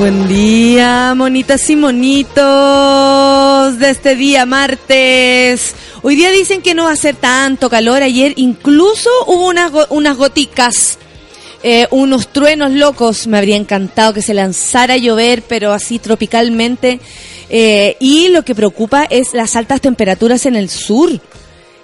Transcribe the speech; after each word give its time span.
Buen 0.00 0.28
día, 0.28 1.12
monitas 1.14 1.68
y 1.68 1.76
monitos 1.76 2.38
de 3.78 3.90
este 3.90 4.16
día 4.16 4.46
martes. 4.46 5.74
Hoy 6.00 6.16
día 6.16 6.30
dicen 6.30 6.62
que 6.62 6.72
no 6.74 6.84
va 6.84 6.92
a 6.92 6.96
ser 6.96 7.16
tanto 7.16 7.68
calor. 7.68 8.02
Ayer 8.02 8.32
incluso 8.36 9.10
hubo 9.26 9.46
unas, 9.48 9.70
go- 9.70 9.86
unas 9.90 10.16
goticas, 10.16 10.98
eh, 11.62 11.86
unos 11.90 12.28
truenos 12.32 12.70
locos. 12.72 13.26
Me 13.26 13.36
habría 13.36 13.56
encantado 13.56 14.14
que 14.14 14.22
se 14.22 14.32
lanzara 14.32 14.94
a 14.94 14.96
llover, 14.96 15.42
pero 15.42 15.70
así 15.74 15.98
tropicalmente. 15.98 16.98
Eh, 17.50 17.98
y 18.00 18.28
lo 18.28 18.42
que 18.42 18.54
preocupa 18.54 19.04
es 19.04 19.34
las 19.34 19.54
altas 19.54 19.82
temperaturas 19.82 20.46
en 20.46 20.56
el 20.56 20.70
sur. 20.70 21.10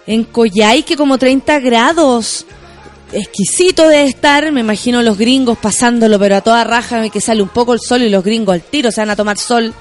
En 0.06 0.24
Coyhaique 0.24 0.96
como 0.96 1.18
30 1.18 1.58
grados 1.60 2.46
exquisito 3.12 3.88
de 3.88 4.04
estar, 4.04 4.50
me 4.52 4.60
imagino 4.60 5.02
los 5.02 5.18
gringos 5.18 5.58
pasándolo, 5.58 6.18
pero 6.18 6.36
a 6.36 6.40
toda 6.40 6.64
raja 6.64 7.08
que 7.08 7.20
sale 7.20 7.42
un 7.42 7.48
poco 7.48 7.72
el 7.72 7.80
sol 7.80 8.02
y 8.02 8.08
los 8.08 8.24
gringos 8.24 8.54
al 8.54 8.62
tiro 8.62 8.90
se 8.90 9.00
van 9.00 9.10
a 9.10 9.16
tomar 9.16 9.38
sol. 9.38 9.72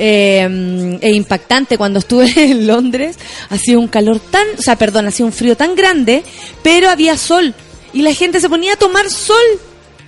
Eh, 0.00 0.98
e 1.00 1.10
impactante 1.12 1.76
cuando 1.76 1.98
estuve 1.98 2.32
en 2.36 2.68
Londres, 2.68 3.18
hacía 3.50 3.78
un 3.78 3.88
calor 3.88 4.20
tan, 4.20 4.46
o 4.56 4.62
sea, 4.62 4.76
perdón, 4.76 5.08
hacía 5.08 5.26
un 5.26 5.32
frío 5.32 5.56
tan 5.56 5.74
grande, 5.74 6.22
pero 6.62 6.88
había 6.88 7.16
sol 7.16 7.52
y 7.92 8.02
la 8.02 8.14
gente 8.14 8.40
se 8.40 8.48
ponía 8.48 8.74
a 8.74 8.76
tomar 8.76 9.10
sol. 9.10 9.36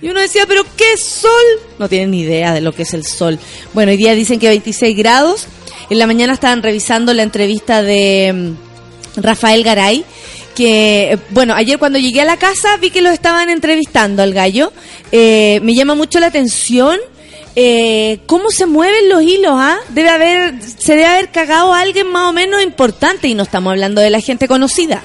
Y 0.01 0.09
uno 0.09 0.19
decía, 0.19 0.45
pero 0.47 0.63
¿qué 0.75 0.97
sol? 0.97 1.29
No 1.77 1.87
tienen 1.87 2.11
ni 2.11 2.21
idea 2.21 2.53
de 2.53 2.61
lo 2.61 2.73
que 2.73 2.83
es 2.83 2.93
el 2.93 3.05
sol. 3.05 3.37
Bueno, 3.73 3.91
hoy 3.91 3.97
día 3.97 4.15
dicen 4.15 4.39
que 4.39 4.47
26 4.47 4.97
grados. 4.97 5.47
En 5.89 5.99
la 5.99 6.07
mañana 6.07 6.33
estaban 6.33 6.63
revisando 6.63 7.13
la 7.13 7.23
entrevista 7.23 7.83
de 7.83 8.33
mm, 8.33 9.21
Rafael 9.21 9.63
Garay, 9.63 10.05
que, 10.55 11.13
eh, 11.13 11.17
bueno, 11.29 11.53
ayer 11.55 11.79
cuando 11.79 11.99
llegué 11.99 12.21
a 12.21 12.25
la 12.25 12.37
casa 12.37 12.77
vi 12.77 12.89
que 12.89 13.01
lo 13.01 13.09
estaban 13.09 13.49
entrevistando 13.49 14.23
al 14.23 14.33
gallo. 14.33 14.71
Eh, 15.11 15.59
me 15.63 15.73
llama 15.73 15.95
mucho 15.95 16.19
la 16.19 16.27
atención 16.27 16.99
eh, 17.55 18.19
cómo 18.27 18.49
se 18.49 18.65
mueven 18.65 19.09
los 19.09 19.21
hilos, 19.23 19.53
¿ah? 19.55 19.77
Debe 19.89 20.09
haber, 20.09 20.61
se 20.61 20.93
debe 20.93 21.05
haber 21.05 21.31
cagado 21.31 21.73
alguien 21.73 22.07
más 22.07 22.29
o 22.29 22.33
menos 22.33 22.63
importante 22.63 23.27
y 23.27 23.33
no 23.33 23.43
estamos 23.43 23.71
hablando 23.71 24.01
de 24.01 24.09
la 24.09 24.21
gente 24.21 24.47
conocida. 24.47 25.01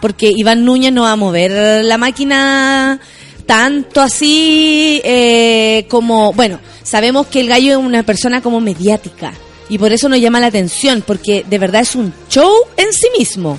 Porque 0.00 0.32
Iván 0.34 0.64
Núñez 0.64 0.92
no 0.92 1.02
va 1.02 1.12
a 1.12 1.16
mover 1.16 1.84
la 1.84 1.98
máquina 1.98 3.00
tanto 3.44 4.00
así 4.00 5.02
eh, 5.04 5.84
como, 5.90 6.32
bueno, 6.32 6.58
sabemos 6.82 7.26
que 7.26 7.40
el 7.40 7.48
gallo 7.48 7.72
es 7.72 7.76
una 7.76 8.02
persona 8.02 8.40
como 8.40 8.60
mediática 8.60 9.32
y 9.68 9.76
por 9.76 9.92
eso 9.92 10.08
nos 10.08 10.20
llama 10.20 10.40
la 10.40 10.46
atención, 10.46 11.02
porque 11.06 11.44
de 11.48 11.58
verdad 11.58 11.82
es 11.82 11.94
un 11.94 12.14
show 12.30 12.50
en 12.76 12.92
sí 12.92 13.08
mismo. 13.18 13.58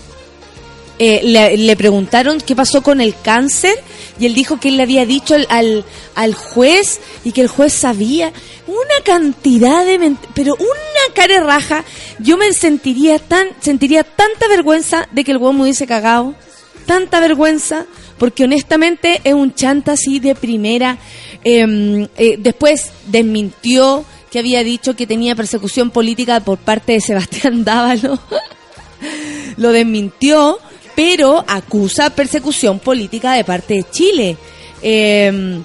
Eh, 1.00 1.22
le, 1.24 1.58
le 1.58 1.76
preguntaron 1.76 2.40
qué 2.40 2.56
pasó 2.56 2.84
con 2.84 3.02
el 3.02 3.16
cáncer 3.20 3.74
y 4.20 4.28
él 4.28 4.36
dijo 4.36 4.60
que 4.60 4.70
él 4.70 4.78
le 4.78 4.84
había 4.84 5.06
dicho 5.06 5.36
al, 5.50 5.84
al, 6.14 6.34
juez 6.36 7.00
y 7.24 7.32
que 7.32 7.42
el 7.42 7.48
juez 7.48 7.74
sabía 7.74 8.32
una 8.68 9.04
cantidad 9.04 9.84
de 9.84 10.16
pero 10.36 10.54
una 10.54 11.16
cara 11.16 11.44
raja. 11.44 11.84
Yo 12.20 12.38
me 12.38 12.54
sentiría 12.54 13.18
tan 13.18 13.48
sentiría 13.62 14.04
tanta 14.04 14.48
vergüenza 14.48 15.08
de 15.12 15.24
que 15.24 15.32
el 15.32 15.38
huevo 15.38 15.54
me 15.54 15.64
hubiese 15.64 15.88
cagado 15.88 16.36
tanta 16.86 17.20
vergüenza 17.20 17.86
porque 18.20 18.44
honestamente 18.44 19.22
es 19.24 19.34
un 19.34 19.56
chanta 19.56 19.94
así 19.94 20.20
de 20.20 20.36
primera. 20.36 21.00
Eh, 21.44 22.08
eh, 22.18 22.36
después 22.38 22.92
desmintió 23.08 24.06
que 24.30 24.40
había 24.40 24.64
dicho 24.64 24.96
que 24.96 25.08
tenía 25.08 25.36
persecución 25.36 25.90
política 25.90 26.40
por 26.40 26.60
parte 26.60 26.94
de 26.94 27.02
Sebastián 27.02 27.64
Dávalo. 27.66 28.20
Lo 29.58 29.72
desmintió, 29.72 30.60
pero 30.96 31.44
acusa 31.48 32.10
persecución 32.10 32.80
política 32.80 33.34
de 33.34 33.44
parte 33.44 33.74
de 33.76 33.86
Chile. 33.90 34.38
Eh, 34.82 35.60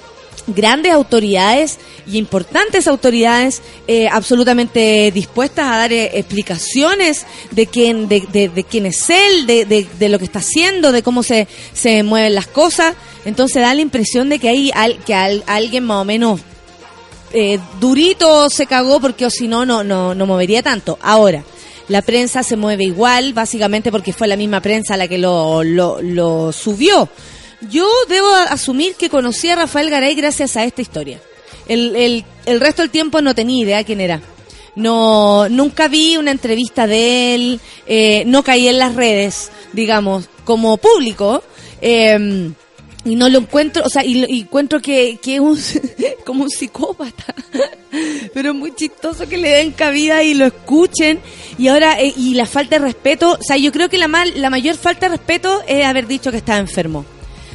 grandes 0.48 0.92
autoridades 0.92 1.78
y 2.06 2.18
importantes 2.18 2.86
autoridades 2.86 3.62
eh, 3.88 4.06
absolutamente 4.08 5.10
dispuestas 5.12 5.66
a 5.66 5.76
dar 5.78 5.92
eh, 5.92 6.12
explicaciones 6.18 7.26
de 7.50 7.66
quién, 7.66 8.06
de, 8.08 8.64
quién 8.70 8.86
es 8.86 9.10
él, 9.10 9.46
de, 9.46 9.64
de- 9.64 9.88
de 9.98 10.08
lo 10.08 10.18
que 10.20 10.24
está 10.26 10.38
haciendo, 10.38 10.92
de 10.92 11.02
cómo 11.02 11.24
se, 11.24 11.48
se 11.72 12.04
mueven 12.04 12.36
las 12.36 12.46
cosas. 12.46 12.94
Entonces 13.24 13.60
da 13.60 13.74
la 13.74 13.80
impresión 13.80 14.28
de 14.28 14.38
que 14.38 14.48
hay 14.48 14.70
al- 14.72 14.98
que 14.98 15.14
al- 15.14 15.42
alguien 15.48 15.82
más 15.84 16.02
o 16.02 16.04
menos 16.04 16.40
eh, 17.32 17.58
durito 17.80 18.48
se 18.48 18.66
cagó 18.66 19.00
porque 19.00 19.26
o 19.26 19.30
si 19.30 19.48
no, 19.48 19.66
no, 19.66 19.82
no, 19.82 20.14
no 20.14 20.26
movería 20.26 20.62
tanto. 20.62 20.96
Ahora, 21.02 21.42
la 21.88 22.02
prensa 22.02 22.42
se 22.42 22.56
mueve 22.56 22.84
igual, 22.84 23.32
básicamente 23.32 23.90
porque 23.90 24.12
fue 24.12 24.28
la 24.28 24.36
misma 24.36 24.60
prensa 24.60 24.96
la 24.96 25.08
que 25.08 25.18
lo, 25.18 25.62
lo, 25.62 26.52
subió. 26.52 27.08
Yo 27.70 27.86
debo 28.08 28.28
asumir 28.48 28.94
que 28.96 29.08
conocí 29.08 29.48
a 29.48 29.56
Rafael 29.56 29.90
Garay 29.90 30.14
gracias 30.14 30.56
a 30.56 30.64
esta 30.64 30.82
historia. 30.82 31.20
El, 31.68 32.24
resto 32.60 32.82
del 32.82 32.90
tiempo 32.90 33.20
no 33.22 33.34
tenía 33.34 33.64
idea 33.64 33.84
quién 33.84 34.00
era. 34.00 34.20
No, 34.74 35.48
nunca 35.48 35.88
vi 35.88 36.16
una 36.18 36.32
entrevista 36.32 36.86
de 36.86 37.34
él, 37.34 37.60
eh, 37.86 38.24
no 38.26 38.42
caí 38.42 38.68
en 38.68 38.78
las 38.78 38.94
redes, 38.94 39.50
digamos, 39.72 40.28
como 40.44 40.76
público. 40.76 41.42
eh, 41.80 42.52
y 43.06 43.14
no 43.14 43.28
lo 43.28 43.38
encuentro, 43.38 43.84
o 43.84 43.88
sea, 43.88 44.04
y, 44.04 44.24
y 44.28 44.40
encuentro 44.40 44.82
que, 44.82 45.18
que 45.22 45.36
es 45.36 45.40
un, 45.40 45.58
como 46.26 46.42
un 46.42 46.50
psicópata. 46.50 47.34
Pero 48.34 48.50
es 48.50 48.56
muy 48.56 48.74
chistoso 48.74 49.28
que 49.28 49.38
le 49.38 49.48
den 49.50 49.70
cabida 49.70 50.24
y 50.24 50.34
lo 50.34 50.44
escuchen. 50.44 51.20
Y 51.56 51.68
ahora, 51.68 52.00
eh, 52.00 52.12
y 52.16 52.34
la 52.34 52.46
falta 52.46 52.78
de 52.78 52.84
respeto, 52.84 53.38
o 53.40 53.42
sea, 53.42 53.56
yo 53.56 53.70
creo 53.70 53.88
que 53.88 53.96
la, 53.96 54.08
mal, 54.08 54.32
la 54.34 54.50
mayor 54.50 54.76
falta 54.76 55.08
de 55.08 55.16
respeto 55.16 55.62
es 55.68 55.86
haber 55.86 56.08
dicho 56.08 56.32
que 56.32 56.38
estaba 56.38 56.58
enfermo. 56.58 57.04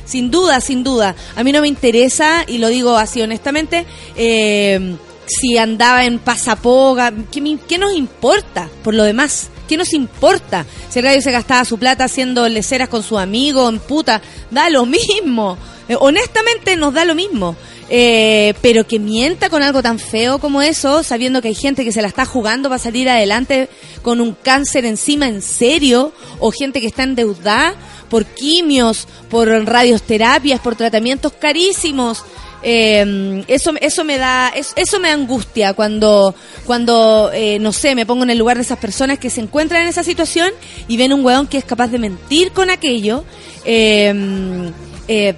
Sin 0.05 0.31
duda, 0.31 0.61
sin 0.61 0.83
duda. 0.83 1.15
A 1.35 1.43
mí 1.43 1.51
no 1.51 1.61
me 1.61 1.67
interesa, 1.67 2.45
y 2.47 2.57
lo 2.57 2.69
digo 2.69 2.95
así 2.95 3.21
honestamente, 3.21 3.85
eh, 4.15 4.95
si 5.25 5.57
andaba 5.57 6.05
en 6.05 6.19
pasapoga, 6.19 7.13
¿qué, 7.29 7.57
qué 7.67 7.77
nos 7.77 7.93
importa 7.93 8.69
por 8.83 8.93
lo 8.93 9.03
demás? 9.03 9.49
¿Qué 9.71 9.77
nos 9.77 9.93
importa? 9.93 10.65
Si 10.89 10.99
el 10.99 11.05
gallo 11.05 11.21
se 11.21 11.31
gastaba 11.31 11.63
su 11.63 11.79
plata 11.79 12.03
haciendo 12.03 12.45
leceras 12.49 12.89
con 12.89 13.03
su 13.03 13.17
amigo, 13.17 13.69
en 13.69 13.79
puta, 13.79 14.21
da 14.49 14.69
lo 14.69 14.85
mismo. 14.85 15.57
Eh, 15.87 15.95
honestamente 15.97 16.75
nos 16.75 16.93
da 16.93 17.05
lo 17.05 17.15
mismo. 17.15 17.55
Eh, 17.89 18.53
pero 18.61 18.85
que 18.85 18.99
mienta 18.99 19.49
con 19.49 19.63
algo 19.63 19.81
tan 19.81 19.97
feo 19.97 20.39
como 20.39 20.61
eso, 20.61 21.03
sabiendo 21.03 21.41
que 21.41 21.47
hay 21.47 21.55
gente 21.55 21.85
que 21.85 21.93
se 21.93 22.01
la 22.01 22.09
está 22.09 22.25
jugando 22.25 22.67
para 22.67 22.79
salir 22.79 23.07
adelante 23.07 23.69
con 24.01 24.19
un 24.19 24.33
cáncer 24.33 24.83
encima 24.83 25.29
en 25.29 25.41
serio, 25.41 26.11
o 26.39 26.51
gente 26.51 26.81
que 26.81 26.87
está 26.87 27.03
endeudada 27.03 27.73
por 28.09 28.25
quimios, 28.25 29.07
por 29.29 29.47
radioterapias, 29.47 30.59
por 30.59 30.75
tratamientos 30.75 31.31
carísimos. 31.31 32.25
Eh, 32.63 33.43
eso, 33.47 33.71
eso 33.81 34.03
me 34.03 34.17
da, 34.17 34.49
es- 34.49 34.73
eso 34.75 34.99
me 34.99 35.09
angustia 35.09 35.73
cuando, 35.73 36.35
cuando 36.65 37.31
eh, 37.33 37.57
no 37.59 37.71
sé, 37.73 37.95
me 37.95 38.05
pongo 38.05 38.23
en 38.23 38.29
el 38.29 38.37
lugar 38.37 38.57
de 38.57 38.63
esas 38.63 38.77
personas 38.77 39.17
que 39.19 39.29
se 39.29 39.41
encuentran 39.41 39.81
en 39.83 39.87
esa 39.87 40.03
situación 40.03 40.51
y 40.87 40.97
ven 40.97 41.11
un 41.13 41.25
weón 41.25 41.47
que 41.47 41.57
es 41.57 41.63
capaz 41.65 41.87
de 41.87 41.99
mentir 41.99 42.51
con 42.51 42.69
aquello. 42.69 43.23
eh, 43.65 44.71
eh, 45.07 45.33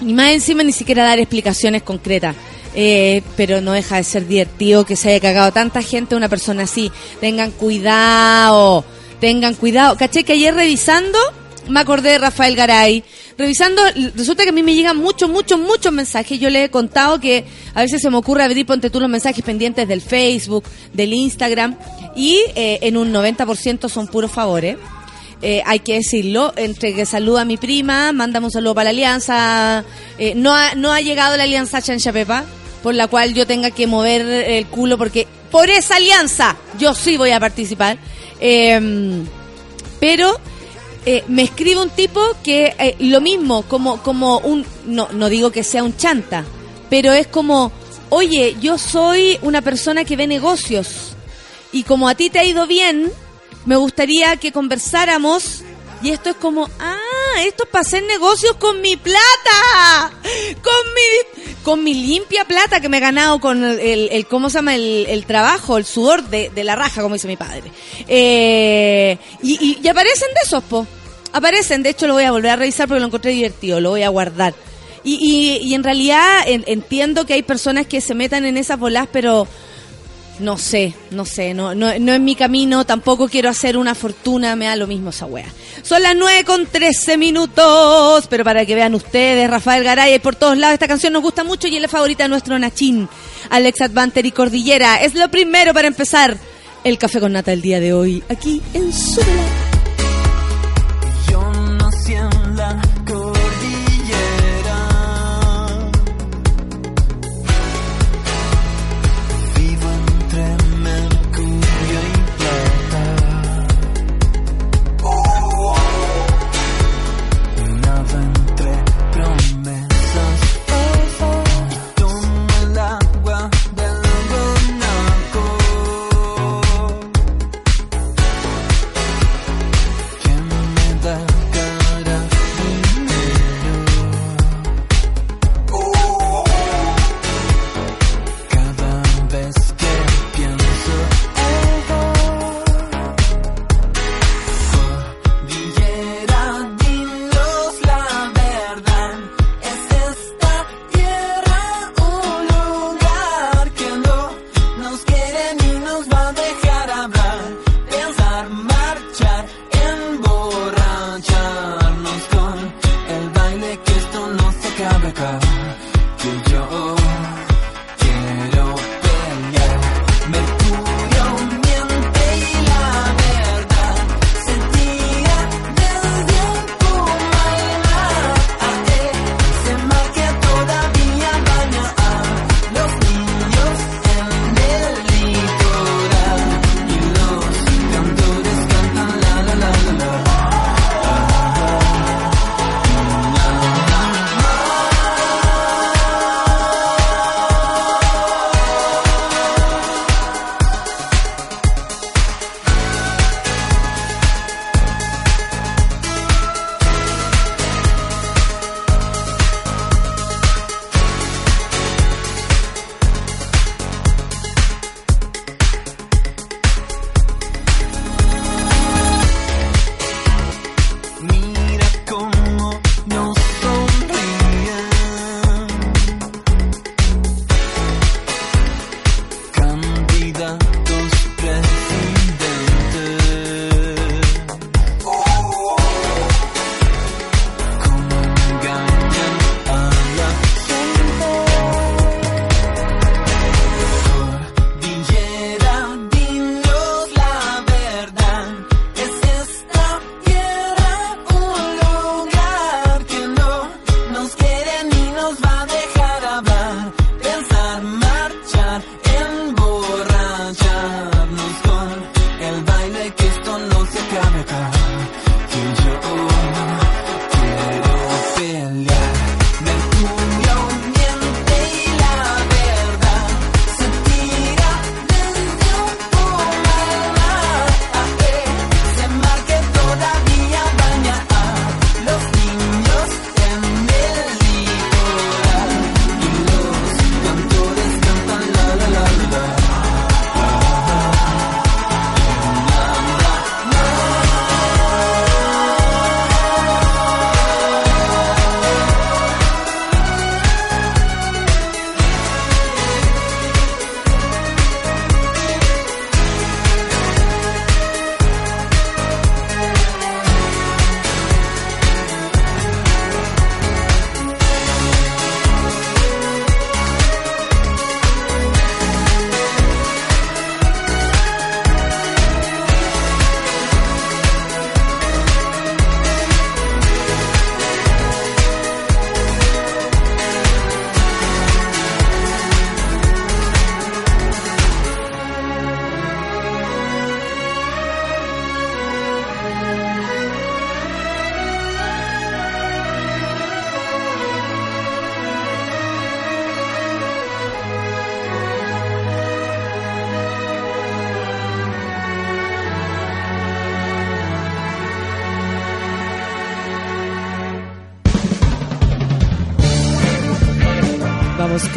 y 0.00 0.14
más 0.14 0.32
encima 0.32 0.62
ni 0.62 0.72
siquiera 0.72 1.04
dar 1.04 1.18
explicaciones 1.18 1.82
concretas. 1.82 2.34
Eh, 2.74 3.22
pero 3.36 3.60
no 3.60 3.72
deja 3.72 3.96
de 3.96 4.04
ser 4.04 4.26
divertido 4.28 4.86
que 4.86 4.94
se 4.96 5.10
haya 5.10 5.20
cagado 5.20 5.50
tanta 5.52 5.82
gente 5.82 6.14
una 6.14 6.28
persona 6.28 6.62
así. 6.62 6.90
Tengan 7.20 7.50
cuidado, 7.50 8.84
tengan 9.20 9.54
cuidado. 9.54 9.96
Caché 9.96 10.24
que 10.24 10.34
ayer 10.34 10.54
revisando 10.54 11.18
me 11.68 11.80
acordé 11.80 12.10
de 12.12 12.18
Rafael 12.18 12.56
Garay. 12.56 13.04
Revisando, 13.40 13.80
resulta 14.16 14.42
que 14.42 14.50
a 14.50 14.52
mí 14.52 14.62
me 14.62 14.74
llegan 14.74 14.98
muchos, 14.98 15.30
muchos, 15.30 15.58
muchos 15.58 15.90
mensajes. 15.90 16.38
Yo 16.38 16.50
le 16.50 16.64
he 16.64 16.68
contado 16.68 17.18
que 17.18 17.46
a 17.72 17.80
veces 17.80 18.02
se 18.02 18.10
me 18.10 18.18
ocurre 18.18 18.44
abrir, 18.44 18.66
ponte 18.66 18.90
tú 18.90 19.00
los 19.00 19.08
mensajes 19.08 19.42
pendientes 19.42 19.88
del 19.88 20.02
Facebook, 20.02 20.64
del 20.92 21.14
Instagram, 21.14 21.74
y 22.14 22.38
eh, 22.54 22.80
en 22.82 22.98
un 22.98 23.14
90% 23.14 23.88
son 23.88 24.08
puros 24.08 24.30
favores. 24.30 24.76
Eh, 25.40 25.62
hay 25.64 25.78
que 25.78 25.94
decirlo, 25.94 26.52
entre 26.54 26.94
que 26.94 27.06
saluda 27.06 27.40
a 27.40 27.44
mi 27.46 27.56
prima, 27.56 28.12
mandamos 28.12 28.48
un 28.48 28.52
saludo 28.52 28.74
para 28.74 28.84
la 28.84 28.90
alianza. 28.90 29.86
Eh, 30.18 30.34
no, 30.36 30.54
ha, 30.54 30.74
no 30.74 30.92
ha 30.92 31.00
llegado 31.00 31.38
la 31.38 31.44
alianza 31.44 31.80
Chancha 31.80 32.12
Pepa, 32.12 32.44
por 32.82 32.94
la 32.94 33.06
cual 33.06 33.32
yo 33.32 33.46
tenga 33.46 33.70
que 33.70 33.86
mover 33.86 34.20
el 34.20 34.66
culo, 34.66 34.98
porque 34.98 35.26
por 35.50 35.70
esa 35.70 35.96
alianza 35.96 36.58
yo 36.78 36.94
sí 36.94 37.16
voy 37.16 37.30
a 37.30 37.40
participar. 37.40 37.96
Em, 38.38 39.24
pero 39.98 40.38
eh, 41.06 41.24
me 41.28 41.42
escribe 41.42 41.80
un 41.80 41.90
tipo 41.90 42.20
que 42.42 42.74
eh, 42.78 42.96
lo 43.00 43.20
mismo, 43.20 43.62
como, 43.62 44.02
como 44.02 44.38
un, 44.38 44.66
no, 44.86 45.08
no 45.12 45.28
digo 45.28 45.50
que 45.50 45.64
sea 45.64 45.82
un 45.82 45.96
chanta, 45.96 46.44
pero 46.90 47.12
es 47.12 47.26
como, 47.26 47.72
oye, 48.10 48.56
yo 48.60 48.76
soy 48.78 49.38
una 49.42 49.62
persona 49.62 50.04
que 50.04 50.16
ve 50.16 50.26
negocios 50.26 51.12
y 51.72 51.84
como 51.84 52.08
a 52.08 52.14
ti 52.14 52.30
te 52.30 52.38
ha 52.38 52.44
ido 52.44 52.66
bien, 52.66 53.10
me 53.64 53.76
gustaría 53.76 54.36
que 54.36 54.52
conversáramos 54.52 55.62
y 56.02 56.10
esto 56.10 56.30
es 56.30 56.36
como, 56.36 56.68
ah, 56.78 57.42
esto 57.44 57.64
es 57.64 57.70
para 57.70 57.82
hacer 57.82 58.02
negocios 58.04 58.56
con 58.56 58.80
mi 58.80 58.96
plata, 58.96 60.10
con 60.62 60.94
mi, 60.94 61.54
con 61.62 61.84
mi 61.84 61.94
limpia 61.94 62.44
plata 62.44 62.80
que 62.80 62.88
me 62.88 62.98
he 62.98 63.00
ganado 63.00 63.38
con 63.40 63.62
el, 63.62 64.08
el, 64.10 64.26
¿cómo 64.26 64.48
se 64.48 64.58
llama? 64.58 64.74
El, 64.74 65.06
el 65.08 65.26
trabajo, 65.26 65.76
el 65.76 65.84
sudor 65.84 66.22
de, 66.28 66.50
de, 66.50 66.64
la 66.64 66.76
raja, 66.76 67.02
como 67.02 67.14
dice 67.14 67.28
mi 67.28 67.36
padre. 67.36 67.70
Eh, 68.08 69.18
y, 69.42 69.78
y, 69.82 69.88
aparecen 69.88 70.28
de 70.28 70.40
esos, 70.44 70.64
po. 70.64 70.86
Aparecen, 71.32 71.82
de 71.82 71.90
hecho 71.90 72.06
lo 72.06 72.14
voy 72.14 72.24
a 72.24 72.32
volver 72.32 72.50
a 72.50 72.56
revisar 72.56 72.88
porque 72.88 73.00
lo 73.00 73.06
encontré 73.06 73.32
divertido, 73.32 73.80
lo 73.80 73.90
voy 73.90 74.02
a 74.02 74.08
guardar. 74.08 74.54
Y, 75.04 75.14
y, 75.14 75.68
y 75.68 75.74
en 75.74 75.84
realidad 75.84 76.42
entiendo 76.46 77.24
que 77.24 77.34
hay 77.34 77.42
personas 77.42 77.86
que 77.86 78.00
se 78.00 78.14
metan 78.14 78.44
en 78.44 78.56
esas 78.56 78.78
bolas, 78.78 79.08
pero 79.10 79.46
no 80.40 80.58
sé, 80.58 80.94
no 81.10 81.24
sé, 81.24 81.54
no, 81.54 81.74
no, 81.74 81.98
no 81.98 82.12
es 82.12 82.20
mi 82.20 82.34
camino, 82.34 82.84
tampoco 82.84 83.28
quiero 83.28 83.48
hacer 83.48 83.76
una 83.76 83.94
fortuna, 83.94 84.56
me 84.56 84.66
da 84.66 84.76
lo 84.76 84.86
mismo 84.86 85.10
esa 85.10 85.26
wea. 85.26 85.46
Son 85.82 86.02
las 86.02 86.16
9 86.16 86.44
con 86.44 86.66
13 86.66 87.16
minutos, 87.16 88.26
pero 88.28 88.44
para 88.44 88.66
que 88.66 88.74
vean 88.74 88.94
ustedes, 88.94 89.48
Rafael 89.48 89.84
Garay, 89.84 90.18
por 90.18 90.36
todos 90.36 90.56
lados, 90.56 90.74
esta 90.74 90.88
canción 90.88 91.12
nos 91.12 91.22
gusta 91.22 91.44
mucho 91.44 91.68
y 91.68 91.76
es 91.76 91.82
la 91.82 91.88
favorita 91.88 92.24
de 92.24 92.30
nuestro 92.30 92.58
Nachín, 92.58 93.08
Alex 93.50 93.80
Advanter 93.82 94.26
y 94.26 94.32
Cordillera. 94.32 95.02
Es 95.02 95.14
lo 95.14 95.30
primero 95.30 95.72
para 95.72 95.88
empezar 95.88 96.36
el 96.84 96.98
café 96.98 97.20
con 97.20 97.32
nata 97.32 97.52
el 97.52 97.62
día 97.62 97.80
de 97.80 97.92
hoy, 97.92 98.22
aquí 98.28 98.60
en 98.74 98.92
Súbela. 98.92 99.70
Vamos 102.60 102.89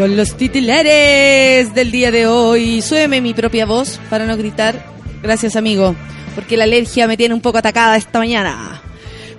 con 0.03 0.17
los 0.17 0.35
titulares 0.35 1.73
del 1.73 1.89
día 1.89 2.11
de 2.11 2.27
hoy. 2.27 2.81
Súbeme 2.81 3.21
mi 3.21 3.33
propia 3.33 3.65
voz 3.65 4.01
para 4.09 4.25
no 4.25 4.35
gritar. 4.35 4.85
Gracias, 5.21 5.55
amigo, 5.55 5.95
porque 6.35 6.57
la 6.57 6.65
alergia 6.65 7.07
me 7.07 7.15
tiene 7.15 7.33
un 7.33 7.39
poco 7.39 7.59
atacada 7.59 7.95
esta 7.95 8.19
mañana. 8.19 8.81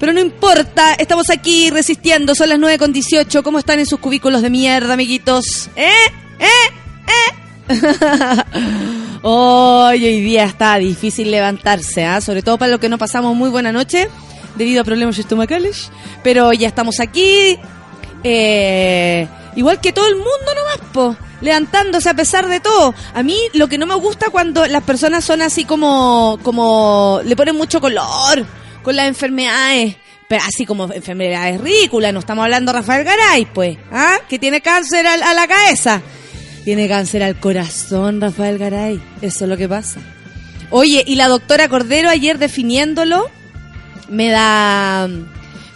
Pero 0.00 0.14
no 0.14 0.20
importa, 0.20 0.94
estamos 0.94 1.28
aquí 1.28 1.68
resistiendo. 1.68 2.34
Son 2.34 2.48
las 2.48 2.58
9 2.58 2.78
con 2.78 2.94
18. 2.94 3.42
¿Cómo 3.42 3.58
están 3.58 3.78
en 3.78 3.84
sus 3.84 3.98
cubículos 3.98 4.40
de 4.40 4.48
mierda, 4.48 4.94
amiguitos? 4.94 5.68
¿Eh? 5.76 5.90
¿Eh? 6.38 6.48
¿Eh? 7.68 7.74
hoy, 9.20 9.98
día 9.98 10.44
está 10.44 10.78
difícil 10.78 11.30
levantarse, 11.30 12.06
¿ah? 12.06 12.22
sobre 12.22 12.40
todo 12.40 12.56
para 12.56 12.70
los 12.70 12.80
que 12.80 12.88
no 12.88 12.96
pasamos 12.96 13.36
muy 13.36 13.50
buena 13.50 13.70
noche 13.70 14.08
debido 14.56 14.80
a 14.80 14.84
problemas 14.84 15.18
estomacales. 15.18 15.90
Pero 16.22 16.54
ya 16.54 16.68
estamos 16.68 17.00
aquí. 17.00 17.58
Eh, 18.22 19.28
igual 19.56 19.80
que 19.80 19.92
todo 19.92 20.06
el 20.08 20.16
mundo 20.16 20.54
nomás, 20.54 20.90
po. 20.92 21.16
Levantándose 21.40 22.08
a 22.08 22.14
pesar 22.14 22.48
de 22.48 22.60
todo. 22.60 22.94
A 23.12 23.22
mí 23.22 23.36
lo 23.52 23.68
que 23.68 23.78
no 23.78 23.86
me 23.86 23.94
gusta 23.96 24.30
cuando 24.30 24.66
las 24.66 24.82
personas 24.82 25.24
son 25.24 25.42
así 25.42 25.64
como, 25.64 26.38
como, 26.42 27.20
le 27.24 27.36
ponen 27.36 27.56
mucho 27.56 27.80
color 27.80 28.46
con 28.82 28.96
las 28.96 29.06
enfermedades. 29.08 29.96
Pero 30.28 30.42
así 30.46 30.64
como 30.64 30.90
enfermedades 30.92 31.60
ridículas, 31.60 32.12
no 32.12 32.20
estamos 32.20 32.44
hablando 32.44 32.72
de 32.72 32.78
Rafael 32.78 33.04
Garay, 33.04 33.44
pues, 33.46 33.76
¿ah? 33.92 34.18
Que 34.28 34.38
tiene 34.38 34.62
cáncer 34.62 35.06
a, 35.06 35.14
a 35.14 35.34
la 35.34 35.46
cabeza. 35.46 36.00
Tiene 36.64 36.88
cáncer 36.88 37.22
al 37.22 37.38
corazón, 37.38 38.22
Rafael 38.22 38.56
Garay. 38.56 39.02
Eso 39.20 39.44
es 39.44 39.50
lo 39.50 39.56
que 39.58 39.68
pasa. 39.68 40.00
Oye, 40.70 41.04
y 41.06 41.16
la 41.16 41.28
doctora 41.28 41.68
Cordero 41.68 42.08
ayer 42.08 42.38
definiéndolo, 42.38 43.30
me 44.08 44.30
da 44.30 45.08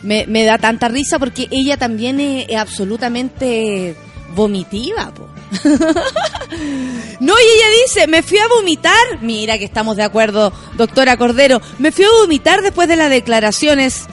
me, 0.03 0.27
me 0.27 0.45
da 0.45 0.59
tanta 0.59 0.89
risa 0.89 1.19
porque 1.19 1.49
ella 1.51 1.77
también 1.77 2.21
es, 2.21 2.57
absolutamente 2.57 3.97
vomitiva, 4.35 5.13
no, 7.21 7.33
y 7.33 7.57
ella 7.57 7.67
dice, 7.87 8.07
me 8.07 8.23
fui 8.23 8.37
a 8.37 8.47
vomitar. 8.49 9.23
Mira 9.23 9.57
que 9.57 9.65
estamos 9.65 9.97
de 9.97 10.03
acuerdo, 10.03 10.53
doctora 10.77 11.17
Cordero. 11.17 11.63
Me 11.79 11.91
fui 11.91 12.05
a 12.05 12.21
vomitar 12.21 12.61
después 12.61 12.87
de 12.87 12.97
las 12.97 13.09
declaraciones. 13.09 14.05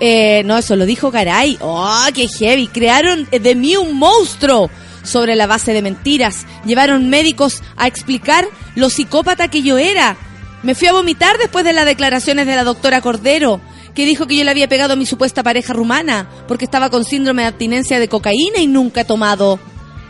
Eh, 0.00 0.42
no, 0.44 0.58
eso 0.58 0.74
lo 0.74 0.84
dijo 0.84 1.12
Garay. 1.12 1.56
¡Oh, 1.60 2.04
qué 2.12 2.26
heavy! 2.26 2.66
Crearon 2.66 3.28
de 3.30 3.54
mí 3.54 3.76
un 3.76 3.96
monstruo 3.96 4.70
sobre 5.04 5.36
la 5.36 5.46
base 5.46 5.72
de 5.72 5.82
mentiras. 5.82 6.46
Llevaron 6.64 7.08
médicos 7.08 7.62
a 7.76 7.86
explicar 7.86 8.48
lo 8.74 8.90
psicópata 8.90 9.48
que 9.48 9.62
yo 9.62 9.78
era. 9.78 10.16
Me 10.62 10.74
fui 10.74 10.88
a 10.88 10.92
vomitar 10.92 11.38
después 11.38 11.64
de 11.64 11.72
las 11.72 11.86
declaraciones 11.86 12.46
de 12.46 12.56
la 12.56 12.64
doctora 12.64 13.00
Cordero, 13.00 13.60
que 13.94 14.06
dijo 14.06 14.26
que 14.26 14.36
yo 14.36 14.44
le 14.44 14.50
había 14.50 14.68
pegado 14.68 14.94
a 14.94 14.96
mi 14.96 15.06
supuesta 15.06 15.42
pareja 15.42 15.72
rumana 15.72 16.28
porque 16.48 16.64
estaba 16.64 16.90
con 16.90 17.04
síndrome 17.04 17.42
de 17.42 17.48
abstinencia 17.48 18.00
de 18.00 18.08
cocaína 18.08 18.58
y 18.58 18.66
nunca 18.66 19.02
he 19.02 19.04
tomado 19.04 19.58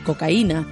cocaína. 0.04 0.66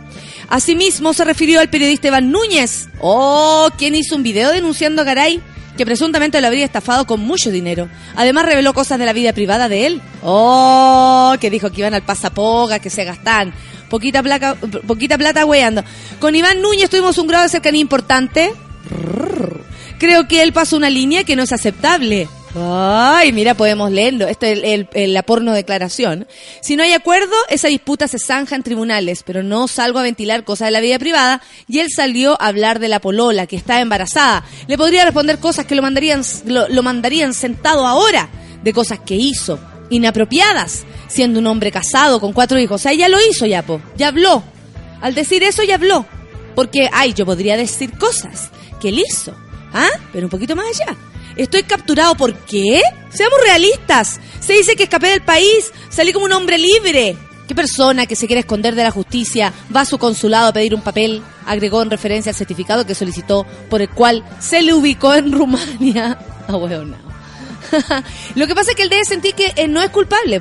Asimismo, 0.48 1.12
se 1.12 1.24
refirió 1.24 1.60
al 1.60 1.70
periodista 1.70 2.08
Iván 2.08 2.32
Núñez, 2.32 2.88
oh, 3.00 3.68
quien 3.78 3.94
hizo 3.94 4.16
un 4.16 4.24
video 4.24 4.50
denunciando 4.50 5.02
a 5.02 5.04
Garay, 5.04 5.40
que 5.76 5.86
presuntamente 5.86 6.40
lo 6.40 6.48
habría 6.48 6.64
estafado 6.64 7.06
con 7.06 7.20
mucho 7.20 7.50
dinero. 7.52 7.88
Además, 8.16 8.46
reveló 8.46 8.74
cosas 8.74 8.98
de 8.98 9.06
la 9.06 9.12
vida 9.12 9.32
privada 9.32 9.68
de 9.68 9.86
él. 9.86 10.02
Oh, 10.22 11.34
que 11.40 11.50
dijo 11.50 11.70
que 11.70 11.82
iban 11.82 11.94
al 11.94 12.02
pasapoga, 12.02 12.80
que 12.80 12.90
se 12.90 13.04
gastan 13.04 13.54
poquita, 13.90 14.22
placa, 14.22 14.54
poquita 14.86 15.18
plata 15.18 15.44
weando. 15.44 15.84
Con 16.18 16.34
Iván 16.34 16.62
Núñez 16.62 16.88
tuvimos 16.88 17.18
un 17.18 17.26
grado 17.26 17.42
de 17.42 17.50
cercanía 17.50 17.82
importante. 17.82 18.52
Creo 20.00 20.26
que 20.26 20.42
él 20.42 20.54
pasó 20.54 20.78
una 20.78 20.88
línea 20.88 21.24
que 21.24 21.36
no 21.36 21.42
es 21.42 21.52
aceptable. 21.52 22.26
Ay, 22.56 23.32
mira, 23.32 23.54
podemos 23.54 23.92
leerlo. 23.92 24.28
Esto 24.28 24.46
es 24.46 24.60
el, 24.64 25.12
la 25.12 25.22
porno 25.22 25.52
declaración. 25.52 26.26
Si 26.62 26.74
no 26.74 26.82
hay 26.82 26.94
acuerdo, 26.94 27.34
esa 27.50 27.68
disputa 27.68 28.08
se 28.08 28.18
zanja 28.18 28.56
en 28.56 28.62
tribunales, 28.62 29.22
pero 29.24 29.42
no 29.42 29.68
salgo 29.68 29.98
a 29.98 30.02
ventilar 30.02 30.42
cosas 30.42 30.68
de 30.68 30.72
la 30.72 30.80
vida 30.80 30.98
privada. 30.98 31.42
Y 31.68 31.80
él 31.80 31.88
salió 31.94 32.40
a 32.40 32.46
hablar 32.46 32.78
de 32.78 32.88
la 32.88 32.98
polola, 32.98 33.46
que 33.46 33.56
está 33.56 33.78
embarazada. 33.82 34.42
Le 34.68 34.78
podría 34.78 35.04
responder 35.04 35.38
cosas 35.38 35.66
que 35.66 35.74
lo 35.74 35.82
mandarían, 35.82 36.22
lo, 36.46 36.66
lo 36.70 36.82
mandarían 36.82 37.34
sentado 37.34 37.86
ahora, 37.86 38.30
de 38.64 38.72
cosas 38.72 39.00
que 39.00 39.16
hizo, 39.16 39.60
inapropiadas, 39.90 40.84
siendo 41.08 41.40
un 41.40 41.46
hombre 41.46 41.70
casado 41.70 42.20
con 42.20 42.32
cuatro 42.32 42.58
hijos. 42.58 42.80
O 42.80 42.82
sea, 42.82 42.94
ya 42.94 43.10
lo 43.10 43.18
hizo, 43.20 43.44
ya, 43.44 43.66
po. 43.66 43.82
Ya 43.98 44.08
habló. 44.08 44.42
Al 45.02 45.14
decir 45.14 45.42
eso, 45.42 45.62
ya 45.62 45.74
habló. 45.74 46.06
Porque, 46.54 46.88
ay, 46.90 47.12
yo 47.12 47.26
podría 47.26 47.58
decir 47.58 47.92
cosas 47.98 48.48
que 48.80 48.88
él 48.88 48.98
hizo. 48.98 49.36
¿Ah? 49.72 49.90
Pero 50.12 50.26
un 50.26 50.30
poquito 50.30 50.56
más 50.56 50.66
allá. 50.66 50.96
Estoy 51.36 51.62
capturado, 51.62 52.14
¿por 52.16 52.34
qué? 52.34 52.82
Seamos 53.10 53.38
realistas. 53.44 54.20
Se 54.40 54.54
dice 54.54 54.76
que 54.76 54.84
escapé 54.84 55.08
del 55.08 55.22
país, 55.22 55.72
salí 55.88 56.12
como 56.12 56.26
un 56.26 56.32
hombre 56.32 56.58
libre. 56.58 57.16
¿Qué 57.46 57.54
persona 57.54 58.06
que 58.06 58.14
se 58.14 58.26
quiere 58.26 58.40
esconder 58.40 58.74
de 58.74 58.84
la 58.84 58.90
justicia 58.90 59.52
va 59.74 59.80
a 59.80 59.84
su 59.84 59.98
consulado 59.98 60.48
a 60.48 60.52
pedir 60.52 60.74
un 60.74 60.82
papel? 60.82 61.22
Agregó 61.46 61.82
en 61.82 61.90
referencia 61.90 62.30
al 62.30 62.36
certificado 62.36 62.86
que 62.86 62.94
solicitó, 62.94 63.44
por 63.68 63.82
el 63.82 63.88
cual 63.88 64.24
se 64.38 64.62
le 64.62 64.72
ubicó 64.72 65.14
en 65.14 65.32
Rumania. 65.32 66.18
Ah, 66.48 66.56
huevo, 66.56 66.84
no. 66.84 66.96
Lo 68.34 68.46
que 68.48 68.54
pasa 68.56 68.70
es 68.70 68.76
que 68.76 68.82
él 68.82 68.88
debe 68.88 69.04
sentir 69.04 69.34
que 69.34 69.52
eh, 69.54 69.68
no 69.68 69.80
es 69.82 69.90
culpable. 69.90 70.40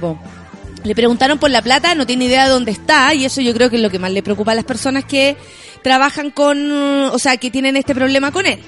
Le 0.83 0.95
preguntaron 0.95 1.38
por 1.38 1.51
la 1.51 1.62
plata, 1.62 1.93
no 1.93 2.07
tiene 2.07 2.25
idea 2.25 2.45
de 2.45 2.50
dónde 2.50 2.71
está, 2.71 3.13
y 3.13 3.25
eso 3.25 3.41
yo 3.41 3.53
creo 3.53 3.69
que 3.69 3.75
es 3.75 3.81
lo 3.81 3.91
que 3.91 4.00
más 4.00 4.12
le 4.12 4.24
preocupa 4.24 4.53
a 4.53 4.55
las 4.55 4.65
personas 4.65 5.05
que 5.05 5.38
trabajan 5.83 6.31
con, 6.31 6.71
o 6.71 7.19
sea, 7.19 7.38
que 7.38 7.51
tienen 7.51 7.77
este 7.77 7.93
problema 7.93 8.31
con 8.31 8.45
él. 8.45 8.59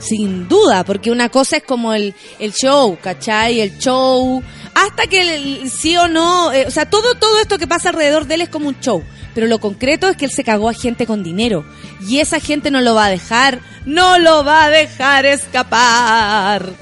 Sin 0.00 0.48
duda, 0.48 0.84
porque 0.84 1.10
una 1.10 1.28
cosa 1.28 1.58
es 1.58 1.62
como 1.62 1.94
el, 1.94 2.14
el 2.38 2.52
show, 2.52 2.98
¿cachai? 3.00 3.60
El 3.60 3.78
show, 3.78 4.42
hasta 4.74 5.06
que 5.06 5.34
el, 5.34 5.70
sí 5.70 5.96
o 5.96 6.08
no, 6.08 6.52
eh, 6.52 6.64
o 6.66 6.70
sea, 6.70 6.88
todo, 6.88 7.14
todo 7.14 7.38
esto 7.40 7.58
que 7.58 7.66
pasa 7.66 7.90
alrededor 7.90 8.26
de 8.26 8.34
él 8.34 8.40
es 8.40 8.48
como 8.48 8.68
un 8.68 8.80
show. 8.80 9.04
Pero 9.34 9.46
lo 9.46 9.60
concreto 9.60 10.08
es 10.08 10.16
que 10.16 10.24
él 10.24 10.30
se 10.30 10.44
cagó 10.44 10.68
a 10.68 10.74
gente 10.74 11.06
con 11.06 11.22
dinero. 11.22 11.64
Y 12.06 12.18
esa 12.18 12.40
gente 12.40 12.70
no 12.70 12.80
lo 12.80 12.94
va 12.94 13.06
a 13.06 13.10
dejar, 13.10 13.60
no 13.84 14.18
lo 14.18 14.44
va 14.44 14.64
a 14.64 14.70
dejar 14.70 15.26
escapar. 15.26 16.72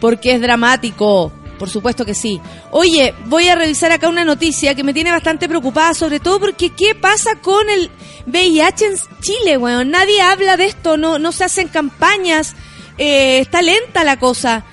Porque 0.00 0.32
es 0.32 0.40
dramático. 0.40 1.32
Por 1.58 1.70
supuesto 1.70 2.04
que 2.04 2.14
sí. 2.14 2.40
Oye, 2.70 3.14
voy 3.26 3.48
a 3.48 3.54
revisar 3.54 3.90
acá 3.92 4.08
una 4.08 4.24
noticia 4.24 4.74
que 4.74 4.84
me 4.84 4.92
tiene 4.92 5.10
bastante 5.10 5.48
preocupada, 5.48 5.94
sobre 5.94 6.20
todo 6.20 6.38
porque 6.38 6.70
¿qué 6.70 6.94
pasa 6.94 7.36
con 7.40 7.68
el 7.70 7.90
VIH 8.26 8.86
en 8.86 8.94
Chile, 9.20 9.56
weón? 9.56 9.90
Nadie 9.90 10.20
habla 10.20 10.56
de 10.56 10.66
esto, 10.66 10.96
no, 10.96 11.18
no 11.18 11.32
se 11.32 11.44
hacen 11.44 11.68
campañas, 11.68 12.54
eh, 12.98 13.40
está 13.40 13.62
lenta 13.62 14.04
la 14.04 14.18
cosa. 14.18 14.64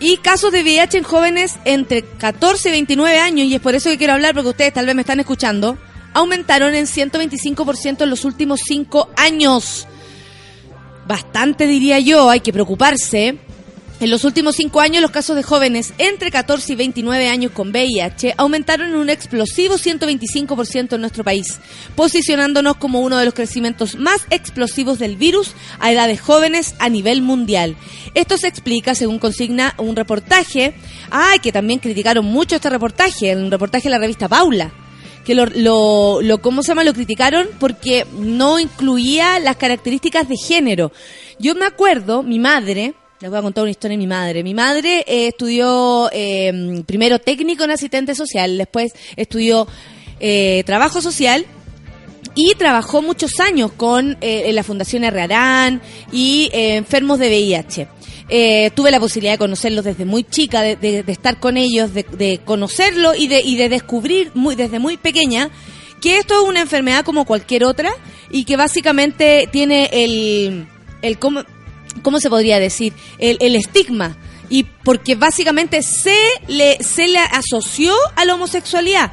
Y 0.00 0.16
casos 0.16 0.50
de 0.52 0.62
VIH 0.62 0.98
en 0.98 1.04
jóvenes 1.04 1.58
entre 1.64 2.02
14 2.02 2.70
y 2.70 2.72
29 2.72 3.18
años, 3.18 3.46
y 3.46 3.54
es 3.54 3.60
por 3.60 3.74
eso 3.74 3.90
que 3.90 3.98
quiero 3.98 4.14
hablar, 4.14 4.34
porque 4.34 4.50
ustedes 4.50 4.72
tal 4.72 4.86
vez 4.86 4.94
me 4.94 5.02
están 5.02 5.20
escuchando, 5.20 5.78
aumentaron 6.14 6.74
en 6.74 6.86
125% 6.86 8.02
en 8.02 8.10
los 8.10 8.24
últimos 8.24 8.60
5 8.64 9.10
años. 9.16 9.86
Bastante 11.06 11.66
diría 11.66 11.98
yo, 12.00 12.30
hay 12.30 12.40
que 12.40 12.52
preocuparse. 12.52 13.38
En 14.02 14.10
los 14.10 14.24
últimos 14.24 14.56
cinco 14.56 14.80
años, 14.80 15.00
los 15.00 15.12
casos 15.12 15.36
de 15.36 15.44
jóvenes 15.44 15.94
entre 15.96 16.32
14 16.32 16.72
y 16.72 16.74
29 16.74 17.28
años 17.28 17.52
con 17.52 17.68
VIH 17.68 18.34
aumentaron 18.36 18.88
en 18.88 18.96
un 18.96 19.08
explosivo 19.08 19.76
125% 19.76 20.94
en 20.94 21.00
nuestro 21.00 21.22
país, 21.22 21.60
posicionándonos 21.94 22.78
como 22.78 22.98
uno 22.98 23.16
de 23.18 23.26
los 23.26 23.32
crecimientos 23.32 23.94
más 23.94 24.26
explosivos 24.30 24.98
del 24.98 25.14
virus 25.14 25.54
a 25.78 25.92
edades 25.92 26.20
jóvenes 26.20 26.74
a 26.80 26.88
nivel 26.88 27.22
mundial. 27.22 27.76
Esto 28.14 28.36
se 28.38 28.48
explica, 28.48 28.96
según 28.96 29.20
consigna 29.20 29.72
un 29.78 29.94
reportaje, 29.94 30.74
ay, 31.12 31.38
que 31.38 31.52
también 31.52 31.78
criticaron 31.78 32.24
mucho 32.24 32.56
este 32.56 32.70
reportaje, 32.70 33.36
un 33.36 33.52
reportaje 33.52 33.84
de 33.84 33.90
la 33.90 33.98
revista 33.98 34.28
Paula 34.28 34.72
que 35.24 35.36
lo, 35.36 35.46
lo, 35.46 36.20
lo, 36.20 36.42
¿cómo 36.42 36.64
se 36.64 36.68
llama? 36.72 36.82
Lo 36.82 36.92
criticaron 36.92 37.46
porque 37.60 38.04
no 38.18 38.58
incluía 38.58 39.38
las 39.38 39.54
características 39.54 40.28
de 40.28 40.34
género. 40.36 40.90
Yo 41.38 41.54
me 41.54 41.64
acuerdo, 41.64 42.24
mi 42.24 42.40
madre, 42.40 42.96
les 43.22 43.30
voy 43.30 43.38
a 43.38 43.42
contar 43.42 43.62
una 43.62 43.70
historia 43.70 43.96
de 43.96 43.98
mi 43.98 44.08
madre. 44.08 44.42
Mi 44.42 44.52
madre 44.52 45.04
eh, 45.06 45.28
estudió 45.28 46.10
eh, 46.12 46.82
primero 46.86 47.20
técnico 47.20 47.62
en 47.62 47.70
asistente 47.70 48.16
social, 48.16 48.58
después 48.58 48.92
estudió 49.14 49.68
eh, 50.18 50.64
trabajo 50.66 51.00
social 51.00 51.46
y 52.34 52.54
trabajó 52.56 53.00
muchos 53.00 53.38
años 53.38 53.70
con 53.72 54.16
la 54.20 54.62
Fundación 54.62 55.04
Herrarán 55.04 55.82
y 56.10 56.48
enfermos 56.52 57.18
de 57.18 57.28
VIH. 57.28 57.88
Tuve 58.74 58.90
la 58.90 58.98
posibilidad 58.98 59.34
de 59.34 59.38
conocerlos 59.38 59.84
desde 59.84 60.06
muy 60.06 60.24
chica, 60.24 60.62
de, 60.62 61.04
estar 61.08 61.38
con 61.38 61.58
ellos, 61.58 61.92
de, 61.92 62.04
de 62.04 62.40
conocerlo 62.42 63.14
y 63.14 63.28
de, 63.28 63.68
descubrir 63.68 64.32
desde 64.56 64.78
muy 64.78 64.96
pequeña 64.96 65.50
que 66.00 66.18
esto 66.18 66.42
es 66.42 66.48
una 66.48 66.62
enfermedad 66.62 67.04
como 67.04 67.26
cualquier 67.26 67.64
otra 67.64 67.90
y 68.30 68.44
que 68.44 68.56
básicamente 68.56 69.46
tiene 69.52 69.90
el, 69.92 70.66
el 71.02 71.18
¿cómo, 72.02 72.20
se 72.20 72.30
podría 72.30 72.58
decir? 72.58 72.92
El, 73.18 73.36
el 73.40 73.56
estigma. 73.56 74.16
Y 74.48 74.64
porque 74.64 75.14
básicamente 75.14 75.82
se 75.82 76.16
le, 76.48 76.82
se 76.82 77.08
le 77.08 77.18
asoció 77.18 77.94
a 78.16 78.24
la 78.24 78.34
homosexualidad. 78.34 79.10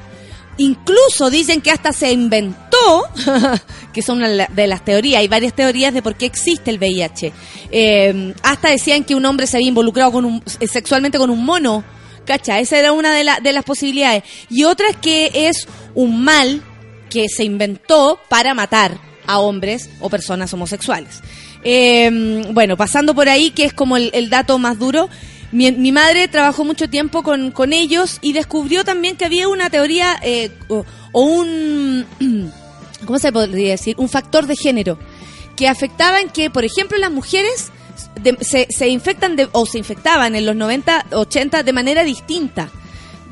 Incluso 0.58 1.30
dicen 1.30 1.62
que 1.62 1.72
hasta 1.72 1.94
se 1.94 2.12
inventó, 2.12 3.04
que 3.94 4.02
son 4.02 4.20
de 4.20 4.68
las 4.68 4.84
teorías, 4.84 5.22
hay 5.22 5.30
varias 5.30 5.54
teorías 5.54 5.94
de 5.94 6.02
por 6.02 6.16
qué 6.16 6.26
existe 6.26 6.70
el 6.70 6.78
VIH. 6.80 7.32
Eh, 7.72 8.34
hasta 8.44 8.70
decían 8.70 9.06
que 9.06 9.16
un 9.16 9.26
hombre 9.26 9.48
se 9.48 9.56
había 9.56 9.70
involucrado 9.70 10.12
con 10.12 10.26
un, 10.26 10.44
sexualmente 10.46 11.18
con 11.18 11.30
un 11.30 11.46
mono, 11.46 11.86
¿cacha? 12.26 12.60
Esa 12.60 12.78
era 12.78 12.92
una 12.92 13.14
de, 13.14 13.24
la- 13.24 13.40
de 13.40 13.54
las 13.54 13.64
posibilidades. 13.64 14.24
Y 14.50 14.66
otra 14.66 14.90
es 14.90 14.98
que 14.98 15.32
es 15.34 15.66
un 15.96 16.22
mal 16.22 16.62
que 17.10 17.30
se 17.30 17.46
inventó 17.46 18.20
para 18.28 18.54
matar 18.54 18.98
a 19.28 19.40
hombres 19.40 19.90
o 20.02 20.10
personas 20.10 20.54
homosexuales. 20.54 21.22
Eh, 21.64 22.44
bueno, 22.52 22.78
pasando 22.78 23.14
por 23.14 23.30
ahí, 23.30 23.52
que 23.52 23.66
es 23.66 23.74
como 23.74 23.98
el, 23.98 24.30
dato 24.30 24.58
más 24.60 24.80
duro, 24.80 25.10
mi, 25.52 25.92
madre 25.92 26.28
trabajó 26.28 26.64
mucho 26.64 26.90
tiempo 26.90 27.24
con, 27.24 27.52
con, 27.52 27.74
ellos 27.74 28.20
y 28.22 28.34
descubrió 28.34 28.84
también 28.84 29.18
que 29.18 29.26
había 29.26 29.48
una 29.48 29.70
teoría 29.70 30.18
eh, 30.22 30.52
o, 30.68 30.86
un, 31.14 32.06
¿cómo 33.06 33.20
se 33.20 33.32
podría 33.32 33.72
decir? 33.72 33.96
Un 33.98 34.10
factor 34.10 34.46
de 34.46 34.56
género 34.56 35.00
que 35.56 35.68
afectaba 35.68 36.22
en 36.22 36.30
que, 36.30 36.50
por 36.50 36.64
ejemplo, 36.64 36.98
las 36.98 37.12
mujeres 37.12 37.72
se, 38.42 38.68
se, 38.70 38.88
infectan 38.88 39.36
de, 39.36 39.50
o 39.52 39.66
se 39.66 39.78
infectaban 39.78 40.36
en 40.36 40.46
los 40.46 40.56
90, 40.56 41.08
80 41.12 41.64
de 41.64 41.74
manera 41.74 42.04
distinta, 42.04 42.70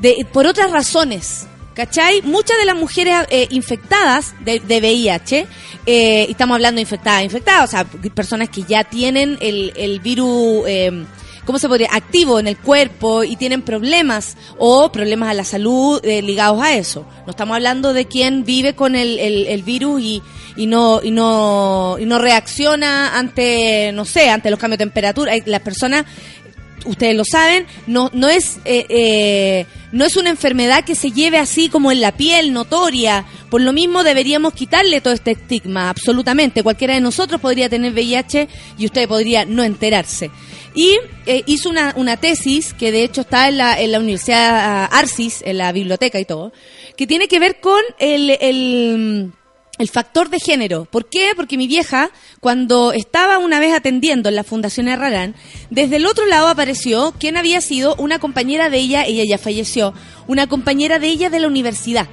de, 0.00 0.26
por 0.30 0.46
otras 0.46 0.70
razones. 0.70 1.46
¿Cachai? 1.78 2.22
Muchas 2.22 2.58
de 2.58 2.64
las 2.64 2.74
mujeres 2.74 3.14
eh, 3.30 3.46
infectadas 3.50 4.34
de, 4.40 4.58
VIH, 4.80 5.46
eh, 5.86 6.26
estamos 6.28 6.56
hablando 6.56 6.78
de 6.78 6.82
infectadas, 6.82 7.22
infectadas, 7.22 7.68
o 7.68 7.70
sea, 7.70 7.84
personas 8.10 8.48
que 8.48 8.64
ya 8.64 8.82
tienen 8.82 9.38
el, 9.40 9.72
el 9.76 10.00
virus, 10.00 10.64
eh, 10.66 11.04
¿cómo 11.44 11.60
se 11.60 11.68
podría? 11.68 11.90
Activo 11.92 12.40
en 12.40 12.48
el 12.48 12.56
cuerpo 12.56 13.22
y 13.22 13.36
tienen 13.36 13.62
problemas 13.62 14.36
o 14.58 14.90
problemas 14.90 15.28
a 15.28 15.34
la 15.34 15.44
salud 15.44 16.04
eh, 16.04 16.20
ligados 16.20 16.60
a 16.60 16.74
eso. 16.74 17.06
No 17.26 17.30
estamos 17.30 17.54
hablando 17.54 17.92
de 17.92 18.06
quien 18.06 18.42
vive 18.42 18.74
con 18.74 18.96
el, 18.96 19.16
el, 19.20 19.46
el 19.46 19.62
virus 19.62 20.02
y, 20.02 20.22
y 20.58 20.66
no 20.66 21.00
y 21.00 21.12
no 21.12 21.96
y 22.00 22.04
no 22.04 22.18
reacciona 22.18 23.16
ante 23.16 23.92
no 23.92 24.04
sé 24.04 24.28
ante 24.28 24.50
los 24.50 24.58
cambios 24.58 24.78
de 24.78 24.84
temperatura 24.84 25.32
las 25.46 25.60
personas 25.60 26.04
ustedes 26.84 27.14
lo 27.16 27.24
saben, 27.24 27.66
no, 27.86 28.10
no, 28.12 28.28
es, 28.28 28.58
eh, 28.64 28.86
eh, 28.88 29.66
no 29.92 30.04
es 30.04 30.16
una 30.16 30.30
enfermedad 30.30 30.84
que 30.84 30.94
se 30.94 31.10
lleve 31.10 31.38
así 31.38 31.68
como 31.68 31.92
en 31.92 32.00
la 32.00 32.12
piel, 32.12 32.52
notoria. 32.52 33.24
Por 33.50 33.60
lo 33.60 33.72
mismo 33.72 34.04
deberíamos 34.04 34.52
quitarle 34.52 35.00
todo 35.00 35.14
este 35.14 35.32
estigma, 35.32 35.90
absolutamente. 35.90 36.62
Cualquiera 36.62 36.94
de 36.94 37.00
nosotros 37.00 37.40
podría 37.40 37.68
tener 37.68 37.92
VIH 37.92 38.48
y 38.78 38.86
usted 38.86 39.08
podría 39.08 39.44
no 39.44 39.62
enterarse. 39.64 40.30
Y 40.74 40.96
eh, 41.26 41.42
hizo 41.46 41.70
una, 41.70 41.92
una 41.96 42.16
tesis, 42.16 42.72
que 42.74 42.92
de 42.92 43.02
hecho 43.02 43.22
está 43.22 43.48
en 43.48 43.56
la, 43.58 43.80
en 43.80 43.92
la 43.92 43.98
Universidad 43.98 44.88
Arcis, 44.92 45.42
en 45.44 45.58
la 45.58 45.72
biblioteca 45.72 46.20
y 46.20 46.24
todo, 46.24 46.52
que 46.96 47.06
tiene 47.06 47.26
que 47.26 47.38
ver 47.38 47.60
con 47.60 47.80
el, 47.98 48.30
el 48.40 49.32
el 49.78 49.88
factor 49.88 50.28
de 50.28 50.40
género. 50.40 50.84
¿Por 50.84 51.08
qué? 51.08 51.30
Porque 51.36 51.56
mi 51.56 51.66
vieja, 51.66 52.10
cuando 52.40 52.92
estaba 52.92 53.38
una 53.38 53.60
vez 53.60 53.72
atendiendo 53.72 54.28
en 54.28 54.36
la 54.36 54.44
Fundación 54.44 54.88
Herrarán, 54.88 55.34
desde 55.70 55.96
el 55.96 56.06
otro 56.06 56.26
lado 56.26 56.48
apareció 56.48 57.14
quien 57.18 57.36
había 57.36 57.60
sido 57.60 57.94
una 57.96 58.18
compañera 58.18 58.70
de 58.70 58.78
ella, 58.78 59.04
ella 59.04 59.24
ya 59.26 59.38
falleció, 59.38 59.94
una 60.26 60.46
compañera 60.46 60.98
de 60.98 61.08
ella 61.08 61.30
de 61.30 61.40
la 61.40 61.48
universidad. 61.48 62.08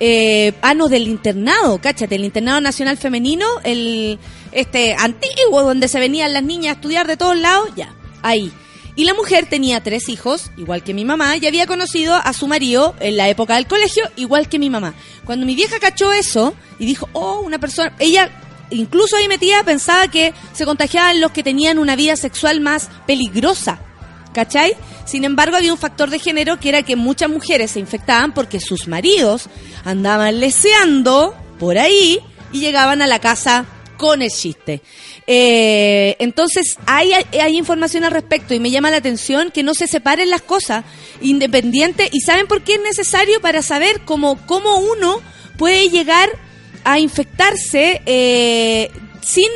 Eh, 0.00 0.52
ah, 0.62 0.74
no, 0.74 0.88
del 0.88 1.08
internado, 1.08 1.80
cáchate, 1.80 2.14
el 2.14 2.24
internado 2.24 2.60
nacional 2.60 2.96
femenino, 2.96 3.46
el 3.64 4.18
este 4.52 4.94
antiguo, 4.94 5.62
donde 5.62 5.88
se 5.88 5.98
venían 5.98 6.32
las 6.32 6.44
niñas 6.44 6.70
a 6.70 6.74
estudiar 6.74 7.06
de 7.06 7.16
todos 7.16 7.36
lados, 7.36 7.70
ya, 7.76 7.94
ahí. 8.22 8.52
Y 8.98 9.04
la 9.04 9.14
mujer 9.14 9.46
tenía 9.48 9.80
tres 9.80 10.08
hijos, 10.08 10.50
igual 10.56 10.82
que 10.82 10.92
mi 10.92 11.04
mamá, 11.04 11.36
y 11.36 11.46
había 11.46 11.68
conocido 11.68 12.16
a 12.16 12.32
su 12.32 12.48
marido 12.48 12.96
en 12.98 13.16
la 13.16 13.28
época 13.28 13.54
del 13.54 13.68
colegio, 13.68 14.02
igual 14.16 14.48
que 14.48 14.58
mi 14.58 14.70
mamá. 14.70 14.92
Cuando 15.24 15.46
mi 15.46 15.54
vieja 15.54 15.78
cachó 15.78 16.12
eso 16.12 16.52
y 16.80 16.86
dijo, 16.86 17.08
oh, 17.12 17.38
una 17.38 17.60
persona, 17.60 17.94
ella 18.00 18.28
incluso 18.70 19.14
ahí 19.14 19.28
metía, 19.28 19.62
pensaba 19.62 20.08
que 20.08 20.34
se 20.52 20.64
contagiaban 20.64 21.20
los 21.20 21.30
que 21.30 21.44
tenían 21.44 21.78
una 21.78 21.94
vida 21.94 22.16
sexual 22.16 22.60
más 22.60 22.90
peligrosa. 23.06 23.78
¿Cachai? 24.34 24.74
Sin 25.04 25.22
embargo, 25.22 25.56
había 25.56 25.72
un 25.72 25.78
factor 25.78 26.10
de 26.10 26.18
género 26.18 26.58
que 26.58 26.70
era 26.70 26.82
que 26.82 26.96
muchas 26.96 27.30
mujeres 27.30 27.70
se 27.70 27.78
infectaban 27.78 28.34
porque 28.34 28.58
sus 28.58 28.88
maridos 28.88 29.48
andaban 29.84 30.40
leseando 30.40 31.36
por 31.60 31.78
ahí 31.78 32.18
y 32.50 32.58
llegaban 32.58 33.00
a 33.00 33.06
la 33.06 33.20
casa 33.20 33.64
con 33.98 34.22
el 34.22 34.30
chiste. 34.30 34.80
Eh, 35.26 36.16
entonces, 36.20 36.78
hay, 36.86 37.12
hay 37.12 37.58
información 37.58 38.04
al 38.04 38.12
respecto 38.12 38.54
y 38.54 38.60
me 38.60 38.70
llama 38.70 38.90
la 38.90 38.96
atención 38.96 39.50
que 39.50 39.62
no 39.62 39.74
se 39.74 39.86
separen 39.86 40.30
las 40.30 40.40
cosas 40.40 40.86
independientes. 41.20 42.08
¿Y 42.12 42.20
saben 42.20 42.46
por 42.46 42.62
qué 42.62 42.74
es 42.74 42.80
necesario? 42.80 43.42
Para 43.42 43.60
saber 43.60 44.00
cómo, 44.06 44.38
cómo 44.46 44.78
uno 44.78 45.20
puede 45.58 45.90
llegar 45.90 46.30
a 46.84 46.98
infectarse 46.98 48.00
eh, 48.06 48.90
sin 49.20 49.48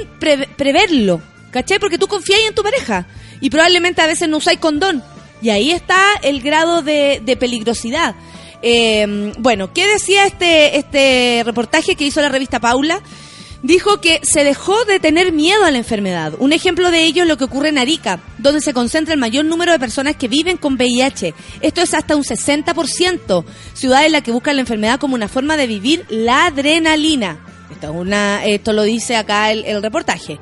preverlo. 0.56 1.22
¿Cachai? 1.50 1.78
Porque 1.78 1.98
tú 1.98 2.08
confías 2.08 2.40
en 2.46 2.54
tu 2.54 2.62
pareja 2.62 3.06
y 3.40 3.50
probablemente 3.50 4.02
a 4.02 4.06
veces 4.06 4.28
no 4.28 4.38
usáis 4.38 4.58
condón. 4.58 5.02
Y 5.40 5.50
ahí 5.50 5.70
está 5.70 5.98
el 6.22 6.40
grado 6.40 6.82
de, 6.82 7.36
peligrosidad. 7.38 8.14
Eh, 8.62 9.32
bueno, 9.38 9.72
¿qué 9.72 9.86
decía 9.88 10.24
este, 10.24 10.78
este 10.78 11.42
reportaje 11.44 11.96
que 11.96 12.04
hizo 12.04 12.20
la 12.20 12.28
revista 12.28 12.60
Paula? 12.60 13.02
Dijo 13.62 14.00
que 14.00 14.20
se 14.22 14.44
dejó 14.44 14.84
de 14.84 15.00
tener 15.00 15.32
miedo 15.32 15.64
a 15.64 15.70
la 15.70 15.78
enfermedad. 15.78 16.34
Un 16.38 16.52
ejemplo 16.52 16.90
de 16.90 17.04
ello 17.04 17.22
es 17.22 17.28
lo 17.28 17.36
que 17.36 17.44
ocurre 17.44 17.68
en 17.68 17.78
Arica, 17.78 18.20
donde 18.38 18.60
se 18.60 18.74
concentra 18.74 19.14
el 19.14 19.20
mayor 19.20 19.44
número 19.44 19.72
de 19.72 19.78
personas 19.78 20.16
que 20.16 20.28
viven 20.28 20.56
con 20.56 20.74
VIH. 20.74 21.34
Esto 21.60 21.80
es 21.80 21.94
hasta 21.94 22.16
un 22.16 22.24
60%. 22.24 23.44
Ciudad 23.74 24.04
en 24.04 24.12
la 24.12 24.20
que 24.20 24.32
buscan 24.32 24.56
la 24.56 24.62
enfermedad 24.62 24.98
como 24.98 25.14
una 25.14 25.28
forma 25.28 25.56
de 25.56 25.66
vivir 25.66 26.04
la 26.08 26.46
adrenalina. 26.46 27.38
Esto, 28.44 28.72
lo 28.72 28.82
dice 28.82 29.16
acá 29.16 29.50
el, 29.50 29.82
reportaje. 29.82 30.38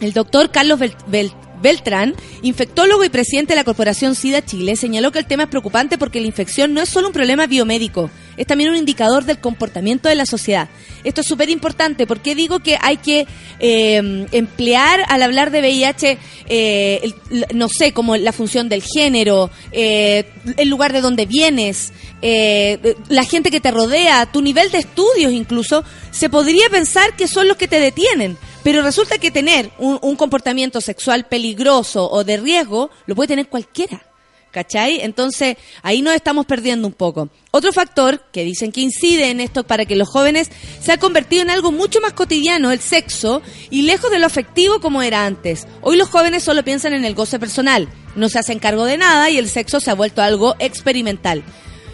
El 0.00 0.12
doctor 0.12 0.50
Carlos 0.50 0.80
Belt, 1.06 1.34
Beltrán, 1.60 2.14
infectólogo 2.42 3.04
y 3.04 3.08
presidente 3.08 3.52
de 3.52 3.56
la 3.56 3.64
Corporación 3.64 4.14
SIDA 4.14 4.44
Chile, 4.44 4.76
señaló 4.76 5.12
que 5.12 5.18
el 5.18 5.26
tema 5.26 5.44
es 5.44 5.48
preocupante 5.48 5.98
porque 5.98 6.20
la 6.20 6.26
infección 6.26 6.74
no 6.74 6.80
es 6.80 6.88
solo 6.88 7.08
un 7.08 7.12
problema 7.12 7.46
biomédico, 7.46 8.10
es 8.36 8.46
también 8.46 8.70
un 8.70 8.76
indicador 8.76 9.24
del 9.24 9.38
comportamiento 9.38 10.08
de 10.08 10.14
la 10.14 10.26
sociedad. 10.26 10.68
Esto 11.04 11.20
es 11.20 11.26
súper 11.26 11.48
importante 11.50 12.06
porque 12.06 12.34
digo 12.34 12.60
que 12.60 12.78
hay 12.80 12.98
que 12.98 13.26
eh, 13.60 14.26
emplear 14.32 15.04
al 15.08 15.22
hablar 15.22 15.50
de 15.50 15.60
VIH, 15.60 16.18
eh, 16.48 17.12
no 17.54 17.68
sé, 17.68 17.92
como 17.92 18.16
la 18.16 18.32
función 18.32 18.68
del 18.68 18.82
género, 18.82 19.50
eh, 19.72 20.24
el 20.56 20.68
lugar 20.68 20.92
de 20.92 21.00
donde 21.00 21.26
vienes, 21.26 21.92
la 22.20 23.24
gente 23.24 23.50
que 23.50 23.60
te 23.60 23.70
rodea, 23.70 24.26
tu 24.26 24.42
nivel 24.42 24.70
de 24.70 24.78
estudios 24.78 25.32
incluso, 25.32 25.84
se 26.10 26.28
podría 26.28 26.68
pensar 26.68 27.14
que 27.16 27.28
son 27.28 27.46
los 27.46 27.56
que 27.56 27.68
te 27.68 27.78
detienen. 27.78 28.36
Pero 28.68 28.82
resulta 28.82 29.16
que 29.16 29.30
tener 29.30 29.70
un, 29.78 30.14
comportamiento 30.16 30.82
sexual 30.82 31.24
peligroso 31.24 32.06
o 32.10 32.22
de 32.22 32.36
riesgo 32.36 32.90
lo 33.06 33.14
puede 33.14 33.28
tener 33.28 33.48
cualquiera. 33.48 34.04
¿Cachai? 34.50 35.00
Entonces, 35.00 35.56
ahí 35.82 36.02
nos 36.02 36.14
estamos 36.14 36.44
perdiendo 36.44 36.86
un 36.86 36.92
poco. 36.92 37.30
Otro 37.50 37.72
factor 37.72 38.22
que 38.30 38.44
dicen 38.44 38.70
que 38.70 38.82
incide 38.82 39.30
en 39.30 39.40
esto 39.40 39.64
para 39.64 39.86
que 39.86 39.96
los 39.96 40.10
jóvenes 40.10 40.50
se 40.82 40.92
ha 40.92 40.98
convertido 40.98 41.40
en 41.40 41.48
algo 41.48 41.72
mucho 41.72 42.02
más 42.02 42.12
cotidiano, 42.12 42.70
el 42.70 42.80
sexo, 42.80 43.40
y 43.70 43.82
lejos 43.82 44.10
de 44.10 44.18
lo 44.18 44.26
afectivo 44.26 44.82
como 44.82 45.00
era 45.00 45.24
antes. 45.24 45.66
Hoy 45.80 45.96
los 45.96 46.10
jóvenes 46.10 46.42
solo 46.44 46.62
piensan 46.62 46.92
en 46.92 47.06
el 47.06 47.14
goce 47.14 47.38
personal, 47.38 47.88
no 48.16 48.28
se 48.28 48.38
hacen 48.38 48.58
cargo 48.58 48.84
de 48.84 48.98
nada 48.98 49.30
y 49.30 49.38
el 49.38 49.48
sexo 49.48 49.80
se 49.80 49.90
ha 49.90 49.94
vuelto 49.94 50.20
algo 50.20 50.56
experimental. 50.58 51.42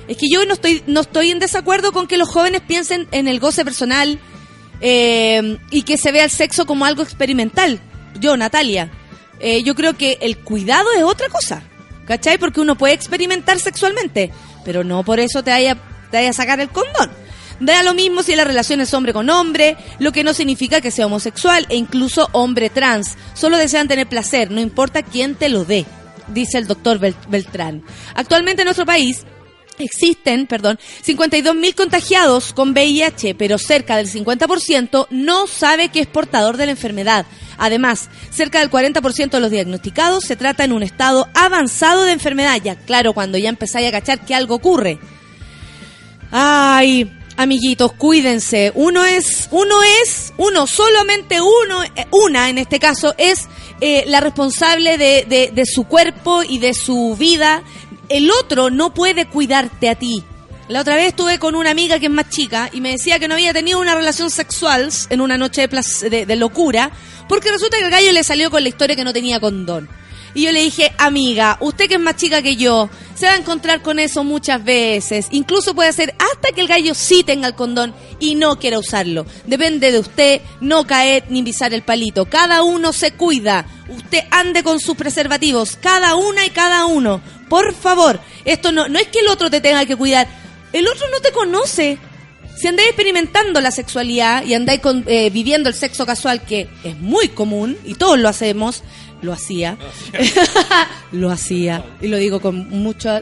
Es 0.09 0.17
que 0.17 0.29
yo 0.29 0.45
no 0.45 0.55
estoy, 0.55 0.83
no 0.89 1.03
estoy 1.03 1.31
en 1.31 1.39
desacuerdo 1.39 1.93
con 1.93 2.09
que 2.09 2.19
los 2.19 2.29
jóvenes 2.29 2.63
piensen 2.63 3.07
en 3.13 3.29
el 3.29 3.39
goce 3.39 3.65
personal, 3.65 4.19
eh, 4.87 5.57
y 5.71 5.83
que 5.83 5.97
se 5.97 6.13
vea 6.13 6.25
el 6.25 6.31
sexo 6.31 6.67
como 6.67 6.85
algo 6.85 7.03
experimental. 7.03 7.81
Yo, 8.21 8.37
Natalia, 8.37 8.91
eh, 9.41 9.63
yo 9.63 9.75
creo 9.75 9.97
que 9.97 10.19
el 10.21 10.37
cuidado 10.37 10.87
es 10.95 11.03
otra 11.03 11.31
cosa, 11.31 11.63
¿cachai? 12.07 12.37
Porque 12.37 12.61
uno 12.61 12.77
puede 12.77 12.93
experimentar 12.93 13.59
sexualmente, 13.59 14.31
pero 14.63 14.85
no 14.85 15.03
por 15.03 15.21
eso 15.21 15.43
te 15.43 15.51
vaya, 15.51 15.77
te 16.11 16.19
vaya 16.19 16.29
a 16.29 16.35
sacar 16.35 16.61
el 16.61 16.69
condón. 16.69 17.11
Da 17.61 17.83
lo 17.83 17.95
mismo 17.95 18.23
si 18.23 18.37
la 18.37 18.45
relación 18.45 18.83
es 18.83 18.93
hombre 18.93 19.15
con 19.15 19.31
hombre, 19.31 19.79
lo 20.01 20.13
que 20.13 20.23
no 20.23 20.35
significa 20.35 20.83
que 20.83 20.91
sea 20.91 21.07
homosexual 21.07 21.65
e 21.71 21.77
incluso 21.77 22.29
hombre 22.33 22.69
trans. 22.69 23.17
Solo 23.33 23.57
desean 23.57 23.89
tener 23.89 24.07
placer, 24.07 24.51
no 24.51 24.61
importa 24.61 25.03
quién 25.03 25.35
te 25.35 25.49
lo 25.49 25.65
dé, 25.65 25.87
dice 26.29 26.59
el 26.59 26.67
doctor 26.67 26.99
Beltrán. 26.99 27.83
Actualmente 28.15 28.63
en 28.63 28.67
nuestro 28.67 28.85
país 28.85 29.25
Existen, 29.79 30.47
perdón, 30.47 30.79
52.000 31.05 31.75
contagiados 31.75 32.53
con 32.53 32.71
VIH, 32.71 33.35
pero 33.35 33.59
cerca 33.59 33.97
del 33.97 34.09
50% 34.09 35.09
no 35.11 35.47
sabe 35.47 35.89
que 35.89 36.01
es 36.01 36.07
portador 36.07 36.57
de 36.57 36.67
la 36.67 36.73
enfermedad. 36.73 37.27
Además, 37.59 38.09
cerca 38.31 38.61
del 38.61 38.71
40% 38.71 39.31
de 39.31 39.41
los 39.41 39.51
diagnosticados 39.51 40.25
se 40.25 40.37
trata 40.37 40.65
en 40.65 40.73
un 40.73 40.83
estado 40.83 41.29
avanzado 41.35 42.05
de 42.05 42.13
enfermedad. 42.13 42.61
Ya, 42.63 42.77
claro, 42.77 43.15
cuando 43.15 43.39
ya 43.39 43.49
empezáis 43.49 43.89
a 43.89 43.93
cachar 43.93 44.25
que 44.25 44.35
algo 44.35 44.55
ocurre. 44.55 44.99
Ay, 46.31 47.11
amiguitos, 47.37 47.93
cuídense. 47.93 48.73
Uno 48.75 49.05
es, 49.05 49.49
uno 49.51 49.77
es, 50.03 50.33
uno, 50.37 50.67
solamente 50.67 51.41
uno, 51.41 51.83
eh, 51.85 52.07
una 52.11 52.49
en 52.49 52.59
este 52.59 52.79
caso, 52.79 53.15
es 53.19 53.49
eh, 53.81 54.05
la 54.07 54.21
responsable 54.21 54.99
de, 54.99 55.27
de, 55.29 55.51
de 55.53 55.67
su 55.67 55.85
cuerpo 55.85 56.43
y 56.43 56.59
de 56.59 56.75
su 56.75 57.17
vida 57.19 57.63
el 58.09 58.31
otro 58.31 58.71
no 58.71 58.95
puede 58.95 59.27
cuidarte 59.27 59.89
a 59.89 59.95
ti. 59.95 60.25
La 60.69 60.81
otra 60.81 60.97
vez 60.97 61.09
estuve 61.09 61.39
con 61.39 61.55
una 61.55 61.71
amiga 61.71 61.99
que 61.99 62.07
es 62.07 62.13
más 62.13 62.31
chica 62.31 62.71
y 62.73 62.81
me 62.81 62.93
decía 62.93 63.19
que 63.19 63.29
no 63.29 63.35
había 63.35 63.53
tenido 63.53 63.79
una 63.81 63.95
relación 63.95 64.31
sexual 64.31 64.89
en 65.11 65.21
una 65.21 65.37
noche 65.37 65.69
de, 65.69 66.37
locura 66.37 66.91
porque 67.29 67.51
resulta 67.51 67.77
que 67.79 67.85
el 67.85 67.91
gallo 67.91 68.13
le 68.13 68.25
salió 68.25 68.51
con 68.51 68.63
la 68.63 68.71
historia 68.71 68.97
que 68.97 69.05
no 69.05 69.13
tenía 69.13 69.41
condón. 69.41 69.89
Y 70.35 70.43
yo 70.43 70.53
le 70.53 70.61
dije, 70.61 70.93
amiga, 70.99 71.57
usted 71.61 71.87
que 71.87 71.95
es 71.95 72.01
más 72.01 72.17
chica 72.17 72.43
que 72.43 72.57
yo, 72.57 72.91
se 73.15 73.27
va 73.27 73.33
a 73.33 73.37
encontrar 73.37 73.83
con 73.83 73.99
eso 73.99 74.25
muchas 74.25 74.63
veces. 74.65 75.29
Incluso 75.31 75.75
puede 75.75 75.93
ser 75.93 76.15
hasta 76.19 76.53
que 76.55 76.61
el 76.61 76.67
gallo 76.67 76.95
sí 76.95 77.23
tenga 77.23 77.47
el 77.47 77.55
condón 77.55 77.95
y 78.19 78.35
no 78.35 78.59
quiera 78.59 78.79
usarlo. 78.79 79.27
Depende 79.47 79.93
de 79.93 80.01
usted 80.01 80.41
no 80.61 80.87
caer 80.87 81.25
ni 81.29 81.43
pisar 81.43 81.73
el 81.73 81.83
palito. 81.83 82.27
Cada 82.27 82.63
uno 82.63 82.93
se 82.93 83.13
cuida. 83.13 83.67
Usted 83.89 84.25
ande 84.31 84.65
con 84.65 84.81
sus 84.81 84.97
preservativos, 84.97 85.77
cada 85.77 86.17
una 86.17 86.45
y 86.45 86.51
cada 86.51 86.87
uno. 86.87 87.21
Por 87.49 87.73
favor, 87.73 88.21
esto 88.45 88.73
no, 88.73 88.89
no 88.89 88.99
es 88.99 89.07
que 89.09 89.21
el 89.21 89.29
otro 89.29 89.51
te 89.51 89.61
tenga 89.61 89.87
que 89.87 89.97
cuidar. 89.97 90.27
El 90.73 90.89
otro 90.89 91.09
no 91.11 91.21
te 91.21 91.31
conoce. 91.31 91.99
Si 92.57 92.69
andáis 92.69 92.89
experimentando 92.89 93.61
la 93.61 93.71
sexualidad 93.71 94.45
y 94.45 94.55
andáis 94.55 94.81
eh, 95.07 95.31
viviendo 95.31 95.69
el 95.69 95.75
sexo 95.75 96.07
casual, 96.07 96.43
que 96.43 96.69
es 96.83 96.99
muy 96.99 97.29
común 97.29 97.77
y 97.85 97.95
todos 97.95 98.19
lo 98.19 98.29
hacemos, 98.29 98.83
lo 99.25 99.33
hacía. 99.33 99.77
lo 101.13 101.31
hacía. 101.31 101.85
Y 102.01 102.09
lo 102.09 102.17
digo 102.19 102.41
con 102.41 102.69
mucho 102.69 103.21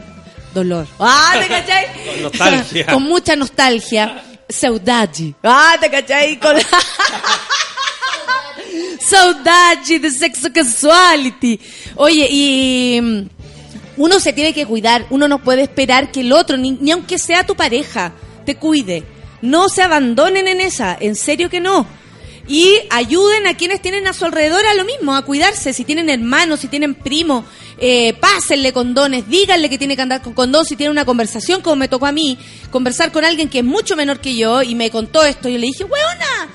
dolor. 0.53 0.87
¡Ah, 0.99 1.35
te 1.41 1.49
cachai! 1.49 1.87
Con 2.07 2.23
nostalgia. 2.23 2.87
con 2.87 3.03
mucha 3.05 3.37
nostalgia. 3.37 4.23
Saudade. 4.49 5.35
¡Ah, 5.43 5.77
te 5.81 5.91
cachai! 5.91 6.39
Con... 6.39 6.57
Saudade 9.01 9.99
de 9.99 10.11
sexo 10.11 10.53
casuality. 10.53 11.59
Oye, 11.97 12.29
y 12.31 13.01
mm, 13.01 13.29
uno 13.97 14.21
se 14.21 14.33
tiene 14.33 14.53
que 14.53 14.67
cuidar, 14.67 15.07
uno 15.11 15.29
no 15.29 15.39
puede 15.39 15.63
esperar 15.63 16.11
que 16.11 16.21
el 16.21 16.33
otro, 16.33 16.57
ni, 16.57 16.73
ni 16.73 16.91
aunque 16.91 17.19
sea 17.19 17.45
tu 17.45 17.55
pareja, 17.55 18.13
te 18.45 18.57
cuide. 18.57 19.05
No 19.41 19.69
se 19.69 19.83
abandonen 19.83 20.49
en 20.49 20.61
esa, 20.61 20.97
en 21.01 21.17
serio 21.17 21.49
que 21.51 21.61
no. 21.61 21.87
Y 22.53 22.81
ayuden 22.91 23.47
a 23.47 23.57
quienes 23.57 23.81
tienen 23.81 24.07
a 24.07 24.13
su 24.13 24.27
alrededor 24.27 24.67
a 24.67 24.75
lo 24.75 24.85
mismo, 24.85 25.15
a 25.15 25.23
cuidarse. 25.23 25.73
Si 25.73 25.87
tienen 25.87 26.11
hermanos, 26.11 26.61
si 26.61 26.69
tienen 26.69 26.95
primos, 26.95 27.47
eh, 27.79 28.13
pásenle 28.21 28.75
condones, 28.75 29.27
díganle 29.27 29.71
que 29.71 29.79
tiene 29.79 29.97
que 29.97 30.03
andar 30.03 30.21
con 30.21 30.35
condón. 30.35 30.67
Si 30.67 30.77
tiene 30.77 30.91
una 30.91 31.07
conversación, 31.07 31.63
como 31.63 31.77
me 31.77 31.89
tocó 31.89 32.05
a 32.05 32.13
mí, 32.13 32.39
conversar 32.71 33.11
con 33.11 33.25
alguien 33.25 33.49
que 33.49 33.61
es 33.61 33.65
mucho 33.65 33.97
menor 33.97 34.21
que 34.21 34.37
yo 34.37 34.63
y 34.63 34.75
me 34.75 34.91
contó 34.91 35.25
esto, 35.25 35.49
yo 35.49 35.57
le 35.57 35.69
dije, 35.69 35.85
weona, 35.85 36.51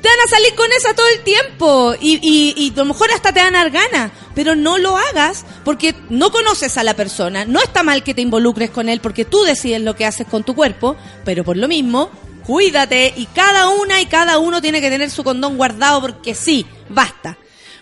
te 0.00 0.08
van 0.08 0.18
a 0.24 0.30
salir 0.30 0.54
con 0.54 0.70
esa 0.70 0.94
todo 0.94 1.08
el 1.08 1.24
tiempo 1.24 1.96
y, 2.00 2.20
y, 2.22 2.54
y 2.56 2.70
a 2.70 2.76
lo 2.76 2.84
mejor 2.84 3.10
hasta 3.10 3.32
te 3.32 3.40
van 3.40 3.56
a 3.56 3.64
dar 3.64 3.72
ganas, 3.72 4.12
pero 4.36 4.54
no 4.54 4.78
lo 4.78 4.96
hagas 4.96 5.44
porque 5.64 5.96
no 6.08 6.30
conoces 6.30 6.78
a 6.78 6.84
la 6.84 6.94
persona. 6.94 7.46
No 7.46 7.60
está 7.60 7.82
mal 7.82 8.04
que 8.04 8.14
te 8.14 8.22
involucres 8.22 8.70
con 8.70 8.88
él 8.88 9.00
porque 9.00 9.24
tú 9.24 9.42
decides 9.42 9.80
lo 9.80 9.96
que 9.96 10.06
haces 10.06 10.28
con 10.28 10.44
tu 10.44 10.54
cuerpo, 10.54 10.96
pero 11.24 11.42
por 11.42 11.56
lo 11.56 11.66
mismo, 11.66 12.12
cuídate 12.46 13.12
y 13.16 13.26
cada 13.26 13.68
una 13.70 14.00
y 14.00 14.06
cada 14.06 14.38
uno 14.38 14.60
tiene 14.60 14.80
que 14.80 14.90
tener 14.90 15.10
su 15.10 15.24
condón 15.24 15.56
guardado 15.56 16.00
porque 16.00 16.34
sí, 16.34 16.66
basta. 16.88 17.38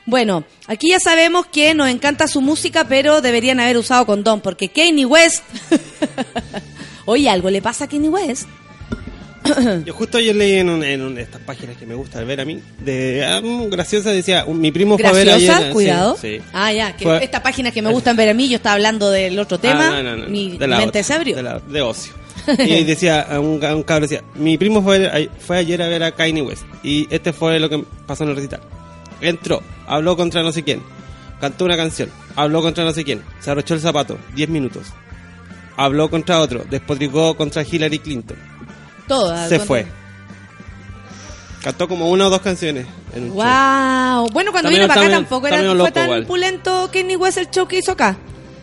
Bueno, 0.06 0.44
aquí 0.66 0.90
ya 0.90 0.98
sabemos 0.98 1.46
que 1.46 1.72
nos 1.74 1.88
encanta 1.88 2.26
su 2.26 2.40
música, 2.40 2.84
pero 2.88 3.20
deberían 3.20 3.60
haber 3.60 3.76
usado 3.76 4.06
condón 4.06 4.40
porque 4.40 4.68
Kanye 4.68 5.04
West... 5.06 5.44
Oye, 7.06 7.28
algo 7.28 7.50
le 7.50 7.62
pasa 7.62 7.84
a 7.84 7.88
Kanye 7.88 8.08
West. 8.08 8.48
Yo 9.86 9.94
justo 9.94 10.18
ayer 10.18 10.36
leí 10.36 10.54
en, 10.56 10.68
un- 10.68 10.84
en 10.84 11.00
un- 11.02 11.18
estas 11.18 11.40
páginas 11.40 11.76
que 11.76 11.86
me 11.86 11.94
gusta 11.94 12.22
ver 12.24 12.40
a 12.40 12.44
mí, 12.44 12.60
de 12.78 13.24
ah, 13.24 13.40
mm, 13.42 13.70
graciosa, 13.70 14.10
decía, 14.10 14.44
un- 14.46 14.60
mi 14.60 14.70
primo 14.70 14.98
fue 14.98 15.06
a 15.08 15.12
ver 15.12 15.26
Graciosa, 15.26 15.56
ayer. 15.58 15.72
cuidado. 15.72 16.16
Sí, 16.20 16.36
sí. 16.38 16.42
Ah, 16.52 16.72
ya, 16.72 16.94
que 16.96 17.04
Fue- 17.04 17.24
esta 17.24 17.42
página 17.42 17.70
que 17.70 17.80
me 17.82 17.90
gustan 17.90 18.16
ver 18.16 18.28
a 18.28 18.34
mí, 18.34 18.48
yo 18.48 18.56
estaba 18.56 18.74
hablando 18.74 19.10
del 19.10 19.38
otro 19.38 19.58
tema, 19.58 19.88
Ah, 19.98 20.02
no, 20.02 20.16
no, 20.16 20.24
no, 20.24 20.28
mi 20.28 20.58
de 20.58 20.66
la 20.68 20.76
mente 20.76 21.00
otra, 21.00 21.02
se 21.04 21.14
abrió. 21.14 21.36
De, 21.36 21.42
la- 21.42 21.58
de 21.58 21.80
ocio. 21.80 22.12
Y 22.58 22.84
decía, 22.84 23.26
un, 23.40 23.64
un 23.64 23.82
cabro 23.82 24.02
decía, 24.02 24.22
mi 24.34 24.58
primo 24.58 24.82
fue, 24.82 25.30
fue 25.38 25.58
ayer 25.58 25.82
a 25.82 25.88
ver 25.88 26.02
a 26.02 26.12
Kanye 26.12 26.42
West. 26.42 26.64
Y 26.82 27.06
este 27.14 27.32
fue 27.32 27.58
lo 27.58 27.68
que 27.68 27.84
pasó 28.06 28.24
en 28.24 28.30
el 28.30 28.36
recital. 28.36 28.60
Entró, 29.20 29.62
habló 29.86 30.16
contra 30.16 30.42
no 30.42 30.52
sé 30.52 30.62
quién, 30.62 30.82
cantó 31.40 31.66
una 31.66 31.76
canción, 31.76 32.10
habló 32.36 32.62
contra 32.62 32.84
no 32.84 32.92
sé 32.92 33.04
quién, 33.04 33.22
se 33.40 33.50
arrochó 33.50 33.74
el 33.74 33.80
zapato, 33.80 34.18
10 34.34 34.48
minutos. 34.48 34.86
Habló 35.76 36.10
contra 36.10 36.40
otro, 36.40 36.64
despotricó 36.68 37.36
contra 37.36 37.62
Hillary 37.62 37.98
Clinton. 37.98 38.36
Toda, 39.06 39.48
se 39.48 39.58
fue. 39.58 39.86
Cantó 41.62 41.88
como 41.88 42.08
una 42.10 42.26
o 42.26 42.30
dos 42.30 42.40
canciones 42.40 42.86
en 43.14 43.24
un 43.24 43.28
show. 43.30 43.36
Wow. 43.36 44.30
Bueno, 44.32 44.50
cuando 44.50 44.70
Está 44.70 44.80
vino 44.80 44.88
para 44.88 45.00
acá 45.02 45.10
tampoco 45.10 45.46
era, 45.46 45.58
fue 45.58 45.74
loco 45.74 45.92
tan 45.92 46.04
igual. 46.04 46.26
pulento 46.26 46.90
Kenny 46.90 47.16
West 47.16 47.38
el 47.38 47.50
show 47.50 47.68
que 47.68 47.78
hizo 47.78 47.92
acá. 47.92 48.16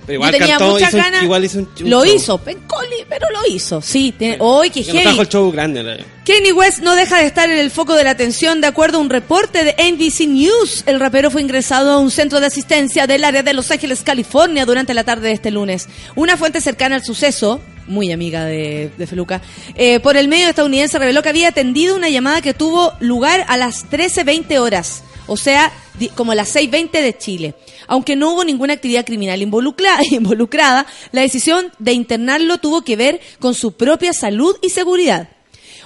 Pero 0.07 0.15
igual 0.15 0.31
Yo 0.31 0.37
tenía 0.39 0.57
cantó, 0.57 0.71
muchas 0.73 0.87
hizo 0.87 0.97
un- 0.97 1.03
ganas. 1.03 1.23
igual 1.23 1.45
hizo 1.45 1.59
un, 1.59 1.69
un 1.81 1.89
lo 1.89 2.05
show. 2.05 2.15
hizo, 2.15 2.37
Pencoli, 2.39 2.95
pero 3.09 3.27
lo 3.29 3.53
hizo. 3.53 3.81
Sí, 3.81 4.13
tiene- 4.17 4.39
¡Ay, 4.41 4.69
qué 4.71 4.81
Que 4.83 4.93
no 4.93 5.01
trajo 5.01 5.09
heavy! 5.09 5.19
el 5.19 5.27
show 5.29 5.51
grande. 5.51 5.83
la- 5.83 5.97
Kanye 6.25 6.51
West 6.53 6.79
no 6.79 6.95
deja 6.95 7.19
de 7.19 7.25
estar 7.25 7.49
en 7.49 7.57
el 7.57 7.69
foco 7.71 7.93
de 7.95 8.03
la 8.05 8.11
atención 8.11 8.59
de 8.61 8.67
acuerdo 8.67 8.97
a 8.97 9.01
un 9.01 9.09
reporte 9.09 9.63
de 9.63 9.75
NBC 9.77 10.25
News. 10.27 10.83
El 10.87 10.99
rapero 10.99 11.29
fue 11.29 11.41
ingresado 11.41 11.91
a 11.91 11.99
un 11.99 12.09
centro 12.09 12.39
de 12.39 12.47
asistencia 12.47 13.05
del 13.05 13.23
área 13.23 13.43
de 13.43 13.53
Los 13.53 13.69
Ángeles, 13.69 14.01
California, 14.01 14.65
durante 14.65 14.93
la 14.93 15.03
tarde 15.03 15.27
de 15.27 15.33
este 15.33 15.51
lunes. 15.51 15.87
Una 16.15 16.35
fuente 16.37 16.59
cercana 16.61 16.95
al 16.95 17.03
suceso, 17.05 17.59
muy 17.87 18.11
amiga 18.11 18.43
de, 18.45 18.91
de 18.97 19.07
Feluca, 19.07 19.41
eh, 19.75 19.99
por 20.01 20.17
el 20.17 20.27
medio 20.27 20.47
estadounidense 20.49 20.99
reveló 20.99 21.21
que 21.21 21.29
había 21.29 21.49
atendido 21.49 21.95
una 21.95 22.09
llamada 22.09 22.41
que 22.41 22.53
tuvo 22.53 22.93
lugar 22.99 23.45
a 23.47 23.55
las 23.57 23.85
13.20 23.89 24.57
horas, 24.59 25.03
o 25.27 25.37
sea, 25.37 25.71
di- 25.97 26.09
como 26.09 26.33
las 26.33 26.53
6.20 26.53 27.01
de 27.01 27.17
Chile. 27.17 27.55
Aunque 27.87 28.15
no 28.15 28.33
hubo 28.33 28.43
ninguna 28.43 28.73
actividad 28.73 29.05
criminal 29.05 29.41
involucra- 29.41 29.97
involucrada, 30.11 30.85
la 31.11 31.21
decisión 31.21 31.71
de 31.79 31.93
internarlo 31.93 32.57
tuvo 32.59 32.81
que 32.83 32.95
ver 32.95 33.19
con 33.39 33.53
su 33.53 33.73
propia 33.73 34.13
salud 34.13 34.55
y 34.61 34.69
seguridad. 34.69 35.29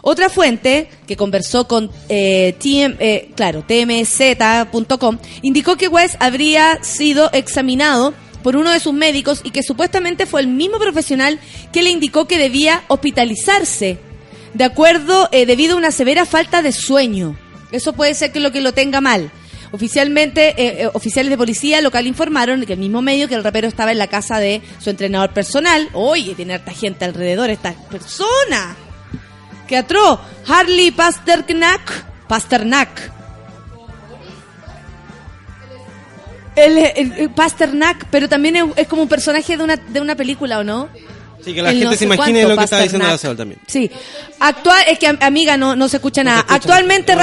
Otra 0.03 0.29
fuente 0.29 0.89
que 1.07 1.15
conversó 1.15 1.67
con 1.67 1.91
eh, 2.09 2.55
TM, 2.59 2.95
eh, 2.99 3.29
claro, 3.35 3.63
tmz.com 3.67 5.19
indicó 5.43 5.75
que 5.77 5.87
West 5.87 6.15
habría 6.19 6.83
sido 6.83 7.29
examinado 7.33 8.13
por 8.41 8.55
uno 8.55 8.71
de 8.71 8.79
sus 8.79 8.93
médicos 8.93 9.41
y 9.43 9.51
que 9.51 9.61
supuestamente 9.61 10.25
fue 10.25 10.41
el 10.41 10.47
mismo 10.47 10.79
profesional 10.79 11.39
que 11.71 11.83
le 11.83 11.91
indicó 11.91 12.27
que 12.27 12.39
debía 12.39 12.83
hospitalizarse 12.87 13.99
de 14.55 14.63
acuerdo 14.63 15.29
eh, 15.31 15.45
debido 15.45 15.75
a 15.75 15.77
una 15.77 15.91
severa 15.91 16.25
falta 16.25 16.63
de 16.63 16.71
sueño. 16.71 17.37
Eso 17.71 17.93
puede 17.93 18.15
ser 18.15 18.31
que 18.31 18.39
lo 18.39 18.51
que 18.51 18.61
lo 18.61 18.73
tenga 18.73 18.99
mal. 19.01 19.31
Oficialmente, 19.73 20.49
eh, 20.49 20.84
eh, 20.84 20.89
oficiales 20.93 21.29
de 21.29 21.38
policía 21.38 21.79
local 21.79 22.05
informaron 22.05 22.65
que 22.65 22.73
el 22.73 22.79
mismo 22.79 23.01
medio 23.01 23.29
que 23.29 23.36
el 23.36 23.43
rapero 23.43 23.69
estaba 23.69 23.91
en 23.91 23.99
la 23.99 24.07
casa 24.07 24.39
de 24.39 24.62
su 24.79 24.89
entrenador 24.89 25.34
personal. 25.34 25.89
Oye, 25.93 26.36
tiene 26.36 26.55
harta 26.55 26.71
gente 26.71 27.05
alrededor 27.05 27.49
esta 27.49 27.73
persona. 27.89 28.75
¡Qué 29.67 29.77
atroz! 29.77 30.19
Harley 30.45 30.91
Pasternak. 30.91 32.05
Pasternak. 32.27 33.12
El 36.53 37.29
Pasternak, 37.29 38.07
pero 38.12 38.27
también 38.27 38.57
es, 38.57 38.65
es 38.75 38.88
como 38.88 39.03
un 39.03 39.07
personaje 39.07 39.55
de 39.55 39.63
una, 39.63 39.77
de 39.77 40.01
una 40.01 40.15
película, 40.15 40.60
¿o 40.60 40.65
no? 40.65 40.89
Sí, 41.43 41.54
que 41.54 41.62
la 41.62 41.69
gente 41.71 41.86
no 41.86 41.93
se 41.93 42.06
imagine 42.06 42.41
cuánto 42.41 42.49
lo 42.49 42.58
que 42.58 42.63
está 42.63 42.80
diciendo 42.80 43.08
la. 43.08 43.17
Sol 43.17 43.38
también. 43.38 43.60
Sí. 43.67 43.89
Actual, 44.39 44.84
es 44.88 44.99
que 44.99 45.08
am- 45.08 45.17
amiga 45.21 45.58
no, 45.58 45.75
no 45.75 45.88
se 45.88 45.97
escucha 45.97 46.23
nada. 46.23 46.39
escucha, 46.39 46.56
Actualmente 46.56 47.13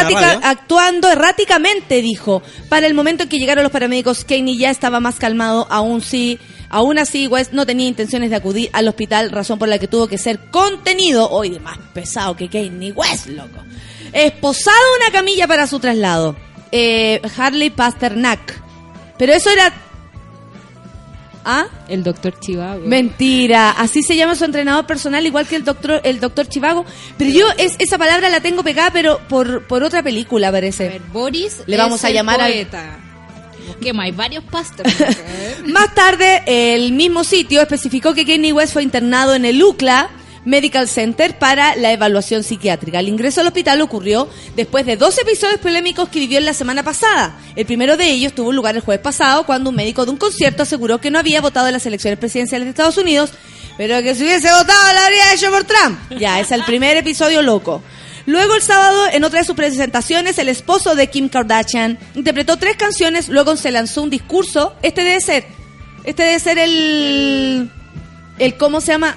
actuando 0.42 1.10
erráticamente, 1.10 2.02
dijo. 2.02 2.42
Para 2.68 2.86
el 2.86 2.94
momento 2.94 3.24
en 3.24 3.28
que 3.28 3.38
llegaron 3.38 3.62
los 3.62 3.72
paramédicos, 3.72 4.24
Kanye 4.24 4.56
ya 4.56 4.70
estaba 4.70 5.00
más 5.00 5.16
calmado, 5.16 5.66
aún 5.70 6.00
sí. 6.00 6.38
Aún 6.70 6.98
así, 6.98 7.26
West 7.28 7.52
no 7.52 7.64
tenía 7.64 7.88
intenciones 7.88 8.28
de 8.30 8.36
acudir 8.36 8.68
al 8.74 8.86
hospital, 8.88 9.30
razón 9.30 9.58
por 9.58 9.68
la 9.68 9.78
que 9.78 9.88
tuvo 9.88 10.06
que 10.06 10.18
ser 10.18 10.38
contenido, 10.50 11.30
hoy 11.30 11.58
más 11.60 11.78
pesado 11.94 12.36
que 12.36 12.48
Kanye 12.48 12.92
West, 12.92 13.26
loco. 13.28 13.64
Esposado 14.12 14.76
una 15.00 15.10
camilla 15.10 15.46
para 15.46 15.66
su 15.66 15.78
traslado. 15.80 16.36
Eh, 16.72 17.20
Harley 17.36 17.70
Pasternak. 17.70 18.62
Pero 19.18 19.32
eso 19.32 19.50
era... 19.50 19.72
¿Ah? 21.44 21.66
El 21.88 22.02
doctor 22.02 22.38
Chivago. 22.38 22.82
Mentira, 22.86 23.70
así 23.70 24.02
se 24.02 24.16
llama 24.16 24.34
su 24.34 24.44
entrenador 24.44 24.86
personal, 24.86 25.24
igual 25.24 25.46
que 25.46 25.56
el 25.56 25.64
doctor, 25.64 26.00
el 26.04 26.20
doctor 26.20 26.46
Chivago. 26.46 26.84
Pero 27.16 27.30
yo 27.30 27.46
es, 27.56 27.76
esa 27.78 27.96
palabra 27.96 28.28
la 28.28 28.40
tengo 28.40 28.62
pegada, 28.62 28.90
pero 28.92 29.18
por, 29.28 29.66
por 29.66 29.82
otra 29.82 30.02
película 30.02 30.48
A 30.48 30.52
parece. 30.52 30.88
ver, 30.88 31.02
Boris 31.12 31.62
Le 31.66 31.76
vamos 31.76 32.00
es 32.00 32.04
a 32.04 32.08
el 32.08 32.14
llamar 32.14 32.40
al- 32.40 32.52
poeta. 32.52 32.98
Busquemos, 33.66 34.04
hay 34.04 34.12
varios 34.12 34.44
ver. 35.64 35.64
Más 35.66 35.94
tarde, 35.94 36.42
el 36.46 36.92
mismo 36.92 37.22
sitio 37.24 37.60
especificó 37.62 38.14
que 38.14 38.24
Kanye 38.26 38.52
West 38.52 38.72
fue 38.72 38.82
internado 38.82 39.34
en 39.34 39.44
el 39.44 39.62
UCLA 39.62 40.08
Medical 40.48 40.88
Center 40.88 41.38
para 41.38 41.76
la 41.76 41.92
evaluación 41.92 42.42
psiquiátrica. 42.42 43.00
El 43.00 43.08
ingreso 43.08 43.42
al 43.42 43.46
hospital 43.48 43.80
ocurrió 43.82 44.28
después 44.56 44.86
de 44.86 44.96
dos 44.96 45.18
episodios 45.18 45.60
polémicos 45.60 46.08
que 46.08 46.20
vivió 46.20 46.38
en 46.38 46.46
la 46.46 46.54
semana 46.54 46.82
pasada. 46.82 47.38
El 47.54 47.66
primero 47.66 47.96
de 47.96 48.10
ellos 48.10 48.32
tuvo 48.32 48.50
lugar 48.50 48.74
el 48.74 48.80
jueves 48.80 49.02
pasado 49.02 49.44
cuando 49.44 49.70
un 49.70 49.76
médico 49.76 50.04
de 50.06 50.10
un 50.10 50.16
concierto 50.16 50.62
aseguró 50.62 51.00
que 51.00 51.10
no 51.10 51.18
había 51.18 51.42
votado 51.42 51.66
en 51.66 51.74
las 51.74 51.84
elecciones 51.84 52.18
presidenciales 52.18 52.64
de 52.64 52.70
Estados 52.70 52.96
Unidos, 52.96 53.30
pero 53.76 54.02
que 54.02 54.14
si 54.14 54.24
hubiese 54.24 54.50
votado 54.50 54.92
lo 54.94 55.00
habría 55.00 55.34
hecho 55.34 55.50
por 55.50 55.64
Trump. 55.64 55.98
Ya, 56.18 56.40
es 56.40 56.50
el 56.50 56.64
primer 56.64 56.96
episodio 56.96 57.42
loco. 57.42 57.82
Luego 58.24 58.54
el 58.54 58.62
sábado, 58.62 59.04
en 59.12 59.24
otra 59.24 59.40
de 59.40 59.44
sus 59.44 59.54
presentaciones, 59.54 60.38
el 60.38 60.48
esposo 60.48 60.94
de 60.94 61.08
Kim 61.08 61.28
Kardashian 61.28 61.98
interpretó 62.14 62.56
tres 62.56 62.76
canciones, 62.76 63.28
luego 63.28 63.56
se 63.56 63.70
lanzó 63.70 64.02
un 64.02 64.10
discurso. 64.10 64.74
Este 64.82 65.02
debe 65.02 65.20
ser, 65.20 65.46
este 66.04 66.22
debe 66.22 66.38
ser 66.38 66.58
el, 66.58 67.70
el 68.38 68.56
¿cómo 68.56 68.80
se 68.80 68.92
llama? 68.92 69.16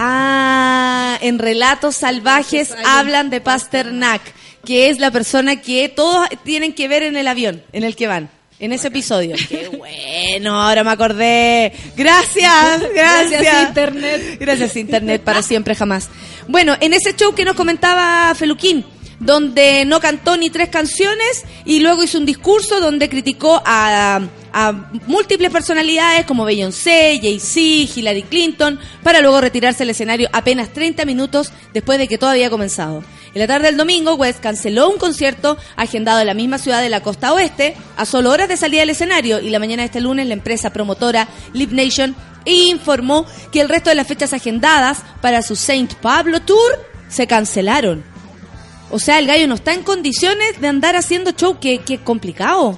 Ah, 0.00 1.18
en 1.22 1.40
Relatos 1.40 1.96
Salvajes 1.96 2.72
hablan 2.86 3.30
de 3.30 3.40
Pasternak, 3.40 4.22
que 4.64 4.90
es 4.90 5.00
la 5.00 5.10
persona 5.10 5.60
que 5.60 5.88
todos 5.88 6.28
tienen 6.44 6.72
que 6.72 6.86
ver 6.86 7.02
en 7.02 7.16
el 7.16 7.26
avión 7.26 7.64
en 7.72 7.82
el 7.82 7.96
que 7.96 8.06
van. 8.06 8.30
en 8.60 8.72
ese 8.72 8.88
episodio. 8.88 9.34
Qué 9.48 9.68
bueno, 9.76 10.62
ahora 10.62 10.84
me 10.84 10.92
acordé. 10.92 11.72
Gracias, 11.96 12.80
gracias. 12.94 13.42
Gracias, 13.42 13.68
Internet. 13.68 14.36
Gracias, 14.38 14.76
Internet, 14.76 15.22
para 15.22 15.42
siempre, 15.42 15.74
jamás. 15.74 16.08
Bueno, 16.46 16.76
en 16.80 16.92
ese 16.92 17.14
show 17.16 17.34
que 17.34 17.44
nos 17.44 17.56
comentaba 17.56 18.32
Feluquín, 18.36 18.84
donde 19.20 19.84
no 19.84 20.00
cantó 20.00 20.36
ni 20.36 20.50
tres 20.50 20.68
canciones 20.68 21.44
y 21.64 21.80
luego 21.80 22.02
hizo 22.02 22.18
un 22.18 22.26
discurso 22.26 22.80
donde 22.80 23.08
criticó 23.08 23.60
a, 23.64 24.20
a 24.52 24.72
múltiples 25.06 25.50
personalidades 25.50 26.24
como 26.26 26.44
Beyoncé, 26.44 27.18
Jay-Z, 27.20 27.98
Hillary 27.98 28.22
Clinton, 28.22 28.78
para 29.02 29.20
luego 29.20 29.40
retirarse 29.40 29.80
del 29.80 29.90
escenario 29.90 30.28
apenas 30.32 30.72
30 30.72 31.04
minutos 31.04 31.52
después 31.72 31.98
de 31.98 32.08
que 32.08 32.18
todo 32.18 32.30
había 32.30 32.50
comenzado. 32.50 33.02
En 33.34 33.40
la 33.40 33.46
tarde 33.46 33.66
del 33.66 33.76
domingo, 33.76 34.14
West 34.14 34.40
canceló 34.40 34.88
un 34.88 34.98
concierto 34.98 35.58
agendado 35.76 36.20
en 36.20 36.26
la 36.26 36.34
misma 36.34 36.58
ciudad 36.58 36.80
de 36.80 36.88
la 36.88 37.02
costa 37.02 37.32
oeste 37.32 37.76
a 37.96 38.06
solo 38.06 38.30
horas 38.30 38.48
de 38.48 38.56
salida 38.56 38.80
del 38.80 38.90
escenario 38.90 39.40
y 39.40 39.50
la 39.50 39.58
mañana 39.58 39.82
de 39.82 39.86
este 39.86 40.00
lunes 40.00 40.26
la 40.26 40.34
empresa 40.34 40.70
promotora 40.70 41.28
Live 41.52 41.74
Nation 41.74 42.16
informó 42.44 43.26
que 43.52 43.60
el 43.60 43.68
resto 43.68 43.90
de 43.90 43.96
las 43.96 44.06
fechas 44.06 44.32
agendadas 44.32 45.02
para 45.20 45.42
su 45.42 45.56
Saint 45.56 45.94
Pablo 45.94 46.40
Tour 46.40 46.86
se 47.08 47.26
cancelaron. 47.26 48.17
O 48.90 48.98
sea, 48.98 49.18
el 49.18 49.26
gallo 49.26 49.46
no 49.46 49.54
está 49.54 49.74
en 49.74 49.82
condiciones 49.82 50.60
de 50.60 50.68
andar 50.68 50.96
haciendo 50.96 51.32
show, 51.32 51.58
que, 51.60 51.78
que 51.78 51.98
complicado. 51.98 52.76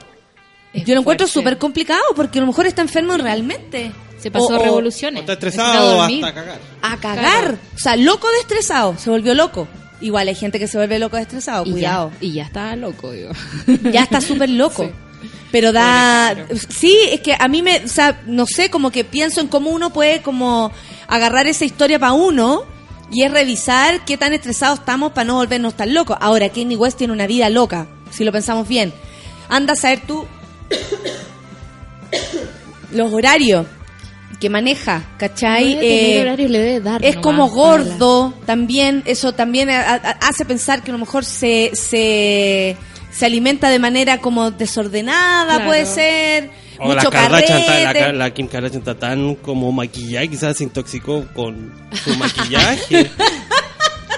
Es 0.73 0.85
Yo 0.85 0.95
lo 0.95 1.01
encuentro 1.01 1.27
súper 1.27 1.59
complicado 1.59 2.01
porque 2.17 2.39
a 2.39 2.43
lo 2.43 2.47
mejor 2.47 2.67
está 2.67 2.83
enfermo 2.83 3.17
realmente. 3.17 3.93
Se 4.19 4.31
pasó 4.31 4.57
O- 4.57 4.59
revoluciones. 4.63 5.19
O 5.19 5.21
está 5.23 5.33
estresado 5.35 5.97
dormir. 5.97 6.25
hasta 6.25 6.35
cagar. 6.41 6.59
A 6.83 6.97
cagar. 6.99 7.59
O 7.75 7.79
sea, 7.79 7.97
loco 7.97 8.29
de 8.31 8.39
estresado. 8.41 8.97
Se 8.99 9.09
volvió 9.11 9.35
loco. 9.35 9.67
Igual 10.01 10.29
hay 10.29 10.35
gente 10.35 10.59
que 10.59 10.67
se 10.69 10.77
vuelve 10.79 10.99
loco 10.99 11.17
de 11.17 11.23
estresado. 11.23 11.65
Y 11.67 11.73
Cuidado. 11.73 12.11
Ya, 12.21 12.27
y 12.27 12.33
ya 12.33 12.43
estaba 12.45 12.77
loco, 12.77 13.13
digo. 13.13 13.31
Ya 13.93 14.03
está 14.03 14.21
súper 14.21 14.51
loco. 14.51 14.91
Sí. 15.21 15.27
Pero 15.53 15.73
da... 15.73 16.47
Sí, 16.69 16.97
es 17.11 17.21
que 17.23 17.35
a 17.37 17.49
mí 17.49 17.61
me... 17.61 17.85
O 17.85 17.89
sea, 17.89 18.23
no 18.27 18.47
sé, 18.47 18.71
como 18.71 18.93
que 18.93 19.03
pienso 19.05 19.41
en 19.41 19.49
cómo 19.49 19.71
uno 19.71 19.93
puede 19.93 20.23
como 20.23 20.71
agarrar 21.09 21.49
esa 21.49 21.65
historia 21.65 21.99
para 21.99 22.13
uno 22.13 22.65
y 23.11 23.25
es 23.25 23.33
revisar 23.33 24.05
qué 24.05 24.17
tan 24.17 24.33
estresados 24.33 24.81
estamos 24.81 25.13
para 25.13 25.25
no 25.25 25.35
volvernos 25.37 25.75
tan 25.75 25.93
locos. 25.95 26.17
Ahora, 26.21 26.49
Kanye 26.49 26.77
West 26.77 26.99
tiene 26.99 27.13
una 27.13 27.27
vida 27.27 27.49
loca, 27.51 27.87
si 28.11 28.25
lo 28.25 28.33
pensamos 28.33 28.69
bien. 28.69 28.93
Anda 29.49 29.73
a 29.73 29.77
saber 29.77 30.01
tú 30.07 30.27
los 32.93 33.13
horarios 33.13 33.67
que 34.41 34.49
maneja, 34.49 35.03
¿cachai? 35.19 35.75
No 35.75 35.81
Eh, 35.83 36.19
horario, 36.23 36.49
le 36.49 36.59
debe 36.59 36.81
dar 36.81 37.05
es 37.05 37.17
nomás 37.17 37.23
como 37.23 37.49
gordo 37.51 38.33
también 38.47 39.03
eso 39.05 39.33
también 39.33 39.69
a- 39.69 39.83
a- 39.95 39.99
hace 40.29 40.47
pensar 40.47 40.83
que 40.83 40.91
a 40.91 40.95
lo 40.95 40.99
mejor 40.99 41.27
se 41.27 41.73
se, 41.75 42.75
se 43.11 43.27
alimenta 43.27 43.69
de 43.69 43.79
manera 43.79 44.19
como 44.19 44.51
desordenada 44.51 45.57
Claro. 45.57 45.67
puede 45.67 45.85
ser 45.85 46.51
O 46.81 46.95
la 46.95 47.05
Kardashian, 47.05 47.63
carrete 47.65 48.01
la, 48.01 48.13
la 48.13 48.31
Kim 48.35 48.47
Kardashian 48.47 48.81
está 48.81 48.95
tan 48.99 49.35
como 49.37 49.71
maquillada, 49.73 50.27
quizás 50.27 50.57
se 50.57 50.65
intoxicó 50.65 51.25
con 51.35 51.73
su 52.05 52.15
maquillaje. 52.17 53.11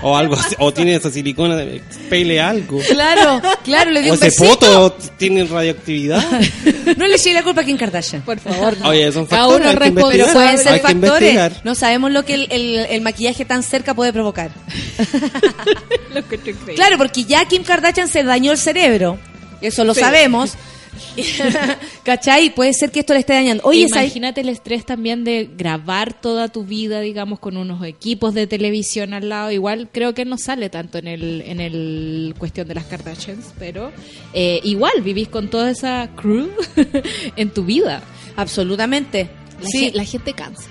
o 0.05 0.17
algo 0.17 0.35
así, 0.35 0.57
o 0.59 0.73
tiene 0.73 0.95
esa 0.97 1.11
silicona, 1.11 1.55
de- 1.57 1.81
pele 2.11 2.41
algo. 2.41 2.81
claro 2.89 3.41
claro 3.63 3.91
le 3.93 4.03
dio 4.03 4.13
O 4.13 4.17
un 4.17 4.23
ese 4.25 4.37
poto 4.37 4.97
tiene 5.17 5.45
radioactividad. 5.45 6.25
no 6.97 7.07
le 7.07 7.15
eche 7.15 7.33
la 7.33 7.43
culpa 7.45 7.61
a 7.61 7.65
Kim 7.65 7.77
Kardashian 7.77 8.23
Por 8.23 8.39
favor, 8.41 8.77
no. 8.79 8.89
Oye, 8.89 9.13
son 9.13 9.27
Cada 9.27 9.43
factores, 9.43 9.61
uno 9.61 9.69
hay 9.71 9.75
que 9.77 9.85
responde. 9.95 10.19
pero 10.19 10.33
pueden 10.33 10.59
ser 10.59 10.73
hay 10.73 10.81
factores 10.81 11.53
no 11.65 11.75
sabemos 11.77 12.11
lo 12.11 12.25
que 12.25 12.35
el, 12.35 12.47
el- 12.51 12.87
el 12.91 13.01
maquillaje 13.01 13.45
tan 13.45 13.63
cerca 13.63 13.95
puede 13.95 14.13
provocar 14.13 14.51
Lo 16.15 16.27
que 16.29 16.39
tú 16.39 16.51
crees. 16.65 16.77
claro 16.77 16.99
porque 16.99 17.25
ya 17.25 17.45
Kim 17.47 17.63
Kardashian 17.63 18.09
se 18.09 18.23
dañó 18.25 18.53
el 18.53 18.59
cerebro 18.59 19.19
eso 19.61 19.85
lo 19.85 19.95
sabemos 19.95 20.55
¿cachai? 22.05 22.55
puede 22.55 22.73
ser 22.73 22.91
que 22.91 23.01
esto 23.01 23.13
le 23.15 23.21
esté 23.21 23.35
dañando 23.35 23.63
oye 23.65 23.83
Imagínate 23.83 24.41
el 24.41 24.49
estrés 24.49 24.85
también 24.87 25.25
de 25.25 25.49
grabar 25.57 26.13
toda 26.15 26.49
tu 26.49 26.65
vida, 26.65 27.01
digamos, 27.01 27.39
con 27.39 27.57
unos 27.57 27.85
equipos 27.85 28.35
de 28.35 28.47
televisión 28.47 29.15
al 29.15 29.29
lado. 29.29 29.51
Igual 29.51 29.89
creo 29.93 30.15
que 30.15 30.25
no 30.25 30.39
sale 30.39 30.71
tanto 30.71 30.99
en 30.99 31.09
el, 31.09 31.43
en 31.47 31.61
el 31.61 32.35
cuestión 32.39 32.69
de 32.69 32.75
las 32.75 32.85
Kardashians, 32.85 33.53
pero 33.59 33.93
eh, 34.33 34.61
igual 34.65 34.93
vivís 35.03 35.29
con 35.29 35.49
toda 35.49 35.71
esa 35.71 36.11
crew 36.17 36.51
en 37.37 37.51
tu 37.51 37.65
vida. 37.65 38.03
absolutamente 38.37 39.29
La, 39.61 39.67
sí 39.69 39.79
gen- 39.87 39.97
la 39.97 40.05
gente 40.05 40.33
cansa. 40.33 40.69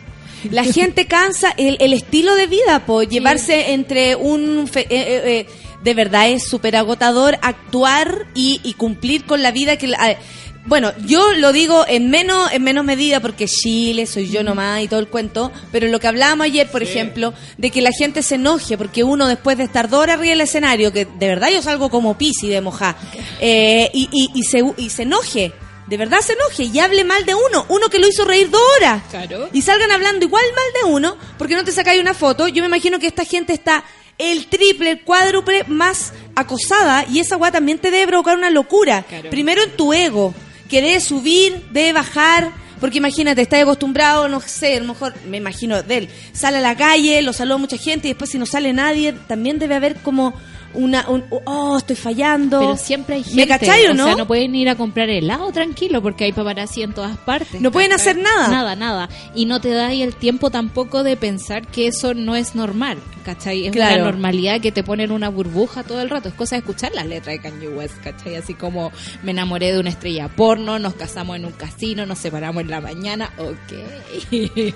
La 0.49 0.63
gente 0.73 1.05
cansa 1.05 1.53
el, 1.57 1.77
el 1.79 1.93
estilo 1.93 2.35
de 2.35 2.47
vida, 2.47 2.83
pues 2.85 3.07
llevarse 3.09 3.73
entre 3.73 4.15
un... 4.15 4.67
fe- 4.67 4.87
eh, 4.89 5.01
eh, 5.01 5.21
eh, 5.25 5.45
de 5.83 5.93
verdad 5.93 6.29
es 6.29 6.47
súper 6.47 6.75
agotador 6.75 7.37
actuar 7.41 8.27
y, 8.35 8.59
y 8.63 8.73
cumplir 8.73 9.25
con 9.25 9.41
la 9.41 9.51
vida 9.51 9.77
que... 9.77 9.87
la- 9.87 9.97
ah, 9.99 10.15
bueno, 10.63 10.93
yo 11.07 11.33
lo 11.33 11.51
digo 11.53 11.85
en 11.87 12.11
menos 12.11 12.51
en 12.51 12.61
menos 12.63 12.85
medida 12.85 13.19
porque 13.19 13.47
Chile, 13.47 14.05
soy 14.05 14.29
yo 14.29 14.43
nomás 14.43 14.83
y 14.83 14.87
todo 14.87 14.99
el 14.99 15.07
cuento, 15.07 15.51
pero 15.71 15.87
lo 15.87 15.99
que 15.99 16.05
hablábamos 16.07 16.45
ayer, 16.45 16.69
por 16.69 16.83
ejemplo, 16.83 17.33
de 17.57 17.71
que 17.71 17.81
la 17.81 17.89
gente 17.91 18.21
se 18.21 18.35
enoje 18.35 18.77
porque 18.77 19.03
uno 19.03 19.27
después 19.27 19.57
de 19.57 19.63
estar 19.63 19.89
dos 19.89 20.01
horas 20.01 20.17
arriba 20.19 20.29
del 20.33 20.41
escenario, 20.41 20.93
que 20.93 21.05
de 21.05 21.27
verdad 21.27 21.49
yo 21.51 21.63
salgo 21.63 21.89
como 21.89 22.15
pisi 22.15 22.47
de 22.47 22.61
mojar, 22.61 22.95
eh, 23.39 23.89
y, 23.91 24.07
y, 24.11 24.39
y, 24.39 24.43
se, 24.43 24.63
y 24.77 24.91
se 24.91 25.01
enoje, 25.01 25.51
de 25.87 25.97
verdad 25.97 26.19
se 26.21 26.33
enoje 26.33 26.65
y 26.65 26.77
hable 26.77 27.05
mal 27.05 27.25
de 27.25 27.33
uno, 27.33 27.65
uno 27.69 27.89
que 27.89 27.97
lo 27.97 28.07
hizo 28.07 28.23
reír 28.23 28.51
dos 28.51 28.61
horas. 28.77 29.01
Claro. 29.09 29.49
y 29.51 29.63
salgan 29.63 29.89
hablando 29.89 30.23
igual 30.27 30.43
mal 30.55 30.83
de 30.83 30.91
uno 30.93 31.17
porque 31.39 31.55
no 31.55 31.63
te 31.63 31.71
sacáis 31.71 31.99
una 31.99 32.13
foto, 32.13 32.47
yo 32.47 32.61
me 32.61 32.67
imagino 32.67 32.99
que 32.99 33.07
esta 33.07 33.25
gente 33.25 33.51
está 33.53 33.83
el 34.21 34.47
triple, 34.47 34.91
el 34.91 35.01
cuádruple 35.01 35.63
más 35.67 36.13
acosada 36.35 37.05
y 37.11 37.19
esa 37.19 37.37
weá 37.37 37.51
también 37.51 37.79
te 37.79 37.91
debe 37.91 38.07
provocar 38.07 38.37
una 38.37 38.49
locura. 38.49 39.03
Claro. 39.03 39.29
Primero 39.29 39.63
en 39.63 39.71
tu 39.71 39.93
ego, 39.93 40.33
que 40.69 40.81
debe 40.81 40.99
subir, 40.99 41.65
debe 41.71 41.93
bajar, 41.93 42.51
porque 42.79 42.97
imagínate, 42.97 43.41
estás 43.41 43.61
acostumbrado, 43.61 44.27
no 44.27 44.39
sé, 44.41 44.77
a 44.77 44.79
lo 44.79 44.87
mejor, 44.87 45.13
me 45.27 45.37
imagino 45.37 45.81
de 45.83 45.97
él, 45.97 46.09
sale 46.33 46.57
a 46.57 46.61
la 46.61 46.75
calle, 46.75 47.21
lo 47.21 47.33
saluda 47.33 47.57
mucha 47.57 47.77
gente 47.77 48.07
y 48.07 48.11
después 48.11 48.29
si 48.29 48.37
no 48.37 48.45
sale 48.45 48.73
nadie, 48.73 49.13
también 49.27 49.59
debe 49.59 49.75
haber 49.75 49.97
como 49.97 50.33
una, 50.73 51.07
un, 51.09 51.23
oh, 51.45 51.77
estoy 51.77 51.95
fallando. 51.95 52.59
Pero 52.59 52.77
siempre 52.77 53.15
hay 53.15 53.23
gente. 53.23 53.37
¿Me 53.37 53.47
cachai 53.47 53.85
o 53.87 53.93
no? 53.93 54.03
O 54.03 54.07
sea, 54.07 54.15
no 54.15 54.27
pueden 54.27 54.53
ir 54.55 54.69
a 54.69 54.75
comprar 54.75 55.09
helado 55.09 55.51
tranquilo 55.51 56.01
porque 56.01 56.25
hay 56.25 56.33
paparazzi 56.33 56.81
en 56.83 56.93
todas 56.93 57.17
partes. 57.17 57.61
No 57.61 57.71
pueden 57.71 57.93
hacer 57.93 58.17
nada. 58.17 58.47
Nada, 58.47 58.75
nada. 58.75 59.09
Y 59.35 59.45
no 59.45 59.59
te 59.61 59.69
da 59.69 59.87
ahí 59.87 60.01
el 60.01 60.15
tiempo 60.15 60.49
tampoco 60.49 61.03
de 61.03 61.17
pensar 61.17 61.67
que 61.67 61.87
eso 61.87 62.13
no 62.13 62.35
es 62.35 62.55
normal. 62.55 62.97
¿Cachai? 63.23 63.67
Es 63.67 63.71
Claro. 63.71 63.95
una 63.97 64.05
normalidad 64.05 64.59
que 64.61 64.71
te 64.71 64.81
pone 64.83 65.03
en 65.03 65.11
una 65.11 65.29
burbuja 65.29 65.83
todo 65.83 66.01
el 66.01 66.09
rato. 66.09 66.27
Es 66.29 66.33
cosa 66.33 66.55
de 66.55 66.59
escuchar 66.61 66.91
las 66.95 67.05
letras 67.05 67.35
de 67.35 67.39
Kanye 67.41 67.67
West, 67.69 67.93
¿cachai? 68.03 68.35
Así 68.35 68.55
como 68.55 68.91
me 69.21 69.29
enamoré 69.29 69.71
de 69.71 69.79
una 69.79 69.89
estrella 69.91 70.27
porno, 70.27 70.79
nos 70.79 70.95
casamos 70.95 71.35
en 71.35 71.45
un 71.45 71.51
casino, 71.51 72.07
nos 72.07 72.17
separamos 72.17 72.63
en 72.63 72.71
la 72.71 72.81
mañana. 72.81 73.31
Ok. 73.37 74.31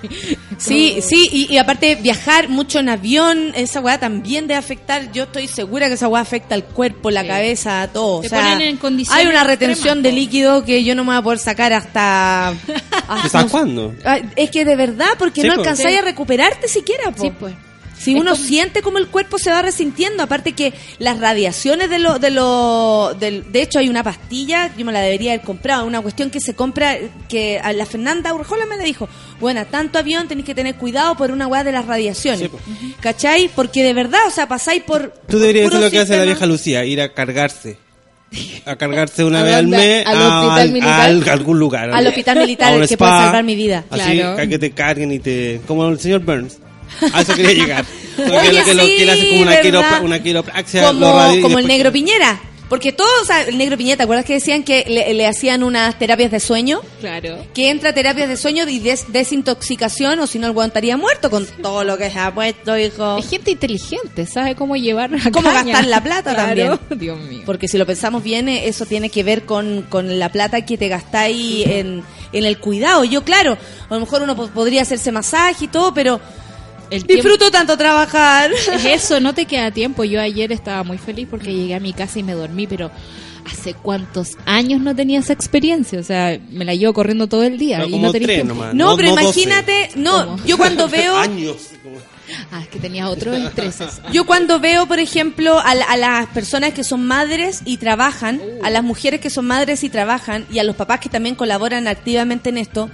Sí, 0.58 0.98
sí, 1.02 1.28
y, 1.32 1.52
y 1.52 1.58
aparte 1.58 1.96
viajar 1.96 2.48
mucho 2.48 2.78
en 2.78 2.88
avión, 2.88 3.52
esa 3.54 3.80
weá 3.80 3.98
también 3.98 4.46
debe 4.46 4.58
afectar, 4.58 5.12
yo 5.12 5.24
estoy 5.24 5.48
segura 5.48 5.85
que 5.88 5.94
esa 5.94 6.08
weá 6.08 6.22
afecta 6.22 6.54
al 6.54 6.64
cuerpo, 6.64 7.10
la 7.10 7.22
Sí. 7.22 7.28
cabeza, 7.28 7.88
todo. 7.92 8.20
Te 8.20 8.26
o 8.26 8.30
sea, 8.30 8.40
ponen 8.40 8.62
en 8.68 8.76
condiciones 8.76 9.24
hay 9.24 9.30
una 9.30 9.44
retención 9.44 9.98
extremas, 9.98 10.02
de 10.02 10.12
líquido 10.12 10.64
que 10.64 10.84
yo 10.84 10.94
no 10.94 11.04
me 11.04 11.08
voy 11.10 11.16
a 11.18 11.22
poder 11.22 11.38
sacar 11.38 11.72
hasta... 11.72 12.48
hasta- 13.08 13.38
¿Hasta 13.38 13.46
cuándo? 13.48 13.94
Es 14.36 14.50
que 14.50 14.64
de 14.64 14.76
verdad, 14.76 15.10
porque 15.18 15.42
Sí, 15.42 15.46
no 15.48 15.54
alcanzáis 15.54 15.98
a 15.98 16.02
recuperarte 16.02 16.68
siquiera, 16.68 17.10
po. 17.10 17.22
Sí, 17.22 17.32
pues. 17.38 17.54
Si 17.98 18.12
Es 18.14 18.20
uno 18.20 18.32
como- 18.32 18.44
siente 18.44 18.82
como 18.82 18.98
el 18.98 19.06
cuerpo 19.08 19.38
se 19.38 19.50
va 19.50 19.62
resintiendo, 19.62 20.22
aparte 20.22 20.52
que 20.52 20.74
las 20.98 21.18
radiaciones 21.18 21.88
de 21.88 21.98
lo, 21.98 22.18
de 22.18 22.30
lo, 22.30 23.16
del- 23.18 23.50
de 23.50 23.62
hecho 23.62 23.78
hay 23.78 23.88
una 23.88 24.02
pastilla, 24.04 24.70
yo 24.76 24.84
me 24.84 24.92
la 24.92 25.00
debería 25.00 25.32
haber 25.32 25.44
comprado, 25.46 25.86
una 25.86 26.02
cuestión 26.02 26.28
que 26.30 26.40
se 26.40 26.54
compra, 26.54 26.98
que 27.28 27.58
a 27.58 27.72
la 27.72 27.86
Fernanda 27.86 28.34
Urjola 28.34 28.66
me 28.66 28.76
la 28.76 28.84
dijo, 28.84 29.08
bueno, 29.40 29.64
tanto 29.66 29.98
avión 29.98 30.28
tenéis 30.28 30.44
que 30.46 30.54
tener 30.54 30.74
cuidado 30.76 31.16
por 31.16 31.30
una 31.30 31.46
weá 31.46 31.64
de 31.64 31.72
las 31.72 31.86
radiaciones, 31.86 32.50
Sí. 32.50 32.94
¿cachai? 33.00 33.48
Porque 33.54 33.82
de 33.82 33.94
verdad, 33.94 34.20
o 34.26 34.30
sea, 34.30 34.46
pasáis 34.46 34.82
por... 34.82 35.14
Tú 35.28 35.38
deberías 35.38 35.68
hacer 35.68 35.80
lo 35.80 35.90
que 35.90 35.98
hace 36.00 36.16
la 36.18 36.24
vieja 36.24 36.44
Lucía, 36.46 36.84
ir 36.84 37.00
a 37.00 37.14
cargarse. 37.14 37.78
A 38.66 38.76
cargarse 38.76 39.24
una 39.24 39.40
¿A 39.40 39.42
vez 39.44 39.54
al 39.54 39.66
mes 39.68 40.06
¿Al 40.06 40.16
a, 40.16 40.64
militar? 40.66 41.00
al- 41.00 41.28
a 41.28 41.32
algún 41.32 41.58
lugar. 41.58 41.90
Al 41.90 42.06
hospital 42.06 42.38
militar, 42.40 42.72
A 42.72 42.76
un 42.76 42.80
que 42.80 42.94
spa, 42.94 43.08
puede 43.08 43.20
salvar 43.22 43.44
mi 43.44 43.54
vida. 43.54 43.84
Así, 43.88 44.18
Claro. 44.18 44.48
que 44.48 44.58
te 44.58 44.70
carguen 44.72 45.12
y 45.12 45.18
te... 45.18 45.60
Como 45.66 45.88
el 45.88 45.98
señor 45.98 46.20
Burns. 46.20 46.58
A 47.12 47.22
eso 47.22 47.34
quería 47.34 47.52
llegar. 47.52 47.84
Porque 48.16 48.32
Oye, 48.32 48.52
lo 48.60 48.64
que, 48.64 48.74
lo 48.74 48.84
sí, 48.86 48.96
que 48.96 49.04
le 49.06 49.12
hace 49.12 49.28
como 49.28 49.42
una, 49.42 49.50
¿verdad? 49.50 49.62
quiropra, 49.62 50.00
una 50.00 50.22
quiropraxia. 50.22 50.92
lo 50.92 51.42
como, 51.42 51.58
el 51.58 51.66
negro 51.66 51.92
Piñera. 51.92 52.40
Porque 52.68 52.90
todos, 52.92 53.12
o 53.22 53.24
sea, 53.24 53.42
el 53.42 53.56
negro 53.58 53.76
Piñera, 53.76 53.98
¿te 53.98 54.02
acuerdas 54.02 54.24
que 54.24 54.32
decían 54.32 54.64
que 54.64 54.84
le, 54.88 55.14
le 55.14 55.26
hacían 55.28 55.62
unas 55.62 55.96
terapias 56.00 56.30
de 56.32 56.40
sueño? 56.40 56.80
Claro. 57.00 57.46
que 57.54 57.70
entra 57.70 57.90
a 57.90 57.92
terapias 57.94 58.28
de 58.28 58.36
sueño 58.36 58.66
y 58.68 58.80
des- 58.80 59.04
desintoxicación 59.12 60.18
o 60.18 60.26
si 60.26 60.38
no 60.40 60.46
el 60.48 60.52
weón 60.52 60.68
estaría 60.68 60.96
muerto 60.96 61.30
con 61.30 61.46
todo 61.62 61.84
lo 61.84 61.96
que 61.96 62.10
se 62.10 62.18
ha 62.18 62.34
puesto, 62.34 62.76
hijo. 62.76 63.18
Es 63.18 63.28
gente 63.30 63.52
inteligente, 63.52 64.26
sabe 64.26 64.56
cómo 64.56 64.74
llevar 64.76 65.10
a 65.14 65.30
Cómo 65.30 65.48
caña. 65.52 65.62
gastar 65.72 65.86
la 65.86 66.02
plata 66.02 66.34
Claro. 66.34 66.80
Dios 66.96 67.18
mío. 67.20 67.42
Porque 67.46 67.68
si 67.68 67.78
lo 67.78 67.86
pensamos 67.86 68.22
bien, 68.24 68.48
eh, 68.48 68.66
eso 68.66 68.84
tiene 68.86 69.10
que 69.10 69.22
ver 69.22 69.44
con, 69.44 69.82
con 69.82 70.18
la 70.18 70.30
plata 70.32 70.64
que 70.64 70.76
te 70.76 70.88
gastáis 70.88 71.66
en, 71.66 72.02
en 72.32 72.44
el 72.44 72.58
cuidado. 72.58 73.04
Yo, 73.04 73.22
claro, 73.22 73.56
a 73.88 73.94
lo 73.94 74.00
mejor 74.00 74.22
uno 74.22 74.34
po- 74.34 74.48
podría 74.48 74.82
hacerse 74.82 75.12
masaje 75.12 75.66
y 75.66 75.68
todo, 75.68 75.94
pero 75.94 76.20
El 76.90 77.04
tiempo- 77.04 77.14
disfruto 77.28 77.50
tanto 77.50 77.76
trabajar. 77.76 78.50
Es 78.72 78.84
eso, 78.84 79.20
no 79.20 79.34
te 79.34 79.44
queda 79.46 79.70
tiempo. 79.70 80.04
Yo 80.04 80.20
ayer 80.20 80.52
estaba 80.52 80.82
muy 80.84 80.98
feliz 80.98 81.26
porque 81.30 81.52
llegué 81.54 81.74
a 81.74 81.80
mi 81.80 81.92
casa 81.92 82.18
y 82.18 82.22
me 82.22 82.32
dormí, 82.32 82.66
pero 82.66 82.90
hace 83.50 83.74
cuántos 83.74 84.36
años 84.44 84.80
no 84.80 84.94
tenía 84.94 85.20
esa 85.20 85.32
experiencia. 85.32 85.98
O 86.00 86.02
sea, 86.02 86.38
me 86.50 86.64
la 86.64 86.74
llevo 86.74 86.92
corriendo 86.94 87.26
todo 87.28 87.42
el 87.44 87.58
día. 87.58 87.78
Pero 87.78 87.88
y 87.88 87.92
como 87.92 88.06
no 88.06 88.12
tenés 88.12 88.26
tres 88.28 88.44
nomás. 88.44 88.74
No, 88.74 88.96
pero 88.96 89.10
12. 89.10 89.22
imagínate, 89.22 89.90
no, 89.96 90.24
¿Cómo? 90.26 90.44
yo 90.44 90.56
cuando 90.56 90.88
veo, 90.90 91.16
Años. 91.16 91.56
como- 91.82 91.96
Ah, 92.50 92.60
es 92.60 92.66
que 92.68 92.80
tenía 92.80 93.08
otros 93.08 93.36
estreses. 93.38 94.00
yo 94.12 94.26
cuando 94.26 94.58
veo, 94.58 94.86
por 94.88 94.98
ejemplo, 94.98 95.60
a, 95.60 95.76
la- 95.76 95.84
a 95.84 95.96
las 95.96 96.26
personas 96.26 96.72
que 96.72 96.82
son 96.82 97.06
madres 97.06 97.60
y 97.64 97.76
trabajan, 97.76 98.40
a 98.64 98.70
las 98.70 98.82
mujeres 98.82 99.20
que 99.20 99.30
son 99.30 99.46
madres 99.46 99.84
y 99.84 99.90
trabajan, 99.90 100.44
y 100.50 100.58
a 100.58 100.64
los 100.64 100.74
papás 100.74 100.98
que 100.98 101.08
también 101.08 101.36
colaboran 101.36 101.86
activamente 101.86 102.48
en 102.48 102.58
esto, 102.58 102.90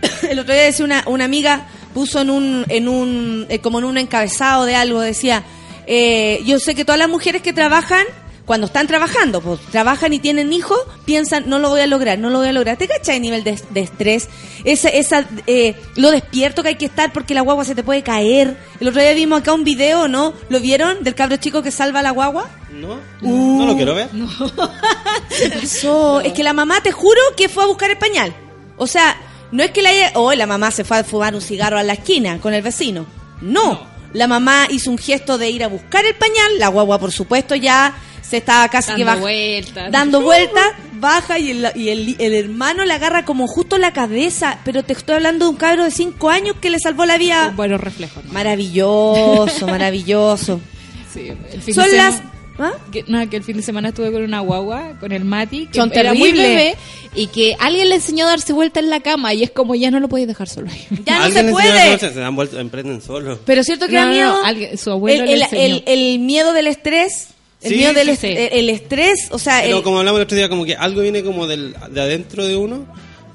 el 0.30 0.38
otro 0.38 0.54
día 0.54 0.62
decía 0.62 0.84
una, 0.86 1.04
una 1.06 1.26
amiga, 1.26 1.66
puso 1.98 2.20
en 2.20 2.30
un, 2.30 2.64
en 2.68 2.86
un, 2.86 3.46
eh, 3.48 3.58
como 3.58 3.80
en 3.80 3.84
un 3.84 3.98
encabezado 3.98 4.66
de 4.66 4.76
algo, 4.76 5.00
decía, 5.00 5.42
eh, 5.84 6.40
yo 6.46 6.60
sé 6.60 6.76
que 6.76 6.84
todas 6.84 6.96
las 7.00 7.08
mujeres 7.08 7.42
que 7.42 7.52
trabajan, 7.52 8.04
cuando 8.44 8.68
están 8.68 8.86
trabajando, 8.86 9.40
pues 9.40 9.58
trabajan 9.72 10.12
y 10.12 10.20
tienen 10.20 10.52
hijos, 10.52 10.78
piensan, 11.04 11.48
no 11.48 11.58
lo 11.58 11.70
voy 11.70 11.80
a 11.80 11.88
lograr, 11.88 12.16
no 12.16 12.30
lo 12.30 12.38
voy 12.38 12.46
a 12.46 12.52
lograr. 12.52 12.76
¿Te 12.76 12.86
cachai 12.86 13.16
el 13.16 13.22
nivel 13.22 13.42
de, 13.42 13.60
de 13.70 13.80
estrés? 13.80 14.28
Esa, 14.62 14.90
esa, 14.90 15.26
eh, 15.48 15.74
lo 15.96 16.12
despierto 16.12 16.62
que 16.62 16.68
hay 16.68 16.74
que 16.76 16.84
estar 16.84 17.12
porque 17.12 17.34
la 17.34 17.40
guagua 17.40 17.64
se 17.64 17.74
te 17.74 17.82
puede 17.82 18.04
caer. 18.04 18.56
El 18.78 18.86
otro 18.86 19.00
día 19.00 19.12
vimos 19.12 19.40
acá 19.40 19.52
un 19.52 19.64
video, 19.64 20.06
¿no? 20.06 20.34
¿Lo 20.50 20.60
vieron? 20.60 21.02
Del 21.02 21.16
cabro 21.16 21.38
chico 21.38 21.64
que 21.64 21.72
salva 21.72 21.98
a 21.98 22.04
la 22.04 22.12
guagua. 22.12 22.48
¿No? 22.70 23.00
Uh. 23.22 23.58
No 23.58 23.66
lo 23.66 23.74
quiero 23.74 23.96
ver. 23.96 24.08
¿Qué 25.36 25.48
pasó? 25.50 26.20
Es 26.20 26.32
que 26.32 26.44
la 26.44 26.52
mamá, 26.52 26.80
te 26.80 26.92
juro, 26.92 27.20
que 27.36 27.48
fue 27.48 27.64
a 27.64 27.66
buscar 27.66 27.90
el 27.90 27.98
pañal. 27.98 28.32
O 28.76 28.86
sea, 28.86 29.16
no 29.52 29.62
es 29.62 29.70
que 29.70 29.82
la 29.82 29.90
haya... 29.90 30.12
Oh, 30.14 30.32
la 30.34 30.46
mamá 30.46 30.70
se 30.70 30.84
fue 30.84 30.98
a 30.98 31.04
fumar 31.04 31.34
un 31.34 31.40
cigarro 31.40 31.78
a 31.78 31.82
la 31.82 31.94
esquina 31.94 32.38
con 32.38 32.54
el 32.54 32.62
vecino. 32.62 33.06
No. 33.40 33.86
La 34.12 34.26
mamá 34.26 34.66
hizo 34.70 34.90
un 34.90 34.98
gesto 34.98 35.38
de 35.38 35.50
ir 35.50 35.62
a 35.64 35.68
buscar 35.68 36.04
el 36.04 36.14
pañal. 36.14 36.58
La 36.58 36.68
guagua, 36.68 36.98
por 36.98 37.12
supuesto, 37.12 37.54
ya 37.54 37.94
se 38.22 38.38
estaba 38.38 38.68
casi 38.68 38.88
que 38.94 39.04
Dando 39.04 39.06
baja- 39.06 39.20
vueltas. 39.20 39.92
Dando 39.92 40.20
vueltas, 40.22 40.66
baja 40.94 41.38
y, 41.38 41.50
el, 41.50 41.72
y 41.74 41.88
el, 41.90 42.16
el 42.18 42.34
hermano 42.34 42.84
la 42.84 42.94
agarra 42.96 43.24
como 43.24 43.46
justo 43.46 43.78
la 43.78 43.92
cabeza. 43.92 44.58
Pero 44.64 44.82
te 44.82 44.92
estoy 44.92 45.16
hablando 45.16 45.44
de 45.46 45.50
un 45.52 45.56
cabro 45.56 45.84
de 45.84 45.90
5 45.90 46.28
años 46.30 46.56
que 46.60 46.70
le 46.70 46.78
salvó 46.78 47.04
la 47.06 47.16
vida. 47.18 47.52
Buenos 47.56 47.80
reflejos. 47.80 48.24
¿no? 48.24 48.32
Maravilloso, 48.32 49.66
maravilloso. 49.66 50.60
Sí, 51.12 51.28
el 51.50 51.62
fin 51.62 51.74
Son 51.74 51.86
las... 51.96 52.20
¿Ah? 52.58 52.72
Que, 52.90 53.04
no, 53.06 53.28
que 53.30 53.36
el 53.36 53.44
fin 53.44 53.56
de 53.56 53.62
semana 53.62 53.90
estuve 53.90 54.10
con 54.10 54.22
una 54.22 54.40
guagua, 54.40 54.98
con 54.98 55.12
el 55.12 55.24
Mati, 55.24 55.66
que 55.66 55.78
Son 55.78 55.92
era 55.94 56.12
muy 56.12 56.32
bebé 56.32 56.74
y 57.14 57.28
que 57.28 57.54
alguien 57.60 57.88
le 57.88 57.94
enseñó 57.96 58.26
a 58.26 58.30
darse 58.30 58.52
vuelta 58.52 58.80
en 58.80 58.90
la 58.90 58.98
cama 59.00 59.32
y 59.32 59.44
es 59.44 59.50
como 59.50 59.74
ya 59.76 59.90
no 59.92 60.00
lo 60.00 60.08
podéis 60.08 60.26
dejar 60.28 60.48
solo 60.48 60.68
ahí. 60.70 60.86
Ya 61.06 61.18
no 61.28 61.30
se 61.32 61.44
puede. 61.44 61.98
Se 61.98 62.10
dan 62.14 62.34
vuelta, 62.34 62.60
emprenden 62.60 63.00
solos. 63.00 63.38
Pero 63.44 63.62
cierto 63.62 63.86
que 63.86 63.92
No, 63.92 63.98
da 64.00 64.04
no, 64.06 64.12
miedo. 64.12 64.32
no, 64.32 64.44
alguien- 64.44 64.76
su 64.78 64.90
abuelo 64.90 65.22
el, 65.22 65.28
le 65.28 65.34
el- 65.36 65.42
enseñó. 65.42 65.62
el- 65.62 65.82
el 65.86 66.18
miedo 66.18 66.52
del 66.52 66.66
estrés. 66.66 67.28
El 67.62 67.70
Sí, 67.70 67.76
miedo 67.76 67.92
del 67.92 68.06
sí, 68.06 68.10
est- 68.12 68.20
sí. 68.20 68.26
El, 68.28 68.38
el 68.60 68.70
estrés, 68.70 69.28
o 69.30 69.38
sea, 69.38 69.60
Pero 69.62 69.78
el- 69.78 69.82
como 69.82 69.98
hablamos 69.98 70.18
el 70.20 70.24
otro 70.24 70.36
día, 70.36 70.48
como 70.48 70.64
que 70.64 70.74
algo 70.76 71.00
viene 71.00 71.22
como 71.24 71.46
del, 71.46 71.74
de 71.90 72.00
adentro 72.00 72.46
de 72.46 72.56
uno 72.56 72.86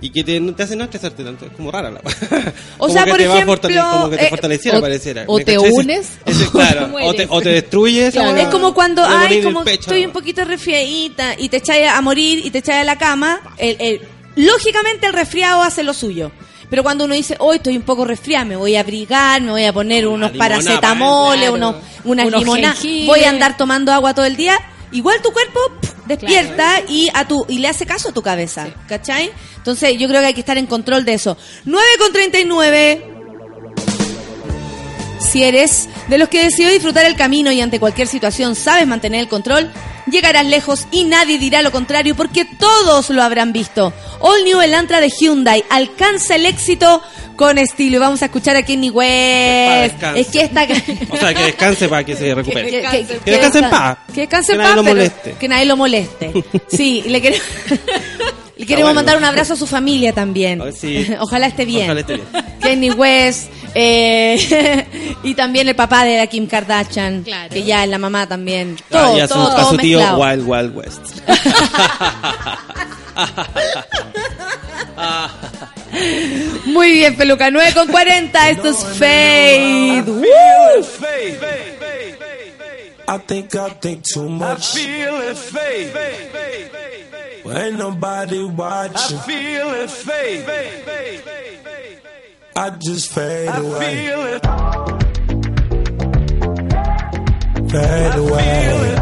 y 0.05 0.09
que 0.11 0.23
te, 0.23 0.63
hace 0.63 0.75
no 0.75 0.83
estresarte 0.83 1.23
tanto. 1.23 1.45
Es 1.45 1.51
como 1.53 1.71
rara 1.71 1.89
la 1.89 1.99
O 2.77 2.87
Como 2.87 2.93
sea, 2.93 3.03
que 3.05 3.09
por 3.11 3.19
te 3.19 3.27
va 3.27 3.33
a 3.33 3.37
ejemplo, 3.37 3.55
fortale- 3.55 3.91
como 3.91 4.09
que 4.09 4.17
te 4.17 4.25
eh, 4.25 4.29
fortaleciera, 4.29 4.77
o- 4.77 4.81
pareciera. 4.81 5.23
o 5.27 5.37
¿Me 5.37 5.45
te 5.45 5.55
cachai? 5.55 5.71
Unes, 5.71 6.07
ese, 6.25 6.43
o 6.47 6.51
claro, 6.51 6.89
o, 7.03 7.13
te, 7.13 7.27
o 7.29 7.41
te 7.41 7.49
destruyes. 7.49 8.13
Claro. 8.13 8.35
es 8.35 8.47
como 8.49 8.73
cuando, 8.73 9.03
ay, 9.05 9.41
como 9.41 9.63
pecho, 9.63 9.81
estoy 9.81 10.05
un 10.05 10.11
poquito 10.11 10.43
resfriadita 10.45 11.35
y 11.39 11.49
te 11.49 11.57
echáis 11.57 11.87
a 11.89 12.01
morir 12.01 12.45
y 12.45 12.49
te 12.51 12.57
echáis 12.59 12.81
a 12.81 12.83
la 12.83 12.97
cama, 12.97 13.39
el, 13.57 13.77
el- 13.79 14.01
lógicamente 14.35 15.07
el 15.07 15.13
resfriado 15.13 15.61
hace 15.61 15.83
lo 15.83 15.93
suyo. 15.93 16.31
Pero 16.69 16.81
cuando 16.81 17.05
uno 17.05 17.13
dice, 17.13 17.35
hoy 17.39 17.57
estoy 17.57 17.77
un 17.77 17.83
poco 17.83 18.03
resfriada, 18.03 18.45
me 18.45 18.55
voy 18.55 18.75
a 18.75 18.79
abrigar, 18.79 19.41
me 19.41 19.51
voy 19.51 19.63
a 19.63 19.71
poner 19.71 20.07
unos 20.07 20.31
paracetamoles, 20.31 21.49
unos, 21.51 21.75
unas 22.03 22.25
Unos 22.25 22.39
limonadas, 22.41 22.79
voy 23.05 23.23
a 23.23 23.29
andar 23.29 23.57
tomando 23.57 23.91
agua 23.91 24.13
todo 24.15 24.25
el 24.25 24.35
día, 24.35 24.57
igual 24.93 25.21
tu 25.21 25.31
cuerpo 25.31 25.59
pff, 25.81 25.93
despierta 26.05 26.81
y 26.87 27.09
a 27.13 27.27
tu 27.27 27.45
y 27.49 27.59
le 27.59 27.67
hace 27.67 27.85
caso 27.85 28.09
a 28.09 28.13
tu 28.13 28.21
cabeza, 28.21 28.67
¿cachai? 28.87 29.31
Entonces 29.57 29.97
yo 29.97 30.07
creo 30.07 30.21
que 30.21 30.27
hay 30.27 30.33
que 30.33 30.39
estar 30.39 30.57
en 30.57 30.65
control 30.65 31.05
de 31.05 31.13
eso. 31.13 31.37
9 31.65 31.85
con 31.99 32.13
39. 32.13 33.12
Si 35.33 35.43
eres 35.43 35.89
de 36.09 36.17
los 36.19 36.29
que 36.29 36.43
decidió 36.43 36.69
disfrutar 36.69 37.05
el 37.05 37.15
camino 37.15 37.51
y 37.51 37.59
ante 37.59 37.79
cualquier 37.79 38.07
situación 38.07 38.53
sabes 38.55 38.85
mantener 38.85 39.19
el 39.21 39.27
control, 39.27 39.71
llegarás 40.11 40.45
lejos 40.45 40.85
y 40.91 41.05
nadie 41.05 41.39
dirá 41.39 41.63
lo 41.63 41.71
contrario 41.71 42.13
porque 42.13 42.45
todos 42.45 43.09
lo 43.09 43.23
habrán 43.23 43.51
visto. 43.51 43.91
All 44.19 44.43
New 44.43 44.61
Elantra 44.61 44.99
de 45.01 45.09
Hyundai 45.09 45.63
alcanza 45.71 46.35
el 46.35 46.45
éxito 46.45 47.01
con 47.35 47.57
estilo 47.57 47.95
y 47.95 47.99
vamos 47.99 48.21
a 48.21 48.25
escuchar 48.25 48.55
a 48.57 48.61
Kenny 48.61 48.91
West. 48.91 49.93
descanse. 49.93 50.19
Es 50.21 50.27
que 50.27 50.41
esta 50.41 50.63
O 51.09 51.17
sea, 51.17 51.33
que 51.33 51.43
descanse 51.45 51.89
para 51.89 52.03
que 52.03 52.15
se 52.15 52.35
recupere. 52.35 52.69
que, 52.69 52.81
que- 52.83 53.05
que- 53.07 53.17
Que 53.19 53.31
descanse 53.31 53.59
en 53.59 53.69
paz. 53.71 53.97
Que 54.13 54.21
descanse 54.21 54.51
en 54.51 54.57
Que 54.59 54.63
nadie 54.63 54.69
paz, 54.69 54.75
lo 54.75 54.83
pero 54.83 54.95
moleste. 54.95 55.35
que 55.39 55.47
nadie 55.47 55.65
lo 55.65 55.77
moleste. 55.77 56.31
Sí, 56.69 57.03
le 57.07 57.21
queremos, 57.23 57.45
le 58.55 58.65
queremos 58.67 58.89
bueno. 58.89 58.93
mandar 58.95 59.17
un 59.17 59.25
abrazo 59.25 59.53
a 59.53 59.55
su 59.55 59.65
familia 59.65 60.13
también. 60.13 60.61
Sí. 60.79 61.07
Ojalá 61.19 61.47
esté 61.47 61.65
bien. 61.65 61.85
Ojalá 61.85 62.01
esté 62.01 62.13
bien. 62.15 62.27
Kenny 62.61 62.91
West 62.91 63.49
eh, 63.75 64.82
y 65.23 65.35
también 65.35 65.67
el 65.67 65.75
papá 65.75 66.03
de 66.05 66.17
la 66.17 66.27
Kim 66.27 66.47
Kardashian, 66.47 67.23
Claro. 67.23 67.49
que 67.53 67.63
ya 67.63 67.83
es 67.83 67.89
la 67.89 67.97
mamá 67.97 68.27
también. 68.27 68.77
Ah, 68.79 68.83
Todo, 68.89 69.17
y 69.17 69.21
a 69.21 69.27
su, 69.27 69.33
todo, 69.33 69.51
a 69.51 69.55
todo 69.55 69.69
su 69.71 69.77
tío 69.77 69.99
mezclado. 69.99 70.21
Wild 70.23 70.47
Wild 70.47 70.75
West. 70.75 71.01
Muy 76.65 76.91
bien, 76.93 77.15
peluca 77.15 77.51
9 77.51 77.71
con 77.73 77.87
40. 77.87 78.49
Esto 78.49 78.69
es 78.69 78.77
Fade. 78.83 80.03
¡Woo! 80.07 80.23
I 83.05 83.17
think 83.27 83.53
I 83.55 83.69
think 83.81 84.03
too 84.03 84.29
much. 84.29 84.73
feel 84.73 85.21
it 85.29 85.37
fade. 85.37 85.91
Well, 87.43 87.57
ain't 87.57 87.77
nobody 87.77 88.43
watching. 88.45 89.19
Feel 89.19 89.73
it 89.83 89.89
fade. 89.89 90.45
I 92.55 92.69
just 92.79 93.11
fade 93.11 93.49
away, 93.49 94.07
Feel 94.07 94.25
it. 94.35 95.02
Fade 97.73 98.15
away, 98.23 98.95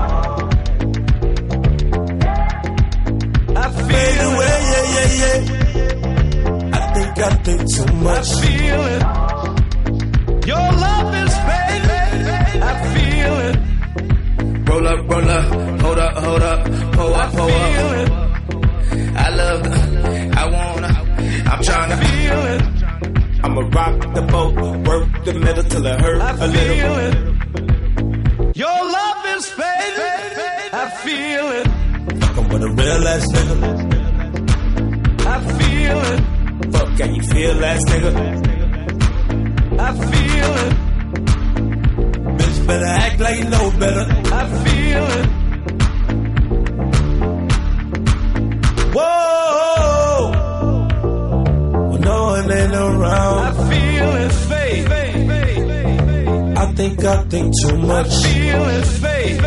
I 3.56 3.70
fade 3.72 4.18
feel 4.18 4.30
away. 4.32 4.48
it. 4.48 4.64
Yeah, 4.72 4.86
yeah, 5.22 5.38
yeah. 5.76 6.78
I 6.78 6.80
think 6.94 7.12
I 7.20 7.30
think 7.46 7.62
too 7.76 7.88
much. 7.96 8.28
I 8.30 8.42
Feel 8.42 8.84
it. 8.96 9.02
Your 10.48 10.68
love 10.86 11.10
is 11.24 11.34
fading. 11.48 12.62
I 12.64 12.74
feel 12.94 13.36
it. 13.48 13.56
Roll 14.70 14.88
up, 14.88 15.00
roll 15.12 15.30
up, 15.30 15.46
hold 15.82 16.00
up, 16.00 16.14
hold 16.24 16.42
up, 16.42 16.60
pull 16.94 17.14
up, 17.14 17.32
pull 17.34 17.50
up. 17.50 17.52
I 17.52 17.74
Feel 17.76 17.92
it. 18.02 18.10
I 19.14 19.30
love, 19.36 19.62
I 20.42 20.46
wanna, 20.56 20.88
I'm 21.52 21.60
tryna. 21.68 21.96
Feel 22.06 22.42
it. 22.54 22.62
I'ma 23.44 23.62
rock 23.62 24.14
the 24.16 24.22
boat, 24.22 24.54
work 24.88 25.26
the 25.26 25.34
middle 25.34 25.64
till 25.64 25.86
it 25.86 26.00
hurt 26.00 26.22
I 26.22 26.30
a 26.32 26.48
little. 26.48 26.76
feel 26.76 26.98
it. 27.00 27.41
Your 28.62 28.82
love 28.98 29.26
is 29.26 29.46
fading. 29.50 30.70
I 30.72 30.86
feel 31.04 31.46
it. 31.60 31.68
Fucking 32.22 32.48
with 32.50 32.62
a 32.62 32.70
real 32.80 33.08
ass 33.08 33.26
nigga. 33.34 33.58
I 35.26 35.38
feel 35.58 36.00
it. 36.12 36.20
Fuck, 36.72 36.90
can 36.98 37.16
you 37.16 37.24
feel 37.24 37.66
ass 37.66 37.84
nigga? 37.86 38.12
I 39.80 39.90
feel 40.12 40.52
it. 40.66 40.74
Bitch, 42.38 42.68
better 42.68 42.86
act 42.86 43.20
like 43.20 43.38
you 43.40 43.50
know 43.50 43.72
better. 43.80 44.06
I 44.42 44.44
feel 44.64 45.06
it. 45.18 45.28
Whoa, 48.96 50.22
when 51.90 52.02
no 52.02 52.18
one 52.26 52.52
ain't 52.52 52.76
around. 52.76 53.40
I 53.40 53.52
feel 53.72 54.10
it 54.18 54.32
fade. 54.50 55.31
I 56.62 56.66
think 56.74 57.04
I 57.04 57.24
think 57.24 57.54
too 57.62 57.76
much. 57.78 58.08
I 58.08 58.10
Feel 58.10 58.70
it 58.70 58.86
fade. 59.02 59.44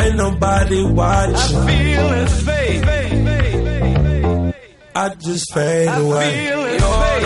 Ain't 0.00 0.16
nobody 0.16 0.82
watching. 0.84 1.56
I 1.56 1.66
Feel 1.66 2.12
it 2.22 2.28
fade. 2.46 2.84
I 4.94 5.08
just 5.16 5.52
fade 5.54 5.88
I 5.88 5.98
away. 6.00 6.46
feel 6.46 6.64
it 6.64 6.80
fade. 6.80 7.24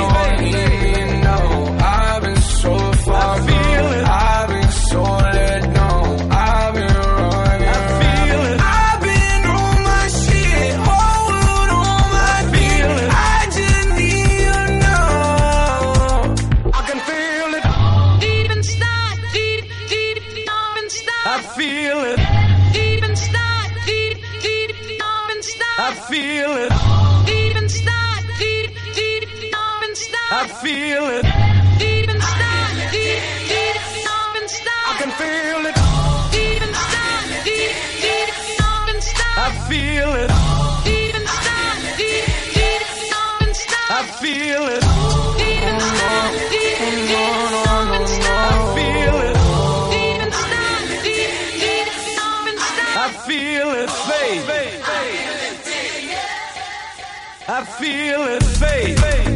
I've 1.79 2.23
been 2.23 2.37
so 2.37 2.93
far 3.05 3.35
I 3.35 3.47
feel 3.47 3.87
it. 3.99 4.05
I've 4.09 4.49
been 4.49 4.71
so 4.71 5.05
feel 30.67 31.07
it. 31.19 31.25
Deep 31.79 32.09
inside, 32.11 32.91
deep, 32.91 33.23
deep 33.51 33.77
inside. 34.43 34.87
I 34.91 34.95
can 35.01 35.11
feel 35.21 35.63
it. 35.71 35.77
Deep 36.35 36.63
inside, 36.67 37.29
deep, 37.47 37.75
deep 38.03 38.31
feel 39.71 40.13
it. 40.23 40.31
Deep 40.89 41.15
inside, 41.21 41.81
deep, 42.01 42.27
deep 42.59 42.83
down 43.13 43.39
inside. 43.47 43.91
I 43.95 44.03
feel 44.23 44.65
it. 44.75 44.83
Deep 45.39 45.63
inside, 45.71 46.35
deep, 46.51 46.75
deep 46.83 47.15
down 47.15 47.87
inside. 48.01 48.51
I 48.51 48.67
feel 48.77 49.17
it. 49.29 49.37
Deep 49.95 50.21
inside, 50.27 50.87
deep, 51.07 51.31
deep 51.63 51.89
down 52.19 52.45
inside. 52.51 52.95
I 52.99 53.09
feel 53.29 53.69
it. 53.71 53.89
I 57.49 57.65
feel 57.65 58.23
it. 58.35 59.36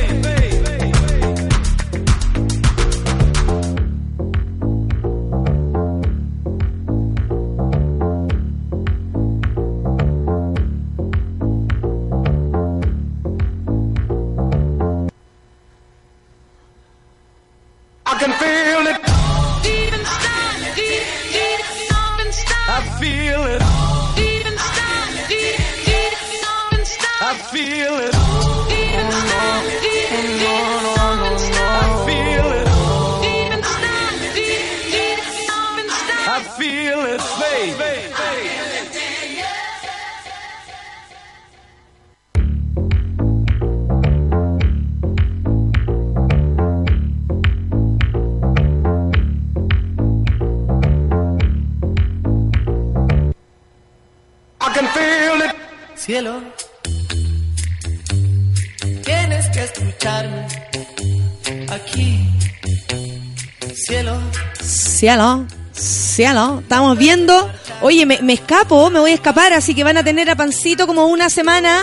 Cielo, 65.01 65.47
cielo, 65.73 66.59
estamos 66.61 66.95
viendo. 66.95 67.49
Oye, 67.81 68.05
me, 68.05 68.21
me 68.21 68.33
escapo, 68.33 68.91
me 68.91 68.99
voy 68.99 69.09
a 69.09 69.15
escapar, 69.15 69.51
así 69.51 69.73
que 69.73 69.83
van 69.83 69.97
a 69.97 70.03
tener 70.03 70.29
a 70.29 70.35
Pancito 70.35 70.85
como 70.85 71.07
una 71.07 71.31
semana 71.31 71.81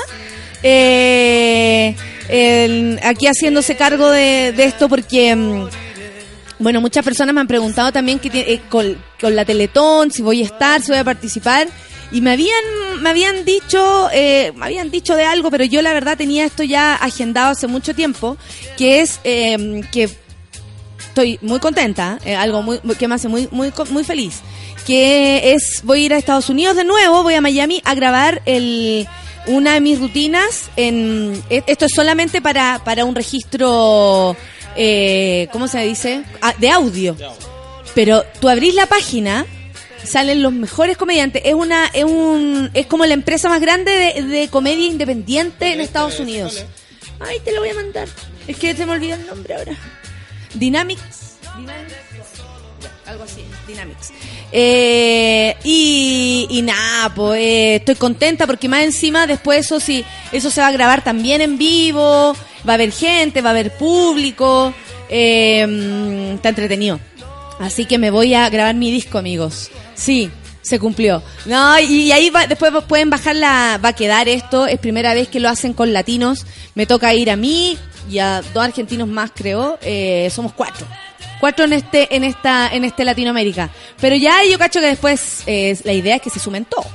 eh, 0.62 1.96
aquí 3.02 3.26
haciéndose 3.26 3.74
cargo 3.74 4.08
de, 4.08 4.52
de 4.52 4.64
esto 4.66 4.88
porque, 4.88 5.34
mm, 5.34 5.68
bueno, 6.60 6.80
muchas 6.80 7.04
personas 7.04 7.34
me 7.34 7.40
han 7.40 7.48
preguntado 7.48 7.90
también 7.90 8.20
eh, 8.22 8.60
con, 8.68 8.96
con 9.20 9.34
la 9.34 9.44
Teletón, 9.44 10.12
si 10.12 10.22
voy 10.22 10.42
a 10.42 10.44
estar, 10.44 10.80
si 10.80 10.92
voy 10.92 11.00
a 11.00 11.04
participar. 11.04 11.66
Y 12.12 12.20
me 12.20 12.30
habían, 12.30 12.62
me 13.00 13.10
habían 13.10 13.44
dicho, 13.44 14.08
eh, 14.12 14.52
me 14.54 14.66
habían 14.66 14.92
dicho 14.92 15.16
de 15.16 15.24
algo, 15.24 15.50
pero 15.50 15.64
yo 15.64 15.82
la 15.82 15.92
verdad 15.92 16.16
tenía 16.16 16.44
esto 16.44 16.62
ya 16.62 16.94
agendado 16.94 17.50
hace 17.50 17.66
mucho 17.66 17.96
tiempo, 17.96 18.36
que 18.76 19.00
es 19.00 19.18
eh, 19.24 19.80
que 19.90 20.08
estoy 21.18 21.38
muy 21.42 21.58
contenta, 21.58 22.18
eh, 22.24 22.36
algo 22.36 22.62
muy, 22.62 22.78
que 22.96 23.08
me 23.08 23.16
hace 23.16 23.26
muy, 23.26 23.48
muy, 23.50 23.72
muy 23.90 24.04
feliz, 24.04 24.40
que 24.86 25.52
es, 25.52 25.80
voy 25.82 26.02
a 26.02 26.06
ir 26.06 26.14
a 26.14 26.18
Estados 26.18 26.48
Unidos 26.48 26.76
de 26.76 26.84
nuevo, 26.84 27.24
voy 27.24 27.34
a 27.34 27.40
Miami 27.40 27.82
a 27.84 27.94
grabar 27.96 28.40
el, 28.46 29.08
una 29.48 29.74
de 29.74 29.80
mis 29.80 29.98
rutinas, 29.98 30.70
en, 30.76 31.42
e- 31.50 31.64
esto 31.66 31.86
es 31.86 31.92
solamente 31.94 32.40
para, 32.40 32.80
para 32.84 33.04
un 33.04 33.16
registro, 33.16 34.36
eh, 34.76 35.48
¿cómo 35.50 35.66
se 35.66 35.80
dice? 35.80 36.22
Ah, 36.40 36.54
de 36.56 36.70
audio. 36.70 37.16
Pero 37.96 38.22
tú 38.40 38.48
abrís 38.48 38.74
la 38.76 38.86
página, 38.86 39.44
salen 40.04 40.40
los 40.40 40.52
mejores 40.52 40.96
comediantes, 40.96 41.42
es 41.44 41.54
una, 41.54 41.86
es 41.86 42.04
un, 42.04 42.70
es 42.74 42.86
como 42.86 43.04
la 43.06 43.14
empresa 43.14 43.48
más 43.48 43.60
grande 43.60 43.90
de, 43.90 44.22
de 44.22 44.48
comedia 44.48 44.86
independiente 44.86 45.72
en 45.72 45.80
Estados 45.80 46.20
Unidos. 46.20 46.64
Ay, 47.18 47.40
te 47.44 47.50
lo 47.50 47.58
voy 47.60 47.70
a 47.70 47.74
mandar. 47.74 48.06
Es 48.46 48.56
que 48.56 48.76
se 48.76 48.86
me 48.86 48.92
olvidó 48.92 49.16
el 49.16 49.26
nombre 49.26 49.54
ahora. 49.56 49.76
Dynamics. 50.54 51.36
Dynamics. 51.56 51.96
Algo 53.06 53.24
así, 53.24 53.42
Dynamics. 53.66 54.12
Eh, 54.52 55.56
y, 55.64 56.46
y 56.50 56.62
nada, 56.62 57.14
pues 57.14 57.40
eh, 57.40 57.76
estoy 57.76 57.94
contenta 57.94 58.46
porque 58.46 58.68
más 58.68 58.82
encima 58.82 59.26
después 59.26 59.60
eso 59.60 59.80
sí, 59.80 60.04
eso 60.30 60.50
se 60.50 60.60
va 60.60 60.68
a 60.68 60.72
grabar 60.72 61.02
también 61.02 61.40
en 61.40 61.56
vivo, 61.56 62.34
va 62.66 62.72
a 62.72 62.74
haber 62.74 62.92
gente, 62.92 63.40
va 63.40 63.50
a 63.50 63.52
haber 63.52 63.76
público, 63.76 64.74
eh, 65.08 65.66
mm, 65.66 66.34
está 66.36 66.50
entretenido. 66.50 67.00
Así 67.58 67.86
que 67.86 67.98
me 67.98 68.10
voy 68.10 68.34
a 68.34 68.48
grabar 68.50 68.74
mi 68.74 68.90
disco, 68.90 69.18
amigos. 69.18 69.70
Sí, 69.94 70.30
se 70.68 70.78
cumplió. 70.78 71.22
No, 71.46 71.78
y, 71.80 72.12
ahí 72.12 72.30
va- 72.30 72.46
después 72.46 72.72
pueden 72.86 73.10
bajar 73.10 73.34
la, 73.36 73.80
va 73.82 73.90
a 73.90 73.92
quedar 73.94 74.28
esto, 74.28 74.66
es 74.66 74.78
primera 74.78 75.14
vez 75.14 75.28
que 75.28 75.40
lo 75.40 75.48
hacen 75.48 75.72
con 75.72 75.92
latinos. 75.92 76.46
Me 76.74 76.86
toca 76.86 77.12
ir 77.14 77.30
a 77.30 77.36
mí 77.36 77.76
y 78.10 78.18
a 78.18 78.42
dos 78.54 78.64
argentinos 78.64 79.08
más, 79.08 79.30
creo. 79.34 79.78
Eh, 79.82 80.30
somos 80.34 80.52
cuatro. 80.52 80.86
Cuatro 81.40 81.64
en 81.64 81.72
este, 81.72 82.14
en 82.14 82.24
esta, 82.24 82.68
en 82.72 82.84
este 82.84 83.04
Latinoamérica. 83.04 83.70
Pero 84.00 84.16
ya 84.16 84.44
yo 84.44 84.58
cacho 84.58 84.80
que 84.80 84.86
después 84.86 85.42
eh, 85.46 85.78
la 85.84 85.92
idea 85.92 86.16
es 86.16 86.22
que 86.22 86.30
se 86.30 86.38
sumen 86.40 86.64
todos. 86.64 86.86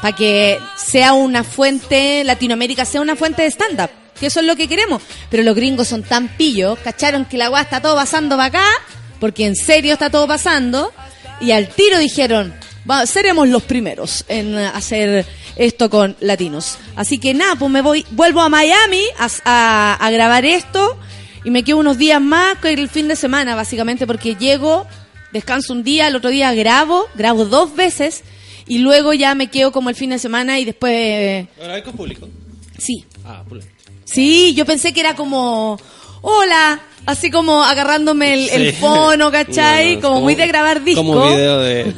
Para 0.00 0.14
que 0.16 0.58
sea 0.76 1.12
una 1.12 1.42
fuente, 1.44 2.22
Latinoamérica 2.24 2.84
sea 2.84 3.00
una 3.00 3.16
fuente 3.16 3.42
de 3.42 3.48
stand-up. 3.50 3.90
Que 4.18 4.26
eso 4.26 4.40
es 4.40 4.46
lo 4.46 4.54
que 4.56 4.68
queremos. 4.68 5.02
Pero 5.30 5.42
los 5.42 5.54
gringos 5.56 5.88
son 5.88 6.02
tan 6.04 6.28
pillos, 6.28 6.78
cacharon 6.78 7.24
que 7.24 7.36
la 7.36 7.48
guay 7.48 7.64
está 7.64 7.80
todo 7.82 7.96
pasando 7.96 8.36
para 8.36 8.46
acá, 8.46 8.64
porque 9.20 9.44
en 9.46 9.56
serio 9.56 9.92
está 9.94 10.08
todo 10.10 10.26
pasando, 10.28 10.92
y 11.40 11.50
al 11.52 11.68
tiro 11.68 11.98
dijeron, 11.98 12.54
"Va, 12.88 13.06
seremos 13.06 13.48
los 13.48 13.62
primeros 13.64 14.24
en 14.28 14.56
eh, 14.58 14.66
hacer 14.66 15.26
esto 15.56 15.90
con 15.90 16.16
latinos. 16.20 16.78
Así 16.96 17.18
que 17.18 17.34
nada, 17.34 17.56
pues 17.56 17.70
me 17.70 17.82
voy, 17.82 18.06
vuelvo 18.12 18.40
a 18.40 18.48
Miami 18.48 19.02
a, 19.18 19.28
a- 19.44 19.94
a 19.94 20.10
grabar 20.10 20.44
esto, 20.44 20.98
y 21.44 21.50
me 21.50 21.62
quedo 21.64 21.78
unos 21.78 21.98
días 21.98 22.20
más 22.20 22.58
que 22.58 22.72
el 22.72 22.88
fin 22.88 23.08
de 23.08 23.16
semana, 23.16 23.54
básicamente, 23.54 24.06
porque 24.06 24.34
llego, 24.36 24.86
descanso 25.32 25.72
un 25.72 25.82
día, 25.82 26.08
el 26.08 26.16
otro 26.16 26.30
día 26.30 26.52
grabo, 26.54 27.06
grabo 27.14 27.44
dos 27.44 27.74
veces, 27.76 28.22
y 28.66 28.78
luego 28.78 29.12
ya 29.14 29.34
me 29.34 29.48
quedo 29.48 29.72
como 29.72 29.88
el 29.90 29.96
fin 29.96 30.10
de 30.10 30.18
semana 30.18 30.58
y 30.58 30.64
después... 30.64 30.92
eh, 30.94 31.48
¿Ahora 31.60 31.74
hay 31.74 31.82
con 31.82 31.94
público? 31.94 32.28
sí, 32.78 33.04
Ah, 33.24 33.42
público. 33.48 33.68
Sí, 34.04 34.54
yo 34.54 34.64
pensé 34.64 34.92
que 34.94 35.00
era 35.00 35.14
como, 35.16 35.78
hola, 36.22 36.80
así 37.06 37.30
como 37.30 37.62
agarrándome 37.62 38.34
el, 38.34 38.48
el 38.50 38.72
fono, 38.74 39.30
¿cachai? 39.30 39.96
No, 39.96 40.00
no, 40.02 40.08
como, 40.08 40.20
muy 40.22 40.34
de 40.34 40.46
grabar 40.46 40.82
disco. 40.84 41.00
Como 41.02 41.22
un 41.22 41.28
video 41.34 41.60
de, 41.60 41.94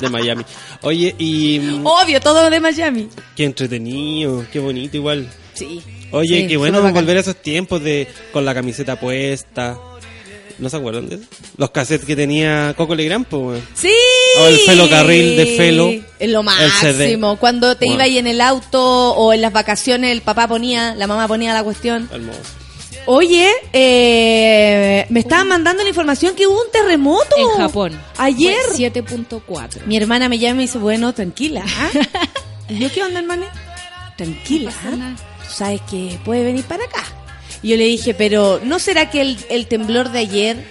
de 0.00 0.08
Miami. 0.08 0.44
Oye, 0.82 1.14
y 1.18 1.58
mm, 1.60 1.86
Obvio, 1.86 2.20
todo 2.20 2.48
de 2.50 2.60
Miami. 2.60 3.08
qué 3.36 3.44
entretenido, 3.44 4.44
qué 4.52 4.58
bonito 4.58 4.96
igual. 4.96 5.28
Sí. 5.54 5.80
Oye, 6.12 6.40
Sí, 6.42 6.46
qué 6.48 6.56
bueno 6.56 6.78
bacán. 6.78 6.94
volver 6.94 7.16
a 7.18 7.20
esos 7.20 7.36
tiempos 7.36 7.82
de 7.82 8.08
con 8.32 8.44
la 8.44 8.54
camiseta 8.54 8.98
puesta. 8.98 9.78
¿No 10.58 10.68
se 10.68 10.76
acuerdan 10.76 11.08
de 11.08 11.14
eso? 11.14 11.24
Los 11.56 11.70
cassettes 11.70 12.04
que 12.06 12.14
tenía 12.14 12.74
Coco 12.76 12.94
Legrand, 12.94 13.24
pues. 13.26 13.62
Sí. 13.74 13.90
O 14.38 14.46
el 14.46 14.58
Felo 14.58 14.90
Carril 14.90 15.34
de 15.36 15.46
Felo. 15.56 15.90
Es 16.18 16.28
lo 16.28 16.42
máximo. 16.42 17.36
Cuando 17.38 17.76
te 17.76 17.86
Bueno. 17.86 17.94
iba 17.94 18.04
ahí 18.04 18.18
en 18.18 18.26
el 18.26 18.42
auto 18.42 19.12
o 19.14 19.32
en 19.32 19.40
las 19.40 19.54
vacaciones, 19.54 20.12
el 20.12 20.20
papá 20.20 20.46
ponía, 20.48 20.94
la 20.96 21.06
mamá 21.06 21.26
ponía 21.28 21.54
la 21.54 21.64
cuestión. 21.64 22.10
Hermoso. 22.12 22.38
Oye, 23.12 23.50
eh, 23.72 25.04
me 25.08 25.18
estaban 25.18 25.48
mandando 25.48 25.82
la 25.82 25.88
información 25.88 26.32
que 26.36 26.46
hubo 26.46 26.54
un 26.62 26.70
terremoto. 26.70 27.34
En 27.36 27.48
Japón. 27.60 28.00
Ayer. 28.18 28.54
Fue 28.68 28.76
7.4. 28.88 29.84
Mi 29.86 29.96
hermana 29.96 30.28
me 30.28 30.38
llama 30.38 30.52
y 30.52 30.56
me 30.58 30.62
dice, 30.62 30.78
bueno, 30.78 31.12
tranquila. 31.12 31.64
¿ah? 31.66 31.90
¿Y 32.68 32.78
yo 32.78 32.88
qué 32.92 33.02
onda, 33.02 33.18
hermana? 33.18 33.46
Tranquila. 34.16 34.70
Tú 34.80 35.52
sabes 35.52 35.80
que 35.90 36.20
puede 36.24 36.44
venir 36.44 36.62
para 36.62 36.84
acá. 36.84 37.02
Y 37.64 37.70
yo 37.70 37.76
le 37.76 37.84
dije, 37.86 38.14
pero 38.14 38.60
¿no 38.62 38.78
será 38.78 39.10
que 39.10 39.22
el, 39.22 39.38
el 39.50 39.66
temblor 39.66 40.12
de 40.12 40.18
ayer, 40.20 40.64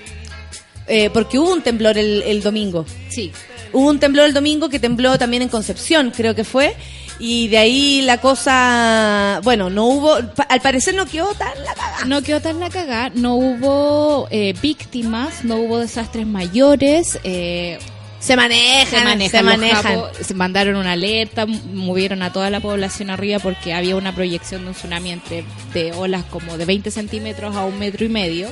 eh, 0.87 1.09
porque 1.09 1.39
hubo 1.39 1.51
un 1.51 1.61
temblor 1.61 1.97
el, 1.97 2.21
el 2.21 2.41
domingo, 2.41 2.85
Sí. 3.09 3.33
hubo 3.73 3.89
un 3.89 3.99
temblor 3.99 4.27
el 4.27 4.33
domingo 4.33 4.69
que 4.69 4.79
tembló 4.79 5.17
también 5.17 5.43
en 5.43 5.49
Concepción, 5.49 6.13
creo 6.15 6.35
que 6.35 6.45
fue, 6.45 6.73
y 7.19 7.49
de 7.49 7.57
ahí 7.57 8.01
la 8.03 8.19
cosa, 8.19 9.41
bueno, 9.43 9.69
no 9.69 9.85
hubo, 9.87 10.15
al 10.15 10.61
parecer 10.61 10.95
no 10.95 11.05
quedó 11.05 11.33
tan 11.33 11.63
la 11.63 11.73
cagada. 11.73 12.05
No 12.05 12.21
quedó 12.21 12.39
tan 12.41 12.59
la 12.59 12.69
cagada, 12.69 13.11
no 13.13 13.35
hubo 13.35 14.27
eh, 14.31 14.53
víctimas, 14.61 15.43
no 15.43 15.57
hubo 15.57 15.79
desastres 15.79 16.25
mayores. 16.25 17.19
eh, 17.25 17.77
Se 18.19 18.35
manejan, 18.35 18.99
se 18.99 19.03
manejan. 19.05 19.29
se 19.31 19.43
manejan. 19.43 19.83
japos, 19.83 20.11
se 20.21 20.33
mandaron 20.33 20.75
una 20.77 20.93
alerta, 20.93 21.45
movieron 21.45 22.21
a 22.21 22.31
toda 22.31 22.49
la 22.49 22.59
población 22.61 23.09
arriba 23.09 23.39
porque 23.39 23.73
había 23.73 23.95
una 23.95 24.15
proyección 24.15 24.61
de 24.63 24.67
un 24.69 24.73
tsunami 24.73 25.11
entre 25.11 25.43
de 25.73 25.91
olas 25.93 26.23
como 26.25 26.57
de 26.57 26.65
20 26.65 26.89
centímetros 26.91 27.55
a 27.55 27.65
un 27.65 27.79
metro 27.79 28.05
y 28.05 28.09
medio. 28.09 28.47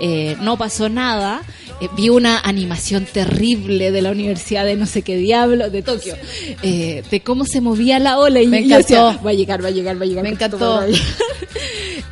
Eh, 0.00 0.36
no 0.40 0.56
pasó 0.56 0.88
nada. 0.88 1.42
Eh, 1.80 1.88
vi 1.96 2.08
una 2.08 2.40
animación 2.40 3.04
terrible 3.04 3.90
de 3.92 4.02
la 4.02 4.10
Universidad 4.10 4.64
de 4.64 4.74
no 4.76 4.86
sé 4.86 5.02
qué 5.02 5.16
diablo, 5.16 5.70
de 5.70 5.82
Tokio, 5.82 6.16
eh, 6.62 7.02
de 7.10 7.20
cómo 7.20 7.44
se 7.44 7.60
movía 7.60 7.98
la 7.98 8.18
ola. 8.18 8.40
Y 8.42 8.46
Me 8.48 8.64
yo 8.68 8.78
decía, 8.78 8.98
encantó. 9.00 9.24
va 9.24 9.30
a 9.30 9.34
llegar, 9.34 9.64
va 9.64 9.68
a 9.68 9.70
llegar, 9.70 10.00
va 10.00 10.02
a 10.04 10.06
llegar. 10.06 10.24
Me 10.24 10.30
encantó. 10.30 10.58
va 10.58 10.82
a 10.82 10.86
llegar". 10.86 11.02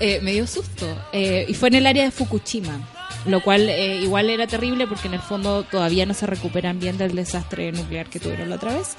Eh, 0.00 0.20
me 0.22 0.32
dio 0.32 0.46
susto. 0.46 0.86
Eh, 1.12 1.46
y 1.48 1.54
fue 1.54 1.68
en 1.68 1.74
el 1.76 1.86
área 1.86 2.04
de 2.04 2.10
Fukushima. 2.10 2.88
Lo 3.24 3.42
cual 3.42 3.68
eh, 3.68 3.98
igual 4.02 4.30
era 4.30 4.46
terrible 4.46 4.86
porque 4.86 5.08
en 5.08 5.14
el 5.14 5.20
fondo 5.20 5.64
todavía 5.64 6.06
no 6.06 6.14
se 6.14 6.26
recuperan 6.26 6.78
bien 6.78 6.96
del 6.96 7.16
desastre 7.16 7.72
nuclear 7.72 8.06
que 8.08 8.20
tuvieron 8.20 8.50
la 8.50 8.54
otra 8.56 8.72
vez. 8.76 8.90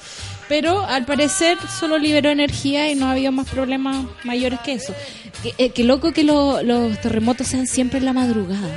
Pero 0.50 0.84
al 0.84 1.06
parecer 1.06 1.56
solo 1.80 1.96
liberó 1.96 2.28
energía 2.28 2.90
y 2.90 2.94
no 2.94 3.06
había 3.08 3.30
más 3.30 3.48
problemas 3.48 4.04
mayores 4.24 4.60
que 4.60 4.74
eso. 4.74 4.92
Qué, 5.42 5.54
eh, 5.56 5.70
qué 5.70 5.82
loco 5.84 6.12
que 6.12 6.24
lo- 6.24 6.62
los 6.62 7.00
terremotos 7.00 7.46
sean 7.46 7.66
siempre 7.66 8.00
en 8.00 8.04
la 8.04 8.12
madrugada. 8.12 8.68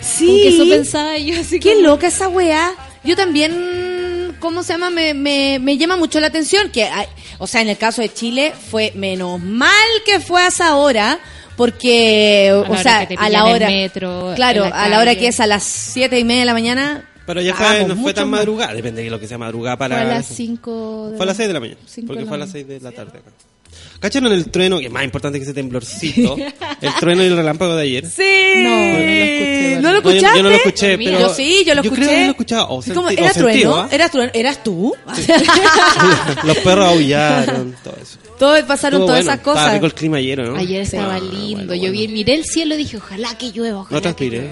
Sí. 0.00 0.26
Como 0.26 0.38
que 0.38 0.48
eso 0.48 0.64
pensaba 0.68 1.18
yo 1.18 1.40
así 1.40 1.60
Qué 1.60 1.74
como- 1.74 1.86
loca 1.88 2.06
esa 2.08 2.28
weá. 2.28 2.72
Yo 3.04 3.16
también, 3.16 4.36
¿cómo 4.40 4.62
se 4.62 4.72
llama? 4.74 4.90
Me, 4.90 5.14
me, 5.14 5.58
me 5.60 5.78
llama 5.78 5.96
mucho 5.96 6.20
la 6.20 6.26
atención 6.26 6.70
que, 6.70 6.84
hay- 6.84 7.06
o 7.38 7.46
sea, 7.46 7.60
en 7.62 7.68
el 7.68 7.78
caso 7.78 8.02
de 8.02 8.12
Chile 8.12 8.52
fue 8.70 8.92
menos 8.94 9.40
mal 9.40 9.70
que 10.04 10.20
fue 10.20 10.42
a 10.42 10.48
esa 10.48 10.76
hora, 10.76 11.18
porque, 11.56 12.52
o 12.52 12.76
sea, 12.76 13.06
a 13.18 13.28
la 13.28 13.44
hora, 13.46 13.68
metro, 13.68 14.32
claro, 14.36 14.68
la 14.68 14.84
a 14.84 14.88
la 14.88 14.98
hora 15.00 15.14
que 15.14 15.28
es 15.28 15.40
a 15.40 15.46
las 15.46 15.62
siete 15.62 16.18
y 16.18 16.24
media 16.24 16.40
de 16.40 16.46
la 16.46 16.52
mañana. 16.54 17.06
Pero 17.26 17.40
ya 17.42 17.54
fue, 17.54 17.66
hagamos 17.66 17.96
no 17.96 18.02
fue 18.02 18.12
tan 18.14 18.28
madrugada, 18.28 18.74
depende 18.74 19.02
de 19.02 19.10
lo 19.10 19.20
que 19.20 19.28
sea 19.28 19.38
madrugada 19.38 19.76
para... 19.76 19.96
Fue 19.96 20.04
a 20.04 20.08
las 20.08 20.26
eso. 20.26 20.34
5 20.34 21.12
Fue 21.16 21.22
a 21.22 21.26
las 21.26 21.36
6 21.36 21.46
de 21.48 21.52
la 21.54 21.60
mañana, 21.60 21.80
Cinco 21.86 22.06
porque 22.08 22.24
fue 22.26 22.34
a 22.36 22.38
las 22.38 22.48
mañana. 22.48 22.66
6 22.68 22.68
de 22.68 22.80
la 22.80 22.92
tarde 22.92 23.18
acá. 23.18 23.30
¿Cacharon 24.00 24.32
el 24.32 24.50
trueno? 24.50 24.78
Que 24.80 24.86
es 24.86 24.92
más 24.92 25.04
importante 25.04 25.38
que 25.38 25.44
ese 25.44 25.52
temblorcito. 25.54 26.36
el 26.80 26.94
trueno 26.98 27.22
y 27.22 27.26
el 27.26 27.36
relámpago 27.36 27.76
de 27.76 27.82
ayer. 27.82 28.06
Sí. 28.06 28.22
No, 28.62 28.70
no 28.70 28.80
lo 28.80 28.98
escuché, 29.28 29.80
¿No 29.80 29.80
lo 29.82 29.92
No, 29.92 29.92
yo- 29.92 29.96
escuchaste? 30.10 30.36
yo, 30.38 30.42
no 30.42 30.48
lo 30.50 30.54
escuché, 30.56 30.98
pero... 30.98 31.20
Yo 31.20 31.34
sí, 31.34 31.64
yo 31.66 31.74
lo 31.74 31.80
escuché. 31.82 32.00
Yo 32.00 32.06
creo 32.06 32.18
que 32.18 32.24
lo 32.24 32.30
escuchaba. 32.30 32.62
¿Era 33.12 33.30
o 33.30 33.34
trueno? 33.34 33.76
¿ah? 33.76 33.88
¿Era 33.90 34.08
trueno? 34.08 34.30
¿Eras 34.34 34.64
tú? 34.64 34.94
Los 36.44 36.56
perros 36.58 36.86
aullaron, 36.86 37.76
todo 37.84 37.96
eso. 38.02 38.18
Todo, 38.38 38.66
pasaron 38.66 39.02
Estuvo 39.02 39.06
todas 39.06 39.24
bueno. 39.24 39.32
esas 39.32 39.40
cosas. 39.40 39.58
Estaba 39.60 39.74
rico 39.74 39.86
el 39.86 39.94
clima 39.94 40.16
ayer, 40.16 40.38
¿no? 40.38 40.56
Ayer 40.56 40.80
estaba 40.80 41.16
Ah, 41.16 41.20
lindo. 41.20 41.66
bueno, 41.66 41.74
Yo 41.74 41.80
bueno. 41.80 41.92
vi, 41.92 42.08
miré 42.08 42.34
el 42.34 42.44
cielo 42.46 42.74
y 42.74 42.78
dije, 42.78 42.96
ojalá 42.96 43.36
que 43.36 43.52
llueva, 43.52 43.80
ojalá 43.80 43.96
No 43.96 44.00
que 44.00 44.02
transpiré. 44.02 44.50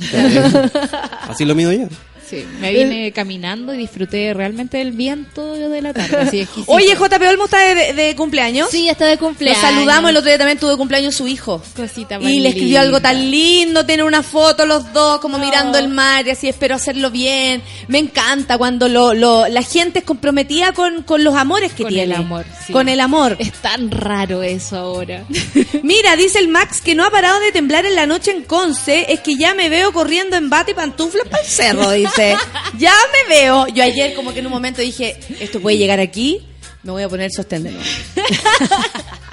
Así 1.28 1.44
lo 1.44 1.54
mido 1.54 1.72
yo. 1.72 1.86
Sí, 2.30 2.46
me 2.60 2.72
vine 2.72 3.12
caminando 3.12 3.74
y 3.74 3.78
disfruté 3.78 4.32
realmente 4.34 4.78
del 4.78 4.92
viento 4.92 5.54
de 5.54 5.82
la 5.82 5.92
tarde. 5.92 6.16
Así. 6.22 6.46
Oye, 6.66 6.94
JP 6.94 7.22
Olmo 7.28 7.44
está 7.46 7.58
de, 7.74 7.92
de 7.92 8.14
cumpleaños. 8.16 8.70
sí, 8.70 8.88
está 8.88 9.04
de 9.06 9.16
Lo 9.16 9.20
cumpleaños. 9.20 9.60
saludamos, 9.60 10.10
el 10.10 10.16
otro 10.16 10.28
día 10.28 10.38
también 10.38 10.58
tuvo 10.58 10.76
cumpleaños 10.76 11.14
su 11.16 11.26
hijo. 11.26 11.62
Cosita 11.76 12.18
Y 12.20 12.40
le 12.40 12.50
escribió 12.50 12.68
linda. 12.68 12.80
algo 12.82 13.00
tan 13.00 13.30
lindo, 13.30 13.84
tiene 13.84 14.04
una 14.04 14.22
foto 14.22 14.64
los 14.66 14.92
dos 14.92 15.18
como 15.20 15.38
mirando 15.38 15.76
el 15.78 15.88
mar 15.88 16.26
y 16.26 16.30
así 16.30 16.48
espero 16.48 16.76
hacerlo 16.76 17.10
bien. 17.10 17.62
Me 17.88 17.98
encanta 17.98 18.56
cuando 18.58 18.88
lo, 18.88 19.12
lo- 19.14 19.48
la 19.48 19.62
gente 19.62 19.98
es 20.00 20.04
comprometida 20.04 20.72
con, 20.72 21.02
con 21.02 21.24
los 21.24 21.34
amores 21.34 21.72
que 21.72 21.82
Con 21.82 21.92
tiene. 21.92 22.14
el 22.14 22.20
amor, 22.20 22.44
sí. 22.66 22.72
Con 22.72 22.88
el 22.88 23.00
amor. 23.00 23.36
Es 23.40 23.52
tan 23.54 23.90
raro 23.90 24.42
eso 24.42 24.76
ahora. 24.76 25.24
Mira, 25.82 26.14
dice 26.16 26.38
el 26.38 26.48
Max 26.48 26.80
que 26.80 26.94
no 26.94 27.04
ha 27.04 27.10
parado 27.10 27.40
de 27.40 27.50
temblar 27.52 27.86
en 27.86 27.96
la 27.96 28.06
noche 28.06 28.30
en 28.30 28.42
Conce, 28.44 29.06
es 29.12 29.20
que 29.20 29.34
ya 29.36 29.54
me 29.54 29.68
veo 29.68 29.92
corriendo 29.92 30.36
en 30.36 30.48
bata 30.50 30.70
y 30.70 30.74
pantuflas 30.74 31.26
para 31.28 31.42
el 31.42 31.48
cerro, 31.48 31.90
dice. 31.90 32.19
Ya 32.78 32.94
me 33.12 33.34
veo. 33.34 33.66
Yo 33.68 33.82
ayer 33.82 34.14
como 34.14 34.32
que 34.32 34.40
en 34.40 34.46
un 34.46 34.52
momento 34.52 34.80
dije, 34.80 35.18
esto 35.40 35.60
puede 35.60 35.78
llegar 35.78 36.00
aquí, 36.00 36.46
me 36.82 36.92
voy 36.92 37.02
a 37.02 37.08
poner 37.08 37.30
sostén 37.30 37.64
de 37.64 37.72
nuevo. 37.72 37.86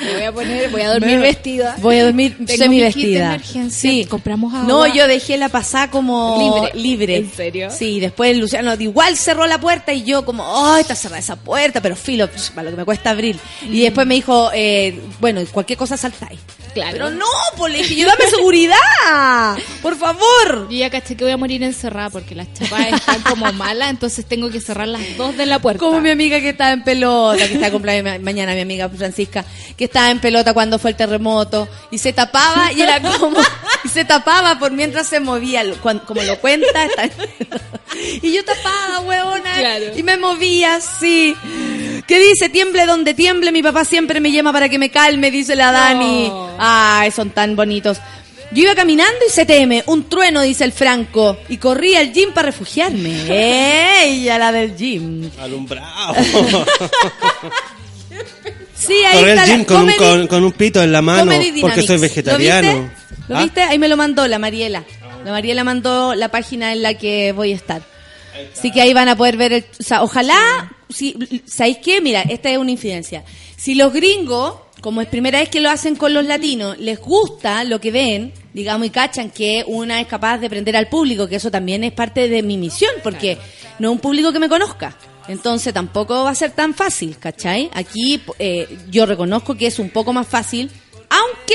Me 0.00 0.12
voy 0.14 0.22
a 0.22 0.32
poner, 0.32 0.70
voy 0.70 0.80
a 0.82 0.92
dormir 0.92 1.18
vestida. 1.18 1.76
Voy 1.80 1.98
a 1.98 2.04
dormir 2.04 2.36
semi 2.46 2.80
vestida. 2.80 3.38
Sí. 3.70 4.04
Compramos 4.06 4.52
agua. 4.54 4.66
No, 4.66 4.86
yo 4.86 5.06
dejé 5.06 5.36
la 5.36 5.48
pasada 5.48 5.90
como 5.90 6.68
Libre. 6.72 6.80
libre. 6.80 7.16
¿En 7.16 7.32
serio? 7.32 7.70
Sí, 7.70 8.00
después 8.00 8.36
Luciano 8.36 8.74
igual 8.78 9.16
cerró 9.16 9.46
la 9.46 9.58
puerta 9.60 9.92
y 9.92 10.04
yo 10.04 10.24
como, 10.24 10.44
¡ay, 10.72 10.82
está 10.82 10.94
cerrada 10.94 11.18
esa 11.20 11.36
puerta! 11.36 11.80
Pero 11.80 11.96
filo, 11.96 12.28
para 12.54 12.64
lo 12.64 12.70
que 12.70 12.76
me 12.76 12.84
cuesta 12.84 13.10
abrir. 13.10 13.38
Y 13.70 13.80
después 13.82 14.06
me 14.06 14.14
dijo, 14.14 14.50
eh, 14.54 15.00
bueno, 15.20 15.40
cualquier 15.52 15.78
cosa 15.78 15.96
saltáis. 15.96 16.38
Claro. 16.74 16.92
Pero 16.92 17.10
no, 17.10 17.24
pues 17.56 17.72
le 17.72 17.78
dije, 17.78 17.96
yo 17.96 18.06
dame 18.06 18.26
seguridad, 18.30 19.56
por 19.82 19.96
favor. 19.96 20.68
Yo 20.70 20.76
ya 20.76 20.90
caché 20.90 21.16
que 21.16 21.24
voy 21.24 21.32
a 21.32 21.36
morir 21.36 21.62
encerrada 21.62 22.10
porque 22.10 22.34
las 22.34 22.52
chapas 22.52 22.92
están 22.92 23.22
como 23.22 23.50
malas, 23.52 23.90
entonces 23.90 24.24
tengo 24.26 24.50
que 24.50 24.60
cerrar 24.60 24.86
las 24.88 25.02
dos 25.16 25.36
de 25.36 25.46
la 25.46 25.58
puerta. 25.58 25.80
Como 25.80 26.00
mi 26.00 26.10
amiga 26.10 26.40
que 26.40 26.50
estaba 26.50 26.72
en 26.72 26.84
pelota, 26.84 27.46
que 27.48 27.54
está 27.54 27.66
de 27.66 27.72
cumpleaños 27.72 28.20
mañana, 28.20 28.54
mi 28.54 28.60
amiga 28.60 28.88
Francisca, 28.88 29.44
que 29.76 29.84
estaba 29.84 30.10
en 30.10 30.20
pelota 30.20 30.52
cuando 30.54 30.78
fue 30.78 30.90
el 30.90 30.96
terremoto 30.96 31.68
y 31.90 31.98
se 31.98 32.12
tapaba 32.12 32.72
y 32.72 32.80
era 32.82 33.00
como, 33.00 33.38
y 33.84 33.88
se 33.88 34.04
tapaba 34.04 34.58
por 34.58 34.72
mientras 34.72 35.06
se 35.06 35.20
movía, 35.20 35.62
como 36.06 36.22
lo 36.22 36.38
cuenta, 36.40 36.84
está- 36.84 37.08
y 38.22 38.32
yo 38.34 38.44
tapada, 38.44 39.00
huevona, 39.00 39.54
Claro. 39.58 39.84
y 39.96 40.02
me 40.02 40.16
movía 40.16 40.76
así. 40.76 41.34
¿Qué 42.06 42.18
dice? 42.18 42.48
Tiemble 42.48 42.86
donde 42.86 43.12
tiemble, 43.14 43.52
mi 43.52 43.62
papá 43.62 43.84
siempre 43.84 44.20
me 44.20 44.32
llama 44.32 44.52
para 44.52 44.68
que 44.68 44.78
me 44.78 44.90
calme, 44.90 45.30
dice 45.30 45.54
la 45.56 45.72
Dani. 45.72 46.32
Ay, 46.58 47.10
son 47.10 47.30
tan 47.30 47.54
bonitos. 47.54 47.98
Yo 48.50 48.62
iba 48.62 48.74
caminando 48.74 49.18
y 49.28 49.30
se 49.30 49.44
teme, 49.44 49.82
un 49.88 50.08
trueno, 50.08 50.40
dice 50.40 50.64
el 50.64 50.72
Franco, 50.72 51.36
y 51.50 51.58
corrí 51.58 51.96
al 51.96 52.12
gym 52.14 52.32
para 52.32 52.46
refugiarme. 52.46 53.24
Ella, 54.06 54.38
la 54.38 54.52
del 54.52 54.74
gym. 54.74 55.30
Alumbrado. 55.38 56.14
Sí, 58.88 58.94
ahí 59.04 59.18
Correr 59.18 59.28
está 59.30 59.42
al 59.42 59.48
la 59.50 59.54
gym 59.56 59.64
con 59.64 59.76
un, 59.76 59.82
Comedy- 59.90 59.96
con, 59.98 60.26
con 60.26 60.44
un 60.44 60.52
pito 60.52 60.82
en 60.82 60.90
la 60.92 61.02
mano 61.02 61.30
Comedy 61.30 61.60
porque 61.60 61.82
soy 61.82 61.98
vegetariano. 61.98 62.72
¿Lo 62.72 62.80
viste? 62.82 62.94
¿Lo 63.28 63.36
¿Ah? 63.36 63.42
viste? 63.44 63.60
Ahí 63.62 63.78
me 63.78 63.88
lo 63.88 63.96
mandó 63.96 64.26
la 64.26 64.38
Mariela. 64.40 64.84
La 65.24 65.30
Mariela 65.32 65.62
mandó 65.62 66.14
la 66.14 66.28
página 66.30 66.72
en 66.72 66.82
la 66.82 66.94
que 66.94 67.32
voy 67.32 67.52
a 67.52 67.56
estar. 67.56 67.82
Así 68.56 68.70
que 68.72 68.80
ahí 68.80 68.92
van 68.94 69.08
a 69.08 69.16
poder 69.16 69.36
ver, 69.36 69.52
el- 69.52 69.64
o 69.78 69.82
sea, 69.82 70.02
ojalá, 70.02 70.72
si, 70.88 71.16
¿sabéis 71.46 71.78
qué? 71.84 72.00
Mira, 72.00 72.22
esta 72.22 72.50
es 72.50 72.58
una 72.58 72.70
infidencia. 72.70 73.24
Si 73.56 73.74
los 73.74 73.92
gringos, 73.92 74.54
como 74.80 75.00
es 75.02 75.08
primera 75.08 75.40
vez 75.40 75.48
que 75.48 75.60
lo 75.60 75.68
hacen 75.70 75.96
con 75.96 76.14
los 76.14 76.24
latinos, 76.24 76.78
les 76.78 76.98
gusta 77.00 77.64
lo 77.64 77.80
que 77.80 77.90
ven, 77.90 78.32
digamos, 78.54 78.86
y 78.86 78.90
cachan 78.90 79.30
que 79.30 79.64
una 79.66 80.00
es 80.00 80.06
capaz 80.06 80.38
de 80.38 80.48
prender 80.48 80.76
al 80.76 80.88
público, 80.88 81.28
que 81.28 81.36
eso 81.36 81.50
también 81.50 81.82
es 81.84 81.92
parte 81.92 82.28
de 82.28 82.42
mi 82.44 82.56
misión, 82.56 82.92
porque 83.02 83.36
no 83.80 83.88
es 83.88 83.92
un 83.92 83.98
público 84.00 84.32
que 84.32 84.38
me 84.38 84.48
conozca. 84.48 84.96
Entonces 85.28 85.72
tampoco 85.74 86.24
va 86.24 86.30
a 86.30 86.34
ser 86.34 86.52
tan 86.52 86.74
fácil, 86.74 87.18
¿cachai? 87.18 87.70
Aquí 87.74 88.20
eh, 88.38 88.78
yo 88.90 89.06
reconozco 89.06 89.54
que 89.54 89.66
es 89.66 89.78
un 89.78 89.90
poco 89.90 90.12
más 90.12 90.26
fácil, 90.26 90.70
aunque, 91.10 91.54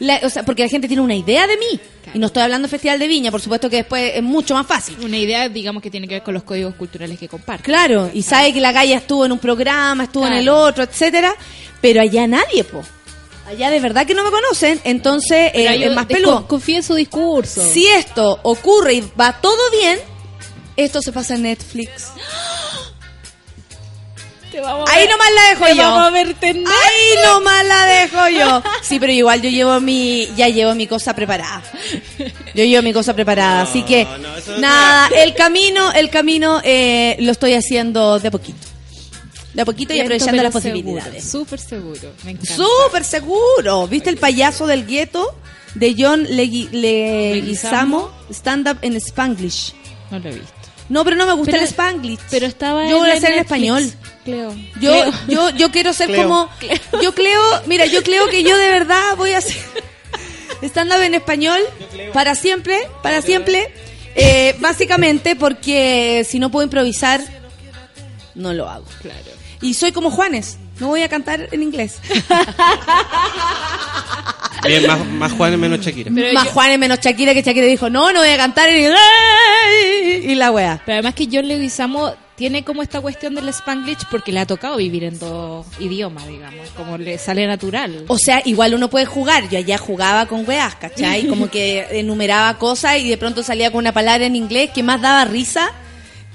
la- 0.00 0.20
o 0.24 0.30
sea, 0.30 0.42
porque 0.44 0.62
la 0.64 0.68
gente 0.68 0.88
tiene 0.88 1.02
una 1.02 1.14
idea 1.14 1.46
de 1.46 1.56
mí. 1.56 1.80
Y 2.12 2.18
no 2.18 2.26
estoy 2.26 2.42
hablando 2.42 2.66
de 2.68 2.70
Festival 2.70 2.98
de 2.98 3.08
Viña, 3.08 3.30
por 3.30 3.40
supuesto 3.40 3.70
que 3.70 3.76
después 3.76 4.12
es 4.14 4.22
mucho 4.22 4.54
más 4.54 4.66
fácil. 4.66 4.96
Una 5.02 5.16
idea, 5.16 5.48
digamos, 5.48 5.82
que 5.82 5.90
tiene 5.90 6.06
que 6.06 6.14
ver 6.14 6.22
con 6.22 6.34
los 6.34 6.42
códigos 6.44 6.74
culturales 6.74 7.18
que 7.18 7.28
comparten. 7.28 7.64
Claro, 7.64 8.10
y 8.12 8.22
sabe 8.22 8.52
que 8.52 8.60
la 8.60 8.72
Gaia 8.72 8.98
estuvo 8.98 9.24
en 9.24 9.32
un 9.32 9.38
programa, 9.38 10.04
estuvo 10.04 10.26
en 10.26 10.34
el 10.34 10.48
otro, 10.48 10.84
etcétera, 10.84 11.34
pero 11.80 12.00
allá 12.02 12.26
nadie, 12.26 12.62
po. 12.64 12.82
Allá 13.48 13.70
de 13.70 13.80
verdad 13.80 14.06
que 14.06 14.14
no 14.14 14.22
me 14.24 14.30
conocen, 14.30 14.80
entonces 14.84 15.50
eh, 15.54 15.84
es 15.84 15.94
más 15.94 16.06
peludo. 16.06 16.46
Confío 16.48 16.76
en 16.76 16.82
su 16.82 16.94
discurso. 16.94 17.62
Si 17.72 17.86
esto 17.86 18.38
ocurre 18.42 18.94
y 18.94 19.04
va 19.20 19.32
todo 19.40 19.58
bien, 19.70 19.98
esto 20.76 21.00
se 21.02 21.10
pasa 21.12 21.34
en 21.34 21.42
Netflix. 21.42 22.10
Te 22.14 22.20
vamos 24.60 24.88
Ahí 24.90 25.00
ver- 25.02 25.10
nomás 25.10 25.28
la 25.34 25.48
dejo 25.50 25.64
te 25.66 25.76
yo. 25.76 25.82
vamos 25.82 26.12
a 26.14 26.20
en 26.48 26.66
Ahí 26.66 27.24
nomás 27.24 27.64
la 27.66 27.86
dejo 27.86 28.28
yo. 28.28 28.62
Sí, 28.82 28.98
pero 29.00 29.12
igual 29.12 29.42
yo 29.42 29.50
llevo 29.50 29.80
mi, 29.80 30.28
ya 30.36 30.48
llevo 30.48 30.74
mi 30.74 30.86
cosa 30.86 31.14
preparada. 31.14 31.62
Yo 32.54 32.64
llevo 32.64 32.82
mi 32.82 32.92
cosa 32.92 33.14
preparada, 33.14 33.62
así 33.62 33.82
que 33.82 34.04
no, 34.04 34.36
eso 34.36 34.52
no 34.52 34.58
nada, 34.58 35.08
el 35.16 35.34
camino, 35.34 35.92
el 35.92 36.10
camino 36.10 36.60
eh, 36.64 37.16
lo 37.20 37.32
estoy 37.32 37.54
haciendo 37.54 38.18
de 38.18 38.28
a 38.28 38.30
poquito, 38.30 38.66
de 39.52 39.62
a 39.62 39.64
poquito 39.64 39.92
y 39.94 40.00
aprovechando 40.00 40.42
las 40.42 40.52
posibilidades. 40.52 41.24
Súper 41.28 41.58
seguro. 41.58 42.12
Me 42.24 42.32
encanta. 42.32 42.54
Súper 42.56 43.04
seguro. 43.04 43.86
¿Viste 43.88 44.10
el 44.10 44.16
payaso 44.18 44.66
del 44.66 44.86
gueto 44.86 45.36
de 45.74 45.94
John 45.98 46.24
Legui- 46.26 46.68
Leguizamo? 46.70 48.10
Stand 48.30 48.68
up 48.68 48.78
en 48.82 48.96
Spanglish. 48.96 49.72
No 50.10 50.18
lo 50.18 50.28
he 50.28 50.32
visto. 50.34 50.52
No, 50.88 51.02
pero 51.02 51.16
no 51.16 51.26
me 51.26 51.32
gusta 51.32 51.52
Pero- 51.52 51.62
el 51.64 51.68
Spanglish. 51.68 52.20
Pero 52.30 52.46
estaba 52.46 52.88
Yo 52.88 52.98
voy 52.98 53.10
a 53.10 53.14
hacer 53.14 53.30
en 53.30 53.36
Netflix, 53.38 53.44
español. 53.68 53.92
Cleo. 54.24 54.54
Yo, 54.80 54.90
Cleo. 54.90 55.12
yo, 55.28 55.50
yo 55.50 55.70
quiero 55.70 55.92
ser 55.92 56.06
Cleo. 56.08 56.22
como. 56.28 56.48
Yo 57.02 57.14
creo, 57.14 57.40
mira, 57.66 57.86
yo 57.86 58.02
creo 58.02 58.26
que 58.28 58.42
yo 58.42 58.56
de 58.56 58.68
verdad 58.68 59.16
voy 59.16 59.32
a 59.32 59.38
hacer 59.38 59.56
stand-up 60.62 61.00
en 61.02 61.14
español 61.14 61.58
para 62.12 62.34
siempre, 62.34 62.88
para 63.02 63.20
siempre. 63.22 63.72
eh, 64.14 64.54
básicamente 64.60 65.36
porque 65.36 66.24
si 66.28 66.38
no 66.38 66.50
puedo 66.50 66.64
improvisar, 66.64 67.20
no 68.34 68.52
lo 68.52 68.68
hago. 68.68 68.86
Claro. 69.02 69.18
Y 69.60 69.74
soy 69.74 69.92
como 69.92 70.10
Juanes, 70.10 70.58
no 70.80 70.88
voy 70.88 71.02
a 71.02 71.08
cantar 71.08 71.48
en 71.52 71.62
inglés. 71.62 71.98
Bien, 74.66 74.86
más, 74.86 75.04
más 75.06 75.32
Juan 75.32 75.60
menos 75.60 75.80
Shakira. 75.80 76.10
Pero 76.14 76.32
Más 76.32 76.44
yo- 76.44 76.50
Juanes 76.52 76.78
menos 76.78 76.98
Shakira 77.00 77.34
que 77.34 77.42
Shakira 77.42 77.66
dijo, 77.66 77.90
no, 77.90 78.12
no 78.12 78.20
voy 78.20 78.30
a 78.30 78.36
cantar 78.38 78.68
en 78.70 78.76
inglés. 78.84 80.24
y 80.24 80.34
la 80.34 80.50
wea. 80.50 80.80
Pero 80.86 80.94
además 80.96 81.14
que 81.14 81.28
John 81.30 81.46
Leguizamo 81.46 82.14
tiene 82.36 82.64
como 82.64 82.82
esta 82.82 83.00
cuestión 83.00 83.34
del 83.34 83.48
Spanglish 83.48 84.06
porque 84.10 84.32
le 84.32 84.40
ha 84.40 84.46
tocado 84.46 84.76
vivir 84.76 85.04
en 85.04 85.18
dos 85.18 85.66
idiomas, 85.78 86.26
digamos, 86.26 86.68
como 86.70 86.98
le 86.98 87.18
sale 87.18 87.46
natural. 87.46 88.04
O 88.08 88.18
sea, 88.18 88.42
igual 88.44 88.74
uno 88.74 88.90
puede 88.90 89.06
jugar. 89.06 89.48
Yo 89.48 89.58
allá 89.58 89.78
jugaba 89.78 90.26
con 90.26 90.46
weas, 90.48 90.74
¿cachai? 90.74 91.26
Como 91.28 91.48
que 91.48 91.86
enumeraba 91.98 92.58
cosas 92.58 92.98
y 92.98 93.08
de 93.08 93.16
pronto 93.16 93.42
salía 93.42 93.70
con 93.70 93.78
una 93.78 93.92
palabra 93.92 94.26
en 94.26 94.36
inglés 94.36 94.70
que 94.74 94.82
más 94.82 95.00
daba 95.00 95.24
risa 95.24 95.72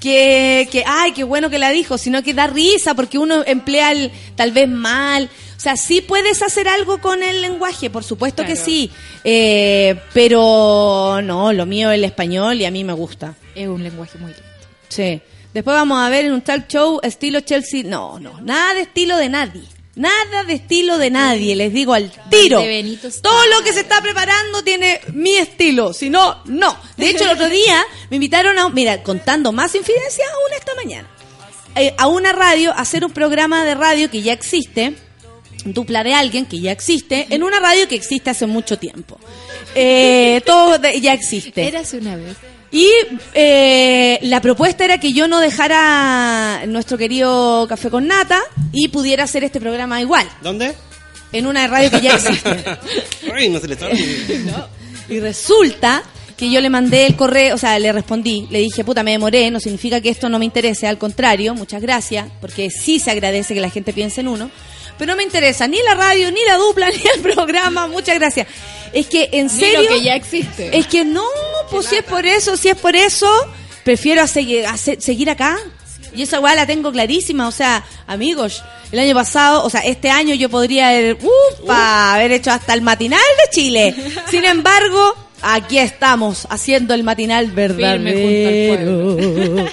que, 0.00 0.66
que 0.72 0.82
ay, 0.86 1.12
qué 1.12 1.24
bueno 1.24 1.50
que 1.50 1.58
la 1.58 1.70
dijo, 1.70 1.98
sino 1.98 2.22
que 2.22 2.34
da 2.34 2.46
risa 2.46 2.94
porque 2.94 3.18
uno 3.18 3.44
emplea 3.46 3.92
el 3.92 4.10
tal 4.34 4.50
vez 4.52 4.68
mal. 4.68 5.28
O 5.56 5.60
sea, 5.60 5.76
sí 5.76 6.00
puedes 6.00 6.40
hacer 6.42 6.66
algo 6.68 7.02
con 7.02 7.22
el 7.22 7.42
lenguaje, 7.42 7.90
por 7.90 8.02
supuesto 8.02 8.44
que 8.46 8.56
sí. 8.56 8.90
Eh, 9.24 10.00
pero 10.14 11.20
no, 11.22 11.52
lo 11.52 11.66
mío 11.66 11.90
es 11.90 11.98
el 11.98 12.04
español 12.04 12.58
y 12.62 12.64
a 12.64 12.70
mí 12.70 12.82
me 12.82 12.94
gusta. 12.94 13.34
Es 13.54 13.68
un 13.68 13.82
lenguaje 13.82 14.18
muy 14.18 14.32
lindo. 14.32 14.48
Sí. 14.88 15.20
Después 15.54 15.74
vamos 15.74 16.00
a 16.00 16.08
ver 16.08 16.24
en 16.26 16.32
un 16.32 16.42
talk 16.42 16.68
show 16.68 17.00
estilo 17.02 17.40
Chelsea. 17.40 17.82
No, 17.84 18.18
no, 18.20 18.40
nada 18.42 18.74
de 18.74 18.82
estilo 18.82 19.16
de 19.16 19.28
nadie. 19.28 19.62
Nada 19.96 20.44
de 20.46 20.54
estilo 20.54 20.96
de 20.98 21.10
nadie, 21.10 21.56
les 21.56 21.72
digo 21.72 21.92
al 21.92 22.10
tiro. 22.30 22.60
Todo 23.20 23.46
lo 23.48 23.62
que 23.64 23.72
se 23.72 23.80
está 23.80 24.00
preparando 24.00 24.62
tiene 24.62 25.00
mi 25.12 25.36
estilo, 25.36 25.92
si 25.92 26.08
no, 26.08 26.40
no. 26.46 26.76
De 26.96 27.10
hecho, 27.10 27.24
el 27.24 27.30
otro 27.30 27.48
día 27.50 27.84
me 28.08 28.16
invitaron 28.16 28.56
a, 28.58 28.68
mira, 28.68 29.02
contando 29.02 29.50
más 29.52 29.74
infidencias 29.74 30.28
aún 30.28 30.58
esta 30.58 30.74
mañana, 30.76 31.08
eh, 31.74 31.92
a 31.98 32.06
una 32.06 32.32
radio, 32.32 32.70
a 32.70 32.76
hacer 32.80 33.04
un 33.04 33.10
programa 33.10 33.64
de 33.64 33.74
radio 33.74 34.08
que 34.10 34.22
ya 34.22 34.32
existe, 34.32 34.94
dupla 35.64 36.04
de 36.04 36.14
alguien 36.14 36.46
que 36.46 36.60
ya 36.60 36.70
existe, 36.72 37.26
en 37.28 37.42
una 37.42 37.58
radio 37.58 37.86
que 37.88 37.96
existe 37.96 38.30
hace 38.30 38.46
mucho 38.46 38.78
tiempo. 38.78 39.18
Eh, 39.74 40.40
todo 40.46 40.78
de- 40.78 41.00
ya 41.00 41.12
existe. 41.12 41.66
Érase 41.66 41.98
una 41.98 42.14
vez. 42.16 42.36
Y 42.72 42.88
eh, 43.34 44.18
la 44.22 44.40
propuesta 44.40 44.84
era 44.84 44.98
que 44.98 45.12
yo 45.12 45.26
no 45.26 45.40
dejara 45.40 46.66
nuestro 46.66 46.96
querido 46.96 47.66
Café 47.68 47.90
con 47.90 48.06
Nata 48.06 48.40
y 48.72 48.88
pudiera 48.88 49.24
hacer 49.24 49.42
este 49.42 49.60
programa 49.60 50.00
igual, 50.00 50.28
¿Dónde? 50.40 50.74
en 51.32 51.46
una 51.46 51.66
radio 51.66 51.90
que 51.90 52.00
ya 52.00 52.14
existe. 52.14 52.64
Ay, 53.34 53.48
no 53.48 53.58
se 53.58 53.68
le 53.68 53.76
sabe. 53.76 53.98
y 55.08 55.20
resulta 55.20 56.04
que 56.36 56.50
yo 56.50 56.60
le 56.60 56.70
mandé 56.70 57.06
el 57.06 57.16
correo, 57.16 57.54
o 57.54 57.58
sea, 57.58 57.78
le 57.78 57.92
respondí, 57.92 58.46
le 58.50 58.60
dije, 58.60 58.82
puta, 58.82 59.02
me 59.02 59.10
demoré, 59.10 59.50
no 59.50 59.60
significa 59.60 60.00
que 60.00 60.08
esto 60.08 60.30
no 60.30 60.38
me 60.38 60.46
interese, 60.46 60.86
al 60.86 60.96
contrario, 60.96 61.54
muchas 61.54 61.82
gracias, 61.82 62.28
porque 62.40 62.70
sí 62.70 62.98
se 62.98 63.10
agradece 63.10 63.52
que 63.52 63.60
la 63.60 63.68
gente 63.68 63.92
piense 63.92 64.22
en 64.22 64.28
uno, 64.28 64.50
pero 64.96 65.12
no 65.12 65.16
me 65.16 65.22
interesa 65.22 65.68
ni 65.68 65.76
la 65.82 65.94
radio, 65.94 66.32
ni 66.32 66.42
la 66.46 66.56
dupla, 66.56 66.88
ni 66.90 67.02
el 67.14 67.20
programa, 67.20 67.88
muchas 67.88 68.18
gracias. 68.18 68.46
Es 68.92 69.06
que, 69.06 69.28
en 69.32 69.48
serio... 69.50 69.88
que 69.88 70.02
ya 70.02 70.14
existe. 70.14 70.76
Es 70.76 70.86
que 70.86 71.04
no, 71.04 71.24
pues 71.70 71.86
si 71.86 71.96
es 71.96 72.02
por 72.04 72.26
eso, 72.26 72.56
si 72.56 72.68
es 72.68 72.76
por 72.76 72.96
eso, 72.96 73.28
prefiero 73.84 74.22
a 74.22 74.24
segui- 74.26 74.64
a 74.64 74.76
se- 74.76 75.00
seguir 75.00 75.30
acá. 75.30 75.56
Y 76.14 76.22
esa 76.22 76.40
weá 76.40 76.56
la 76.56 76.66
tengo 76.66 76.90
clarísima, 76.90 77.46
o 77.46 77.52
sea, 77.52 77.84
amigos, 78.08 78.64
el 78.90 78.98
año 78.98 79.14
pasado, 79.14 79.62
o 79.64 79.70
sea, 79.70 79.80
este 79.82 80.10
año 80.10 80.34
yo 80.34 80.48
podría 80.48 80.88
haber, 80.88 81.16
upa, 81.62 82.14
haber 82.14 82.32
hecho 82.32 82.50
hasta 82.50 82.74
el 82.74 82.82
matinal 82.82 83.20
de 83.44 83.50
Chile. 83.54 83.94
Sin 84.28 84.44
embargo, 84.44 85.14
aquí 85.40 85.78
estamos, 85.78 86.48
haciendo 86.50 86.94
el 86.94 87.04
matinal 87.04 87.46
verdadero. 87.52 88.02
Firme 88.02 88.76
junto 88.76 89.18
al 89.18 89.56
pueblo. 89.66 89.70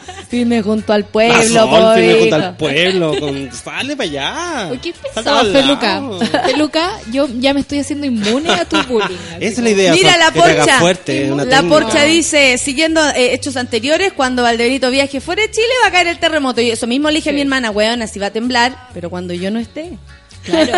Razón, 1.29 1.69
pobrecito. 1.69 1.95
firme 1.95 2.19
contra 2.29 2.47
el 2.49 2.55
pueblo. 2.55 3.19
Con... 3.19 3.51
Sale 3.53 3.95
para 3.95 4.09
allá. 4.09 4.69
¿Qué 4.81 4.93
al 5.25 5.51
Peluca? 5.51 6.01
Peluca, 6.45 6.91
yo 7.11 7.27
ya 7.39 7.53
me 7.53 7.61
estoy 7.61 7.79
haciendo 7.79 8.05
inmune 8.05 8.49
a 8.51 8.65
tu 8.65 8.77
bullying. 8.87 9.17
Esa 9.39 9.45
es 9.53 9.59
la 9.59 9.69
idea. 9.69 9.93
Mira 9.93 10.17
la 10.17 10.31
porcha. 10.31 10.79
fuerte, 10.79 11.29
la 11.45 11.63
porcha 11.63 12.03
dice, 12.03 12.57
siguiendo 12.57 13.01
eh, 13.09 13.33
hechos 13.33 13.55
anteriores, 13.57 14.13
cuando 14.13 14.43
Valdebenito 14.43 14.89
viaje 14.89 15.21
fuera 15.21 15.41
de 15.43 15.51
Chile 15.51 15.67
va 15.83 15.89
a 15.89 15.91
caer 15.91 16.07
el 16.07 16.19
terremoto. 16.19 16.61
Y 16.61 16.71
eso 16.71 16.87
mismo 16.87 17.09
le 17.09 17.15
dije 17.15 17.29
a 17.29 17.33
mi 17.33 17.41
hermana, 17.41 17.71
weón, 17.71 18.01
así 18.01 18.19
va 18.19 18.27
a 18.27 18.31
temblar, 18.31 18.89
pero 18.93 19.09
cuando 19.09 19.33
yo 19.33 19.49
no 19.51 19.59
esté. 19.59 19.97
Claro. 20.43 20.71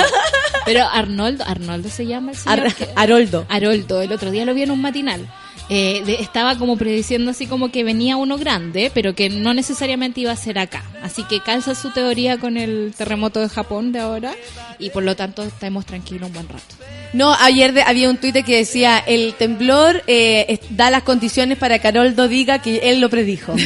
Pero 0.65 0.83
Arnoldo, 0.87 1.43
Arnoldo 1.45 1.89
se 1.89 2.05
llama 2.07 2.31
el 2.31 2.37
señor. 2.37 2.59
Ar- 2.59 2.73
que- 2.75 2.87
Haroldo. 2.95 3.45
Haroldo, 3.49 4.01
el 4.01 4.11
otro 4.11 4.31
día 4.31 4.43
lo 4.45 4.53
vi 4.55 4.63
en 4.63 4.71
un 4.71 4.81
matinal. 4.81 5.27
Eh, 5.71 6.01
de- 6.03 6.15
estaba 6.15 6.57
como 6.57 6.77
prediciendo 6.77 7.29
así 7.29 7.45
como 7.45 7.71
que 7.71 7.83
venía 7.83 8.17
uno 8.17 8.37
grande, 8.39 8.89
pero 8.93 9.13
que 9.13 9.29
no 9.29 9.53
necesariamente 9.53 10.19
iba 10.21 10.31
a 10.31 10.35
ser 10.35 10.57
acá. 10.57 10.83
Así 11.03 11.21
que 11.23 11.41
calza 11.41 11.75
su 11.75 11.91
teoría 11.91 12.39
con 12.39 12.57
el 12.57 12.91
terremoto 12.97 13.39
de 13.39 13.49
Japón 13.49 13.91
de 13.91 13.99
ahora 13.99 14.33
y 14.79 14.89
por 14.89 15.03
lo 15.03 15.15
tanto 15.15 15.43
estamos 15.43 15.85
tranquilos 15.85 16.27
un 16.29 16.33
buen 16.33 16.49
rato. 16.49 16.75
No, 17.13 17.33
ayer 17.35 17.73
de- 17.73 17.83
había 17.83 18.09
un 18.09 18.17
tuit 18.17 18.43
que 18.43 18.57
decía, 18.57 18.97
el 18.97 19.35
temblor 19.35 20.03
eh, 20.07 20.47
es- 20.49 20.59
da 20.75 20.89
las 20.89 21.03
condiciones 21.03 21.57
para 21.59 21.77
que 21.79 21.87
Haroldo 21.87 22.27
diga 22.27 22.61
que 22.63 22.89
él 22.89 22.99
lo 22.99 23.09
predijo. 23.09 23.53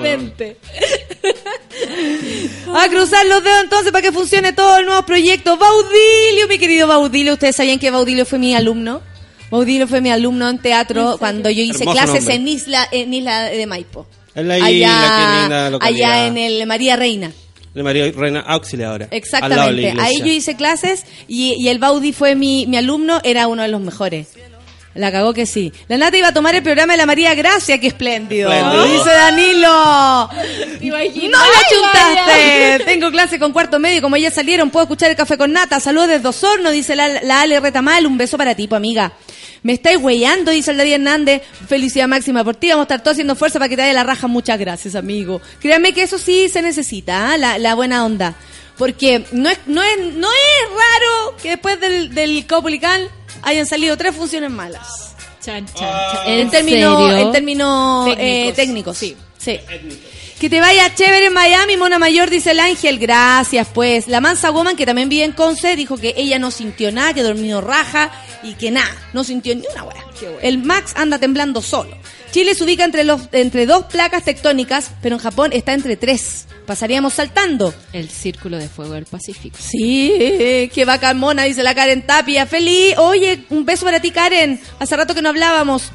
Weón. 0.00 0.32
A 2.74 2.88
cruzar 2.88 3.24
los 3.26 3.42
dedos 3.44 3.62
entonces 3.64 3.92
para 3.92 4.02
que 4.02 4.12
funcione 4.12 4.52
todo 4.52 4.78
el 4.78 4.86
nuevo 4.86 5.02
proyecto. 5.04 5.56
Baudilio, 5.56 6.48
mi 6.48 6.58
querido 6.58 6.86
Baudilio. 6.86 7.34
Ustedes 7.34 7.56
sabían 7.56 7.78
que 7.78 7.90
Baudilio 7.90 8.24
fue 8.26 8.38
mi 8.38 8.54
alumno. 8.54 9.00
Baudilio 9.50 9.86
fue 9.88 10.00
mi 10.00 10.10
alumno 10.10 10.48
en 10.48 10.58
teatro 10.58 11.16
cuando 11.18 11.50
yo 11.50 11.62
hice 11.62 11.84
Hermoso 11.84 11.92
clases 11.92 12.24
nombre. 12.24 12.34
en 12.34 12.48
Isla, 12.48 12.88
en 12.90 13.14
Isla 13.14 13.44
de 13.44 13.66
Maipo. 13.66 14.06
Es 14.34 14.44
la 14.44 14.58
isla, 14.58 14.68
qué 14.70 15.40
linda 15.40 15.70
localidad. 15.70 16.12
allá 16.12 16.26
en 16.26 16.38
el 16.38 16.66
María 16.66 16.96
Reina. 16.96 17.32
De 17.74 17.82
María 17.82 18.10
Reina 18.12 18.40
Auxilia 18.40 18.90
ahora. 18.90 19.08
Al 19.10 19.50
lado 19.50 19.74
de 19.74 19.82
la 19.82 19.88
Exactamente. 19.88 20.00
Ahí 20.00 20.18
yo 20.18 20.32
hice 20.32 20.56
clases 20.56 21.04
y, 21.26 21.54
y 21.58 21.68
el 21.68 21.78
Baudi 21.78 22.12
fue 22.12 22.34
mi, 22.34 22.66
mi 22.66 22.76
alumno, 22.76 23.20
era 23.24 23.46
uno 23.46 23.62
de 23.62 23.68
los 23.68 23.80
mejores. 23.80 24.28
La 24.98 25.12
cagó 25.12 25.32
que 25.32 25.46
sí. 25.46 25.72
La 25.86 25.96
Nata 25.96 26.16
iba 26.16 26.28
a 26.28 26.34
tomar 26.34 26.54
el 26.56 26.62
programa 26.62 26.94
de 26.94 26.96
la 26.96 27.06
María 27.06 27.32
Gracia, 27.34 27.78
qué 27.78 27.86
espléndido. 27.86 28.52
Espléndido. 28.52 28.84
Dice 28.84 29.10
Danilo. 29.10 30.28
No 30.82 30.98
la 30.98 31.60
chuntaste. 31.70 32.84
Tengo 32.84 33.10
clase 33.12 33.38
con 33.38 33.52
cuarto 33.52 33.78
medio. 33.78 34.02
Como 34.02 34.16
ya 34.16 34.30
salieron, 34.30 34.70
puedo 34.70 34.84
escuchar 34.84 35.10
el 35.10 35.16
café 35.16 35.38
con 35.38 35.52
nata. 35.52 35.78
Saludos 35.78 36.08
desde 36.08 36.28
Osorno, 36.28 36.70
dice 36.70 36.96
la, 36.96 37.22
la 37.22 37.42
Ale 37.42 37.60
Retamal. 37.60 38.06
Un 38.06 38.18
beso 38.18 38.36
para 38.36 38.56
ti, 38.56 38.66
po, 38.66 38.74
amiga. 38.74 39.12
Me 39.62 39.74
estáis 39.74 39.98
weyando, 40.00 40.50
dice 40.50 40.72
el 40.72 40.76
David 40.78 40.94
Hernández. 40.94 41.42
Felicidad 41.68 42.08
máxima 42.08 42.42
por 42.42 42.56
ti. 42.56 42.70
Vamos 42.70 42.82
a 42.82 42.86
estar 42.86 43.00
todos 43.00 43.14
haciendo 43.14 43.36
fuerza 43.36 43.60
para 43.60 43.68
que 43.68 43.76
te 43.76 43.82
vaya 43.82 43.92
la 43.94 44.02
raja. 44.02 44.26
Muchas 44.26 44.58
gracias, 44.58 44.96
amigo. 44.96 45.40
Créanme 45.60 45.92
que 45.92 46.02
eso 46.02 46.18
sí 46.18 46.48
se 46.48 46.60
necesita, 46.60 47.30
¿ah? 47.30 47.36
la, 47.36 47.58
la 47.58 47.74
buena 47.76 48.04
onda. 48.04 48.34
Porque 48.76 49.24
no 49.32 49.48
es, 49.48 49.58
no 49.66 49.82
es, 49.82 49.98
no 50.14 50.28
es 50.28 50.70
raro 50.70 51.36
que 51.42 51.50
después 51.50 51.80
del, 51.80 52.14
del 52.14 52.46
Caupolicán 52.46 53.02
hayan 53.42 53.66
salido 53.66 53.96
tres 53.96 54.14
funciones 54.14 54.50
malas. 54.50 55.14
Chan, 55.42 55.66
chan, 55.66 55.76
chan. 56.12 56.26
En 56.26 56.50
términos 56.50 57.12
en 57.12 57.32
términos 57.32 58.04
Técnicos. 58.06 58.24
eh, 58.24 58.52
técnicos. 58.54 58.98
Sí. 58.98 59.16
sí. 59.38 59.60
Que 60.38 60.48
te 60.48 60.60
vaya 60.60 60.94
chévere 60.94 61.26
en 61.26 61.32
Miami, 61.32 61.76
Mona 61.76 61.98
Mayor, 61.98 62.30
dice 62.30 62.52
el 62.52 62.60
ángel. 62.60 62.98
Gracias, 62.98 63.66
pues. 63.72 64.06
La 64.08 64.20
Mansa 64.20 64.50
Woman, 64.50 64.76
que 64.76 64.86
también 64.86 65.08
vive 65.08 65.24
en 65.24 65.32
Conce, 65.32 65.74
dijo 65.74 65.96
que 65.96 66.14
ella 66.16 66.38
no 66.38 66.50
sintió 66.50 66.92
nada, 66.92 67.12
que 67.14 67.22
dormió 67.22 67.60
raja 67.60 68.10
y 68.42 68.54
que 68.54 68.70
nada, 68.70 68.94
no 69.12 69.24
sintió 69.24 69.54
ni 69.56 69.64
una 69.72 69.84
hueá. 69.84 70.04
El 70.42 70.58
Max 70.58 70.92
anda 70.96 71.18
temblando 71.18 71.60
solo. 71.62 71.96
Chile 72.30 72.54
se 72.54 72.64
ubica 72.64 72.84
entre, 72.84 73.04
los, 73.04 73.22
entre 73.32 73.66
dos 73.66 73.84
placas 73.84 74.24
tectónicas, 74.24 74.90
pero 75.02 75.16
en 75.16 75.22
Japón 75.22 75.52
está 75.52 75.72
entre 75.72 75.96
tres. 75.96 76.46
Pasaríamos 76.66 77.14
saltando. 77.14 77.72
El 77.92 78.10
círculo 78.10 78.58
de 78.58 78.68
fuego 78.68 78.92
del 78.92 79.06
Pacífico. 79.06 79.56
Sí, 79.58 80.70
qué 80.74 80.84
bacán 80.84 81.18
mona, 81.18 81.44
dice 81.44 81.62
la 81.62 81.74
Karen 81.74 82.02
Tapia. 82.02 82.44
Feliz. 82.46 82.94
Oye, 82.98 83.44
un 83.48 83.64
beso 83.64 83.86
para 83.86 84.00
ti, 84.00 84.10
Karen. 84.10 84.60
Hace 84.78 84.96
rato 84.96 85.14
que 85.14 85.22
no 85.22 85.30
hablábamos. 85.30 85.90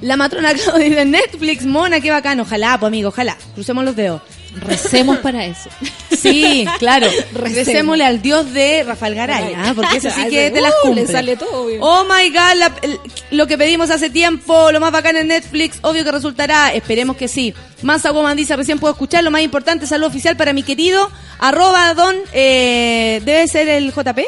La 0.00 0.16
matrona 0.16 0.54
Claudia 0.54 0.96
de 0.96 1.04
Netflix, 1.04 1.66
mona, 1.66 2.00
qué 2.00 2.10
bacán. 2.10 2.40
Ojalá, 2.40 2.78
pues 2.80 2.88
amigo, 2.88 3.10
ojalá. 3.10 3.36
Crucemos 3.54 3.84
los 3.84 3.94
dedos. 3.94 4.22
Recemos 4.56 5.18
para 5.18 5.44
eso. 5.44 5.68
Sí, 6.24 6.64
claro. 6.78 7.06
Recemos. 7.34 7.66
Recémosle 7.66 8.04
al 8.06 8.22
dios 8.22 8.50
de 8.54 8.82
Rafael 8.82 9.14
Garay, 9.14 9.52
¿ah? 9.58 9.72
porque 9.76 9.98
ese 9.98 10.10
sí 10.10 10.26
que 10.30 10.50
te 10.50 10.62
las 10.62 10.72
cumple. 10.82 11.02
le 11.02 11.12
sale 11.12 11.36
todo. 11.36 11.66
Oh 11.80 12.04
my 12.04 12.30
god, 12.30 12.54
la- 12.56 12.72
el- 12.80 12.98
lo 13.30 13.46
que 13.46 13.58
pedimos 13.58 13.90
hace 13.90 14.08
tiempo, 14.08 14.72
lo 14.72 14.80
más 14.80 14.90
bacán 14.90 15.18
en 15.18 15.28
Netflix, 15.28 15.80
obvio 15.82 16.02
que 16.02 16.10
resultará, 16.12 16.72
esperemos 16.72 17.18
que 17.18 17.28
sí. 17.28 17.52
Mansa 17.82 18.10
Woman 18.10 18.38
dice, 18.38 18.56
recién 18.56 18.78
puedo 18.78 18.92
escuchar, 18.94 19.22
lo 19.22 19.30
más 19.30 19.42
importante, 19.42 19.86
saludo 19.86 20.08
oficial 20.08 20.34
para 20.34 20.54
mi 20.54 20.62
querido, 20.62 21.10
arroba 21.40 21.92
don, 21.92 22.16
eh, 22.32 23.20
debe 23.26 23.46
ser 23.46 23.68
el 23.68 23.92
JP, 23.92 24.20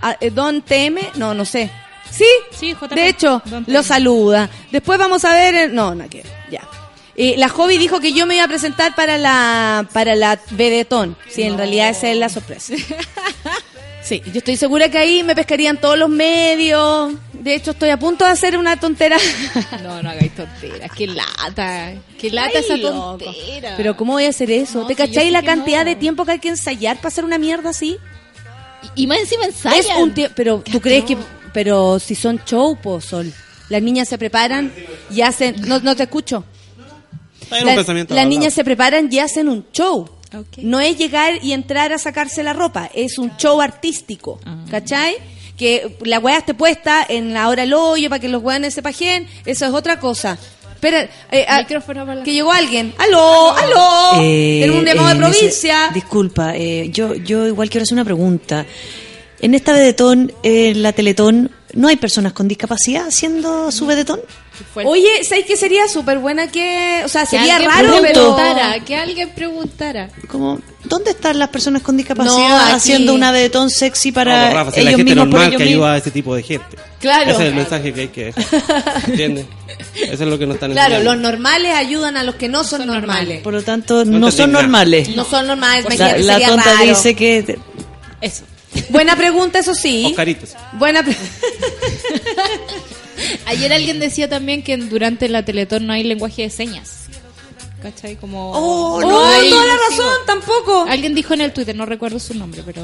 Ah, 0.00 0.16
eh, 0.20 0.30
don 0.30 0.62
TM, 0.62 1.00
no, 1.16 1.34
no 1.34 1.44
sé. 1.44 1.68
Sí, 2.12 2.26
Sí, 2.56 2.74
JP, 2.80 2.94
de 2.94 3.08
hecho, 3.08 3.42
lo 3.66 3.82
saluda. 3.82 4.48
Después 4.70 5.00
vamos 5.00 5.24
a 5.24 5.32
ver, 5.34 5.54
eh, 5.56 5.68
no, 5.68 5.96
no 5.96 6.08
que 6.08 6.22
ya. 6.48 6.60
Eh, 7.20 7.34
la 7.36 7.48
Hobby 7.48 7.78
dijo 7.78 7.98
que 7.98 8.12
yo 8.12 8.26
me 8.26 8.36
iba 8.36 8.44
a 8.44 8.48
presentar 8.48 8.94
para 8.94 9.18
la 9.18 9.88
para 9.92 10.14
la 10.14 10.38
Vedetón. 10.52 11.16
Sí, 11.28 11.42
en 11.42 11.58
realidad 11.58 11.90
esa 11.90 12.08
es 12.08 12.16
la 12.16 12.28
sorpresa. 12.28 12.74
Sí, 14.00 14.22
yo 14.24 14.38
estoy 14.38 14.56
segura 14.56 14.88
que 14.88 14.96
ahí 14.96 15.22
me 15.22 15.34
pescarían 15.34 15.76
todos 15.78 15.98
los 15.98 16.08
medios. 16.08 17.12
De 17.34 17.54
hecho, 17.54 17.72
estoy 17.72 17.90
a 17.90 17.98
punto 17.98 18.24
de 18.24 18.30
hacer 18.30 18.56
una 18.56 18.80
tontera. 18.80 19.18
No, 19.82 20.02
no 20.02 20.08
hagáis 20.08 20.34
tonteras. 20.34 20.90
Qué 20.96 21.06
lata. 21.08 21.92
Qué 22.18 22.30
lata 22.30 22.52
Ay, 22.54 22.64
esa 22.64 22.76
loco. 22.78 23.18
tontera. 23.18 23.74
Pero 23.76 23.98
¿cómo 23.98 24.14
voy 24.14 24.24
a 24.24 24.30
hacer 24.30 24.50
eso? 24.50 24.80
No, 24.80 24.86
¿Te 24.86 24.94
si 24.94 24.96
cacháis 24.96 25.30
la 25.30 25.42
cantidad 25.42 25.80
no. 25.80 25.90
de 25.90 25.96
tiempo 25.96 26.24
que 26.24 26.32
hay 26.32 26.38
que 26.38 26.48
ensayar 26.48 26.96
para 26.96 27.08
hacer 27.08 27.24
una 27.24 27.36
mierda 27.36 27.68
así? 27.68 27.98
Y 28.94 29.06
más 29.06 29.18
encima 29.18 29.44
ensayan. 29.44 29.78
Es 29.78 30.02
un 30.02 30.14
tiempo, 30.14 30.32
pero 30.34 30.62
tú 30.72 30.80
crees 30.80 31.04
que 31.04 31.18
pero 31.52 31.98
si 31.98 32.14
son 32.14 32.40
show, 32.46 32.78
po, 32.80 33.02
Sol. 33.02 33.30
Las 33.68 33.82
niñas 33.82 34.08
se 34.08 34.16
preparan 34.16 34.72
y 35.10 35.20
hacen... 35.20 35.56
No, 35.66 35.80
no 35.80 35.94
te 35.96 36.04
escucho. 36.04 36.44
En 37.50 37.64
La- 37.64 37.72
un 37.72 37.76
pensamiento 37.76 38.14
las 38.14 38.26
niñas 38.26 38.54
se 38.54 38.64
preparan 38.64 39.08
y 39.10 39.18
hacen 39.18 39.48
un 39.48 39.64
show. 39.72 40.08
Ok. 40.36 40.58
No 40.58 40.78
es 40.80 40.98
llegar 40.98 41.34
y 41.42 41.52
entrar 41.52 41.92
a 41.92 41.98
sacarse 41.98 42.42
la 42.42 42.52
ropa, 42.52 42.90
es 42.94 43.18
un 43.18 43.36
show 43.38 43.60
artístico, 43.60 44.38
Ah. 44.44 44.58
¿cachai? 44.70 45.16
Que 45.56 45.96
la 46.04 46.18
weá 46.18 46.38
esté 46.38 46.54
puesta 46.54 47.04
en 47.08 47.32
la 47.32 47.48
hora 47.48 47.62
del 47.62 47.72
hoyo 47.74 48.08
para 48.10 48.20
que 48.20 48.28
los 48.28 48.42
weones 48.42 48.74
se 48.74 48.82
pajen, 48.82 49.26
eso 49.46 49.64
es 49.66 49.72
otra 49.72 49.98
cosa. 49.98 50.38
Espera, 50.74 51.08
eh, 51.32 51.44
ah, 51.48 51.58
Micrófono 51.60 52.04
para 52.06 52.16
la- 52.16 52.22
que 52.22 52.32
llegó 52.32 52.52
alguien. 52.52 52.94
¡Aló! 52.98 53.50
¡Aló! 53.56 54.22
Eh, 54.22 54.58
Tenemos 54.60 54.80
un 54.82 54.86
llamado 54.86 55.08
eh, 55.08 55.14
de 55.14 55.18
en 55.18 55.24
ese- 55.24 55.38
provincia. 55.40 55.90
disculpa, 55.94 56.52
eh, 56.54 56.90
yo, 56.92 57.14
yo 57.14 57.46
igual 57.48 57.68
quiero 57.70 57.82
hacer 57.82 57.94
una 57.94 58.04
pregunta. 58.04 58.64
En 59.40 59.54
esta 59.54 59.72
vedetón, 59.72 60.32
en 60.42 60.82
la 60.82 60.92
Teletón, 60.92 61.50
¿no 61.74 61.88
hay 61.88 61.96
personas 61.96 62.32
con 62.32 62.48
discapacidad 62.48 63.06
haciendo 63.08 63.70
su 63.72 63.86
vedetón? 63.86 64.20
Fue 64.74 64.82
el- 64.82 64.88
Oye, 64.88 65.22
¿sabes 65.24 65.44
qué 65.46 65.56
sería 65.56 65.86
súper 65.86 66.18
buena 66.18 66.48
que... 66.48 67.02
O 67.04 67.08
sea, 67.08 67.22
que 67.22 67.28
sería 67.38 67.56
alguien 67.56 67.70
raro, 67.72 67.96
pero... 68.02 68.34
preguntara, 68.36 68.84
que 68.84 68.96
alguien 68.96 69.28
preguntara. 69.30 70.10
Como, 70.28 70.60
¿Dónde 70.84 71.10
están 71.12 71.38
las 71.38 71.48
personas 71.50 71.82
con 71.82 71.96
discapacidad 71.96 72.68
No, 72.70 72.74
haciendo 72.74 73.14
una 73.14 73.30
vedetón 73.30 73.70
sexy 73.70 74.10
para 74.10 74.50
Rafa, 74.52 74.72
si 74.72 74.80
la 74.82 74.90
ellos 74.90 74.96
gente 74.98 75.14
mismos 75.14 75.24
por 75.26 75.28
normal 75.34 75.48
ellos 75.48 75.58
que 75.58 75.64
mismos? 75.64 75.84
ayuda 75.86 75.94
a 75.94 75.98
ese 75.98 76.10
tipo 76.10 76.34
de 76.34 76.42
gente. 76.42 76.76
Claro. 77.00 77.30
Ese 77.30 77.42
es 77.42 77.48
el 77.48 77.54
mensaje 77.54 77.92
que 77.94 78.00
hay 78.00 78.08
que 78.08 78.24
dejar. 78.24 79.02
¿Entiendes? 79.06 79.46
Eso 79.94 80.12
es 80.24 80.28
lo 80.28 80.38
que 80.38 80.46
nos 80.46 80.54
están 80.54 80.72
Claro, 80.72 81.02
los 81.04 81.16
normales 81.18 81.72
ayudan 81.74 82.16
a 82.16 82.24
los 82.24 82.34
que 82.34 82.48
no 82.48 82.64
son, 82.64 82.84
normales. 82.86 83.42
Por 83.42 83.52
lo 83.54 83.62
tanto, 83.62 84.04
No 84.04 84.32
son 84.32 84.50
normales. 84.50 85.14
No 85.14 85.24
son 85.24 85.46
normales, 85.46 85.84
La, 85.84 85.94
imagínate, 85.94 86.22
la 86.24 86.32
sería 86.34 86.48
tonta 86.48 86.72
raro. 86.72 86.84
dice 86.88 87.14
que... 87.14 87.58
Eso. 88.20 88.42
Buena 88.88 89.16
pregunta, 89.16 89.58
eso 89.58 89.74
sí. 89.74 90.04
Oscaritos. 90.06 90.54
Buena 90.74 91.02
pre- 91.02 91.16
Ayer 93.46 93.72
alguien 93.72 93.98
decía 94.00 94.28
también 94.28 94.62
que 94.62 94.76
durante 94.76 95.28
la 95.28 95.44
Teletón 95.44 95.86
no 95.86 95.92
hay 95.92 96.04
lenguaje 96.04 96.42
de 96.42 96.50
señas. 96.50 96.94
¿Cachai? 97.82 98.16
Como... 98.16 98.50
Oh, 98.52 99.00
no 99.00 99.08
no, 99.08 99.26
hay 99.28 99.50
toda 99.50 99.64
la 99.64 99.74
razón, 99.88 100.14
tampoco. 100.26 100.86
Alguien 100.88 101.14
dijo 101.14 101.34
en 101.34 101.42
el 101.42 101.52
Twitter, 101.52 101.76
no 101.76 101.86
recuerdo 101.86 102.18
su 102.18 102.34
nombre, 102.34 102.62
pero... 102.66 102.82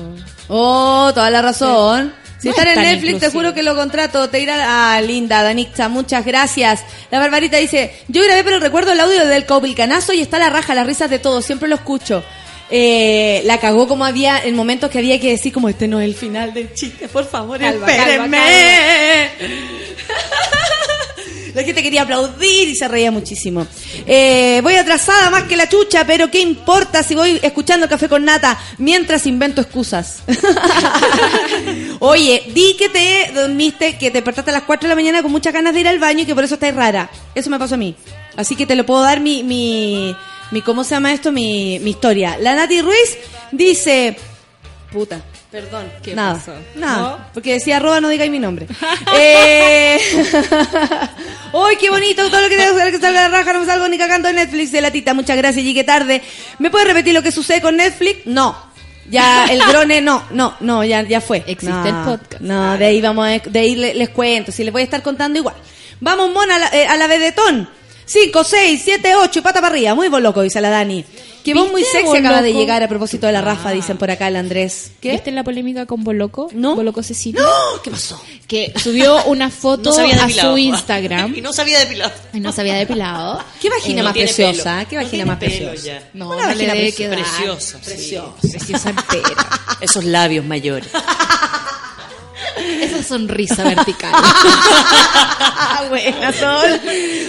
Oh, 0.48 1.10
toda 1.14 1.30
la 1.30 1.42
razón. 1.42 2.12
Si 2.38 2.48
No 2.48 2.52
están 2.54 2.68
es 2.68 2.76
en 2.76 2.82
Netflix, 2.82 3.20
te 3.20 3.30
juro 3.30 3.54
que 3.54 3.62
lo 3.62 3.74
contrato. 3.74 4.28
Te 4.28 4.40
irá. 4.40 4.94
Ah, 4.96 5.00
linda, 5.00 5.42
Danixa, 5.42 5.88
muchas 5.88 6.24
gracias. 6.26 6.82
La 7.10 7.18
Barbarita 7.18 7.56
dice: 7.56 7.94
Yo 8.08 8.22
grabé, 8.22 8.44
pero 8.44 8.60
recuerdo 8.60 8.92
el 8.92 9.00
audio 9.00 9.26
del 9.26 9.46
Caubilcanazo 9.46 10.12
y 10.12 10.20
está 10.20 10.38
la 10.38 10.50
raja, 10.50 10.74
las 10.74 10.86
risas 10.86 11.08
de 11.08 11.18
todos. 11.18 11.46
Siempre 11.46 11.68
lo 11.68 11.76
escucho. 11.76 12.22
Eh, 12.70 13.42
la 13.44 13.58
cagó 13.58 13.86
como 13.86 14.04
había 14.04 14.42
en 14.42 14.56
momentos 14.56 14.90
que 14.90 14.98
había 14.98 15.20
que 15.20 15.30
decir 15.30 15.52
como 15.52 15.68
este 15.68 15.86
no 15.86 16.00
es 16.00 16.06
el 16.06 16.14
final 16.14 16.54
del 16.54 16.72
chiste, 16.72 17.08
por 17.08 17.26
favor, 17.26 17.58
Calma, 17.58 17.86
espérenme. 17.86 18.38
La 21.54 21.62
gente 21.62 21.84
quería 21.84 22.02
aplaudir 22.02 22.68
y 22.68 22.74
se 22.74 22.88
reía 22.88 23.12
muchísimo. 23.12 23.64
Eh, 24.06 24.58
voy 24.64 24.74
atrasada 24.74 25.30
más 25.30 25.44
que 25.44 25.56
la 25.56 25.68
chucha, 25.68 26.04
pero 26.04 26.28
¿qué 26.28 26.40
importa 26.40 27.04
si 27.04 27.14
voy 27.14 27.38
escuchando 27.42 27.88
café 27.88 28.08
con 28.08 28.24
nata 28.24 28.58
mientras 28.78 29.24
invento 29.24 29.60
excusas? 29.60 30.24
Oye, 32.00 32.42
di 32.52 32.74
que 32.76 32.88
te 32.88 33.30
dormiste, 33.32 33.96
que 33.96 34.10
te 34.10 34.18
despertaste 34.18 34.50
a 34.50 34.54
las 34.54 34.64
4 34.64 34.88
de 34.88 34.88
la 34.88 34.96
mañana 34.96 35.22
con 35.22 35.30
muchas 35.30 35.52
ganas 35.52 35.74
de 35.74 35.80
ir 35.80 35.88
al 35.88 36.00
baño 36.00 36.22
y 36.22 36.26
que 36.26 36.34
por 36.34 36.42
eso 36.42 36.54
estás 36.54 36.74
rara. 36.74 37.08
Eso 37.36 37.50
me 37.50 37.58
pasó 37.58 37.76
a 37.76 37.78
mí. 37.78 37.94
Así 38.36 38.56
que 38.56 38.66
te 38.66 38.74
lo 38.74 38.84
puedo 38.84 39.02
dar 39.02 39.20
mi, 39.20 39.44
mi, 39.44 40.16
mi 40.50 40.62
¿cómo 40.62 40.84
se 40.84 40.90
llama 40.94 41.12
esto? 41.12 41.32
Mi, 41.32 41.78
mi 41.80 41.90
historia. 41.90 42.36
La 42.38 42.54
Nati 42.54 42.80
Ruiz 42.82 43.16
dice, 43.52 44.16
puta, 44.92 45.20
perdón, 45.50 45.90
¿Qué 46.02 46.14
nada, 46.14 46.34
pasó? 46.34 46.52
nada, 46.76 46.98
¿No? 47.02 47.18
porque 47.34 47.52
decía 47.54 47.76
arroba 47.78 48.00
no 48.00 48.08
digáis 48.08 48.30
mi 48.30 48.38
nombre. 48.38 48.66
eh... 49.16 49.98
¡Uy, 51.52 51.76
qué 51.76 51.88
bonito! 51.90 52.28
Todo 52.30 52.40
lo 52.40 52.48
que 52.48 52.56
tengo 52.56 52.74
que 52.76 52.98
salga 52.98 53.22
de 53.22 53.28
la 53.28 53.38
raja, 53.38 53.52
no 53.52 53.60
me 53.60 53.66
salgo 53.66 53.88
ni 53.88 53.96
cagando 53.98 54.28
en 54.28 54.36
Netflix 54.36 54.72
de 54.72 54.80
la 54.80 54.90
tita. 54.90 55.14
Muchas 55.14 55.36
gracias, 55.36 55.64
llegué 55.64 55.84
tarde. 55.84 56.20
¿Me 56.58 56.70
puedes 56.70 56.88
repetir 56.88 57.14
lo 57.14 57.22
que 57.22 57.30
sucede 57.30 57.60
con 57.60 57.76
Netflix? 57.76 58.26
No. 58.26 58.56
Ya, 59.08 59.44
el 59.46 59.58
drone, 59.60 60.00
no, 60.00 60.24
no, 60.30 60.56
no, 60.60 60.82
ya, 60.82 61.02
ya 61.02 61.20
fue. 61.20 61.44
Existe 61.46 61.70
No, 61.70 61.86
el 61.86 61.94
podcast. 62.18 62.40
No, 62.42 62.78
de 62.78 62.86
ahí 62.86 63.00
vamos, 63.02 63.26
a- 63.26 63.38
de 63.50 63.58
ahí 63.60 63.76
le- 63.76 63.94
les, 63.94 64.08
cuento, 64.08 64.50
si 64.50 64.64
les 64.64 64.72
voy 64.72 64.80
a 64.80 64.84
estar 64.86 65.02
contando 65.02 65.38
igual. 65.38 65.54
Vamos, 66.00 66.32
mona, 66.32 66.56
a 66.56 66.58
la, 66.58 66.68
eh, 66.68 66.86
a 66.86 66.96
la 66.96 67.06
vedetón. 67.06 67.68
5, 68.06 68.44
6, 68.44 68.82
7, 68.84 69.14
8 69.16 69.38
y 69.38 69.42
pata 69.42 69.60
para 69.60 69.74
arriba. 69.74 69.94
Muy 69.94 70.08
loco, 70.08 70.42
dice 70.42 70.60
la 70.60 70.70
Dani. 70.70 71.04
Que 71.44 71.52
vos 71.52 71.70
muy 71.70 71.82
¿Viste, 71.82 71.98
sexy 72.00 72.16
acaba 72.16 72.36
de 72.40 72.48
Boloco? 72.48 72.60
llegar 72.60 72.82
a 72.82 72.88
propósito 72.88 73.26
de 73.26 73.32
la 73.34 73.42
Rafa, 73.42 73.70
dicen 73.70 73.98
por 73.98 74.10
acá 74.10 74.28
el 74.28 74.36
Andrés. 74.36 74.92
¿Qué? 75.00 75.10
¿Viste 75.12 75.30
la 75.30 75.44
polémica 75.44 75.84
con 75.84 76.02
Boloco? 76.02 76.48
No. 76.54 76.74
Boloco 76.74 77.02
Cecilia. 77.02 77.42
¡No! 77.42 77.82
¿Qué 77.82 77.90
pasó? 77.90 78.18
Que 78.48 78.72
subió 78.82 79.22
una 79.24 79.50
foto 79.50 79.90
No 79.98 80.22
a 80.22 80.28
su 80.30 80.56
Instagram 80.56 81.34
y 81.36 81.42
no 81.42 81.52
se 81.52 81.60
había 81.60 81.80
depilado. 81.80 82.12
y 82.32 82.40
no 82.40 82.50
se 82.50 82.62
había 82.62 82.76
depilado. 82.76 83.44
¿Qué 83.60 83.68
vagina 83.68 83.98
No 83.98 84.04
más 84.04 84.14
tiene 84.14 84.28
preciosa? 84.32 84.76
pelo. 84.76 84.88
¿Qué 84.88 84.96
No 84.96 85.02
vagina 85.02 85.26
más 85.26 85.38
preciosa? 85.38 85.82
ya. 85.84 86.08
No, 86.14 86.28
Una 86.30 86.36
no 86.36 86.42
le 86.48 86.54
vagina 86.54 86.74
debe 86.74 86.92
quedar. 86.94 87.18
Preciosa, 87.18 87.78
Preciosa. 87.84 88.32
Preciosa 88.40 88.90
entera. 88.90 89.46
Esos 89.82 90.04
labios 90.04 90.46
mayores. 90.46 90.88
Esa 92.56 93.02
sonrisa 93.02 93.64
vertical. 93.64 94.12
Buena 95.88 96.32
sol. 96.32 96.80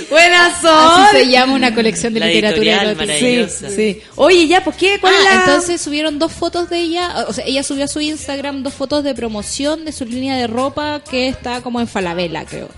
Buena 0.10 0.62
sol. 0.62 0.72
Así 1.10 1.18
se 1.18 1.28
llama 1.32 1.54
una 1.54 1.74
colección 1.74 2.14
de 2.14 2.20
La 2.20 2.28
literatura 2.28 2.82
erótica. 2.84 3.14
Sí, 3.18 3.46
sí. 3.76 4.02
Oye, 4.16 4.48
ya, 4.48 4.64
pues 4.64 4.76
qué, 4.78 5.00
¿cuál 5.00 5.14
Ah, 5.16 5.18
es 5.20 5.24
la...? 5.26 5.40
entonces 5.46 5.82
subieron 5.82 6.20
dos 6.20 6.32
fotos 6.32 6.70
de 6.70 6.80
ella, 6.80 7.26
o 7.28 7.34
sea, 7.34 7.46
ella 7.46 7.64
subió 7.64 7.86
a 7.86 7.88
su 7.88 8.00
Instagram 8.02 8.64
dos 8.64 8.74
fotos 8.74 9.04
de 9.04 9.14
promoción 9.14 9.86
de 9.86 9.92
su 9.92 10.06
línea 10.06 10.36
de 10.38 10.48
ropa 10.48 11.02
que 11.10 11.28
está 11.28 11.62
como 11.62 11.80
en 11.80 11.88
Falabella, 11.88 12.46
creo. 12.46 12.70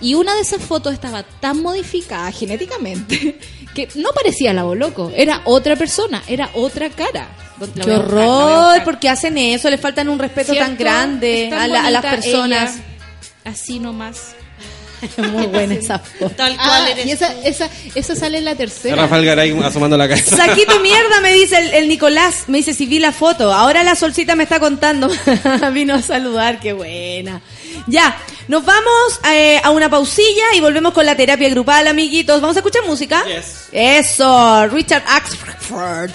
Y 0.00 0.14
una 0.14 0.34
de 0.34 0.42
esas 0.42 0.60
fotos 0.62 0.92
estaba 0.92 1.22
tan 1.22 1.62
modificada 1.62 2.30
genéticamente 2.30 3.38
que 3.76 3.88
no 3.94 4.08
parecía 4.14 4.52
la 4.52 4.62
Boloco, 4.64 5.12
era 5.14 5.42
otra 5.44 5.76
persona, 5.76 6.22
era 6.26 6.50
otra 6.54 6.88
cara. 6.90 7.28
Qué 7.84 7.90
horror, 7.92 8.82
porque 8.84 9.08
hacen 9.08 9.38
eso, 9.38 9.70
le 9.70 9.78
faltan 9.78 10.08
un 10.08 10.18
respeto 10.18 10.52
tan 10.54 10.76
grande 10.76 11.50
a, 11.52 11.68
la- 11.68 11.86
a 11.86 11.90
las 11.90 12.02
personas. 12.22 12.74
ella, 12.76 12.84
así 13.44 13.78
nomás. 13.78 14.34
Muy 15.32 15.46
buena 15.46 15.74
esa 15.74 15.98
foto. 15.98 16.34
Tal 16.36 16.56
cual 16.56 16.68
Ah, 16.86 16.90
eres 16.90 17.06
y 17.06 17.10
esa, 17.12 17.32
tú. 17.32 17.40
esa, 17.44 17.70
esa 17.94 18.16
sale 18.16 18.38
en 18.38 18.44
la 18.44 18.54
tercera. 18.54 18.96
Rafael 18.96 19.24
Garay 19.24 19.58
asomando 19.62 19.96
la 19.96 20.08
cabeza. 20.08 20.36
Saquito 20.36 20.80
mierda, 20.80 21.20
me 21.20 21.32
dice 21.32 21.58
el, 21.58 21.74
el 21.74 21.88
Nicolás. 21.88 22.44
Me 22.48 22.58
dice 22.58 22.74
si 22.74 22.86
vi 22.86 22.98
la 22.98 23.12
foto. 23.12 23.52
Ahora 23.52 23.82
la 23.82 23.94
solcita 23.94 24.34
me 24.36 24.44
está 24.44 24.60
contando. 24.60 25.08
Vino 25.72 25.94
a 25.94 26.02
saludar, 26.02 26.58
qué 26.60 26.72
buena. 26.72 27.40
Ya, 27.86 28.16
nos 28.48 28.64
vamos 28.64 29.20
eh, 29.30 29.60
a 29.62 29.70
una 29.70 29.88
pausilla 29.90 30.44
y 30.54 30.60
volvemos 30.60 30.92
con 30.92 31.04
la 31.06 31.14
terapia 31.16 31.48
grupal, 31.48 31.86
amiguitos. 31.88 32.40
¿Vamos 32.40 32.56
a 32.56 32.60
escuchar 32.60 32.84
música? 32.86 33.22
Yes. 33.26 33.68
Eso, 33.72 34.66
Richard 34.68 35.04
Axford. 35.06 36.10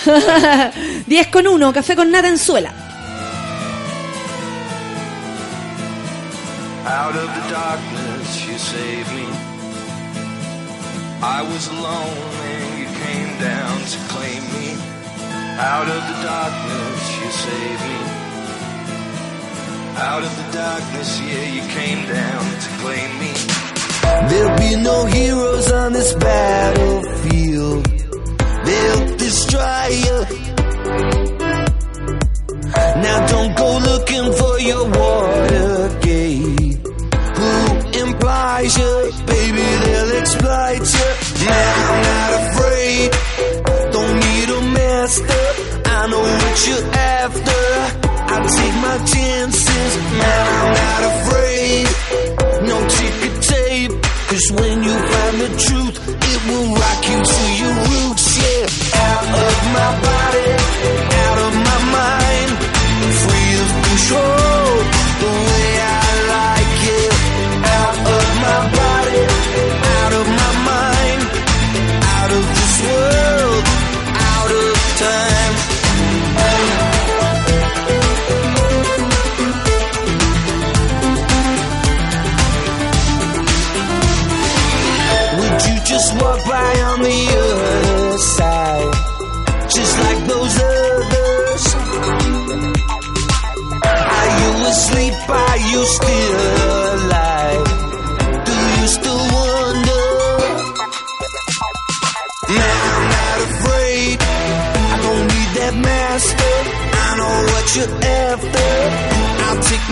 10 1.06 1.26
con 1.28 1.46
1, 1.46 1.72
café 1.72 1.96
con 1.96 2.10
nada 2.10 2.28
en 2.28 2.38
suela. 2.38 2.72
Out 6.86 7.14
of 7.14 7.28
the 7.36 7.50
darkness, 7.50 8.46
you 8.48 8.56
saved 8.56 9.12
me. 9.12 9.26
I 11.22 11.42
was 11.42 11.68
alone 11.68 12.16
and 12.48 12.78
you 12.80 12.86
came 13.04 13.38
down 13.38 13.76
to 13.92 13.98
claim 14.08 14.42
me. 14.56 14.68
Out 15.60 15.88
of 15.88 16.00
the 16.10 16.16
darkness, 16.24 17.00
you 17.20 17.30
saved 17.30 17.84
me. 17.92 18.00
Out 20.00 20.22
of 20.24 20.32
the 20.40 20.52
darkness, 20.56 21.20
yeah, 21.20 21.46
you 21.56 21.62
came 21.68 22.08
down 22.08 22.44
to 22.64 22.68
claim 22.80 23.10
me. 23.20 23.32
There'll 24.30 24.56
be 24.58 24.76
no 24.82 25.04
heroes 25.04 25.70
on 25.70 25.92
this 25.92 26.14
battlefield. 26.14 26.99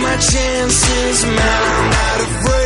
my 0.00 0.16
chances, 0.16 1.24
man, 1.24 1.38
I'm 1.38 1.92
out 1.92 2.20
of 2.20 2.44
room. 2.44 2.57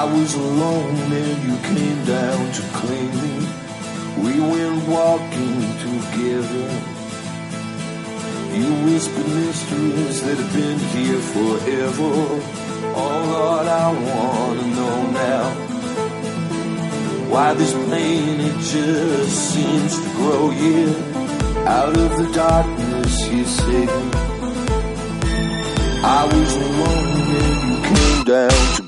I 0.00 0.04
was 0.04 0.32
alone 0.32 0.94
and 0.94 1.38
you 1.42 1.56
came 1.74 2.04
down 2.04 2.52
to 2.52 2.62
claim 2.78 3.10
me. 3.24 3.36
We 4.22 4.34
went 4.38 4.86
walking 4.86 5.58
together. 5.86 6.68
You 8.58 8.68
whispered 8.86 9.26
mysteries 9.26 10.22
that 10.22 10.36
have 10.38 10.52
been 10.52 10.78
here 10.94 11.22
forever. 11.34 12.12
Oh 13.00 13.16
Lord, 13.34 13.66
I 13.66 13.88
wanna 14.06 14.66
know 14.78 14.98
now. 15.26 15.46
Why 17.32 17.54
this 17.54 17.72
pain 17.90 18.38
it 18.38 18.58
just 18.74 19.36
seems 19.52 19.92
to 20.00 20.08
grow, 20.18 20.52
yeah. 20.52 21.66
Out 21.76 21.96
of 21.96 22.10
the 22.18 22.28
darkness 22.32 23.28
you 23.32 23.44
saved 23.44 23.96
me. 24.04 24.10
I 26.04 26.22
was 26.32 26.52
alone 26.66 27.08
and 27.42 27.58
you 27.68 27.78
came 27.90 28.24
down 28.24 28.76
to 28.76 28.87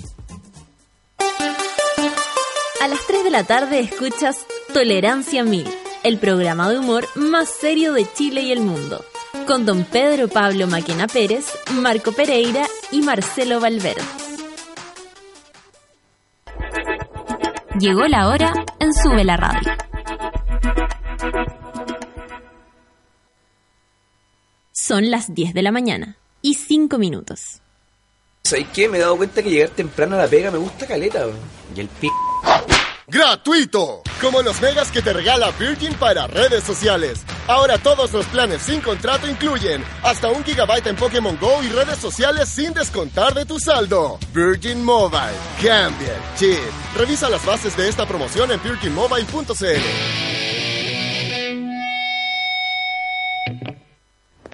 A 2.81 2.87
las 2.87 3.05
3 3.05 3.23
de 3.23 3.29
la 3.29 3.43
tarde 3.43 3.79
escuchas 3.79 4.47
Tolerancia 4.73 5.43
Mil, 5.43 5.67
el 6.01 6.17
programa 6.17 6.67
de 6.67 6.79
humor 6.79 7.07
más 7.13 7.47
serio 7.47 7.93
de 7.93 8.11
Chile 8.11 8.41
y 8.41 8.51
el 8.51 8.61
mundo, 8.61 9.05
con 9.45 9.67
don 9.67 9.83
Pedro 9.83 10.27
Pablo 10.27 10.65
Maquena 10.65 11.05
Pérez, 11.05 11.45
Marco 11.75 12.11
Pereira 12.11 12.65
y 12.91 13.03
Marcelo 13.03 13.59
Valverde. 13.59 14.01
Llegó 17.79 18.07
la 18.07 18.27
hora 18.29 18.51
en 18.79 18.95
Sube 18.95 19.25
la 19.25 19.37
Radio. 19.37 19.73
Son 24.71 25.11
las 25.11 25.35
10 25.35 25.53
de 25.53 25.61
la 25.61 25.71
mañana 25.71 26.17
y 26.41 26.55
5 26.55 26.97
minutos. 26.97 27.61
¿Sabes 28.43 28.67
qué? 28.73 28.89
Me 28.89 28.97
he 28.97 29.01
dado 29.01 29.17
cuenta 29.17 29.41
que 29.41 29.49
llegar 29.49 29.69
temprano 29.69 30.15
a 30.15 30.19
la 30.19 30.27
pega 30.27 30.51
me 30.51 30.57
gusta 30.57 30.87
caleta. 30.87 31.25
Y 31.75 31.79
el 31.79 31.87
p... 31.87 32.09
¡Gratuito! 33.07 34.01
Como 34.21 34.41
los 34.41 34.61
megas 34.61 34.89
que 34.89 35.01
te 35.01 35.11
regala 35.11 35.51
Virgin 35.51 35.93
para 35.95 36.27
redes 36.27 36.63
sociales. 36.63 37.23
Ahora 37.47 37.77
todos 37.77 38.13
los 38.13 38.25
planes 38.27 38.61
sin 38.61 38.79
contrato 38.79 39.27
incluyen 39.27 39.83
hasta 40.03 40.29
un 40.29 40.43
gigabyte 40.43 40.87
en 40.87 40.95
Pokémon 40.95 41.37
Go 41.39 41.61
y 41.61 41.69
redes 41.69 41.97
sociales 41.97 42.47
sin 42.47 42.73
descontar 42.73 43.33
de 43.33 43.45
tu 43.45 43.59
saldo. 43.59 44.17
Virgin 44.33 44.83
Mobile. 44.83 45.33
Cambia 45.61 46.15
el 46.15 46.37
chip. 46.37 46.57
Revisa 46.95 47.29
las 47.29 47.45
bases 47.45 47.75
de 47.75 47.89
esta 47.89 48.05
promoción 48.05 48.51
en 48.51 48.63
virginmobile.cl. 48.63 50.70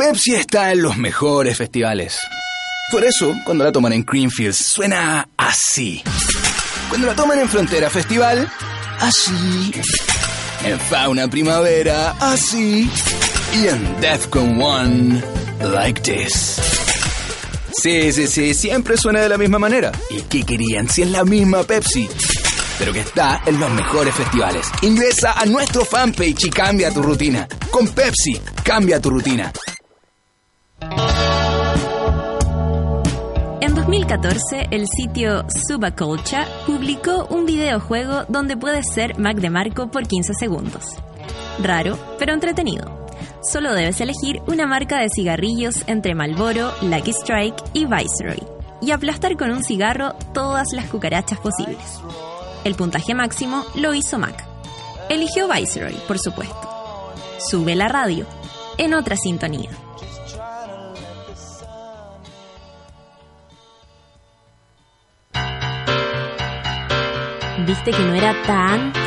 Pepsi 0.00 0.34
está 0.34 0.72
en 0.72 0.80
los 0.80 0.96
mejores 0.96 1.58
festivales. 1.58 2.18
Por 2.90 3.04
eso, 3.04 3.36
cuando 3.44 3.64
la 3.64 3.70
toman 3.70 3.92
en 3.92 4.02
Greenfields, 4.02 4.56
suena 4.56 5.28
así. 5.36 6.02
Cuando 6.88 7.06
la 7.06 7.14
toman 7.14 7.38
en 7.38 7.46
Frontera 7.50 7.90
Festival, 7.90 8.50
así. 8.98 9.72
En 10.64 10.80
Fauna 10.80 11.28
Primavera, 11.28 12.16
así. 12.18 12.90
Y 13.52 13.66
en 13.68 14.00
Defcon 14.00 14.62
One, 14.62 15.22
like 15.70 16.00
this. 16.00 16.58
Sí, 17.74 18.10
sí, 18.10 18.26
sí, 18.26 18.54
siempre 18.54 18.96
suena 18.96 19.20
de 19.20 19.28
la 19.28 19.36
misma 19.36 19.58
manera. 19.58 19.92
¿Y 20.08 20.22
qué 20.22 20.44
querían 20.44 20.88
si 20.88 21.02
es 21.02 21.10
la 21.10 21.26
misma 21.26 21.62
Pepsi? 21.62 22.08
Pero 22.78 22.94
que 22.94 23.00
está 23.00 23.42
en 23.44 23.60
los 23.60 23.70
mejores 23.70 24.14
festivales. 24.14 24.66
Ingresa 24.80 25.32
a 25.32 25.44
nuestro 25.44 25.84
fanpage 25.84 26.46
y 26.46 26.50
cambia 26.50 26.90
tu 26.90 27.02
rutina. 27.02 27.46
Con 27.70 27.86
Pepsi, 27.88 28.40
cambia 28.64 28.98
tu 28.98 29.10
rutina. 29.10 29.52
En 33.60 33.74
2014, 33.74 34.68
el 34.70 34.86
sitio 34.88 35.44
Subaculture 35.68 36.44
publicó 36.66 37.26
un 37.26 37.44
videojuego 37.44 38.24
donde 38.28 38.56
puedes 38.56 38.86
ser 38.92 39.18
Mac 39.18 39.36
DeMarco 39.36 39.90
por 39.90 40.06
15 40.06 40.32
segundos. 40.34 40.96
Raro, 41.62 41.98
pero 42.18 42.32
entretenido. 42.32 43.06
Solo 43.42 43.74
debes 43.74 44.00
elegir 44.00 44.40
una 44.46 44.66
marca 44.66 44.98
de 45.00 45.08
cigarrillos 45.08 45.84
entre 45.86 46.14
Marlboro, 46.14 46.72
Lucky 46.82 47.10
Strike 47.10 47.62
y 47.72 47.84
Viceroy, 47.84 48.42
y 48.80 48.90
aplastar 48.90 49.36
con 49.36 49.50
un 49.50 49.62
cigarro 49.62 50.14
todas 50.32 50.72
las 50.72 50.86
cucarachas 50.86 51.38
posibles. 51.40 52.00
El 52.64 52.74
puntaje 52.74 53.14
máximo 53.14 53.64
lo 53.76 53.94
hizo 53.94 54.18
Mac. 54.18 54.46
Eligió 55.08 55.48
Viceroy, 55.48 55.96
por 56.06 56.18
supuesto. 56.18 57.12
Sube 57.38 57.74
la 57.74 57.88
radio, 57.88 58.26
en 58.78 58.94
otra 58.94 59.16
sintonía. 59.16 59.70
¿Viste 67.70 67.92
que 67.92 68.02
no 68.02 68.14
era 68.14 68.34
tanto? 68.48 68.98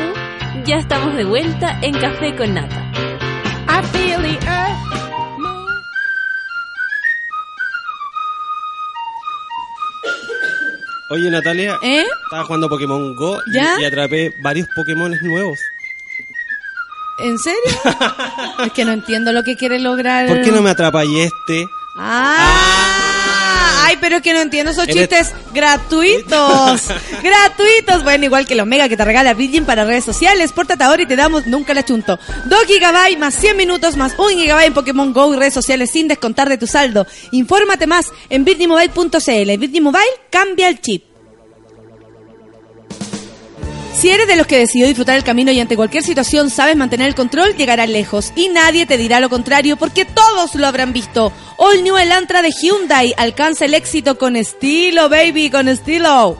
Ya 0.64 0.76
estamos 0.76 1.14
de 1.16 1.24
vuelta 1.26 1.78
en 1.82 1.92
Café 1.98 2.34
con 2.34 2.54
Nata. 2.54 2.80
I 3.68 3.82
feel 3.92 4.22
the 4.22 4.38
earth. 4.46 5.84
Oye, 11.10 11.30
Natalia, 11.30 11.78
¿Eh? 11.82 12.06
estaba 12.24 12.44
jugando 12.44 12.68
Pokémon 12.70 13.14
Go 13.14 13.38
y- 13.46 13.52
¿Ya? 13.52 13.78
y 13.80 13.84
atrapé 13.84 14.34
varios 14.38 14.66
Pokémon 14.74 15.14
nuevos. 15.20 15.60
¿En 17.18 17.38
serio? 17.38 17.60
es 18.64 18.72
que 18.72 18.84
no 18.86 18.92
entiendo 18.92 19.30
lo 19.32 19.42
que 19.44 19.56
quiere 19.56 19.78
lograr. 19.78 20.26
¿Por 20.26 20.40
qué 20.40 20.50
no 20.50 20.62
me 20.62 20.70
atrapáis 20.70 21.10
este? 21.32 21.66
Ah, 21.98 23.03
ay, 23.82 23.98
pero 24.00 24.16
es 24.16 24.22
que 24.22 24.32
no 24.32 24.40
entiendo 24.40 24.72
esos 24.72 24.86
chistes 24.86 25.32
gratuitos. 25.52 26.82
gratuitos. 27.22 28.04
Bueno, 28.04 28.24
igual 28.24 28.46
que 28.46 28.54
los 28.54 28.66
mega 28.66 28.88
que 28.88 28.96
te 28.96 29.04
regala 29.04 29.34
Virgin 29.34 29.64
para 29.64 29.84
redes 29.84 30.04
sociales. 30.04 30.52
Pórtate 30.52 30.84
ahora 30.84 31.02
y 31.02 31.06
te 31.06 31.16
damos 31.16 31.46
nunca 31.46 31.74
la 31.74 31.84
chunto. 31.84 32.18
2 32.46 32.60
GB 32.66 33.18
más 33.18 33.34
100 33.34 33.56
minutos 33.56 33.96
más 33.96 34.14
1 34.18 34.28
GB 34.28 34.64
en 34.64 34.74
Pokémon 34.74 35.12
Go 35.12 35.34
y 35.34 35.38
redes 35.38 35.54
sociales 35.54 35.90
sin 35.90 36.08
descontar 36.08 36.48
de 36.48 36.58
tu 36.58 36.66
saldo. 36.66 37.06
Infórmate 37.30 37.86
más 37.86 38.12
en 38.28 38.44
virginmobile.cl. 38.44 39.58
Virgin 39.58 39.82
Mobile 39.82 40.04
cambia 40.30 40.68
el 40.68 40.80
chip. 40.80 41.13
Si 44.04 44.10
eres 44.10 44.26
de 44.26 44.36
los 44.36 44.46
que 44.46 44.58
decidió 44.58 44.86
disfrutar 44.86 45.16
el 45.16 45.24
camino 45.24 45.50
y 45.50 45.58
ante 45.60 45.76
cualquier 45.76 46.02
situación 46.02 46.50
sabes 46.50 46.76
mantener 46.76 47.08
el 47.08 47.14
control, 47.14 47.56
llegarás 47.56 47.88
lejos. 47.88 48.34
Y 48.36 48.50
nadie 48.50 48.84
te 48.84 48.98
dirá 48.98 49.18
lo 49.18 49.30
contrario 49.30 49.78
porque 49.78 50.04
todos 50.04 50.54
lo 50.56 50.66
habrán 50.66 50.92
visto. 50.92 51.32
All 51.56 51.82
New 51.82 51.96
Elantra 51.96 52.42
de 52.42 52.50
Hyundai 52.50 53.14
alcanza 53.16 53.64
el 53.64 53.72
éxito 53.72 54.18
con 54.18 54.36
estilo, 54.36 55.08
baby, 55.08 55.48
con 55.48 55.68
estilo. 55.68 56.36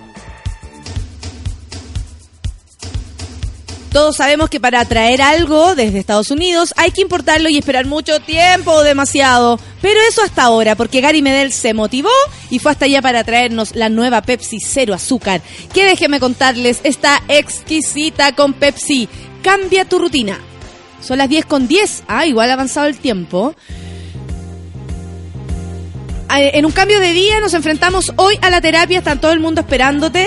Todos 3.95 4.17
sabemos 4.17 4.51
que 4.51 4.59
para 4.59 4.85
traer 4.87 5.23
algo 5.23 5.77
desde 5.77 6.01
Estados 6.01 6.33
Unidos 6.33 6.75
hay 6.77 6.91
que 6.91 7.01
importarlo 7.01 7.49
y 7.49 7.59
esperar 7.59 7.87
mucho 7.87 8.19
tiempo 8.19 8.73
o 8.73 8.83
demasiado. 8.83 9.61
Pero 9.81 10.01
eso 10.11 10.21
hasta 10.21 10.43
ahora, 10.43 10.75
porque 10.75 11.01
Gary 11.01 11.23
Medel 11.23 11.53
se 11.53 11.75
motivó 11.75 12.11
y 12.51 12.59
fue 12.59 12.73
hasta 12.73 12.87
allá 12.87 13.01
para 13.01 13.23
traernos 13.23 13.77
la 13.77 13.91
nueva 13.91 14.21
Pepsi 14.23 14.59
Cero 14.59 14.95
Azúcar, 14.95 15.43
que 15.73 15.85
déjenme 15.85 16.19
contarles, 16.19 16.81
está 16.83 17.23
exquisita 17.29 18.35
con 18.35 18.55
Pepsi. 18.55 19.09
Cambia 19.45 19.85
tu 19.85 20.01
rutina. 20.01 20.41
Son 21.01 21.17
las 21.17 21.29
10 21.29 21.47
con 21.47 21.69
10. 21.69 22.03
Ah, 22.09 22.27
igual 22.27 22.51
ha 22.51 22.55
avanzado 22.55 22.89
el 22.89 22.99
tiempo. 22.99 23.55
Ah, 26.29 26.41
En 26.41 26.67
un 26.67 26.73
cambio 26.73 26.99
de 26.99 27.13
día 27.13 27.39
nos 27.39 27.55
enfrentamos 27.55 28.13
hoy 28.17 28.41
a 28.43 28.51
la 28.51 28.61
terapia, 28.61 28.99
está 28.99 29.15
todo 29.21 29.31
el 29.31 29.39
mundo 29.39 29.61
esperándote. 29.61 30.27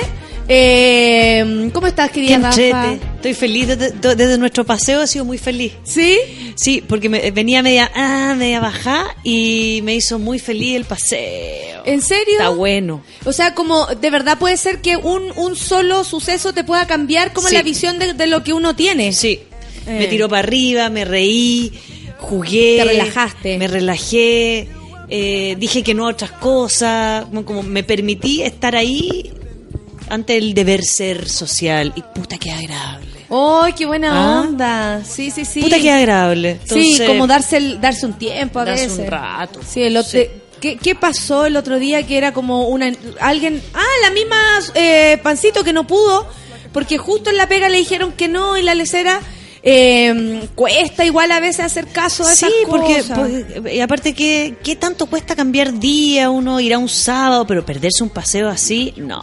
Eh, 0.49 1.69
¿Cómo 1.73 1.87
estás, 1.87 2.09
querida 2.11 2.37
Rafa? 2.37 2.93
Estoy 2.93 3.33
feliz 3.33 3.67
desde, 3.67 3.91
de- 3.91 4.15
desde 4.15 4.37
nuestro 4.37 4.63
paseo, 4.65 5.01
he 5.03 5.07
sido 5.07 5.25
muy 5.25 5.37
feliz. 5.37 5.73
¿Sí? 5.83 6.17
Sí, 6.55 6.81
porque 6.87 7.09
me, 7.09 7.31
venía 7.31 7.61
media, 7.61 7.91
ah, 7.93 8.33
media 8.37 8.59
baja 8.59 9.05
y 9.23 9.81
me 9.83 9.95
hizo 9.95 10.19
muy 10.19 10.39
feliz 10.39 10.75
el 10.77 10.85
paseo. 10.85 11.81
¿En 11.85 12.01
serio? 12.01 12.33
Está 12.33 12.49
bueno. 12.49 13.03
O 13.25 13.33
sea, 13.33 13.53
como 13.53 13.85
de 13.87 14.09
verdad 14.09 14.37
puede 14.39 14.57
ser 14.57 14.81
que 14.81 14.95
un, 14.97 15.31
un 15.35 15.55
solo 15.55 16.03
suceso 16.03 16.53
te 16.53 16.63
pueda 16.63 16.87
cambiar 16.87 17.33
como 17.33 17.47
Sí. 17.49 17.55
la 17.55 17.61
visión 17.61 17.99
de, 17.99 18.13
de 18.13 18.27
lo 18.27 18.43
que 18.43 18.53
uno 18.53 18.75
tiene. 18.75 19.11
Sí. 19.13 19.39
Eh. 19.85 19.97
Me 19.99 20.07
tiró 20.07 20.29
para 20.29 20.39
arriba, 20.39 20.89
me 20.89 21.03
reí, 21.05 21.73
jugué. 22.19 22.77
Te 22.79 22.85
relajaste. 22.85 23.57
Me 23.57 23.67
relajé, 23.67 24.67
eh, 25.09 25.55
dije 25.59 25.83
que 25.83 25.93
no 25.93 26.07
a 26.07 26.11
otras 26.11 26.31
cosas, 26.31 27.25
como, 27.25 27.43
como 27.45 27.63
me 27.63 27.83
permití 27.83 28.41
estar 28.41 28.75
ahí 28.75 29.31
ante 30.10 30.38
el 30.38 30.53
deber 30.53 30.84
ser 30.84 31.28
social. 31.30 31.93
Y 31.95 32.01
puta 32.01 32.38
que 32.38 32.51
agradable. 32.51 33.26
¡Ay, 33.30 33.74
qué 33.74 33.86
buena 33.86 34.12
Ah. 34.14 34.41
onda! 34.41 35.01
Sí, 35.03 35.32
sí, 35.32 35.43
sí. 35.45 35.62
Puta 35.62 35.80
que 35.80 35.91
agradable. 35.91 36.60
sí, 36.66 36.97
como 37.05 37.28
darse 37.28 37.58
el- 37.58 37.82
darse 37.82 38.05
un 38.05 38.14
tiempo 38.14 38.60
a 38.60 38.66
darse 38.66 38.84
veces. 38.88 38.99
un 38.99 39.08
rato. 39.08 39.60
Sí, 39.68 39.84
el 39.84 39.97
otro, 39.97 40.20
¿qué, 40.62 40.78
qué 40.78 40.95
pasó 40.95 41.45
el 41.45 41.58
otro 41.58 41.78
día 41.80 42.05
que 42.08 42.18
era 42.18 42.32
como 42.34 42.68
una 42.70 42.91
alguien, 43.20 43.62
ah, 43.74 43.84
la 44.01 44.12
misma 44.12 44.38
eh, 44.76 45.20
pancito 45.22 45.64
que 45.64 45.74
no 45.74 45.86
pudo 45.86 46.26
porque 46.72 46.97
justo 46.97 47.30
en 47.30 47.38
la 47.38 47.47
pega 47.47 47.70
le 47.70 47.78
dijeron 47.80 48.12
que 48.14 48.28
no 48.28 48.58
y 48.58 48.62
la 48.64 48.76
lecera 48.76 49.20
eh, 49.70 50.47
cuesta 50.55 51.03
igual 51.03 51.30
a 51.32 51.41
veces 51.41 51.59
hacer 51.65 51.88
caso 51.88 52.24
a 52.24 52.34
Sí, 52.34 52.45
esas 52.45 52.51
porque, 52.70 52.95
cosas. 53.01 53.18
porque- 53.20 53.76
y 53.76 53.80
aparte 53.82 54.13
que 54.13 54.55
qué 54.63 54.78
tanto 54.78 55.07
cuesta 55.07 55.36
cambiar 55.36 55.78
día, 55.78 56.30
uno 56.30 56.61
irá 56.61 56.78
un 56.78 56.88
sábado, 56.88 57.45
pero 57.45 57.65
perderse 57.65 58.01
un 58.01 58.09
paseo 58.09 58.47
así, 58.47 58.93
no, 58.95 59.20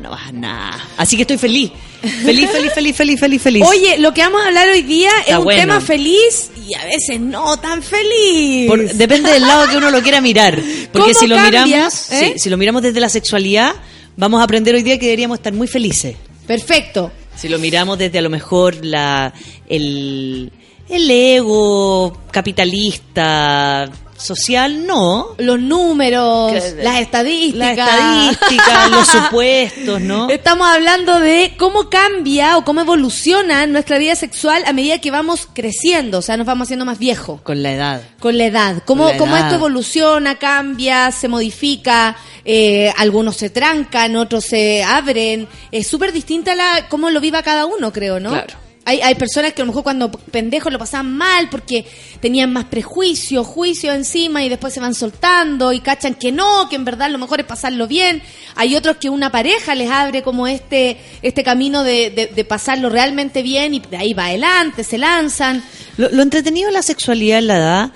no 0.00 0.10
vas 0.10 0.28
a 0.28 0.32
nada. 0.32 0.88
Así 0.96 1.14
que 1.16 1.22
estoy 1.22 1.36
feliz. 1.36 1.72
Feliz, 2.00 2.48
feliz, 2.50 2.72
feliz, 2.72 2.96
feliz, 2.96 3.20
feliz, 3.20 3.42
feliz. 3.42 3.64
Oye, 3.68 3.98
lo 3.98 4.14
que 4.14 4.22
vamos 4.22 4.40
a 4.42 4.46
hablar 4.46 4.66
hoy 4.70 4.80
día 4.80 5.10
es 5.26 5.36
un 5.36 5.44
bueno. 5.44 5.60
tema 5.60 5.80
feliz 5.82 6.50
y 6.66 6.72
a 6.72 6.82
veces 6.86 7.20
no 7.20 7.58
tan 7.58 7.82
feliz. 7.82 8.66
Por- 8.66 8.94
depende 8.94 9.30
del 9.30 9.42
lado 9.42 9.68
que 9.68 9.76
uno 9.76 9.90
lo 9.90 10.00
quiera 10.00 10.22
mirar. 10.22 10.54
Porque 10.90 11.12
¿Cómo 11.12 11.20
si 11.20 11.26
lo 11.26 11.36
cambia, 11.36 11.66
miramos, 11.66 12.10
eh? 12.12 12.32
sí, 12.32 12.38
si 12.38 12.48
lo 12.48 12.56
miramos 12.56 12.80
desde 12.80 12.98
la 13.00 13.10
sexualidad, 13.10 13.74
vamos 14.16 14.40
a 14.40 14.44
aprender 14.44 14.74
hoy 14.74 14.82
día 14.82 14.98
que 14.98 15.04
deberíamos 15.04 15.38
estar 15.38 15.52
muy 15.52 15.68
felices. 15.68 16.16
Perfecto. 16.46 17.12
Si 17.36 17.48
lo 17.48 17.58
miramos 17.58 17.98
desde 17.98 18.18
a 18.18 18.22
lo 18.22 18.30
mejor 18.30 18.84
la 18.84 19.32
el, 19.66 20.52
el 20.88 21.10
ego 21.10 22.16
capitalista 22.30 23.90
social, 24.20 24.86
no. 24.86 25.28
Los 25.38 25.58
números, 25.60 26.52
Que- 26.52 26.82
las 26.82 27.00
estadísticas. 27.00 27.76
Las 27.76 27.88
estadísticas, 27.88 28.90
los 28.90 29.06
supuestos, 29.24 30.00
¿no? 30.00 30.28
Estamos 30.28 30.66
hablando 30.68 31.20
de 31.20 31.54
cómo 31.58 31.90
cambia 31.90 32.56
o 32.56 32.64
cómo 32.64 32.80
evoluciona 32.82 33.66
nuestra 33.66 33.98
vida 33.98 34.14
sexual 34.16 34.62
a 34.66 34.72
medida 34.72 35.00
que 35.00 35.10
vamos 35.10 35.48
creciendo, 35.52 36.18
o 36.18 36.22
sea, 36.22 36.36
nos 36.36 36.46
vamos 36.46 36.66
haciendo 36.66 36.84
más 36.84 36.98
viejos. 36.98 37.40
Con 37.42 37.62
la 37.62 37.72
edad. 37.72 38.02
Con 38.18 38.38
la 38.38 38.44
edad, 38.46 38.82
cómo, 38.84 39.08
esto 39.08 39.54
evoluciona, 39.54 40.38
cambia, 40.38 41.10
se 41.10 41.28
modifica, 41.28 42.16
eh, 42.44 42.92
algunos 42.96 43.36
se 43.36 43.50
trancan, 43.50 44.16
otros 44.16 44.44
se 44.44 44.82
abren. 44.82 45.48
Es 45.70 45.86
súper 45.86 46.12
distinta 46.12 46.54
la 46.54 46.88
cómo 46.88 47.10
lo 47.10 47.20
viva 47.20 47.42
cada 47.42 47.66
uno, 47.66 47.92
creo, 47.92 48.20
¿no? 48.20 48.30
Claro. 48.30 48.54
Hay, 48.86 49.00
hay 49.02 49.14
personas 49.14 49.52
que 49.52 49.60
a 49.60 49.64
lo 49.64 49.70
mejor 49.72 49.82
cuando 49.84 50.10
pendejos 50.10 50.72
lo 50.72 50.78
pasaban 50.78 51.14
mal 51.14 51.48
porque 51.50 51.84
tenían 52.20 52.50
más 52.52 52.64
prejuicios, 52.64 53.46
juicios 53.46 53.94
encima 53.94 54.42
y 54.42 54.48
después 54.48 54.72
se 54.72 54.80
van 54.80 54.94
soltando 54.94 55.72
y 55.72 55.80
cachan 55.80 56.14
que 56.14 56.32
no, 56.32 56.68
que 56.68 56.76
en 56.76 56.84
verdad 56.86 57.10
lo 57.10 57.18
mejor 57.18 57.40
es 57.40 57.46
pasarlo 57.46 57.86
bien. 57.86 58.22
Hay 58.56 58.74
otros 58.74 58.96
que 58.96 59.10
una 59.10 59.30
pareja 59.30 59.74
les 59.74 59.90
abre 59.90 60.22
como 60.22 60.46
este, 60.46 60.96
este 61.22 61.44
camino 61.44 61.84
de, 61.84 62.30
de- 62.34 62.44
pasarlo 62.44 62.88
realmente 62.88 63.42
bien 63.42 63.74
y 63.74 63.80
de 63.80 63.98
ahí 63.98 64.14
va 64.14 64.26
adelante, 64.26 64.82
se 64.82 64.96
lanzan. 64.98 65.62
Lo, 65.98 66.08
lo 66.08 66.22
entretenido 66.22 66.68
de 66.68 66.72
la 66.72 66.82
sexualidad 66.82 67.38
en 67.38 67.46
la 67.48 67.56
edad 67.58 67.92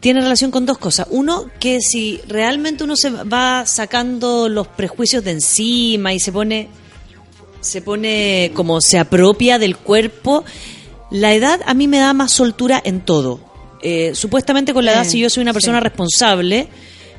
tiene 0.00 0.20
relación 0.20 0.50
con 0.52 0.64
dos 0.66 0.78
cosas. 0.78 1.08
Uno, 1.10 1.46
que 1.60 1.80
si 1.80 2.20
realmente 2.28 2.84
uno 2.84 2.96
se 2.96 3.10
va 3.10 3.66
sacando 3.66 4.48
los 4.48 4.68
prejuicios 4.68 5.22
de 5.24 5.32
encima 5.32 6.14
y 6.14 6.20
se 6.20 6.32
pone, 6.32 6.68
se 7.62 7.80
pone 7.80 8.50
como 8.54 8.80
se 8.82 8.98
apropia 8.98 9.58
del 9.58 9.76
cuerpo, 9.78 10.44
la 11.10 11.32
edad 11.32 11.60
a 11.64 11.72
mí 11.74 11.88
me 11.88 11.98
da 11.98 12.12
más 12.12 12.32
soltura 12.32 12.80
en 12.84 13.00
todo. 13.00 13.40
Eh, 13.82 14.12
supuestamente 14.14 14.72
con 14.74 14.84
la 14.84 14.92
edad, 14.92 15.02
Eh, 15.06 15.08
si 15.08 15.18
yo 15.18 15.28
soy 15.30 15.42
una 15.42 15.52
persona 15.52 15.78
sí. 15.78 15.84
responsable, 15.84 16.68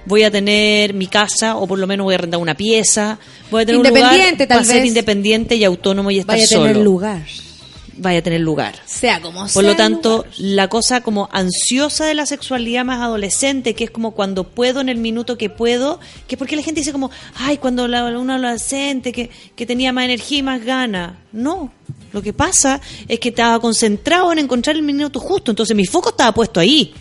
voy 0.05 0.23
a 0.23 0.31
tener 0.31 0.93
mi 0.93 1.07
casa 1.07 1.55
o 1.57 1.65
por 1.67 1.79
lo 1.79 1.87
menos 1.87 2.03
voy 2.05 2.15
a 2.15 2.17
rentar 2.19 2.39
una 2.39 2.55
pieza, 2.55 3.19
voy 3.51 3.63
a 3.63 3.65
tener 3.65 3.79
un 3.81 3.87
lugar, 3.87 4.03
Independiente, 4.03 4.47
tal 4.47 4.59
a 4.59 4.63
ser 4.63 4.75
vez. 4.77 4.85
independiente 4.87 5.55
y 5.55 5.63
autónomo 5.63 6.11
y 6.11 6.19
estar 6.19 6.35
Vaya 6.37 6.45
a 6.45 6.61
tener 6.61 6.77
lugar. 6.77 7.21
Vaya 7.97 8.19
a 8.19 8.21
tener 8.21 8.41
lugar. 8.41 8.75
Sea 8.85 9.21
como 9.21 9.41
Por 9.41 9.49
sea 9.49 9.61
lo 9.61 9.71
el 9.71 9.77
tanto, 9.77 10.25
la 10.37 10.67
cosa 10.67 11.01
como 11.01 11.29
ansiosa 11.31 12.05
de 12.05 12.13
la 12.15 12.25
sexualidad 12.25 12.85
más 12.85 13.01
adolescente, 13.01 13.75
que 13.75 13.83
es 13.83 13.91
como 13.91 14.11
cuando 14.11 14.45
puedo 14.45 14.81
en 14.81 14.89
el 14.89 14.97
minuto 14.97 15.37
que 15.37 15.49
puedo, 15.49 15.99
que 16.27 16.35
es 16.35 16.39
porque 16.39 16.55
la 16.55 16.63
gente 16.63 16.81
dice 16.81 16.91
como, 16.91 17.11
ay, 17.35 17.57
cuando 17.57 17.87
la, 17.87 18.05
una 18.17 18.35
adolescente 18.35 19.11
que, 19.11 19.29
que 19.55 19.65
tenía 19.65 19.93
más 19.93 20.05
energía 20.05 20.39
y 20.39 20.43
más 20.43 20.63
ganas. 20.63 21.13
No, 21.31 21.71
lo 22.11 22.21
que 22.21 22.33
pasa 22.33 22.81
es 23.07 23.19
que 23.19 23.29
estaba 23.29 23.59
concentrado 23.59 24.31
en 24.31 24.39
encontrar 24.39 24.75
el 24.75 24.83
minuto 24.83 25.19
justo, 25.19 25.51
entonces 25.51 25.75
mi 25.75 25.85
foco 25.85 26.09
estaba 26.09 26.31
puesto 26.31 26.59
ahí. 26.59 26.93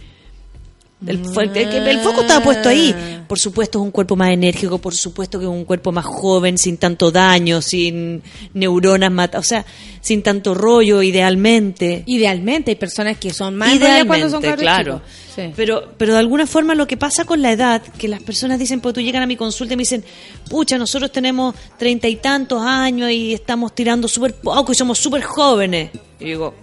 El, 1.06 1.24
foco 1.24 2.20
estaba 2.20 2.44
puesto 2.44 2.68
ahí. 2.68 2.94
Por 3.26 3.38
supuesto 3.38 3.78
es 3.78 3.84
un 3.84 3.90
cuerpo 3.90 4.14
más 4.14 4.30
enérgico, 4.30 4.78
por 4.78 4.94
supuesto 4.94 5.38
que 5.38 5.44
es 5.44 5.50
un 5.50 5.64
cuerpo 5.64 5.90
más 5.90 6.04
joven, 6.04 6.58
sin 6.58 6.76
tanto 6.76 7.10
daño, 7.10 7.62
sin 7.62 8.22
neuronas 8.54 9.10
mata, 9.10 9.38
o 9.38 9.42
sea, 9.42 9.64
sin 10.00 10.22
tanto 10.22 10.54
rollo, 10.54 11.02
idealmente. 11.02 12.02
Idealmente, 12.06 12.72
hay 12.72 12.76
personas 12.76 13.18
que 13.18 13.32
son 13.32 13.56
más 13.56 13.74
Idealmente, 13.74 14.06
cuando 14.06 14.30
son 14.30 14.42
claro. 14.56 15.00
Sí. 15.34 15.50
Pero, 15.56 15.92
pero 15.96 16.12
de 16.12 16.18
alguna 16.18 16.46
forma 16.46 16.74
lo 16.74 16.86
que 16.86 16.98
pasa 16.98 17.24
con 17.24 17.40
la 17.40 17.52
edad, 17.52 17.82
que 17.82 18.06
las 18.06 18.22
personas 18.22 18.58
dicen, 18.58 18.80
pues 18.80 18.94
tú 18.94 19.00
llegan 19.00 19.22
a 19.22 19.26
mi 19.26 19.36
consulta 19.36 19.74
y 19.74 19.76
me 19.78 19.82
dicen, 19.82 20.04
pucha, 20.50 20.76
nosotros 20.76 21.10
tenemos 21.10 21.54
treinta 21.78 22.06
y 22.06 22.16
tantos 22.16 22.60
años 22.62 23.10
y 23.10 23.32
estamos 23.32 23.74
tirando 23.74 24.08
súper 24.08 24.34
poco 24.34 24.72
y 24.72 24.74
somos 24.74 24.98
súper 24.98 25.22
jóvenes. 25.22 25.90
Y 26.20 26.26
digo, 26.26 26.54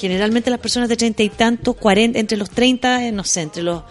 generalmente 0.00 0.50
las 0.50 0.58
personas 0.60 0.88
de 0.88 0.96
treinta 0.96 1.22
y 1.22 1.28
tantos, 1.28 1.76
cuarenta, 1.76 2.18
entre 2.18 2.36
los 2.38 2.50
treinta, 2.50 3.04
eh, 3.06 3.12
no 3.12 3.22
sé, 3.24 3.42
entre 3.42 3.62
los 3.62 3.82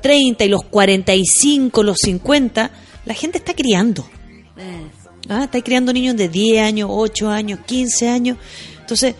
treinta 0.00 0.44
y 0.44 0.48
los 0.48 0.64
cuarenta 0.64 1.14
y 1.14 1.24
cinco, 1.24 1.82
los 1.82 1.96
cincuenta, 2.04 2.70
la 3.04 3.14
gente 3.14 3.38
está 3.38 3.54
criando. 3.54 4.04
Ah, 5.28 5.44
está 5.44 5.62
criando 5.62 5.92
niños 5.92 6.16
de 6.16 6.28
10 6.28 6.62
años, 6.62 6.88
8 6.92 7.28
años, 7.30 7.60
15 7.64 8.08
años. 8.08 8.36
Entonces, 8.80 9.14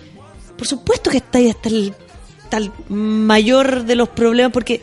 por 0.58 0.66
supuesto 0.66 1.10
que 1.10 1.18
está 1.18 1.38
ahí 1.38 1.48
hasta 1.48 1.68
el, 1.68 1.94
hasta 2.42 2.56
el 2.58 2.70
mayor 2.88 3.84
de 3.84 3.94
los 3.94 4.08
problemas 4.08 4.52
porque 4.52 4.80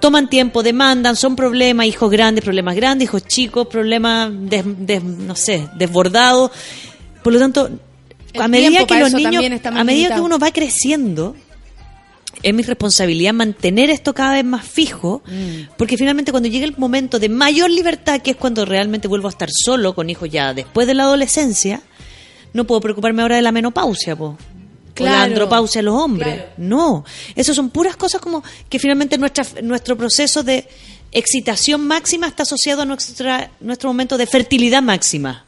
toman 0.00 0.28
tiempo, 0.28 0.62
demandan, 0.62 1.16
son 1.16 1.34
problemas, 1.36 1.86
hijos 1.86 2.10
grandes, 2.10 2.44
problemas 2.44 2.76
grandes, 2.76 3.06
hijos 3.08 3.26
chicos, 3.26 3.66
problemas, 3.66 4.30
des- 4.32 4.64
des- 4.86 5.02
no 5.02 5.34
sé, 5.34 5.68
desbordados. 5.76 6.50
Por 7.24 7.32
lo 7.32 7.38
tanto, 7.38 7.70
a 8.40 8.48
medida 8.48 8.86
que 8.86 8.98
los 9.00 9.12
niños, 9.12 9.44
a 9.64 9.84
medida 9.84 10.14
que 10.14 10.20
uno 10.20 10.38
va 10.38 10.50
creciendo, 10.50 11.36
es 12.42 12.54
mi 12.54 12.62
responsabilidad 12.62 13.32
mantener 13.32 13.90
esto 13.90 14.14
cada 14.14 14.34
vez 14.34 14.44
más 14.44 14.64
fijo, 14.64 15.22
Mm. 15.26 15.74
porque 15.76 15.96
finalmente 15.96 16.30
cuando 16.30 16.48
llegue 16.48 16.64
el 16.66 16.76
momento 16.76 17.18
de 17.18 17.28
mayor 17.28 17.68
libertad, 17.70 18.20
que 18.20 18.30
es 18.32 18.36
cuando 18.36 18.64
realmente 18.64 19.08
vuelvo 19.08 19.26
a 19.28 19.30
estar 19.30 19.48
solo 19.52 19.94
con 19.94 20.08
hijos 20.08 20.28
ya 20.30 20.54
después 20.54 20.86
de 20.86 20.94
la 20.94 21.02
adolescencia, 21.04 21.82
no 22.52 22.64
puedo 22.64 22.80
preocuparme 22.80 23.22
ahora 23.22 23.36
de 23.36 23.42
la 23.42 23.50
menopausia, 23.52 24.14
po. 24.16 24.26
O 24.26 25.04
la 25.04 25.10
Claro. 25.10 25.22
andropausia 25.24 25.80
a 25.80 25.82
los 25.84 25.94
hombres. 25.94 26.34
Claro. 26.34 26.50
No, 26.58 27.04
eso 27.36 27.54
son 27.54 27.70
puras 27.70 27.96
cosas 27.96 28.20
como 28.20 28.42
que 28.68 28.78
finalmente 28.78 29.16
nuestra, 29.18 29.44
nuestro 29.62 29.96
proceso 29.96 30.42
de 30.42 30.66
excitación 31.12 31.86
máxima 31.86 32.26
está 32.28 32.42
asociado 32.44 32.82
a 32.82 32.84
nuestra, 32.84 33.50
nuestro 33.60 33.88
momento 33.90 34.16
de 34.18 34.26
fertilidad 34.26 34.82
máxima. 34.82 35.44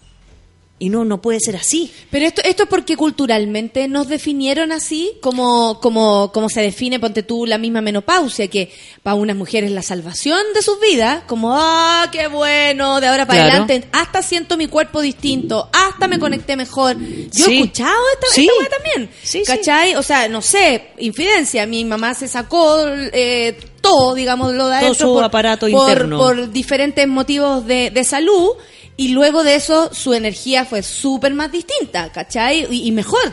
Y 0.83 0.89
no, 0.89 1.05
no 1.05 1.21
puede 1.21 1.41
ser 1.41 1.57
así. 1.57 1.93
Pero 2.11 2.25
esto, 2.25 2.41
esto 2.43 2.63
es 2.63 2.69
porque 2.71 2.97
culturalmente 2.97 3.87
nos 3.87 4.09
definieron 4.09 4.73
así, 4.73 5.13
como, 5.21 5.79
como, 5.79 6.33
como 6.33 6.49
se 6.49 6.63
define, 6.63 6.99
ponte 6.99 7.23
tú, 7.23 7.45
la 7.45 7.59
misma 7.59 7.83
menopausia, 7.83 8.49
que 8.49 8.73
para 9.03 9.15
unas 9.15 9.37
mujeres 9.37 9.69
es 9.69 9.75
la 9.75 9.83
salvación 9.83 10.41
de 10.55 10.63
sus 10.63 10.81
vidas, 10.81 11.23
como, 11.27 11.53
ah, 11.55 12.09
qué 12.11 12.29
bueno, 12.29 12.99
de 12.99 13.09
ahora 13.09 13.27
para 13.27 13.45
Claro. 13.45 13.65
adelante, 13.65 13.89
hasta 13.93 14.23
siento 14.23 14.57
mi 14.57 14.69
cuerpo 14.69 15.03
distinto, 15.03 15.69
hasta 15.71 16.09
me 16.09 16.19
conecté 16.19 16.57
mejor. 16.57 16.97
Yo 16.99 17.45
Sí. 17.45 17.53
he 17.53 17.61
escuchado 17.61 18.01
esta, 18.15 18.27
Sí. 18.35 18.49
esta 18.63 18.77
también, 18.79 19.11
¿cachai? 19.47 19.95
O 19.97 20.03
sea, 20.03 20.29
no 20.29 20.41
sé, 20.41 20.93
infidencia, 20.97 21.67
mi 21.67 21.85
mamá 21.85 22.15
se 22.15 22.27
sacó 22.27 22.79
eh, 22.89 23.55
todo, 23.83 24.15
digamos, 24.15 24.55
lo 24.55 24.67
de 24.69 24.77
Todo 24.79 24.87
adentro 24.87 25.09
su 25.15 25.21
aparato 25.21 25.67
por, 25.69 25.91
interno. 25.91 26.17
por 26.19 26.51
diferentes 26.51 27.07
motivos 27.07 27.67
de, 27.67 27.91
de 27.91 28.05
salud 28.05 28.53
y 28.97 29.09
luego 29.09 29.45
de 29.45 29.55
eso 29.55 29.91
su 29.95 30.13
energía 30.15 30.65
fue 30.65 30.83
súper 30.83 31.33
más 31.35 31.51
distinta, 31.51 32.11
¿cachai? 32.13 32.67
Y, 32.71 32.87
y 32.89 32.93
mejor. 32.93 33.33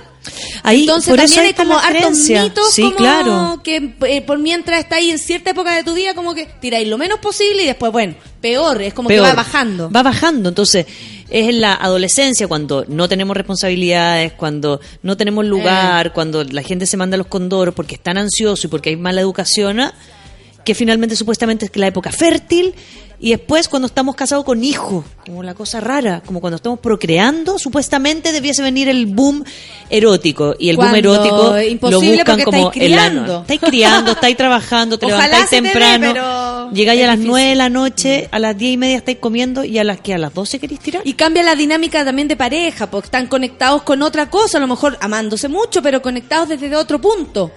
Ahí, 0.64 0.82
Entonces 0.82 1.16
también 1.16 1.40
hay 1.40 1.54
como 1.54 1.78
hartos 1.78 2.18
mitos 2.28 2.74
Sí, 2.74 2.82
como 2.82 2.96
claro. 2.98 3.62
que 3.64 3.96
eh, 4.08 4.22
por 4.22 4.38
mientras 4.40 4.80
está 4.82 4.98
ahí 4.98 5.10
en 5.10 5.20
cierta 5.20 5.52
época 5.52 5.74
de 5.74 5.84
tu 5.86 5.94
vida 5.94 6.14
como 6.16 6.34
que 6.36 6.46
tiráis 6.60 6.86
lo 6.88 6.98
menos 6.98 7.20
posible 7.20 7.64
y 7.64 7.66
después, 7.66 7.94
bueno, 7.94 8.16
peor, 8.42 8.82
es 8.82 8.94
como 8.94 9.08
Peor. 9.08 9.24
que 9.24 9.30
va 9.30 9.36
bajando. 9.36 9.90
Va 9.90 10.04
bajando. 10.04 10.50
Entonces, 10.50 10.86
es 11.30 11.48
en 11.50 11.62
la 11.62 11.76
adolescencia 11.76 12.48
cuando 12.50 12.84
no 12.90 13.08
tenemos 13.08 13.38
responsabilidades, 13.38 14.34
cuando 14.34 14.82
no 15.02 15.16
tenemos 15.16 15.46
Eh. 15.46 15.48
lugar, 15.48 16.12
cuando 16.14 16.44
la 16.44 16.62
gente 16.62 16.86
se 16.86 16.98
manda 16.98 17.16
a 17.16 17.20
los 17.20 17.28
condoros 17.28 17.74
porque 17.74 17.96
están 17.96 18.18
ansiosos 18.18 18.66
y 18.66 18.68
porque 18.68 18.90
hay 18.90 18.98
mala 18.98 19.22
educación, 19.22 19.80
¿ah? 19.80 19.94
que 20.66 20.76
finalmente 20.76 21.16
supuestamente 21.16 21.66
es 21.68 21.72
la 21.76 21.88
época 21.88 22.12
fértil. 22.12 22.74
Y 23.20 23.32
después 23.32 23.68
cuando 23.68 23.88
estamos 23.88 24.16
casados 24.16 24.46
con 24.46 24.64
hijos, 24.64 25.04
como 25.26 25.42
la 25.42 25.56
cosa 25.56 25.80
rara, 25.80 26.22
como 26.24 26.40
cuando 26.40 26.58
estamos 26.58 26.80
procreando, 26.80 27.58
supuestamente 27.58 28.32
debiese 28.32 28.62
venir 28.62 28.90
el 28.90 29.08
boom 29.08 29.44
erótico. 29.90 30.56
Y 30.60 30.70
el 30.70 30.78
boom 30.78 30.94
erótico 30.94 31.56
lo 31.90 32.00
buscan 32.00 32.44
como 32.44 32.70
estáis 32.70 32.86
criando. 32.88 33.42
Estáis 33.42 33.62
criando, 33.62 34.12
estáis 34.12 34.38
trabajando, 34.38 35.00
te 35.00 35.08
Ojalá 35.08 35.26
levantáis 35.26 35.50
se 35.50 35.56
te 35.56 35.62
temprano, 35.64 36.14
pero 36.14 36.72
llegáis 36.72 37.04
a 37.04 37.08
las. 37.08 37.18
9 37.18 37.50
de 37.50 37.56
la 37.56 37.70
noche, 37.70 38.30
a 38.32 38.40
las 38.40 38.56
10 38.56 38.74
y 38.74 38.78
media 38.78 38.98
estáis 38.98 39.18
comiendo 39.18 39.64
y 39.64 39.80
a 39.80 39.84
las 39.84 40.00
que 40.00 40.14
a 40.14 40.18
las 40.20 40.34
12 40.34 40.60
queréis 40.60 40.80
tirar. 40.80 41.02
Y 41.04 41.14
cambia 41.14 41.42
la 41.42 41.56
dinámica 41.56 42.06
también 42.06 42.28
de 42.28 42.36
pareja, 42.36 42.90
porque 42.90 43.08
están 43.08 43.26
conectados 43.26 43.82
con 43.82 44.04
otra 44.04 44.30
cosa, 44.30 44.60
a 44.60 44.62
lo 44.62 44.68
mejor 44.68 44.98
amándose 45.02 45.48
mucho, 45.48 45.82
pero 45.82 46.02
conectados 46.04 46.50
desde 46.50 46.76
otro 46.76 47.02
punto. 47.02 47.52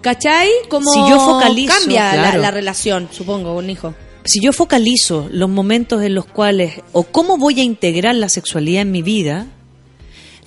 ¿Cachai? 0.00 0.50
Como 0.68 0.90
Si 0.90 0.98
yo 0.98 1.20
focalizo, 1.20 1.72
cambia 1.72 2.36
la, 2.36 2.50
relación, 2.50 3.08
supongo, 3.12 3.54
con 3.54 3.64
un 3.64 3.70
hijo. 3.70 3.94
Si 4.24 4.40
yo 4.40 4.52
focalizo 4.52 5.28
los 5.32 5.48
momentos 5.48 6.02
en 6.02 6.14
los 6.14 6.26
cuales, 6.26 6.80
o 6.92 7.02
cómo 7.04 7.36
voy 7.38 7.60
a 7.60 7.64
integrar 7.64 8.14
la 8.14 8.28
sexualidad 8.28 8.82
en 8.82 8.90
mi 8.92 9.02
vida, 9.02 9.46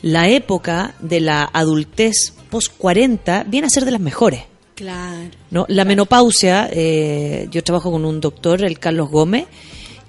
la 0.01 0.29
época 0.29 0.95
de 0.99 1.19
la 1.19 1.49
adultez 1.51 2.33
post 2.49 2.71
40 2.77 3.43
viene 3.47 3.67
a 3.67 3.69
ser 3.69 3.85
de 3.85 3.91
las 3.91 4.01
mejores. 4.01 4.43
Claro. 4.75 5.29
¿no? 5.51 5.65
La 5.69 5.85
menopausia, 5.85 6.69
eh, 6.71 7.47
yo 7.51 7.63
trabajo 7.63 7.91
con 7.91 8.03
un 8.05 8.19
doctor, 8.19 8.63
el 8.63 8.77
Carlos 8.79 9.09
Gómez, 9.09 9.45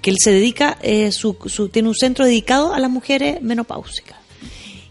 que 0.01 0.09
él 0.11 0.17
se 0.19 0.31
dedica, 0.31 0.77
eh, 0.81 1.11
su, 1.11 1.37
su- 1.47 1.69
tiene 1.69 1.87
un 1.89 1.95
centro 1.95 2.25
dedicado 2.25 2.73
a 2.73 2.79
las 2.79 2.91
mujeres 2.91 3.41
menopáusicas. 3.41 4.17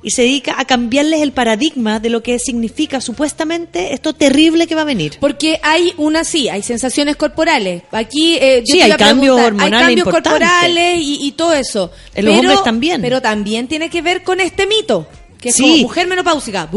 Y 0.07 0.13
se 0.13 0.23
dedica 0.23 0.55
a 0.57 0.65
cambiarles 0.67 1.21
el 1.21 1.33
paradigma 1.33 1.99
de 1.99 2.11
lo 2.11 2.23
que 2.23 2.39
significa 2.39 3.01
supuestamente 3.01 3.93
esto 3.93 4.13
terrible 4.13 4.69
que 4.69 4.77
va 4.77 4.83
a 4.83 4.85
venir. 4.85 5.17
Porque 5.19 5.59
hay 5.65 5.95
una, 5.97 6.23
sí, 6.23 6.49
hay 6.49 6.63
sensaciones 6.63 7.17
corporales. 7.17 7.83
Aquí, 7.91 8.37
eh, 8.37 8.63
yo 8.65 8.77
Sí, 8.77 8.81
hay 8.81 8.93
cambios 8.93 9.41
hormonales 9.41 9.89
Hay 9.89 9.97
cambios 9.97 10.15
corporales 10.15 11.01
y, 11.01 11.27
y 11.27 11.33
todo 11.33 11.55
eso. 11.55 11.91
En 12.15 12.27
los 12.27 12.39
hombres 12.39 12.63
también. 12.63 13.03
Pero 13.03 13.21
también 13.21 13.67
tiene 13.67 13.91
que 13.91 14.01
ver 14.01 14.23
con 14.23 14.39
este 14.39 14.69
mito. 14.69 15.09
Que 15.47 15.51
es 15.51 15.57
Sí. 15.57 15.63
como 15.63 15.77
mujer 15.83 16.09
menopáusica. 16.09 16.69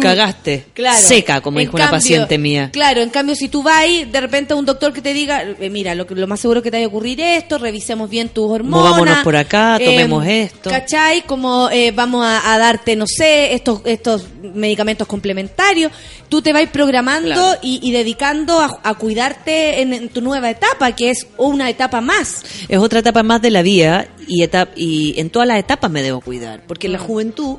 Cagaste. 0.00 0.66
Claro. 0.74 0.98
Seca, 1.00 1.40
como 1.40 1.58
En 1.60 1.66
dijo 1.66 1.76
una 1.76 1.90
paciente 1.90 2.38
mía. 2.38 2.70
Claro, 2.72 3.00
en 3.02 3.10
cambio, 3.10 3.34
si 3.36 3.48
tú 3.48 3.62
vas 3.62 3.84
de 4.10 4.20
repente 4.20 4.52
a 4.52 4.56
un 4.56 4.64
doctor 4.64 4.92
que 4.92 5.00
te 5.00 5.12
diga, 5.14 5.42
eh, 5.42 5.70
mira, 5.70 5.94
lo, 5.94 6.06
que- 6.06 6.14
lo 6.14 6.26
más 6.26 6.40
seguro 6.40 6.62
que 6.62 6.70
te 6.70 6.76
vaya 6.78 6.86
a 6.86 6.88
ocurrir 6.88 7.20
esto, 7.20 7.58
revisemos 7.58 8.10
bien 8.10 8.28
tus 8.30 8.50
hormonas. 8.50 8.90
Movámonos 8.90 9.18
por 9.18 9.36
acá, 9.36 9.78
tomemos 9.82 10.26
esto. 10.26 10.70
¿Cachai? 10.70 11.22
Como 11.22 11.70
eh, 11.70 11.92
vamos 11.92 12.24
a, 12.24 12.52
a 12.52 12.58
darte, 12.58 12.96
no 12.96 13.06
sé, 13.06 13.54
estos, 13.54 13.80
estos 13.84 14.24
medicamentos 14.54 15.06
complementarios. 15.06 15.92
Tú 16.28 16.42
te 16.42 16.52
vas 16.52 16.66
programando 16.70 17.28
Claro. 17.34 17.58
y, 17.62 17.80
y 17.82 17.90
dedicando 17.92 18.58
a, 18.60 18.80
a 18.82 18.94
cuidarte 18.94 19.80
en, 19.82 19.92
en 19.94 20.08
tu 20.08 20.20
nueva 20.20 20.50
etapa, 20.50 20.92
que 20.92 21.10
es 21.10 21.26
una 21.36 21.70
etapa 21.70 22.00
más. 22.00 22.42
Es 22.68 22.78
otra 22.78 22.98
etapa 23.00 23.22
más 23.22 23.40
de 23.40 23.50
la 23.50 23.62
vida 23.62 24.08
y, 24.26 24.42
etap- 24.42 24.70
y 24.76 25.18
en 25.18 25.30
todas 25.30 25.48
las 25.48 25.58
etapas 25.58 25.90
me 25.90 26.02
debo 26.02 26.20
cuidar. 26.20 26.62
Porque 26.66 26.86
en 26.86 26.92
la 26.94 26.98
juventud 26.98 27.56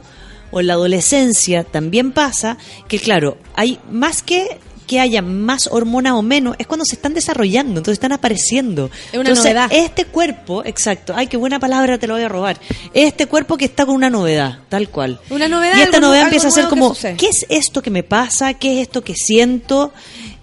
o 0.51 0.59
en 0.59 0.67
la 0.67 0.73
adolescencia 0.73 1.63
también 1.63 2.11
pasa 2.11 2.57
que, 2.88 2.99
claro, 2.99 3.38
hay 3.55 3.80
más 3.89 4.23
que 4.23 4.59
que 4.89 4.99
haya 4.99 5.21
más 5.21 5.69
hormonas 5.71 6.13
o 6.13 6.23
menos, 6.23 6.55
es 6.57 6.65
cuando 6.65 6.84
se 6.84 6.95
están 6.95 7.13
desarrollando, 7.13 7.73
entonces 7.80 7.93
están 7.93 8.11
apareciendo. 8.11 8.89
Es 9.11 9.19
una 9.19 9.30
entonces, 9.30 9.53
novedad. 9.53 9.69
este 9.71 10.05
cuerpo, 10.05 10.65
exacto, 10.65 11.13
ay, 11.15 11.27
qué 11.27 11.38
buena 11.38 11.59
palabra 11.59 11.99
te 11.99 12.07
lo 12.07 12.15
voy 12.15 12.23
a 12.23 12.27
robar. 12.27 12.59
Este 12.95 13.27
cuerpo 13.27 13.55
que 13.55 13.65
está 13.65 13.85
con 13.85 13.93
una 13.93 14.09
novedad, 14.09 14.57
tal 14.67 14.89
cual. 14.89 15.19
Una 15.30 15.47
novedad. 15.47 15.77
Y 15.77 15.81
esta 15.81 15.97
algo 15.97 16.07
novedad 16.07 16.23
algo 16.23 16.35
empieza 16.35 16.47
a 16.47 16.51
ser 16.51 16.69
como. 16.69 16.95
¿qué 16.95 17.27
es 17.27 17.45
esto 17.49 17.84
que 17.84 17.91
me 17.91 18.01
pasa? 18.01 18.55
¿Qué 18.55 18.77
es 18.77 18.88
esto 18.88 19.03
que 19.03 19.13
siento? 19.13 19.93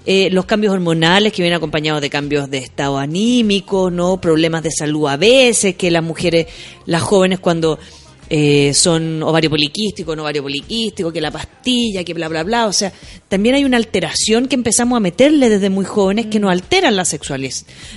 Eh, 0.09 0.28
los 0.31 0.45
cambios 0.45 0.73
hormonales 0.73 1.33
que 1.33 1.43
vienen 1.43 1.57
acompañados 1.57 2.01
de 2.01 2.09
cambios 2.09 2.49
de 2.49 2.59
estado 2.59 2.99
anímico, 2.99 3.91
¿no? 3.91 4.20
Problemas 4.20 4.62
de 4.62 4.70
salud 4.70 5.09
a 5.09 5.16
veces, 5.16 5.74
que 5.74 5.91
las 5.91 6.05
mujeres, 6.05 6.47
las 6.85 7.03
jóvenes 7.03 7.41
cuando 7.41 7.81
eh, 8.28 8.74
son 8.74 9.23
ovario 9.23 9.51
poliquístico, 9.51 10.16
no 10.16 10.23
ovario 10.23 10.43
poliquístico, 10.43 11.12
que 11.12 11.20
la 11.20 11.31
pastilla, 11.31 12.03
que 12.05 12.15
bla, 12.15 12.28
bla, 12.28 12.43
bla. 12.43 12.66
O 12.66 12.73
sea, 12.73 12.93
también 13.28 13.55
hay 13.55 13.65
una 13.65 13.77
alteración 13.77 14.48
que 14.48 14.55
empezamos 14.57 14.97
a 14.97 15.01
meterle 15.01 15.48
desde 15.48 15.70
muy 15.70 15.85
jóvenes 15.85 16.27
que 16.27 16.40
nos 16.40 16.51
alteran 16.51 16.97
la 16.97 17.05
sexualidad. 17.05 17.55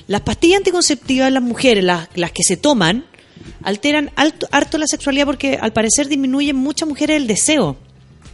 Las 0.08 0.22
pastillas 0.22 0.58
anticonceptivas 0.58 1.28
en 1.30 1.34
las 1.34 1.44
mujeres, 1.44 1.84
las, 1.84 2.08
las 2.16 2.32
que 2.32 2.44
se 2.44 2.58
toman, 2.58 3.06
alteran 3.64 4.12
alto, 4.16 4.48
harto 4.52 4.78
la 4.78 4.88
sexualidad 4.88 5.26
porque 5.26 5.58
al 5.60 5.74
parecer 5.74 6.08
disminuyen 6.08 6.56
muchas 6.56 6.88
mujeres 6.88 7.18
el 7.18 7.28
deseo. 7.28 7.78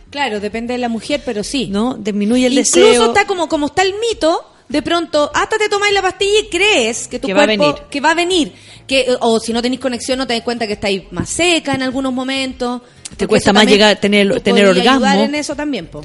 Claro, 0.09 0.39
depende 0.39 0.73
de 0.73 0.79
la 0.79 0.89
mujer, 0.89 1.21
pero 1.25 1.43
sí. 1.43 1.67
¿No? 1.69 1.95
Disminuye 1.95 2.47
el 2.47 2.53
Incluso 2.53 2.79
deseo. 2.79 3.05
está 3.07 3.25
como, 3.25 3.47
como 3.49 3.67
está 3.67 3.81
el 3.81 3.93
mito, 3.99 4.45
de 4.67 4.81
pronto, 4.81 5.29
hasta 5.33 5.57
te 5.57 5.69
tomáis 5.69 5.93
la 5.93 6.01
pastilla 6.01 6.39
y 6.45 6.49
crees 6.49 7.07
que 7.07 7.19
tu 7.19 7.27
Que 7.27 7.33
va 7.33 7.43
a 7.43 7.45
cuerpo, 7.45 7.63
venir. 7.73 7.81
que 7.89 8.01
va 8.01 8.11
a 8.11 8.15
venir. 8.15 8.53
Que, 8.87 9.15
o 9.19 9.39
si 9.39 9.53
no 9.53 9.61
tenéis 9.61 9.79
conexión, 9.81 10.17
no 10.17 10.27
te 10.27 10.33
das 10.33 10.43
cuenta 10.43 10.65
que 10.67 10.73
estáis 10.73 11.03
más 11.11 11.29
seca 11.29 11.73
en 11.75 11.83
algunos 11.83 12.13
momentos. 12.13 12.81
Porque 13.09 13.27
cuesta 13.27 13.53
más 13.53 13.61
también 13.61 13.77
llegar- 13.79 13.99
tener- 13.99 14.33
te 14.33 14.39
tener 14.41 14.65
orgasmo. 14.67 14.91
ayudar 15.05 15.19
en 15.19 15.35
eso 15.35 15.55
también, 15.55 15.87
po. 15.87 16.01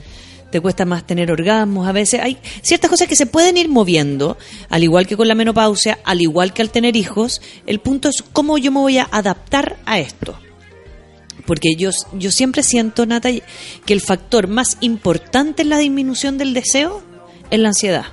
te 0.51 0.61
cuesta 0.61 0.85
más 0.85 1.07
tener 1.07 1.31
orgasmos, 1.31 1.87
a 1.87 1.93
veces 1.93 2.21
hay 2.21 2.37
ciertas 2.61 2.91
cosas 2.91 3.07
que 3.07 3.15
se 3.15 3.25
pueden 3.27 3.57
ir 3.57 3.69
moviendo, 3.69 4.37
al 4.69 4.83
igual 4.83 5.07
que 5.07 5.17
con 5.17 5.29
la 5.29 5.37
menopausia, 5.37 6.01
al 6.05 6.21
igual 6.21 6.53
que 6.53 6.61
al 6.61 6.71
tener 6.71 6.97
hijos, 6.97 7.41
el 7.67 7.79
punto 7.79 8.09
es 8.09 8.25
cómo 8.33 8.59
yo 8.59 8.73
me 8.73 8.81
voy 8.81 8.99
a 8.99 9.09
adaptar 9.13 9.77
a 9.87 10.01
esto. 10.01 10.37
Porque 11.47 11.75
yo, 11.77 11.91
yo 12.15 12.31
siempre 12.31 12.63
siento, 12.63 13.07
Nata, 13.07 13.31
que 13.31 13.93
el 13.93 14.01
factor 14.01 14.49
más 14.49 14.77
importante 14.81 15.63
en 15.63 15.69
la 15.69 15.79
disminución 15.79 16.37
del 16.37 16.53
deseo 16.53 17.03
es 17.51 17.59
la 17.61 17.69
ansiedad 17.69 18.07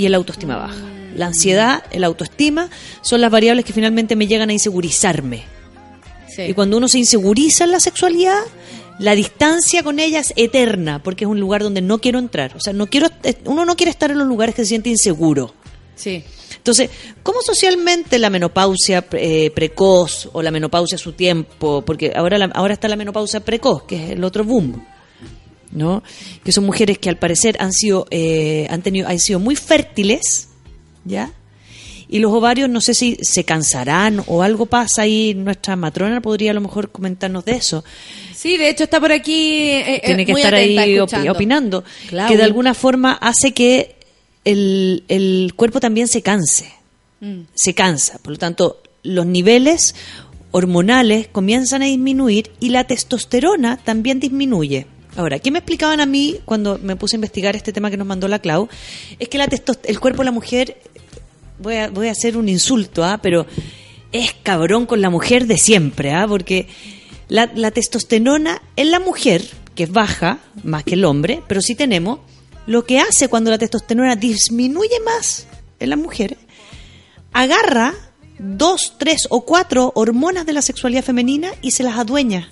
y 0.00 0.06
el 0.06 0.14
autoestima 0.14 0.56
baja. 0.56 0.82
La 1.14 1.26
ansiedad, 1.26 1.82
el 1.90 2.04
autoestima, 2.04 2.70
son 3.02 3.20
las 3.20 3.30
variables 3.30 3.64
que 3.64 3.72
finalmente 3.72 4.16
me 4.16 4.26
llegan 4.26 4.48
a 4.48 4.52
insegurizarme. 4.52 5.42
Y 6.38 6.54
cuando 6.54 6.78
uno 6.78 6.88
se 6.88 6.98
inseguriza 6.98 7.64
en 7.64 7.72
la 7.72 7.80
sexualidad, 7.80 8.38
la 8.98 9.14
distancia 9.14 9.82
con 9.82 9.98
ella 9.98 10.20
es 10.20 10.32
eterna, 10.36 11.02
porque 11.02 11.24
es 11.24 11.30
un 11.30 11.38
lugar 11.38 11.62
donde 11.62 11.82
no 11.82 11.98
quiero 11.98 12.18
entrar. 12.18 12.56
O 12.56 12.60
sea, 12.60 12.72
no 12.72 12.86
quiero, 12.86 13.08
uno 13.44 13.64
no 13.66 13.76
quiere 13.76 13.90
estar 13.90 14.10
en 14.10 14.18
los 14.18 14.26
lugares 14.26 14.54
que 14.54 14.62
se 14.62 14.68
siente 14.68 14.88
inseguro. 14.88 15.52
Sí. 15.96 16.24
Entonces, 16.56 16.88
¿cómo 17.22 17.42
socialmente 17.42 18.18
la 18.18 18.30
menopausia 18.30 19.04
eh, 19.12 19.50
precoz 19.54 20.30
o 20.32 20.40
la 20.40 20.50
menopausia 20.50 20.96
a 20.96 20.98
su 20.98 21.12
tiempo? 21.12 21.82
Porque 21.84 22.12
ahora, 22.14 22.38
la- 22.38 22.50
ahora 22.54 22.72
está 22.72 22.88
la 22.88 22.96
menopausia 22.96 23.40
precoz, 23.40 23.82
que 23.82 23.96
es 24.04 24.10
el 24.12 24.24
otro 24.24 24.44
boom, 24.44 24.82
¿no? 25.72 26.02
Que 26.44 26.52
son 26.52 26.64
mujeres 26.64 26.98
que 26.98 27.08
al 27.08 27.16
parecer 27.18 27.56
han 27.60 27.72
sido, 27.72 28.06
eh, 28.10 28.66
han 28.70 28.82
tenido, 28.82 29.08
han 29.08 29.18
sido 29.18 29.38
muy 29.40 29.56
fértiles, 29.56 30.48
¿ya? 31.04 31.32
Y 32.12 32.18
los 32.18 32.32
ovarios 32.32 32.68
no 32.68 32.80
sé 32.80 32.92
si 32.94 33.16
se 33.22 33.44
cansarán 33.44 34.20
o 34.26 34.42
algo 34.42 34.66
pasa 34.66 35.02
ahí. 35.02 35.32
Nuestra 35.34 35.76
matrona 35.76 36.20
podría 36.20 36.50
a 36.50 36.54
lo 36.54 36.60
mejor 36.60 36.90
comentarnos 36.90 37.44
de 37.44 37.52
eso. 37.52 37.84
Sí, 38.34 38.56
de 38.56 38.68
hecho 38.68 38.82
está 38.84 38.98
por 38.98 39.12
aquí. 39.12 39.60
eh, 39.60 39.94
eh, 39.96 40.02
Tiene 40.04 40.26
que 40.26 40.32
muy 40.32 40.40
estar 40.40 40.54
atenta, 40.56 40.82
ahí 40.82 40.94
escuchando. 40.96 41.30
opinando. 41.32 41.84
Que 42.26 42.36
de 42.36 42.42
alguna 42.42 42.74
forma 42.74 43.12
hace 43.12 43.52
que 43.54 43.94
el, 44.44 45.04
el 45.06 45.52
cuerpo 45.54 45.78
también 45.78 46.08
se 46.08 46.20
canse. 46.20 46.72
Mm. 47.20 47.42
Se 47.54 47.74
cansa. 47.74 48.18
Por 48.18 48.32
lo 48.32 48.38
tanto, 48.38 48.82
los 49.04 49.24
niveles 49.26 49.94
hormonales 50.50 51.28
comienzan 51.28 51.82
a 51.82 51.84
disminuir 51.84 52.50
y 52.58 52.70
la 52.70 52.82
testosterona 52.84 53.76
también 53.76 54.18
disminuye. 54.18 54.86
Ahora, 55.16 55.38
¿qué 55.38 55.50
me 55.50 55.58
explicaban 55.58 56.00
a 56.00 56.06
mí 56.06 56.36
cuando 56.44 56.78
me 56.78 56.96
puse 56.96 57.16
a 57.16 57.18
investigar 57.18 57.56
este 57.56 57.72
tema 57.72 57.90
que 57.90 57.96
nos 57.96 58.06
mandó 58.06 58.28
la 58.28 58.38
Clau? 58.38 58.68
Es 59.18 59.28
que 59.28 59.38
la 59.38 59.48
el 59.84 60.00
cuerpo 60.00 60.18
de 60.18 60.24
la 60.26 60.30
mujer, 60.30 60.76
voy 61.58 61.76
a, 61.76 61.90
voy 61.90 62.08
a 62.08 62.12
hacer 62.12 62.36
un 62.36 62.48
insulto, 62.48 63.04
¿ah? 63.04 63.18
pero 63.22 63.46
es 64.12 64.32
cabrón 64.42 64.86
con 64.86 65.00
la 65.00 65.10
mujer 65.10 65.46
de 65.46 65.58
siempre, 65.58 66.12
¿ah? 66.12 66.26
porque 66.28 66.68
la, 67.28 67.50
la 67.54 67.70
testosterona 67.70 68.62
en 68.76 68.90
la 68.90 69.00
mujer, 69.00 69.44
que 69.74 69.84
es 69.84 69.90
baja, 69.90 70.38
más 70.62 70.84
que 70.84 70.94
el 70.94 71.04
hombre, 71.04 71.42
pero 71.48 71.60
sí 71.60 71.74
tenemos, 71.74 72.20
lo 72.66 72.84
que 72.84 73.00
hace 73.00 73.28
cuando 73.28 73.50
la 73.50 73.58
testosterona 73.58 74.14
disminuye 74.16 75.00
más 75.04 75.46
en 75.80 75.90
la 75.90 75.96
mujer, 75.96 76.38
agarra 77.32 77.94
dos, 78.38 78.94
tres 78.98 79.26
o 79.28 79.44
cuatro 79.44 79.92
hormonas 79.94 80.46
de 80.46 80.52
la 80.52 80.62
sexualidad 80.62 81.04
femenina 81.04 81.50
y 81.62 81.72
se 81.72 81.82
las 81.82 81.98
adueña. 81.98 82.50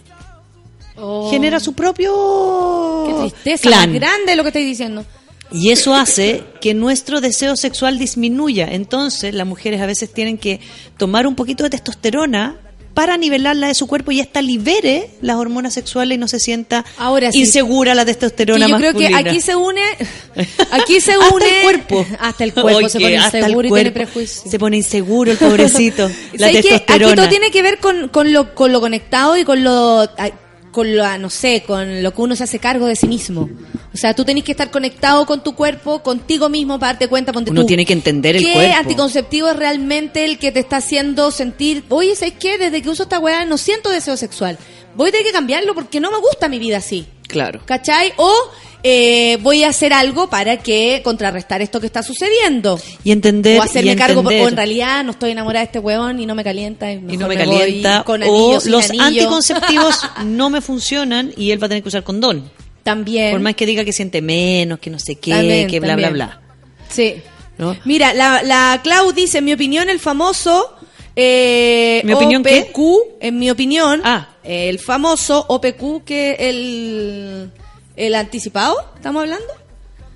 Oh. 1.00 1.30
Genera 1.30 1.60
su 1.60 1.72
propio 1.74 3.04
Qué 3.06 3.14
tristeza, 3.30 3.62
clan. 3.62 3.94
grande 3.94 4.36
lo 4.36 4.42
que 4.42 4.48
estáis 4.48 4.66
diciendo. 4.66 5.04
Y 5.50 5.70
eso 5.70 5.94
hace 5.94 6.42
que 6.60 6.74
nuestro 6.74 7.20
deseo 7.22 7.56
sexual 7.56 7.98
disminuya. 7.98 8.68
Entonces, 8.70 9.32
las 9.34 9.46
mujeres 9.46 9.80
a 9.80 9.86
veces 9.86 10.12
tienen 10.12 10.36
que 10.36 10.60
tomar 10.98 11.26
un 11.26 11.34
poquito 11.36 11.64
de 11.64 11.70
testosterona 11.70 12.56
para 12.92 13.16
nivelarla 13.16 13.68
de 13.68 13.74
su 13.76 13.86
cuerpo 13.86 14.10
y 14.10 14.18
esta 14.18 14.42
libere 14.42 15.08
las 15.22 15.36
hormonas 15.36 15.72
sexuales 15.72 16.16
y 16.16 16.18
no 16.18 16.26
se 16.26 16.40
sienta 16.40 16.84
Ahora 16.98 17.30
sí. 17.30 17.38
insegura 17.40 17.94
la 17.94 18.04
testosterona 18.04 18.66
Que 18.66 18.72
yo 18.72 18.76
creo 18.76 18.92
que 18.94 19.06
aquí 19.14 19.40
se 19.40 19.54
une, 19.54 19.80
aquí 20.72 21.00
se 21.00 21.12
Hasta 21.12 21.32
une 21.34 21.46
el 21.58 21.62
cuerpo. 21.62 22.06
hasta 22.18 22.42
el 22.44 22.52
cuerpo 22.52 22.76
Oye, 22.78 22.88
se 22.88 22.98
pone 22.98 23.16
hasta 23.18 23.38
inseguro 23.38 23.68
y 23.68 23.70
tiene 23.72 23.90
prejuicio. 23.92 24.50
Se 24.50 24.58
pone 24.58 24.76
inseguro 24.78 25.30
el 25.30 25.38
pobrecito. 25.38 26.08
la 26.34 26.48
¿Sabes 26.48 26.52
qué? 26.52 26.58
Aquí 26.58 26.68
testosterona. 26.70 27.14
todo 27.14 27.28
tiene 27.28 27.50
que 27.52 27.62
ver 27.62 27.78
con, 27.78 28.08
con 28.08 28.32
lo 28.32 28.52
con 28.56 28.72
lo 28.72 28.80
conectado 28.80 29.36
y 29.38 29.44
con 29.44 29.62
lo 29.62 30.04
con 30.72 30.96
lo 30.96 31.18
no 31.18 31.30
sé, 31.30 31.62
con 31.66 32.02
lo 32.02 32.14
que 32.14 32.20
uno 32.20 32.36
se 32.36 32.44
hace 32.44 32.58
cargo 32.58 32.86
de 32.86 32.96
sí 32.96 33.06
mismo. 33.06 33.48
O 33.92 33.96
sea, 33.96 34.14
tú 34.14 34.24
tenés 34.24 34.44
que 34.44 34.52
estar 34.52 34.70
conectado 34.70 35.26
con 35.26 35.42
tu 35.42 35.54
cuerpo, 35.54 36.02
contigo 36.02 36.48
mismo 36.48 36.78
para 36.78 36.92
darte 36.92 37.08
cuenta 37.08 37.32
ponte 37.32 37.50
Uno 37.50 37.62
tú, 37.62 37.66
tiene 37.66 37.84
que 37.84 37.92
entender 37.92 38.36
el 38.36 38.44
¿Qué 38.44 38.52
cuerpo. 38.52 38.76
anticonceptivo 38.76 39.48
es 39.48 39.56
realmente 39.56 40.24
el 40.24 40.38
que 40.38 40.52
te 40.52 40.60
está 40.60 40.76
haciendo 40.76 41.30
sentir, 41.30 41.84
oye, 41.88 42.14
¿sabes 42.14 42.34
qué? 42.38 42.58
Desde 42.58 42.82
que 42.82 42.90
uso 42.90 43.04
esta 43.04 43.18
weá 43.18 43.44
no 43.44 43.58
siento 43.58 43.90
deseo 43.90 44.16
sexual. 44.16 44.58
Voy 44.94 45.08
a 45.08 45.12
tener 45.12 45.26
que 45.26 45.32
cambiarlo 45.32 45.74
porque 45.74 46.00
no 46.00 46.10
me 46.10 46.18
gusta 46.18 46.48
mi 46.48 46.58
vida 46.58 46.78
así. 46.78 47.06
Claro. 47.28 47.60
¿Cachai? 47.64 48.12
O 48.16 48.32
eh, 48.82 49.38
voy 49.42 49.64
a 49.64 49.68
hacer 49.68 49.92
algo 49.92 50.28
para 50.30 50.58
que 50.58 51.00
contrarrestar 51.04 51.62
esto 51.62 51.80
que 51.80 51.86
está 51.86 52.02
sucediendo. 52.02 52.80
Y 53.04 53.12
entender 53.12 53.58
o 53.60 53.62
hacerme 53.62 53.92
y 53.92 53.96
cargo, 53.96 54.20
o 54.20 54.30
en 54.48 54.56
realidad 54.56 55.04
no 55.04 55.12
estoy 55.12 55.32
enamorada 55.32 55.60
de 55.60 55.66
este 55.66 55.78
huevón 55.78 56.20
y 56.20 56.26
no 56.26 56.34
me 56.34 56.44
calienta. 56.44 56.92
Y, 56.92 56.96
y 56.96 57.16
no 57.16 57.28
me 57.28 57.36
voy 57.36 57.36
calienta 57.36 58.04
con 58.04 58.22
o 58.22 58.60
los 58.64 58.90
anillo. 58.90 59.04
anticonceptivos 59.04 60.00
no 60.24 60.50
me 60.50 60.60
funcionan 60.60 61.32
y 61.36 61.50
él 61.50 61.62
va 61.62 61.66
a 61.66 61.68
tener 61.68 61.82
que 61.82 61.88
usar 61.88 62.02
condón. 62.04 62.50
También. 62.82 63.32
Por 63.32 63.40
más 63.40 63.54
que 63.54 63.66
diga 63.66 63.84
que 63.84 63.92
siente 63.92 64.22
menos, 64.22 64.78
que 64.78 64.90
no 64.90 64.98
sé 64.98 65.16
qué, 65.16 65.32
También, 65.32 65.68
que 65.68 65.80
bla, 65.80 65.88
también. 65.90 66.12
bla, 66.14 66.26
bla. 66.26 66.40
Sí. 66.88 67.16
¿no? 67.58 67.76
Mira, 67.84 68.14
la, 68.14 68.42
la 68.42 68.80
Clau 68.82 69.12
dice, 69.12 69.38
en 69.38 69.44
mi 69.44 69.52
opinión, 69.52 69.90
el 69.90 69.98
famoso 69.98 70.74
eh, 71.20 72.00
¿Mi 72.04 72.12
opinión 72.12 72.44
qué? 72.44 72.70
OPQ, 72.72 73.16
en 73.20 73.38
mi 73.40 73.50
opinión, 73.50 74.00
Ah. 74.04 74.28
el 74.44 74.78
famoso 74.78 75.44
OPQ 75.48 76.04
que 76.04 76.36
el, 76.38 77.50
el 77.98 78.14
anticipado, 78.14 78.76
¿estamos 78.94 79.22
hablando? 79.22 79.46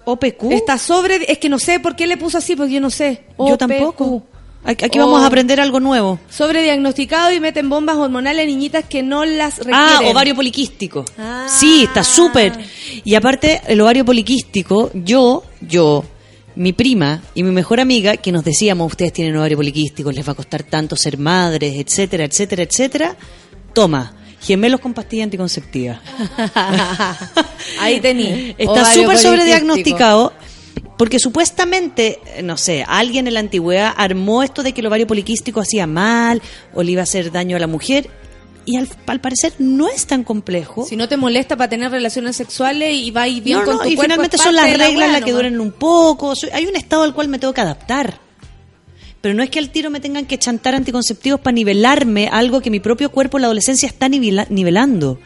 OPQ. 0.04 0.52
Está 0.52 0.78
sobre, 0.78 1.30
es 1.30 1.38
que 1.38 1.48
no 1.48 1.59
sé 1.59 1.80
por 1.80 1.96
qué 1.96 2.06
le 2.06 2.16
puso 2.16 2.38
así, 2.38 2.56
porque 2.56 2.74
yo 2.74 2.80
no 2.80 2.90
sé. 2.90 3.24
Yo 3.38 3.54
OPQ. 3.54 3.59
tampoco. 3.59 4.22
Aquí 4.64 4.96
vamos 4.96 5.20
a 5.22 5.26
aprender 5.26 5.60
algo 5.60 5.80
nuevo. 5.80 6.20
Sobrediagnosticado 6.30 7.32
y 7.32 7.40
meten 7.40 7.68
bombas 7.68 7.96
hormonales 7.96 8.44
a 8.44 8.46
niñitas 8.46 8.84
que 8.84 9.02
no 9.02 9.24
las 9.24 9.59
requieren. 9.59 9.80
Ah, 9.80 10.00
ovario 10.09 10.36
poliquístico. 10.36 11.04
Ah. 11.18 11.46
Sí, 11.48 11.82
está 11.82 12.04
súper. 12.04 12.52
Y 13.04 13.16
aparte, 13.16 13.60
el 13.66 13.80
ovario 13.80 14.04
poliquístico, 14.04 14.92
yo, 14.94 15.42
yo, 15.60 16.04
mi 16.54 16.72
prima 16.72 17.20
y 17.34 17.42
mi 17.42 17.50
mejor 17.50 17.80
amiga, 17.80 18.16
que 18.18 18.30
nos 18.30 18.44
decíamos, 18.44 18.92
ustedes 18.92 19.12
tienen 19.12 19.36
ovario 19.36 19.56
poliquístico, 19.56 20.12
les 20.12 20.26
va 20.26 20.32
a 20.32 20.36
costar 20.36 20.62
tanto 20.62 20.94
ser 20.94 21.18
madres, 21.18 21.74
etcétera, 21.76 22.24
etcétera, 22.24 22.62
etcétera. 22.62 23.16
Toma, 23.72 24.14
gemelos 24.43 24.81
con 24.81 24.93
pastilla 24.94 25.24
anticonceptiva. 25.24 26.01
Ahí 27.81 28.01
tení. 28.01 28.55
Está 28.59 28.85
súper 28.93 29.19
sobrediagnosticado 29.19 30.32
porque 30.98 31.19
supuestamente, 31.19 32.20
eh, 32.36 32.43
no 32.43 32.56
sé, 32.56 32.85
alguien 32.86 33.27
en 33.27 33.35
la 33.35 33.40
antigüedad 33.40 33.93
armó 33.97 34.43
esto 34.43 34.62
de 34.62 34.73
que 34.73 34.81
el 34.81 34.86
ovario 34.86 35.06
poliquístico 35.06 35.60
hacía 35.60 35.86
mal 35.86 36.40
o 36.74 36.82
le 36.82 36.93
iba 36.93 37.01
a 37.01 37.05
hacer 37.05 37.32
daño 37.32 37.56
a 37.56 37.60
la 37.60 37.66
mujer 37.66 38.09
y 38.64 38.77
al, 38.77 38.89
al 39.06 39.20
parecer 39.20 39.55
no 39.59 39.89
es 39.89 40.06
tan 40.06 40.23
complejo. 40.23 40.85
Si 40.86 40.94
no 40.97 41.09
te 41.09 41.16
molesta 41.16 41.56
para 41.56 41.69
tener 41.69 41.90
relaciones 41.90 42.36
sexuales 42.36 42.94
y 42.94 43.10
va 43.10 43.23
a 43.23 43.28
ir 43.28 43.43
bien 43.43 43.59
No, 43.59 43.64
con 43.64 43.74
no, 43.74 43.81
tu 43.82 43.89
y 43.89 43.97
cuerpo, 43.97 44.02
finalmente 44.12 44.39
son 44.39 44.55
las 44.55 44.70
la 44.70 44.77
reglas 44.86 45.10
las 45.12 45.23
que 45.23 45.32
duran 45.32 45.59
un 45.60 45.73
poco. 45.73 46.36
Soy- 46.36 46.51
Hay 46.51 46.66
un 46.66 46.77
estado 46.77 47.02
al 47.02 47.14
cual 47.14 47.27
me 47.28 47.39
tengo 47.40 47.52
que 47.52 47.60
adaptar. 47.60 48.20
Pero 49.23 49.35
no 49.35 49.43
es 49.43 49.49
que 49.51 49.59
al 49.61 49.70
tiro 49.70 49.89
me 49.89 50.01
tengan 50.01 50.27
que 50.27 50.36
chantar 50.36 50.74
anticonceptivos 50.74 51.40
para 51.40 51.55
nivelarme 51.55 52.28
algo 52.31 52.61
que 52.61 52.70
mi 52.70 52.81
propio 52.81 53.11
cuerpo 53.11 53.39
en 53.39 53.43
la 53.43 53.47
adolescencia 53.47 53.86
está 53.86 54.09
nivela- 54.09 54.47
nivelando. 54.51 55.19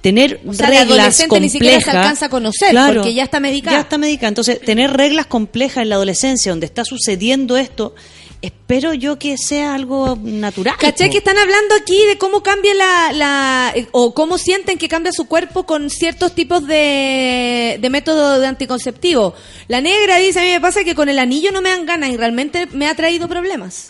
Tener 0.00 0.40
O 0.46 0.54
sea, 0.54 0.70
la 0.70 0.78
reglas 0.80 0.98
adolescente 0.98 1.40
ni 1.40 1.50
siquiera 1.50 1.74
se 1.78 1.84
complejas- 1.84 1.96
alcanza 2.04 2.26
a 2.26 2.28
conocer, 2.30 2.70
Claro, 2.70 2.94
porque 2.94 3.12
ya 3.12 3.24
está 3.24 3.38
medicada. 3.40 3.76
Ya 3.76 3.80
está 3.82 3.98
medicada. 3.98 4.28
Entonces, 4.28 4.60
tener 4.62 4.92
reglas 4.96 5.26
complejas 5.26 5.82
en 5.82 5.90
la 5.90 5.96
adolescencia 5.96 6.52
donde 6.52 6.64
está 6.66 6.84
sucediendo 6.84 7.56
esto, 7.58 7.94
espero 8.42 8.94
yo 8.94 9.18
que 9.18 9.36
sea 9.36 9.74
algo 9.74 10.18
natural. 10.22 10.76
¿Cachai? 10.78 11.08
po. 11.08 11.12
Que 11.12 11.18
están 11.18 11.36
hablando 11.38 11.74
aquí 11.74 11.98
de 12.08 12.16
cómo 12.18 12.42
cambia 12.42 12.72
la, 12.74 13.12
la 13.12 13.72
eh, 13.74 13.86
o 13.92 14.14
cómo 14.14 14.38
sienten 14.38 14.78
que 14.78 14.88
cambia 14.88 15.12
su 15.12 15.26
cuerpo 15.26 15.64
con 15.64 15.90
ciertos 15.90 16.34
tipos 16.34 16.66
de, 16.66 17.78
de 17.80 17.90
método 17.90 18.38
de 18.40 18.46
anticonceptivo. 18.46 19.34
La 19.68 19.80
negra 19.80 20.16
dice, 20.16 20.40
a 20.40 20.42
mí 20.42 20.50
me 20.50 20.60
pasa 20.60 20.84
que 20.84 20.94
con 20.94 21.08
el 21.08 21.18
anillo 21.18 21.52
no 21.52 21.60
me 21.62 21.70
dan 21.70 21.84
ganas 21.86 22.10
y 22.10 22.16
realmente 22.16 22.66
me 22.72 22.86
ha 22.86 22.94
traído 22.94 23.28
problemas. 23.28 23.88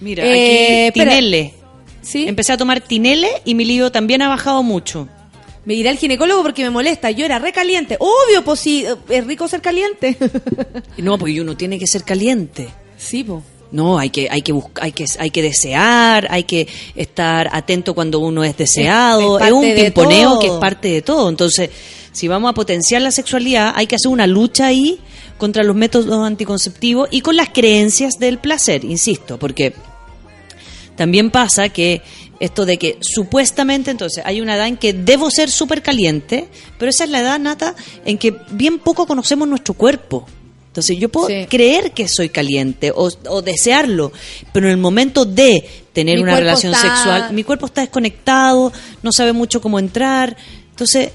Mira, 0.00 0.24
Eh, 0.26 0.88
aquí. 0.88 1.00
Tinele. 1.00 1.54
Empecé 2.14 2.52
a 2.52 2.56
tomar 2.56 2.80
tinele 2.80 3.28
y 3.44 3.54
mi 3.54 3.64
libido 3.64 3.90
también 3.92 4.22
ha 4.22 4.28
bajado 4.28 4.62
mucho. 4.62 5.08
Me 5.64 5.74
iré 5.74 5.90
al 5.90 5.98
ginecólogo 5.98 6.42
porque 6.42 6.62
me 6.62 6.70
molesta. 6.70 7.10
Yo 7.10 7.26
era 7.26 7.38
recaliente. 7.38 7.96
Obvio, 8.00 8.42
pues 8.42 8.60
sí, 8.60 8.86
eh, 8.86 8.94
es 9.10 9.26
rico 9.26 9.48
ser 9.48 9.60
caliente. 9.60 10.16
No, 10.98 11.18
porque 11.18 11.40
uno 11.40 11.56
tiene 11.56 11.78
que 11.78 11.86
ser 11.86 12.04
caliente. 12.04 12.68
sí, 12.96 13.24
po. 13.24 13.42
No, 13.70 13.98
hay 13.98 14.08
que, 14.10 14.28
hay 14.30 14.40
que 14.42 14.52
buscar, 14.52 14.84
hay 14.84 14.92
que, 14.92 15.04
hay 15.18 15.30
que 15.30 15.42
desear, 15.42 16.26
hay 16.30 16.44
que 16.44 16.66
estar 16.96 17.50
atento 17.52 17.94
cuando 17.94 18.18
uno 18.20 18.42
es 18.44 18.56
deseado. 18.56 19.38
Es- 19.38 19.42
es 19.42 19.48
Es, 19.48 19.52
un 19.54 19.62
pimponeo 19.84 20.38
que 20.40 20.46
es 20.46 20.52
parte 20.54 20.88
de 20.88 21.02
todo. 21.02 21.28
Entonces, 21.28 21.68
si 22.12 22.28
vamos 22.28 22.50
a 22.50 22.54
potenciar 22.54 23.02
la 23.02 23.10
sexualidad, 23.10 23.72
hay 23.76 23.86
que 23.86 23.96
hacer 23.96 24.10
una 24.10 24.26
lucha 24.26 24.66
ahí 24.66 24.98
contra 25.36 25.62
los 25.64 25.76
métodos 25.76 26.10
anticonceptivos 26.26 27.08
y 27.12 27.20
con 27.20 27.36
las 27.36 27.50
creencias 27.50 28.14
del 28.18 28.38
placer, 28.38 28.84
insisto, 28.84 29.38
porque 29.38 29.74
también 30.96 31.30
pasa 31.30 31.68
que 31.68 32.02
esto 32.40 32.64
de 32.66 32.76
que 32.78 32.98
supuestamente 33.00 33.90
entonces 33.90 34.22
hay 34.24 34.40
una 34.40 34.54
edad 34.56 34.66
en 34.68 34.76
que 34.76 34.92
debo 34.92 35.30
ser 35.30 35.50
súper 35.50 35.82
caliente, 35.82 36.48
pero 36.78 36.90
esa 36.90 37.04
es 37.04 37.10
la 37.10 37.20
edad 37.20 37.38
nata 37.38 37.74
en 38.04 38.16
que 38.18 38.34
bien 38.50 38.78
poco 38.78 39.06
conocemos 39.06 39.46
nuestro 39.48 39.74
cuerpo. 39.74 40.26
Entonces 40.68 40.96
yo 40.98 41.08
puedo 41.08 41.26
Sí. 41.28 41.46
creer 41.48 41.92
que 41.92 42.06
soy 42.08 42.28
caliente 42.28 42.92
o, 42.94 43.10
o 43.28 43.42
desearlo, 43.42 44.12
pero 44.52 44.66
en 44.66 44.72
el 44.72 44.78
momento 44.78 45.24
de 45.24 45.68
tener 45.92 46.16
Mi 46.18 46.22
una 46.22 46.36
relación 46.36 46.72
está- 46.72 46.94
sexual, 46.96 47.32
mi 47.32 47.42
cuerpo 47.42 47.66
está 47.66 47.80
desconectado, 47.80 48.72
no 49.02 49.12
sabe 49.12 49.32
mucho 49.32 49.60
cómo 49.60 49.78
entrar. 49.78 50.36
Entonces, 50.70 51.10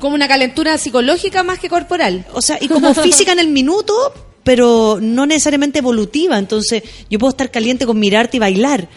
Como 0.00 0.14
una 0.14 0.26
calentura 0.28 0.76
psicológica 0.78 1.42
más 1.42 1.58
que 1.58 1.68
corporal. 1.68 2.26
o 2.34 2.42
sea, 2.42 2.58
y 2.60 2.68
como 2.68 2.92
física 2.94 3.32
en 3.32 3.38
el 3.38 3.48
minuto, 3.48 3.94
pero 4.42 4.98
no 5.00 5.24
necesariamente 5.26 5.78
evolutiva. 5.78 6.38
Entonces, 6.38 6.82
yo 7.10 7.18
puedo 7.18 7.30
estar 7.30 7.50
caliente 7.50 7.86
con 7.86 7.98
mirarte 7.98 8.36
y 8.36 8.40
bailar. 8.40 8.88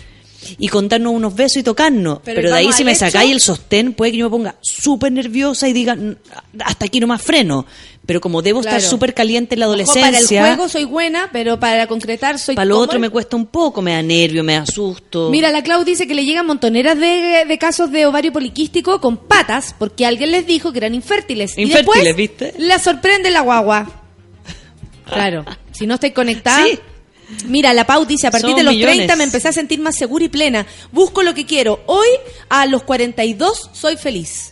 Y 0.58 0.68
contarnos 0.70 1.14
unos 1.14 1.36
besos 1.36 1.58
y 1.58 1.64
tocarnos. 1.64 2.20
Pero 2.24 2.38
Pero, 2.38 2.50
de 2.52 2.56
ahí 2.58 2.72
si 2.72 2.84
me 2.84 2.96
sacáis 2.96 3.32
el 3.32 3.42
sostén, 3.42 3.94
puede 3.94 4.12
que 4.12 4.18
yo 4.20 4.26
me 4.26 4.32
ponga 4.32 4.56
súper 4.62 5.12
nerviosa 5.12 5.68
y 5.68 5.74
diga, 5.74 5.96
"Mm, 5.96 6.16
hasta 6.60 6.86
aquí 6.86 7.00
nomás 7.00 7.22
freno. 7.22 7.66
Pero 8.06 8.22
como 8.22 8.42
debo 8.42 8.62
Claro. 8.62 8.78
estar 8.78 8.90
súper 8.90 9.14
caliente 9.14 9.54
en 9.54 9.60
la 9.60 9.68
Ojo, 9.68 9.74
adolescencia, 9.76 10.40
para 10.42 10.52
el 10.52 10.56
juego 10.58 10.70
soy 10.70 10.86
buena, 10.86 11.30
pero 11.32 11.60
para 11.60 11.86
concretar 11.86 12.40
soy 12.40 12.56
para 12.56 12.66
lo 12.66 12.80
otro 12.80 12.96
el- 12.96 13.02
me 13.02 13.10
cuesta 13.12 13.36
un 13.36 13.46
poco, 13.46 13.82
me 13.84 13.92
da 13.94 14.02
nervio, 14.02 14.44
me 14.44 14.54
da 14.54 14.66
susto. 14.66 15.30
Mira, 15.30 15.52
la 15.52 15.62
Clau 15.62 15.84
dice 15.84 16.08
que 16.08 16.16
le 16.16 16.26
llegan 16.26 16.48
montoneras 16.48 16.98
de, 16.98 17.44
de 17.48 17.58
casos 17.60 17.92
de 17.92 18.08
ovario 18.08 18.32
poliquístico 18.34 19.00
con 19.00 19.18
patas 19.18 19.76
porque 19.78 20.06
alguien 20.08 20.32
les 20.32 20.48
dijo 20.48 20.72
que 20.72 20.80
eran 20.80 20.96
infértiles. 20.96 21.56
y 21.58 21.64
Infértiles, 21.64 22.04
después 22.04 22.16
¿viste? 22.16 22.54
La 22.58 22.80
sorprende 22.80 23.30
la 23.30 23.42
guagua. 23.42 23.88
Claro, 25.06 25.46
si 25.72 25.86
no 25.88 25.96
estoy 25.96 26.12
conectada. 26.12 26.64
Sí. 26.66 26.80
Mira, 27.48 27.74
la 27.74 27.86
Pau 27.86 28.06
dice, 28.06 28.28
a 28.28 28.32
partir 28.32 28.50
Son 28.52 28.58
de 28.58 28.64
los 28.64 28.74
millones. 28.74 28.96
30 28.98 29.16
me 29.16 29.24
empecé 29.24 29.48
a 29.48 29.52
sentir 29.54 29.80
más 29.80 29.96
segura 29.96 30.26
y 30.26 30.30
plena. 30.30 30.66
Busco 30.92 31.22
lo 31.24 31.34
que 31.34 31.46
quiero. 31.46 31.82
Hoy, 31.86 32.08
a 32.50 32.66
los 32.66 32.84
42, 32.84 33.70
soy 33.74 33.98
feliz. 33.98 34.52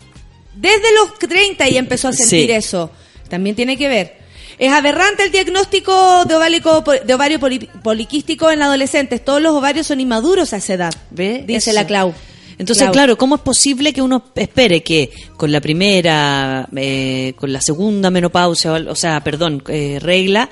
Desde 0.56 0.94
los 0.96 1.18
30 1.20 1.68
y 1.70 1.78
empezó 1.78 2.08
a 2.10 2.14
sentir 2.14 2.48
Sí. 2.48 2.52
eso. 2.52 2.92
También 3.30 3.56
tiene 3.56 3.78
que 3.78 3.88
ver. 3.88 4.18
Es 4.60 4.72
aberrante 4.72 5.24
el 5.24 5.32
diagnóstico 5.32 6.26
de, 6.26 6.36
oválico- 6.36 6.84
de 7.06 7.14
ovario 7.14 7.40
poli- 7.40 7.70
poliquístico 7.84 8.50
en 8.50 8.62
adolescentes. 8.64 9.24
Todos 9.24 9.42
los 9.42 9.54
ovarios 9.54 9.86
son 9.88 10.00
inmaduros 10.00 10.54
a 10.54 10.58
esa 10.58 10.74
edad. 10.74 10.94
¿Ve? 11.12 11.44
Dice 11.46 11.70
Eso. 11.72 11.74
la 11.80 11.86
Clau. 11.86 12.14
Entonces, 12.58 12.84
Clau. 12.86 12.94
claro, 12.94 13.18
¿cómo 13.20 13.36
es 13.36 13.42
posible 13.42 13.94
que 13.94 14.02
uno 14.02 14.24
espere 14.36 14.82
que 14.82 15.12
con 15.36 15.52
la 15.52 15.62
primera, 15.62 16.68
eh, 16.76 17.34
con 17.38 17.54
la 17.54 17.62
segunda 17.62 18.10
menopausia, 18.10 18.74
o, 18.74 18.92
o 18.92 18.96
sea, 18.96 19.20
perdón, 19.24 19.62
eh, 19.68 20.00
regla, 20.02 20.50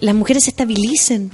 las 0.00 0.14
mujeres 0.14 0.44
se 0.44 0.50
estabilicen, 0.50 1.30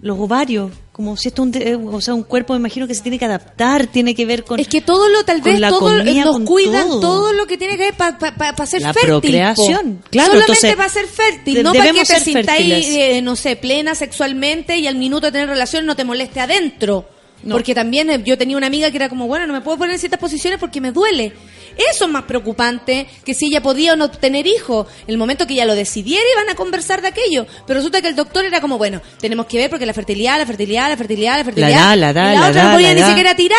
los 0.00 0.18
ovarios, 0.18 0.70
como 0.92 1.16
si 1.16 1.28
esto 1.28 1.42
un, 1.42 1.50
de- 1.50 1.70
eh, 1.70 1.74
o 1.76 2.00
sea, 2.00 2.14
un 2.14 2.22
cuerpo, 2.22 2.52
me 2.52 2.58
imagino 2.58 2.86
que 2.86 2.94
se 2.94 3.02
tiene 3.02 3.18
que 3.18 3.24
adaptar, 3.24 3.86
tiene 3.88 4.14
que 4.14 4.24
ver 4.26 4.44
con... 4.44 4.60
Es 4.60 4.68
que 4.68 4.80
todo 4.80 5.08
lo, 5.08 5.24
tal 5.24 5.40
vez, 5.40 5.60
todo 5.60 5.80
comida, 5.98 6.24
nos 6.24 6.40
cuidan 6.40 6.86
todo. 6.88 7.00
todo. 7.00 7.32
lo 7.32 7.46
que 7.46 7.56
tiene 7.58 7.76
que 7.76 7.84
ver 7.84 7.94
para 7.94 8.66
ser 8.66 8.82
La 8.82 8.92
fértil. 8.92 9.10
po. 9.10 9.20
procreación, 9.20 10.02
claro, 10.10 10.32
Solamente 10.32 10.76
para 10.76 10.88
ser 10.88 11.06
fértil, 11.06 11.54
de- 11.54 11.62
no 11.62 11.72
para 11.72 11.90
que 11.92 12.00
te 12.00 12.04
ser 12.06 12.20
sintáis, 12.20 12.86
eh, 12.90 13.22
no 13.22 13.34
sé, 13.34 13.56
plena 13.56 13.94
sexualmente 13.94 14.76
y 14.78 14.86
al 14.86 14.96
minuto 14.96 15.26
de 15.26 15.32
tener 15.32 15.48
relación 15.48 15.86
no 15.86 15.96
te 15.96 16.04
moleste 16.04 16.40
adentro. 16.40 17.08
No. 17.42 17.56
Porque 17.56 17.74
también 17.74 18.08
eh, 18.08 18.22
yo 18.24 18.38
tenía 18.38 18.56
una 18.56 18.68
amiga 18.68 18.90
que 18.90 18.96
era 18.96 19.08
como, 19.10 19.26
bueno, 19.26 19.46
no 19.46 19.52
me 19.52 19.60
puedo 19.60 19.76
poner 19.76 19.94
en 19.94 19.98
ciertas 20.00 20.18
posiciones 20.20 20.58
porque 20.58 20.80
me 20.80 20.92
duele. 20.92 21.32
Eso 21.76 22.04
es 22.04 22.10
más 22.10 22.24
preocupante 22.24 23.06
que 23.24 23.34
si 23.34 23.46
ella 23.46 23.62
podía 23.62 23.92
o 23.94 23.96
no 23.96 24.10
tener 24.10 24.46
hijos. 24.46 24.86
El 25.06 25.18
momento 25.18 25.46
que 25.46 25.54
ella 25.54 25.64
lo 25.64 25.74
decidiera 25.74 26.22
iban 26.34 26.50
a 26.50 26.54
conversar 26.54 27.02
de 27.02 27.08
aquello. 27.08 27.46
Pero 27.66 27.78
resulta 27.80 28.00
que 28.02 28.08
el 28.08 28.16
doctor 28.16 28.44
era 28.44 28.60
como, 28.60 28.78
bueno, 28.78 29.00
tenemos 29.20 29.46
que 29.46 29.58
ver 29.58 29.70
porque 29.70 29.86
la 29.86 29.94
fertilidad, 29.94 30.38
la 30.38 30.46
fertilidad, 30.46 30.88
la 30.88 30.96
fertilidad, 30.96 31.38
la 31.38 31.44
fertilidad. 31.44 31.70
edad, 31.70 31.96
la 31.98 32.10
edad, 32.10 32.32
y 32.32 32.34
la, 32.36 32.40
la 32.42 32.48
otra 32.50 32.64
no 32.64 32.72
podía 32.74 32.94
la 32.94 33.00
ni 33.00 33.06
siquiera 33.08 33.34
tirar 33.36 33.58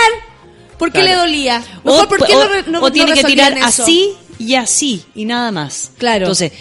porque 0.77 0.99
Claro. 0.99 1.07
le 1.15 1.15
dolía. 1.21 1.63
O, 1.83 1.91
Mejor, 1.93 2.07
¿por 2.09 2.25
qué 2.25 2.35
o- 2.35 2.39
no 2.43 2.47
re- 2.49 2.63
no- 2.67 2.81
o 2.81 2.91
tiene 2.91 3.11
no 3.11 3.15
que 3.15 3.23
tirar 3.23 3.57
eso? 3.57 3.83
así 3.83 4.11
y 4.39 4.55
así 4.55 5.03
y 5.15 5.25
nada 5.25 5.51
más. 5.51 5.91
Claro. 5.97 6.25
Entonces, 6.25 6.51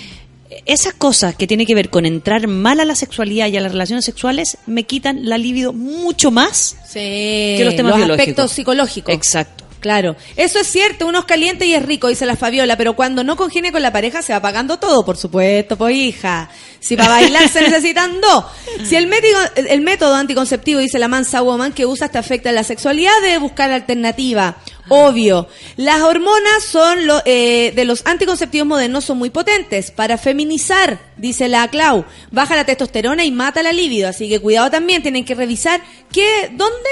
esas 0.67 0.95
cosas 0.95 1.35
que 1.35 1.47
tienen 1.49 1.67
que 1.67 1.75
ver 1.75 1.91
con 1.91 2.07
entrar 2.07 2.47
mal 2.47 2.79
a 2.79 2.85
la 2.85 2.95
sexualidad 2.95 3.49
y 3.49 3.57
a 3.57 3.61
las 3.61 3.73
relaciones 3.73 4.05
sexuales 4.05 4.57
me 4.67 4.85
quitan 4.85 5.29
la 5.29 5.37
libido 5.37 5.73
mucho 5.73 6.31
más 6.31 6.77
Sí, 6.87 7.01
que 7.57 7.63
los 7.65 7.75
temas 7.75 7.97
biológicos. 7.97 8.21
aspectos 8.21 8.53
psicológicos. 8.53 9.13
Exacto. 9.15 9.64
Claro, 9.85 10.16
eso 10.36 10.61
es 10.61 10.66
cierto, 10.66 11.06
uno 11.06 11.19
es 11.19 11.24
caliente 11.27 11.66
y 11.66 11.74
es 11.74 11.85
rico, 11.85 12.09
dice 12.09 12.24
la 12.24 12.36
Fabiola, 12.36 12.74
pero 12.78 12.97
cuando 12.97 13.23
no 13.23 13.36
congene 13.36 13.70
con 13.70 13.82
la 13.82 13.93
pareja 13.93 14.23
se 14.23 14.32
va 14.32 14.40
pagando 14.40 14.78
todo, 14.78 15.05
por 15.05 15.19
supuesto, 15.19 15.77
pues 15.77 15.94
hija. 15.94 16.48
Si 16.81 16.97
para 16.97 17.11
bailar 17.11 17.47
se 17.51 17.61
necesitan 17.61 18.19
dos. 18.19 18.47
Si 18.82 18.97
el 18.97 19.09
método, 19.09 19.43
el 19.56 19.82
método 19.82 20.15
anticonceptivo, 20.15 20.81
dice 20.81 20.98
la 20.98 21.09
mansa 21.09 21.43
woman, 21.43 21.74
que 21.74 21.85
usas 21.85 22.11
te 22.11 22.16
afecta 22.16 22.51
la 22.51 22.65
sexualidad, 22.65 23.12
debe 23.20 23.36
buscar 23.36 23.70
alternativa. 23.70 24.56
Obvio. 24.89 25.48
Las 25.77 26.01
hormonas 26.01 26.65
son 26.65 27.06
lo, 27.06 27.20
eh, 27.27 27.74
de 27.77 27.85
los 27.85 28.06
anticonceptivos 28.06 28.66
modernos 28.66 29.05
son 29.05 29.19
muy 29.19 29.28
potentes 29.28 29.90
para 29.90 30.16
feminizar, 30.16 30.98
dice 31.19 31.47
la 31.48 31.69
Clau. 31.69 32.06
Baja 32.31 32.56
la 32.56 32.65
testosterona 32.65 33.23
y 33.27 33.31
mata 33.31 33.62
la 33.62 33.74
libido, 33.74 34.09
así 34.09 34.31
que 34.31 34.40
cuidado 34.40 34.70
también, 34.70 35.02
tienen 35.02 35.27
que 35.27 35.35
revisar 35.35 35.82
qué, 36.11 36.51
dónde, 36.55 36.89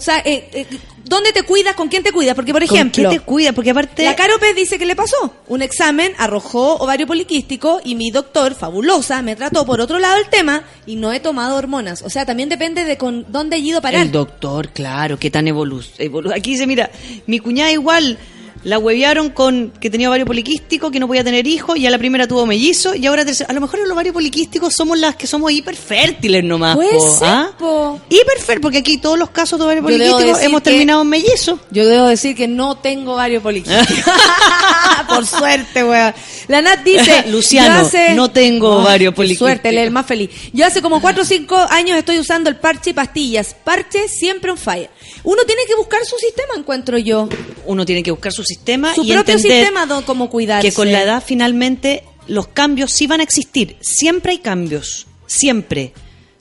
o 0.00 0.02
sea, 0.02 0.18
eh, 0.24 0.48
eh, 0.52 0.66
¿dónde 1.04 1.32
te 1.32 1.42
cuidas? 1.42 1.74
¿Con 1.74 1.88
quién 1.88 2.02
te 2.02 2.10
cuidas? 2.10 2.34
Porque, 2.34 2.52
por 2.52 2.66
¿Con 2.66 2.74
ejemplo, 2.76 3.10
qué 3.10 3.18
te 3.18 3.22
cuida? 3.22 3.52
Porque 3.52 3.70
aparte... 3.70 4.02
la 4.04 4.16
Caro 4.16 4.38
Pez 4.40 4.56
dice 4.56 4.78
que 4.78 4.86
le 4.86 4.96
pasó. 4.96 5.34
Un 5.46 5.60
examen 5.60 6.12
arrojó 6.16 6.76
ovario 6.76 7.06
poliquístico 7.06 7.80
y 7.84 7.94
mi 7.94 8.10
doctor, 8.10 8.54
fabulosa, 8.54 9.20
me 9.20 9.36
trató 9.36 9.66
por 9.66 9.80
otro 9.80 9.98
lado 9.98 10.16
el 10.18 10.28
tema 10.30 10.64
y 10.86 10.96
no 10.96 11.12
he 11.12 11.20
tomado 11.20 11.56
hormonas. 11.56 12.00
O 12.02 12.08
sea, 12.10 12.24
también 12.24 12.48
depende 12.48 12.84
de 12.84 12.96
con 12.96 13.26
dónde 13.30 13.56
he 13.56 13.60
ido 13.60 13.78
a 13.78 13.82
parar. 13.82 14.00
El 14.02 14.10
doctor, 14.12 14.70
claro, 14.70 15.18
qué 15.18 15.30
tan 15.30 15.46
evolu 15.46 15.80
evolu- 15.98 16.34
Aquí 16.34 16.52
dice, 16.52 16.66
mira, 16.66 16.90
mi 17.26 17.38
cuñada 17.38 17.70
igual 17.70 18.16
la 18.62 18.78
huevearon 18.78 19.30
con 19.30 19.72
que 19.80 19.88
tenía 19.88 20.08
ovario 20.08 20.26
poliquístico, 20.26 20.90
que 20.90 21.00
no 21.00 21.06
podía 21.06 21.24
tener 21.24 21.46
hijos, 21.46 21.78
y 21.78 21.86
a 21.86 21.90
la 21.90 21.98
primera 21.98 22.28
tuvo 22.28 22.44
mellizo, 22.46 22.94
y 22.94 23.06
ahora 23.06 23.24
tercera. 23.24 23.50
A 23.50 23.54
lo 23.54 23.60
mejor 23.60 23.80
el 23.80 23.90
ovario 23.90 24.12
poliquístico 24.12 24.70
somos 24.70 24.98
las 24.98 25.16
que 25.16 25.26
somos 25.26 25.50
hiperfértiles 25.52 26.44
nomás. 26.44 26.76
Po, 26.76 27.18
ser, 27.18 27.28
¿ah? 27.28 27.50
po. 27.58 28.00
Hiperfértil, 28.08 28.60
porque 28.60 28.78
aquí 28.78 28.98
todos 28.98 29.18
los 29.18 29.30
casos 29.30 29.58
de 29.58 29.64
ovario 29.64 29.82
poliquístico 29.82 30.38
hemos 30.38 30.62
terminado 30.62 31.02
en 31.02 31.08
mellizo. 31.08 31.58
Yo 31.70 31.86
debo 31.86 32.08
decir 32.08 32.36
que 32.36 32.48
no 32.48 32.76
tengo 32.76 33.14
ovario 33.14 33.40
poliquístico. 33.40 34.10
Por 35.08 35.26
suerte, 35.26 35.82
weón. 35.82 36.14
La 36.48 36.62
Nat 36.62 36.80
dice... 36.84 37.24
Luciano, 37.30 37.80
hace- 37.80 38.14
no 38.14 38.30
tengo 38.30 38.76
ovario 38.76 39.14
poliquístico. 39.14 39.46
suerte, 39.46 39.70
él 39.70 39.78
es 39.78 39.84
el 39.84 39.90
más 39.90 40.06
feliz. 40.06 40.30
Yo 40.52 40.66
hace 40.66 40.82
como 40.82 41.00
4 41.00 41.22
o 41.22 41.24
5 41.24 41.66
años 41.70 41.96
estoy 41.96 42.18
usando 42.18 42.50
el 42.50 42.56
parche 42.56 42.90
y 42.90 42.92
pastillas. 42.92 43.56
Parche 43.64 44.08
siempre 44.08 44.50
on 44.50 44.58
fire. 44.58 44.90
Uno 45.24 45.42
tiene 45.46 45.62
que 45.66 45.74
buscar 45.74 46.04
su 46.04 46.16
sistema, 46.16 46.54
encuentro 46.56 46.96
yo. 46.98 47.28
Uno 47.66 47.84
tiene 47.84 48.02
que 48.02 48.10
buscar 48.10 48.32
su 48.32 48.42
sistema 48.44 48.94
Su 48.94 49.02
y 49.04 49.12
propio 49.12 49.34
entender 49.34 49.58
sistema, 49.60 49.86
don, 49.86 50.02
cómo 50.04 50.30
cuidarse. 50.30 50.68
que 50.68 50.74
con 50.74 50.90
la 50.90 51.02
edad 51.02 51.22
finalmente 51.24 52.04
los 52.26 52.48
cambios 52.48 52.92
sí 52.92 53.06
van 53.06 53.20
a 53.20 53.22
existir. 53.22 53.76
Siempre 53.80 54.32
hay 54.32 54.38
cambios, 54.38 55.06
siempre, 55.26 55.92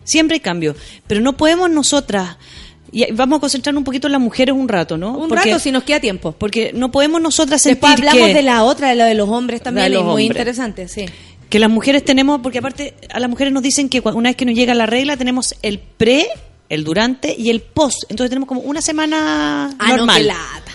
siempre 0.03 0.35
hay 0.35 0.39
cambios. 0.39 0.76
Pero 1.07 1.22
no 1.22 1.35
podemos 1.35 1.69
nosotras, 1.69 2.38
y 2.91 3.11
vamos 3.11 3.38
a 3.38 3.39
concentrarnos 3.41 3.81
un 3.81 3.85
poquito 3.85 4.07
en 4.07 4.14
las 4.14 4.22
mujeres 4.22 4.56
un 4.56 4.68
rato, 4.68 4.97
¿no? 4.97 5.18
Un 5.18 5.30
Porque- 5.30 5.45
rato 5.49 5.60
si 5.60 5.72
nos 5.72 5.84
queda 5.84 5.99
tiempo. 5.99 6.31
Porque 6.31 6.72
no 6.73 6.91
podemos 6.91 7.22
nosotras 7.22 7.61
sentir 7.61 7.81
Después 7.81 7.93
hablamos 7.99 8.27
que, 8.30 8.34
de 8.34 8.41
la 8.43 8.64
otra, 8.64 8.89
de 8.89 8.95
la 8.95 9.06
de 9.06 9.14
los 9.15 9.30
hombres 9.30 9.61
también, 9.61 9.91
los 9.93 10.03
muy 10.03 10.11
hombres. 10.23 10.27
interesante, 10.27 10.88
sí. 10.88 11.06
que 11.49 11.57
las 11.60 11.69
mujeres 11.72 12.06
tenemos, 12.06 12.41
porque 12.41 12.60
aparte 12.60 12.93
a 13.11 13.19
las 13.19 13.27
mujeres 13.30 13.51
nos 13.51 13.64
dicen 13.64 13.89
que 13.89 13.99
una 14.01 14.30
vez 14.30 14.35
que 14.35 14.45
nos 14.45 14.53
llega 14.53 14.73
la 14.76 14.85
regla 14.85 15.18
tenemos 15.18 15.56
el 15.64 15.80
pre, 15.80 16.27
el 16.69 16.83
durante 16.83 17.35
y 17.37 17.49
el 17.49 17.61
post. 17.61 18.03
Entonces 18.09 18.29
tenemos 18.29 18.47
como 18.47 18.61
una 18.61 18.81
semana 18.81 19.75
Ah, 19.79 19.87
no, 19.89 19.97
normal. 19.97 20.17
qué 20.21 20.23
lata. 20.27 20.71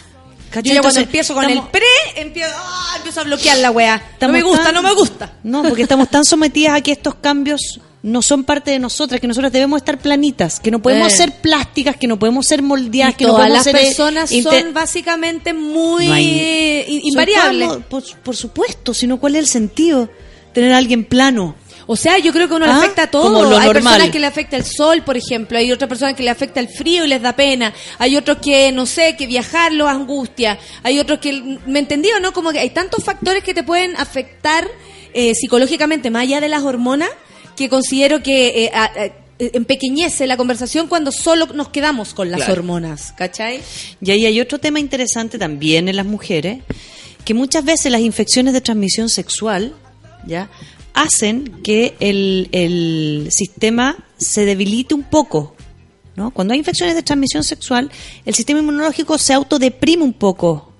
¿Cachai? 0.50 0.68
Yo 0.70 0.74
ya 0.74 0.80
cuando 0.82 1.00
empiezo 1.00 1.34
con 1.34 1.44
estamos- 1.44 1.64
el 1.66 1.70
pre, 1.72 2.20
empiezo, 2.22 2.52
ah, 2.56 2.94
empiezo 2.98 3.20
a 3.20 3.24
bloquear 3.24 3.58
la 3.58 3.70
weá. 3.72 4.02
No 4.20 4.28
me 4.28 4.42
gusta, 4.42 4.64
tan- 4.64 4.74
no 4.74 4.82
me 4.82 4.92
gusta. 4.94 5.32
No, 5.42 5.62
porque 5.64 5.82
estamos 5.82 6.08
tan 6.10 6.24
sometidas 6.24 6.74
a 6.76 6.80
que 6.80 6.92
estos 6.92 7.16
cambios 7.16 7.80
no 8.04 8.20
son 8.22 8.44
parte 8.44 8.70
de 8.70 8.78
nosotras, 8.78 9.20
que 9.20 9.26
nosotras 9.26 9.50
debemos 9.50 9.78
estar 9.78 9.98
planitas, 9.98 10.60
que 10.60 10.70
no 10.70 10.80
podemos 10.80 11.12
Eh. 11.12 11.16
ser 11.16 11.32
plásticas, 11.40 11.96
que 11.96 12.06
no 12.06 12.18
podemos 12.18 12.46
ser 12.46 12.62
moldeadas, 12.62 13.14
Y 13.14 13.16
que 13.16 13.24
no 13.24 13.32
podemos 13.32 13.52
las 13.54 13.64
ser 13.64 13.76
eh, 13.76 13.80
personas 13.80 14.30
son 14.30 14.74
básicamente 14.74 15.52
muy 15.54 16.06
No 16.06 16.12
hay- 16.14 16.38
eh, 16.38 17.00
invariables. 17.02 17.70
Por, 17.88 18.04
por 18.22 18.36
supuesto, 18.36 18.92
sino 18.94 19.18
cuál 19.18 19.34
es 19.36 19.40
el 19.40 19.48
sentido 19.48 20.08
tener 20.52 20.72
a 20.72 20.78
alguien 20.78 21.04
plano. 21.04 21.56
O 21.86 21.96
sea, 21.96 22.18
yo 22.18 22.32
creo 22.32 22.48
que 22.48 22.54
a 22.54 22.56
uno 22.56 22.66
le 22.66 22.72
Ah, 22.72 22.78
afecta 22.78 23.02
a 23.04 23.06
todo. 23.10 23.24
como 23.24 23.42
lo 23.44 23.56
hay 23.58 23.66
normal. 23.66 23.72
personas 23.82 24.10
que 24.10 24.18
le 24.18 24.26
afecta 24.26 24.56
el 24.56 24.64
sol, 24.64 25.02
por 25.04 25.16
ejemplo. 25.16 25.58
Hay 25.58 25.70
otras 25.70 25.88
personas 25.88 26.14
que 26.14 26.22
le 26.22 26.30
afecta 26.30 26.60
el 26.60 26.68
frío 26.68 27.04
y 27.04 27.08
les 27.08 27.20
da 27.20 27.34
pena. 27.36 27.74
Hay 27.98 28.16
otros 28.16 28.38
que, 28.38 28.72
no 28.72 28.86
sé, 28.86 29.16
que 29.16 29.26
viajar 29.26 29.72
los 29.72 29.88
angustia. 29.88 30.58
Hay 30.82 30.98
otros 30.98 31.18
que, 31.18 31.58
¿me 31.66 31.78
entendí 31.78 32.08
o 32.16 32.20
no? 32.20 32.32
Como 32.32 32.52
que 32.52 32.58
hay 32.60 32.70
tantos 32.70 33.04
factores 33.04 33.42
que 33.44 33.52
te 33.54 33.62
pueden 33.62 33.96
afectar 33.96 34.66
eh, 35.12 35.32
psicológicamente, 35.34 36.10
más 36.10 36.22
allá 36.22 36.40
de 36.40 36.48
las 36.48 36.62
hormonas, 36.64 37.10
que 37.56 37.68
considero 37.68 38.22
que 38.22 38.64
eh, 38.64 38.70
a- 38.74 38.84
a- 38.84 39.12
empequeñece 39.38 40.26
la 40.26 40.36
conversación 40.36 40.88
cuando 40.88 41.12
solo 41.12 41.46
nos 41.54 41.68
quedamos 41.68 42.14
con 42.14 42.30
las 42.30 42.38
Claro. 42.38 42.52
hormonas, 42.54 43.12
¿cachai? 43.16 43.60
Y 44.00 44.10
ahí 44.10 44.26
hay 44.26 44.40
otro 44.40 44.58
tema 44.58 44.80
interesante 44.80 45.38
también 45.38 45.88
en 45.88 45.96
las 45.96 46.06
mujeres, 46.06 46.58
que 47.24 47.34
muchas 47.34 47.64
veces 47.64 47.92
las 47.92 48.00
infecciones 48.00 48.54
de 48.54 48.60
transmisión 48.60 49.08
sexual, 49.08 49.74
¿ya? 50.26 50.48
Hacen 50.94 51.60
que 51.62 51.94
el, 52.00 52.48
el 52.52 53.28
sistema 53.30 53.96
se 54.16 54.44
debilite 54.44 54.94
un 54.94 55.02
poco. 55.02 55.54
¿no? 56.16 56.30
Cuando 56.30 56.52
hay 56.54 56.58
infecciones 56.60 56.94
de 56.94 57.02
transmisión 57.02 57.42
sexual, 57.42 57.90
el 58.24 58.34
sistema 58.34 58.60
inmunológico 58.60 59.18
se 59.18 59.32
autodeprime 59.34 60.04
un 60.04 60.12
poco, 60.12 60.72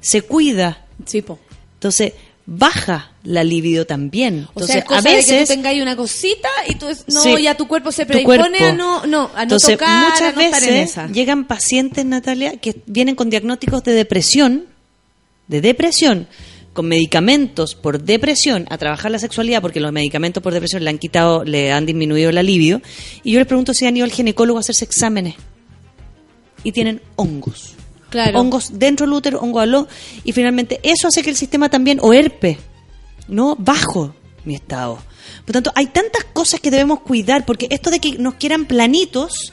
se 0.00 0.22
cuida. 0.22 0.86
Sí, 1.04 1.22
po. 1.22 1.38
Entonces, 1.74 2.12
baja 2.46 3.10
la 3.24 3.42
libido 3.42 3.84
también. 3.86 4.46
O 4.54 4.60
Entonces, 4.60 4.66
sea, 4.68 4.78
es 4.78 4.84
cosa 4.84 4.98
a 5.00 5.02
de 5.02 5.08
que 5.10 5.16
veces 5.16 5.48
tú 5.48 5.54
tengáis 5.54 5.82
una 5.82 5.96
cosita 5.96 6.48
y 6.68 6.76
tú 6.76 6.86
no, 7.08 7.20
Sí. 7.22 7.42
ya 7.42 7.56
tu 7.56 7.66
cuerpo 7.66 7.90
se 7.90 8.06
predispone 8.06 8.38
cuerpo. 8.58 8.64
a 8.64 8.72
no, 8.72 9.04
no, 9.06 9.22
a 9.34 9.38
no 9.38 9.42
Entonces, 9.42 9.72
tocar, 9.72 9.88
a 9.88 10.08
muchas 10.08 10.20
estar 10.28 10.44
en 10.44 10.50
veces 10.52 10.90
esa. 10.90 11.06
llegan 11.08 11.44
pacientes, 11.46 12.04
Natalia, 12.06 12.56
que 12.58 12.80
vienen 12.86 13.16
con 13.16 13.28
diagnósticos 13.30 13.82
de 13.82 13.92
depresión, 13.94 14.66
de 15.48 15.60
depresión, 15.60 16.28
con 16.76 16.86
medicamentos 16.86 17.74
por 17.74 18.00
depresión, 18.00 18.66
a 18.70 18.78
trabajar 18.78 19.10
la 19.10 19.18
sexualidad, 19.18 19.60
porque 19.60 19.80
los 19.80 19.90
medicamentos 19.90 20.40
por 20.42 20.52
depresión 20.52 20.84
le 20.84 20.90
han 20.90 20.98
quitado, 20.98 21.42
le 21.42 21.72
han 21.72 21.86
disminuido 21.86 22.30
la 22.30 22.44
libido. 22.44 22.80
Y 23.24 23.32
yo 23.32 23.40
les 23.40 23.48
pregunto 23.48 23.74
si 23.74 23.86
han 23.86 23.96
ido 23.96 24.04
al 24.04 24.12
ginecólogo 24.12 24.58
a 24.58 24.60
hacerse 24.60 24.84
exámenes. 24.84 25.34
Y 26.62 26.70
tienen 26.70 27.02
hongos. 27.16 27.74
Claro. 28.10 28.38
Hongos 28.38 28.78
dentro 28.78 29.06
del 29.06 29.14
útero, 29.14 29.40
hongo 29.40 29.58
aló. 29.58 29.88
Y 30.22 30.32
finalmente 30.32 30.78
eso 30.84 31.08
hace 31.08 31.22
que 31.22 31.30
el 31.30 31.36
sistema 31.36 31.68
también, 31.68 31.98
o 32.00 32.12
herpes, 32.12 32.58
no 33.26 33.56
bajo 33.56 34.14
mi 34.44 34.54
estado. 34.54 34.98
Por 35.44 35.52
tanto, 35.52 35.72
hay 35.74 35.86
tantas 35.86 36.24
cosas 36.24 36.60
que 36.60 36.70
debemos 36.70 37.00
cuidar, 37.00 37.44
porque 37.44 37.66
esto 37.70 37.90
de 37.90 37.98
que 37.98 38.18
nos 38.18 38.34
quieran 38.34 38.66
planitos 38.66 39.52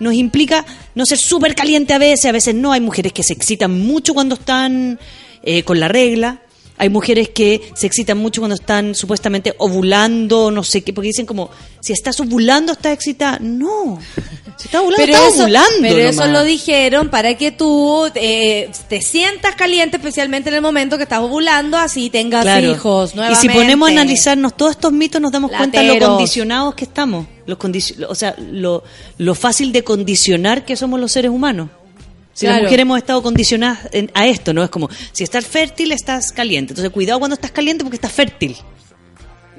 nos 0.00 0.14
implica 0.14 0.64
no 0.94 1.06
ser 1.06 1.18
súper 1.18 1.54
caliente 1.54 1.94
a 1.94 1.98
veces, 1.98 2.26
a 2.26 2.32
veces 2.32 2.54
no. 2.54 2.72
Hay 2.72 2.80
mujeres 2.80 3.12
que 3.12 3.22
se 3.22 3.32
excitan 3.32 3.78
mucho 3.80 4.14
cuando 4.14 4.34
están 4.34 4.98
eh, 5.42 5.62
con 5.62 5.80
la 5.80 5.88
regla. 5.88 6.42
Hay 6.78 6.88
mujeres 6.88 7.28
que 7.30 7.70
se 7.74 7.86
excitan 7.86 8.18
mucho 8.18 8.40
cuando 8.40 8.54
están 8.54 8.94
supuestamente 8.94 9.54
ovulando, 9.58 10.50
no 10.50 10.62
sé 10.62 10.82
qué, 10.82 10.92
porque 10.92 11.08
dicen 11.08 11.26
como, 11.26 11.50
si 11.80 11.92
estás 11.92 12.18
ovulando, 12.20 12.72
estás 12.72 12.92
excitada. 12.92 13.38
No, 13.40 13.98
si 14.56 14.66
estás 14.66 14.80
ovulando, 14.82 15.04
Pero, 15.04 15.12
estás 15.16 15.34
eso, 15.34 15.42
ovulando. 15.42 15.76
pero 15.82 15.98
eso 15.98 16.26
lo 16.28 16.44
dijeron 16.44 17.08
para 17.10 17.34
que 17.36 17.50
tú 17.52 18.06
eh, 18.14 18.70
te 18.88 19.02
sientas 19.02 19.54
caliente, 19.56 19.96
especialmente 19.96 20.48
en 20.50 20.56
el 20.56 20.62
momento 20.62 20.96
que 20.96 21.02
estás 21.02 21.20
ovulando, 21.20 21.76
así 21.76 22.10
tengas 22.10 22.42
Claro. 22.42 22.70
hijos. 22.70 23.12
Y 23.30 23.34
si 23.36 23.48
ponemos 23.48 23.88
a 23.88 23.92
analizarnos 23.92 24.56
todos 24.56 24.72
estos 24.72 24.92
mitos, 24.92 25.20
nos 25.20 25.32
damos 25.32 25.50
cuenta 25.50 25.80
de 25.82 25.98
lo 25.98 26.06
condicionados 26.06 26.74
que 26.74 26.84
estamos. 26.84 27.26
Los 27.46 27.58
o 28.08 28.14
sea, 28.14 28.36
lo, 28.38 28.84
lo 29.16 29.34
fácil 29.34 29.72
de 29.72 29.82
condicionar 29.82 30.64
que 30.64 30.76
somos 30.76 31.00
los 31.00 31.10
seres 31.10 31.30
humanos. 31.30 31.70
Si 32.38 32.46
las 32.46 32.52
Claro. 32.54 32.66
mujeres 32.66 32.82
hemos 32.82 32.98
estado 32.98 33.20
condicionadas 33.20 33.88
en- 33.90 34.12
a 34.14 34.28
esto, 34.28 34.54
¿no? 34.54 34.62
Es 34.62 34.70
como, 34.70 34.88
si 35.10 35.24
estás 35.24 35.44
fértil, 35.44 35.90
estás 35.90 36.30
caliente. 36.30 36.72
Entonces, 36.72 36.92
cuidado 36.92 37.18
cuando 37.18 37.34
estás 37.34 37.50
caliente 37.50 37.82
porque 37.82 37.96
estás 37.96 38.12
fértil. 38.12 38.56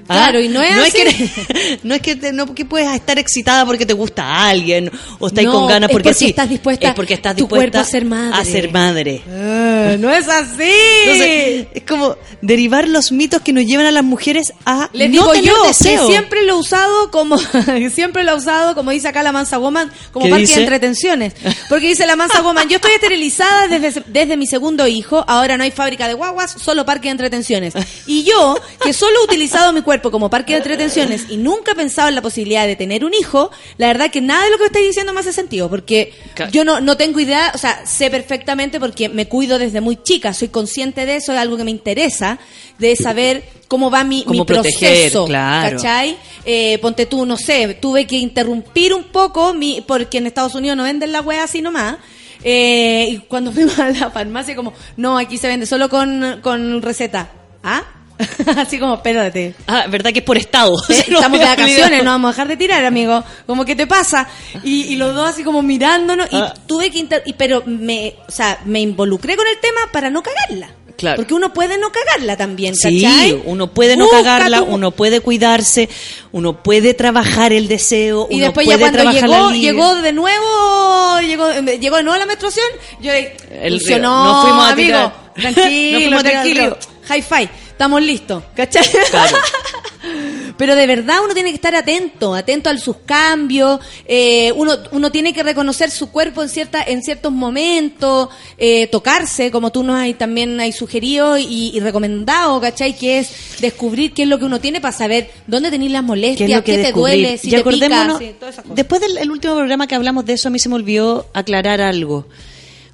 ¿Ah? 0.10 0.16
Claro, 0.16 0.40
y 0.42 0.48
no 0.50 0.62
es 0.62 0.72
así. 0.78 0.92
que, 0.92 1.80
no 1.84 1.94
es 1.96 2.02
que 2.02 2.16
te- 2.16 2.34
no 2.34 2.46
porque 2.48 2.66
puedes 2.66 2.92
estar 2.94 3.18
excitada 3.20 3.66
porque 3.66 3.86
te 3.86 3.94
gusta 3.94 4.24
a 4.26 4.50
alguien 4.50 4.92
o 5.20 5.28
estás 5.28 5.44
No, 5.46 5.52
con 5.54 5.68
ganas 5.68 5.90
es 5.90 5.94
porque, 5.94 6.10
porque 6.10 6.20
sí. 6.20 6.26
estás 6.32 6.50
dispuesta- 6.50 6.88
es 6.90 6.94
porque 6.96 7.14
estás 7.14 7.36
dispuesta 7.36 7.80
a 7.80 7.84
ser 7.86 8.06
madre. 8.06 8.36
a 8.36 8.44
ser 8.44 8.72
madre. 8.72 9.22
Ah, 9.30 9.96
no 10.00 10.12
es 10.14 10.28
así. 10.28 10.72
Entonces, 11.04 11.68
es 11.74 11.84
como 11.88 12.18
derivar 12.42 12.88
los 12.88 13.12
mitos 13.12 13.42
que 13.42 13.54
nos 13.54 13.66
llevan 13.66 13.86
a 13.86 13.92
las 13.92 14.04
mujeres 14.04 14.52
a 14.66 14.90
Les 14.94 15.10
no 15.10 15.14
digo 15.22 15.32
tener 15.32 15.46
yo 15.54 15.64
deseo. 15.68 16.08
que 16.08 16.12
siempre 16.14 16.44
lo 16.44 16.54
he 16.56 16.60
usado 16.60 17.12
como 17.12 17.38
siempre 17.94 18.24
lo 18.24 18.32
he 18.32 18.36
usado 18.36 18.74
como 18.76 18.92
dice 18.92 19.08
acá 19.08 19.22
la 19.24 19.32
Mansa 19.32 19.58
Woman 19.60 19.92
como 20.12 20.26
¿Qué 20.26 20.32
parque 20.32 20.42
dice? 20.46 20.56
de 20.56 20.62
entretenciones 20.64 21.34
porque 21.70 21.88
dice 21.88 22.08
la 22.08 22.16
Mansa 22.16 22.42
Woman 22.42 22.68
yo 22.68 22.78
estoy 22.78 22.94
esterilizada 22.94 23.68
desde, 23.68 24.04
desde 24.08 24.38
mi 24.38 24.48
segundo 24.48 24.88
hijo 24.88 25.24
ahora 25.28 25.58
no 25.58 25.64
hay 25.64 25.72
fábrica 25.72 26.08
de 26.08 26.14
guaguas 26.16 26.56
solo 26.60 26.86
parque 26.86 27.10
de 27.10 27.12
entretenciones 27.12 27.74
y 28.08 28.24
yo 28.24 28.58
que 28.82 28.94
solo 28.94 29.20
he 29.22 29.24
utilizado 29.26 29.72
mi 29.74 29.82
cuerpo 29.82 29.99
como 30.02 30.30
parque 30.30 30.54
de 30.54 30.60
entretenciones 30.60 31.26
y 31.30 31.38
nunca 31.38 31.74
he 31.74 31.76
pensado 31.76 32.10
en 32.10 32.16
la 32.16 32.22
posibilidad 32.22 32.66
de 32.66 32.76
tener 32.76 33.06
un 33.06 33.14
hijo 33.14 33.52
la 33.78 33.88
verdad 33.88 34.10
que 34.10 34.22
nada 34.22 34.44
de 34.46 34.52
lo 34.52 34.58
que 34.58 34.66
estáis 34.66 34.88
diciendo 34.88 35.14
me 35.14 35.20
hace 35.20 35.34
sentido 35.34 35.70
porque 35.70 36.14
yo 36.52 36.64
no, 36.64 36.80
no 36.80 36.98
tengo 36.98 37.20
idea 37.20 37.52
o 37.54 37.58
sea 37.58 37.86
sé 37.86 38.10
perfectamente 38.10 38.80
porque 38.80 39.10
me 39.10 39.28
cuido 39.28 39.60
desde 39.60 39.82
muy 39.82 40.02
chica 40.02 40.34
soy 40.34 40.48
consciente 40.48 41.06
de 41.06 41.18
eso 41.18 41.34
es 41.34 41.40
algo 41.40 41.58
que 41.58 41.64
me 41.64 41.72
interesa 41.72 42.40
de 42.78 42.96
saber 42.96 43.44
cómo 43.68 43.92
va 43.92 44.04
mi, 44.04 44.26
mi 44.28 44.44
proteger, 44.44 44.80
proceso 44.80 45.26
claro. 45.26 45.78
¿cachai? 45.78 46.18
Eh, 46.44 46.80
ponte 46.80 47.06
tú, 47.06 47.26
no 47.26 47.38
sé, 47.38 47.76
tuve 47.76 48.08
que 48.08 48.18
interrumpir 48.18 48.94
un 48.94 49.04
poco 49.04 49.54
mi, 49.54 49.82
porque 49.82 50.18
en 50.18 50.28
Estados 50.28 50.56
Unidos 50.56 50.76
no 50.76 50.84
venden 50.84 51.12
la 51.12 51.22
wea 51.22 51.44
así 51.44 51.62
nomás. 51.62 51.98
Eh, 52.44 53.08
y 53.12 53.18
cuando 53.20 53.52
fuimos 53.54 53.78
a 53.80 53.90
la 53.92 54.10
farmacia, 54.10 54.56
como, 54.56 54.74
no, 54.98 55.18
aquí 55.18 55.38
se 55.38 55.48
vende 55.48 55.66
solo 55.66 55.90
con, 55.90 56.40
con 56.42 56.82
receta. 56.82 57.32
¿Ah? 57.64 57.84
así 58.58 58.78
como, 58.80 58.96
espérate. 58.96 59.56
Ah, 59.68 59.86
verdad 59.90 60.12
que 60.12 60.20
es 60.20 60.26
por 60.26 60.38
estado. 60.38 60.74
Eh, 60.90 61.06
Estamos 61.08 61.40
de 61.40 61.46
vacaciones, 61.46 61.84
olvidado. 61.86 62.04
no 62.04 62.12
vamos 62.12 62.30
a 62.30 62.32
dejar 62.34 62.48
de 62.50 62.58
tirar, 62.58 62.86
amigo. 62.86 63.24
Como, 63.46 63.66
¿qué 63.66 63.76
te 63.76 63.88
pasa? 63.88 64.28
Y, 64.64 64.84
y 64.94 64.96
los 64.96 65.16
dos 65.16 65.30
así 65.30 65.44
como 65.44 65.62
mirándonos. 65.62 66.28
Y 66.32 66.36
Ah. 66.36 66.54
tuve 66.68 66.90
que... 66.92 67.00
inter- 67.00 67.24
y, 67.26 67.34
pero 67.34 67.64
me, 67.66 68.16
o 68.28 68.32
sea, 68.32 68.60
me 68.66 68.82
involucré 68.82 69.36
con 69.36 69.48
el 69.48 69.58
tema 69.60 69.82
para 69.92 70.10
no 70.10 70.22
cagarla. 70.22 70.70
Claro. 70.98 71.16
Porque 71.16 71.34
uno 71.34 71.54
puede 71.54 71.78
no 71.78 71.94
cagarla 71.94 72.36
también, 72.36 72.76
Sí, 72.76 73.02
¿cachai? 73.02 73.42
uno 73.46 73.68
puede 73.74 73.96
no 73.96 74.04
Busca 74.04 74.18
cagarla, 74.22 74.58
tu- 74.60 74.66
uno 74.66 74.92
puede 74.92 75.22
cuidarse, 75.22 75.88
uno 76.34 76.62
puede 76.62 76.94
trabajar 76.94 77.54
el 77.54 77.70
deseo, 77.70 78.28
Y 78.30 78.36
uno 78.36 78.44
después 78.48 78.66
puede 78.68 78.80
ya 78.80 78.92
cuando 78.92 79.12
llegó, 79.14 79.52
llegó 79.52 79.96
de 80.02 80.12
nuevo, 80.12 81.22
llegó, 81.22 81.50
llegó 81.54 81.96
de 81.98 82.04
nuevo 82.04 82.20
la 82.20 82.26
menstruación, 82.26 82.66
yo 83.02 83.14
El- 83.14 83.80
funcionó, 83.80 84.26
nos 84.26 84.44
fuimos 84.44 84.66
a 84.66 84.70
amigo, 84.74 84.88
tirar. 84.88 85.14
Tranquilo, 85.36 86.00
fuimos 86.02 86.24
tirar 86.24 86.36
al 86.36 86.54
tranquilo, 86.54 86.78
high 87.08 87.22
five, 87.22 87.50
estamos 87.80 88.02
listos, 88.02 88.44
¿cachai? 88.56 88.84
Pero 90.58 90.76
de 90.76 90.86
verdad 90.86 91.20
uno 91.24 91.34
tiene 91.34 91.52
que 91.52 91.56
estar 91.56 91.74
atento, 91.74 92.36
atento 92.36 92.70
a 92.70 92.78
sus 92.78 92.98
cambios, 93.06 93.80
eh, 94.06 94.52
uno, 94.58 94.74
uno 94.92 95.10
tiene 95.14 95.32
que 95.32 95.44
reconocer 95.44 95.90
su 95.90 96.12
cuerpo 96.12 96.44
en 96.44 96.50
cierta, 96.50 96.84
en 96.84 97.02
ciertos 97.02 97.32
momentos, 97.32 98.28
eh, 98.58 98.88
tocarse, 98.88 99.50
como 99.50 99.72
tú 99.72 99.84
nos 99.84 99.96
hay, 99.96 100.14
también 100.14 100.60
hay 100.60 100.74
sugerido 100.74 101.38
y, 101.38 101.72
y 101.74 101.80
recomendado, 101.80 102.60
¿cachai? 102.60 102.98
Que 102.98 103.20
es 103.20 103.62
descubrir 103.62 104.14
qué 104.14 104.24
es 104.24 104.28
lo 104.28 104.40
que 104.40 104.44
uno 104.44 104.60
tiene 104.60 104.82
para 104.82 104.92
saber 104.92 105.32
dónde 105.48 105.72
tenéis 105.72 105.94
las 105.94 106.02
¿Qué 106.02 106.08
molestias, 106.08 106.50
es 106.50 106.62
qué, 106.64 106.76
que 106.76 106.84
te 106.84 106.92
duele, 106.92 107.38
si 107.38 107.48
y 107.48 107.52
te 107.52 107.64
pica, 107.64 108.18
sí, 108.20 108.36
después 108.76 109.00
del 109.00 109.18
el 109.20 109.32
último 109.32 109.56
programa 109.56 109.88
que 109.88 109.96
hablamos 109.96 110.26
de 110.26 110.34
eso, 110.34 110.50
a 110.50 110.52
mí 110.52 110.60
se 110.60 110.68
me 110.68 110.76
olvidó 110.76 111.28
aclarar 111.34 111.80
algo. 111.80 112.28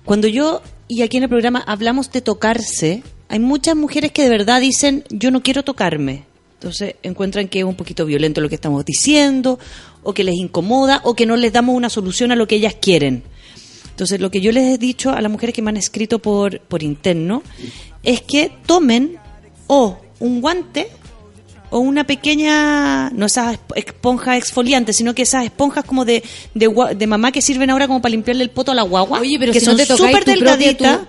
Cuando 0.04 0.28
yo 0.28 0.62
y 0.88 1.02
aquí 1.02 1.18
en 1.18 1.24
el 1.24 1.30
programa 1.30 1.64
hablamos 1.66 2.12
de 2.12 2.22
tocarse, 2.22 3.04
hay 3.28 3.40
muchas 3.40 3.76
mujeres 3.76 4.12
que 4.12 4.24
de 4.24 4.30
verdad 4.30 4.62
dicen, 4.62 5.04
yo 5.10 5.32
no 5.32 5.42
quiero 5.42 5.64
tocarme. 5.64 6.24
Entonces 6.56 6.96
encuentran 7.04 7.48
que 7.48 7.60
es 7.60 7.66
un 7.66 7.76
poquito 7.76 8.06
violento 8.06 8.42
lo 8.42 8.50
que 8.50 8.56
estamos 8.56 8.86
diciendo, 8.86 9.60
o 10.04 10.14
que 10.14 10.24
les 10.24 10.36
incomoda, 10.36 11.02
o 11.04 11.16
que 11.16 11.26
no 11.26 11.36
les 11.36 11.54
damos 11.54 11.76
una 11.76 11.90
solución 11.90 12.32
a 12.32 12.36
lo 12.36 12.48
que 12.48 12.56
ellas 12.56 12.76
quieren. 12.80 13.24
Entonces 13.90 14.20
lo 14.20 14.30
que 14.30 14.42
yo 14.42 14.52
les 14.52 14.74
he 14.74 14.78
dicho 14.78 15.12
a 15.12 15.22
las 15.22 15.32
mujeres 15.32 15.56
que 15.56 15.62
me 15.62 15.70
han 15.70 15.78
escrito 15.78 16.20
por, 16.20 16.60
por 16.62 16.84
interno 16.84 17.44
es 18.04 18.22
que 18.22 18.52
tomen 18.66 19.18
o 19.68 19.98
un 20.20 20.42
guante 20.42 20.90
o 21.70 21.80
una 21.80 22.06
pequeña, 22.06 23.10
no 23.10 23.26
esas 23.26 23.56
esp- 23.56 23.74
esponjas 23.76 24.38
exfoliantes, 24.38 24.96
sino 24.98 25.14
que 25.16 25.24
esas 25.24 25.44
esponjas 25.46 25.84
como 25.84 26.06
de, 26.06 26.24
de, 26.54 26.70
de 26.96 27.08
mamá 27.08 27.32
que 27.32 27.42
sirven 27.42 27.70
ahora 27.70 27.88
como 27.88 28.02
para 28.02 28.12
limpiarle 28.12 28.44
el 28.44 28.50
poto 28.50 28.72
a 28.72 28.76
la 28.76 28.84
guagua, 28.84 29.20
Oye, 29.20 29.38
pero 29.40 29.52
que 29.52 29.60
si 29.60 29.66
son 29.66 29.78
no 29.78 29.86
súper 29.86 30.26
delgaditas, 30.26 31.00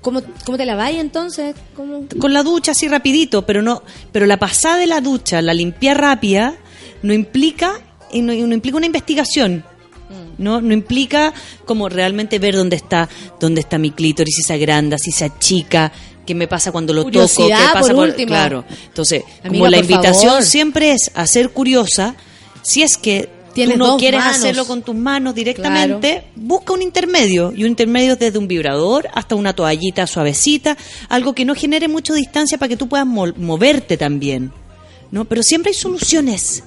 ¿cómo, 0.00 0.22
¿Cómo 0.44 0.56
te 0.56 0.64
la 0.64 0.74
vais 0.74 0.98
entonces? 0.98 1.54
¿Cómo? 1.74 2.06
con 2.18 2.32
la 2.32 2.42
ducha 2.42 2.72
así 2.72 2.88
rapidito, 2.88 3.44
pero 3.46 3.62
no, 3.62 3.82
pero 4.12 4.26
la 4.26 4.38
pasada 4.38 4.76
de 4.78 4.86
la 4.86 5.00
ducha, 5.00 5.42
la 5.42 5.54
limpia 5.54 5.94
rápida, 5.94 6.54
no 7.02 7.12
implica, 7.12 7.72
no, 8.14 8.32
y 8.32 8.40
no 8.42 8.54
implica 8.54 8.76
una 8.76 8.86
investigación. 8.86 9.64
No, 10.38 10.60
no 10.60 10.72
implica 10.74 11.32
como 11.64 11.88
realmente 11.88 12.38
ver 12.38 12.54
dónde 12.54 12.76
está, 12.76 13.08
dónde 13.40 13.62
está 13.62 13.78
mi 13.78 13.90
clítoris, 13.90 14.36
si 14.36 14.42
se 14.42 14.52
agranda, 14.52 14.98
si 14.98 15.10
se 15.10 15.24
achica, 15.24 15.90
qué 16.26 16.34
me 16.34 16.46
pasa 16.48 16.70
cuando 16.72 16.92
lo 16.92 17.02
toco, 17.04 17.12
qué 17.12 17.18
Curiosidad, 17.18 17.72
pasa 17.72 17.94
por 17.94 18.14
claro. 18.14 18.64
Entonces, 18.86 19.22
Amiga, 19.42 19.48
como 19.60 19.68
la 19.68 19.78
invitación 19.78 20.30
favor. 20.32 20.42
siempre 20.44 20.92
es 20.92 21.10
a 21.14 21.26
ser 21.26 21.50
curiosa, 21.50 22.14
si 22.62 22.82
es 22.82 22.98
que 22.98 23.30
Tienes 23.54 23.78
tú 23.78 23.86
no 23.86 23.96
quieres 23.96 24.20
manos. 24.20 24.36
hacerlo 24.36 24.66
con 24.66 24.82
tus 24.82 24.94
manos 24.94 25.34
directamente, 25.34 26.24
busca 26.34 26.74
un 26.74 26.82
intermedio. 26.82 27.54
Y 27.56 27.62
un 27.64 27.70
intermedio 27.70 28.12
es 28.12 28.18
desde 28.18 28.38
un 28.38 28.46
vibrador 28.48 29.08
hasta 29.14 29.34
una 29.34 29.54
toallita 29.54 30.06
suavecita, 30.06 30.76
algo 31.08 31.34
que 31.34 31.46
no 31.46 31.54
genere 31.54 31.88
mucha 31.88 32.12
distancia 32.12 32.58
para 32.58 32.68
que 32.68 32.76
tú 32.76 32.86
puedas 32.86 33.06
mo- 33.06 33.32
moverte 33.36 33.96
también. 33.96 34.52
¿no? 35.10 35.24
Pero 35.24 35.42
siempre 35.42 35.70
hay 35.70 35.74
soluciones. 35.74 36.64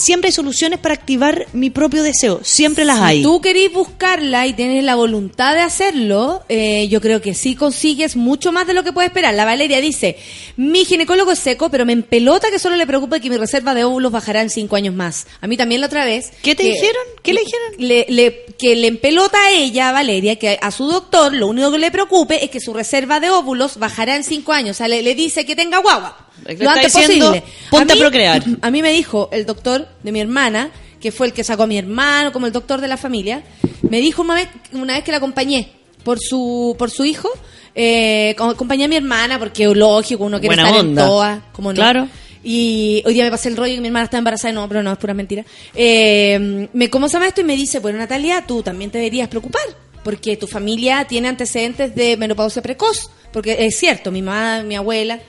Siempre 0.00 0.28
hay 0.28 0.32
soluciones 0.32 0.78
para 0.78 0.94
activar 0.94 1.46
mi 1.52 1.70
propio 1.70 2.04
deseo. 2.04 2.38
Siempre 2.44 2.84
las 2.84 2.98
Si 2.98 3.04
hay. 3.04 3.22
tú 3.22 3.40
querís 3.40 3.72
buscarla 3.72 4.46
y 4.46 4.52
tienes 4.52 4.84
la 4.84 4.94
voluntad 4.94 5.54
de 5.54 5.60
hacerlo, 5.60 6.44
eh, 6.48 6.86
yo 6.88 7.00
creo 7.00 7.20
que 7.20 7.34
sí 7.34 7.56
consigues 7.56 8.14
mucho 8.14 8.52
más 8.52 8.66
de 8.68 8.74
lo 8.74 8.84
que 8.84 8.92
puedes 8.92 9.08
esperar. 9.10 9.34
La 9.34 9.44
Valeria 9.44 9.80
dice, 9.80 10.16
mi 10.56 10.84
ginecólogo 10.84 11.32
es 11.32 11.40
seco, 11.40 11.68
pero 11.68 11.84
me 11.84 11.92
empelota 11.94 12.48
que 12.50 12.60
solo 12.60 12.76
le 12.76 12.86
preocupa 12.86 13.18
que 13.18 13.28
mi 13.28 13.36
reserva 13.36 13.74
de 13.74 13.82
óvulos 13.82 14.12
bajará 14.12 14.40
en 14.42 14.50
cinco 14.50 14.76
años 14.76 14.94
más. 14.94 15.26
A 15.40 15.48
mí 15.48 15.56
también 15.56 15.80
la 15.80 15.88
otra 15.88 16.04
vez. 16.04 16.30
¿Qué 16.42 16.54
te 16.54 16.62
que- 16.62 16.70
dijeron? 16.74 17.02
¿Qué 17.22 17.32
le 17.34 17.40
dijeron? 17.40 17.68
le- 17.78 18.06
le- 18.08 18.44
que 18.56 18.76
le 18.76 18.86
empelota 18.86 19.36
a 19.46 19.50
ella, 19.52 19.90
Valeria, 19.90 20.36
que 20.36 20.58
a 20.62 20.70
su 20.70 20.86
doctor 20.86 21.32
lo 21.34 21.48
único 21.48 21.72
que 21.72 21.78
le 21.78 21.90
preocupe 21.90 22.44
es 22.44 22.50
que 22.50 22.60
su 22.60 22.72
reserva 22.72 23.18
de 23.18 23.30
óvulos 23.30 23.78
bajará 23.78 24.14
en 24.14 24.22
cinco 24.22 24.52
años. 24.52 24.76
O 24.76 24.78
sea, 24.78 24.86
le, 24.88 25.02
le 25.02 25.14
dice 25.16 25.44
que 25.44 25.56
tenga 25.56 25.78
guagua. 25.78 26.27
Lo 26.58 26.70
antes 26.70 26.92
diciendo, 26.94 27.26
posible. 27.28 27.44
ponte 27.70 27.92
a 27.92 27.96
mí- 27.96 28.00
procrear. 28.00 28.42
A 28.62 28.70
mí 28.70 28.82
me 28.82 28.92
dijo 28.92 29.28
el 29.32 29.44
doctor 29.46 29.88
de 30.02 30.12
mi 30.12 30.20
hermana, 30.20 30.70
que 31.00 31.12
fue 31.12 31.26
el 31.28 31.32
que 31.32 31.44
sacó 31.44 31.64
a 31.64 31.66
mi 31.66 31.78
hermano, 31.78 32.32
como 32.32 32.46
el 32.46 32.52
doctor 32.52 32.80
de 32.80 32.88
la 32.88 32.96
familia, 32.96 33.42
me 33.82 34.00
dijo 34.00 34.22
una 34.22 34.34
vez, 34.34 34.48
una 34.72 34.94
vez 34.94 35.04
que 35.04 35.10
la 35.12 35.18
acompañé 35.18 35.70
por 36.04 36.18
su, 36.20 36.74
por 36.78 36.90
su 36.90 37.04
hijo, 37.04 37.28
eh, 37.74 38.34
acompañé 38.38 38.84
a 38.84 38.88
mi 38.88 38.96
hermana, 38.96 39.38
porque 39.38 39.66
lógico, 39.66 40.24
uno 40.24 40.40
quiere 40.40 40.56
Buena 40.56 40.68
estar 40.70 40.80
onda. 40.84 41.02
en 41.02 41.08
todas, 41.08 41.40
como 41.52 41.70
no. 41.72 41.76
Claro. 41.76 42.08
Y 42.42 43.02
hoy 43.04 43.14
día 43.14 43.24
me 43.24 43.30
pasé 43.30 43.48
el 43.48 43.56
rollo 43.56 43.74
que 43.74 43.80
mi 43.80 43.88
hermana 43.88 44.04
está 44.04 44.18
embarazada, 44.18 44.52
no, 44.52 44.66
pero 44.68 44.82
no, 44.82 44.90
es 44.92 44.98
pura 44.98 45.12
mentira. 45.12 45.44
Eh, 45.74 46.68
me 46.72 46.88
¿Cómo 46.90 47.08
se 47.08 47.14
llama 47.14 47.28
esto? 47.28 47.40
Y 47.40 47.44
me 47.44 47.56
dice, 47.56 47.78
bueno, 47.80 47.98
Natalia, 47.98 48.44
tú 48.46 48.62
también 48.62 48.90
te 48.90 48.98
deberías 48.98 49.28
preocupar, 49.28 49.62
porque 50.02 50.36
tu 50.36 50.46
familia 50.46 51.04
tiene 51.06 51.28
antecedentes 51.28 51.94
de 51.94 52.16
menopausia 52.16 52.62
precoz, 52.62 53.10
porque 53.32 53.56
es 53.66 53.76
cierto, 53.78 54.10
mi 54.10 54.22
mamá, 54.22 54.62
mi 54.62 54.76
abuela, 54.76 55.20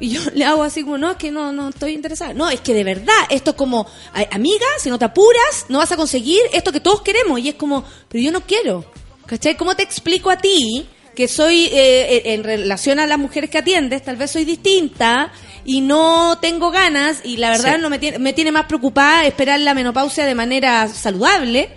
y 0.00 0.10
yo 0.10 0.20
le 0.34 0.44
hago 0.44 0.62
así 0.62 0.82
como, 0.82 0.98
no, 0.98 1.10
es 1.10 1.16
que 1.18 1.30
no, 1.30 1.52
no 1.52 1.68
estoy 1.68 1.92
interesada. 1.92 2.32
No, 2.32 2.48
es 2.50 2.60
que 2.60 2.74
de 2.74 2.84
verdad, 2.84 3.14
esto 3.28 3.50
es 3.50 3.56
como, 3.56 3.86
amiga, 4.32 4.66
si 4.78 4.88
no 4.88 4.98
te 4.98 5.04
apuras, 5.04 5.66
no 5.68 5.78
vas 5.78 5.92
a 5.92 5.96
conseguir 5.96 6.40
esto 6.52 6.72
que 6.72 6.80
todos 6.80 7.02
queremos. 7.02 7.38
Y 7.38 7.50
es 7.50 7.54
como, 7.54 7.84
pero 8.08 8.24
yo 8.24 8.32
no 8.32 8.40
quiero. 8.40 8.84
¿Cachai? 9.26 9.56
¿Cómo 9.56 9.76
te 9.76 9.82
explico 9.82 10.30
a 10.30 10.38
ti 10.38 10.86
que 11.14 11.28
soy, 11.28 11.66
eh, 11.72 12.22
en 12.32 12.42
relación 12.42 12.98
a 12.98 13.06
las 13.06 13.18
mujeres 13.18 13.50
que 13.50 13.58
atiendes, 13.58 14.02
tal 14.02 14.16
vez 14.16 14.30
soy 14.30 14.44
distinta 14.44 15.30
y 15.64 15.82
no 15.82 16.38
tengo 16.40 16.70
ganas 16.70 17.20
y 17.22 17.36
la 17.36 17.50
verdad 17.50 17.76
Sí. 17.76 17.82
no 17.82 17.90
me 17.90 17.98
tiene, 17.98 18.18
me 18.18 18.32
tiene 18.32 18.52
más 18.52 18.64
preocupada 18.66 19.26
esperar 19.26 19.60
la 19.60 19.74
menopausia 19.74 20.24
de 20.24 20.34
manera 20.34 20.88
saludable? 20.88 21.68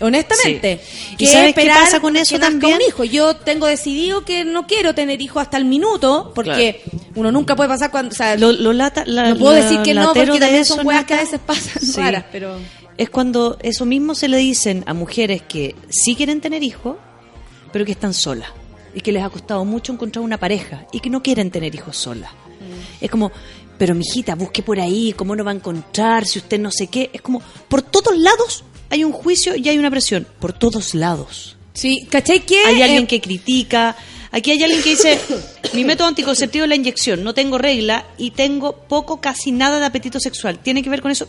Honestamente, 0.00 0.80
Sí. 0.84 1.08
¿Y 1.12 1.16
que 1.16 1.26
sabes 1.26 1.54
qué 1.54 1.66
pasa 1.66 2.00
con 2.00 2.16
eso 2.16 2.38
también? 2.38 2.74
un 2.76 2.80
hijo. 2.82 3.04
Yo 3.04 3.36
tengo 3.36 3.66
decidido 3.66 4.24
que 4.24 4.44
no 4.44 4.66
quiero 4.66 4.94
tener 4.94 5.20
hijos 5.20 5.42
hasta 5.42 5.56
el 5.56 5.64
minuto, 5.64 6.32
porque 6.34 6.82
uno 7.14 7.30
nunca 7.32 7.54
puede 7.56 7.68
pasar 7.68 7.90
cuando, 7.90 8.12
o 8.12 8.16
sea, 8.16 8.36
Lo, 8.36 8.52
lo 8.52 8.72
lata, 8.72 9.04
la- 9.06 9.30
no 9.30 9.36
puedo 9.36 9.54
la- 9.54 9.62
decir 9.62 9.82
que 9.82 9.94
no, 9.94 10.12
porque 10.14 10.38
también 10.40 10.64
son 10.64 10.86
weas 10.86 11.04
que 11.04 11.14
a 11.14 11.18
veces 11.18 11.40
pasan 11.44 11.82
Sí. 11.82 11.92
raras, 12.00 12.24
pero... 12.32 12.56
Es 12.96 13.08
cuando 13.08 13.56
eso 13.62 13.86
mismo 13.86 14.14
se 14.14 14.28
le 14.28 14.36
dicen 14.36 14.84
a 14.86 14.92
mujeres 14.94 15.42
que 15.42 15.74
sí 15.88 16.14
quieren 16.14 16.40
tener 16.40 16.62
hijos, 16.62 16.96
pero 17.72 17.84
que 17.84 17.92
están 17.92 18.12
solas. 18.14 18.48
Y 18.94 19.00
que 19.00 19.12
les 19.12 19.22
ha 19.22 19.30
costado 19.30 19.64
mucho 19.64 19.92
encontrar 19.92 20.22
una 20.24 20.36
pareja 20.38 20.86
y 20.92 21.00
que 21.00 21.08
no 21.08 21.22
quieren 21.22 21.50
tener 21.50 21.74
hijos 21.74 21.96
solas. 21.96 22.30
Mm. 22.32 23.04
Es 23.04 23.10
como, 23.10 23.30
pero 23.78 23.94
mijita, 23.94 24.34
busque 24.34 24.62
por 24.62 24.80
ahí, 24.80 25.14
¿cómo 25.16 25.34
no 25.36 25.44
va 25.44 25.52
a 25.52 25.54
encontrar? 25.54 26.26
Si 26.26 26.40
usted 26.40 26.58
no 26.58 26.70
sé 26.70 26.88
qué. 26.88 27.08
Es 27.12 27.22
como, 27.22 27.40
por 27.68 27.80
todos 27.82 28.18
lados 28.18 28.64
hay 28.90 29.04
un 29.04 29.12
juicio 29.12 29.56
y 29.56 29.68
hay 29.68 29.78
una 29.78 29.90
presión. 29.90 30.26
Por 30.38 30.52
todos 30.52 30.94
lados. 30.94 31.56
Sí, 31.72 32.06
¿cachai 32.10 32.40
que? 32.40 32.58
Hay 32.66 32.82
alguien 32.82 33.04
eh, 33.04 33.06
que 33.06 33.20
critica. 33.20 33.96
Aquí 34.32 34.50
hay 34.50 34.62
alguien 34.62 34.82
que 34.82 34.90
dice, 34.90 35.18
mi 35.72 35.84
método 35.84 36.08
anticonceptivo 36.08 36.64
es 36.64 36.68
la 36.68 36.76
inyección, 36.76 37.24
no 37.24 37.34
tengo 37.34 37.58
regla 37.58 38.04
y 38.18 38.32
tengo 38.32 38.76
poco, 38.76 39.20
casi 39.20 39.50
nada 39.50 39.80
de 39.80 39.86
apetito 39.86 40.20
sexual. 40.20 40.58
¿Tiene 40.58 40.82
que 40.82 40.90
ver 40.90 41.02
con 41.02 41.10
eso? 41.10 41.28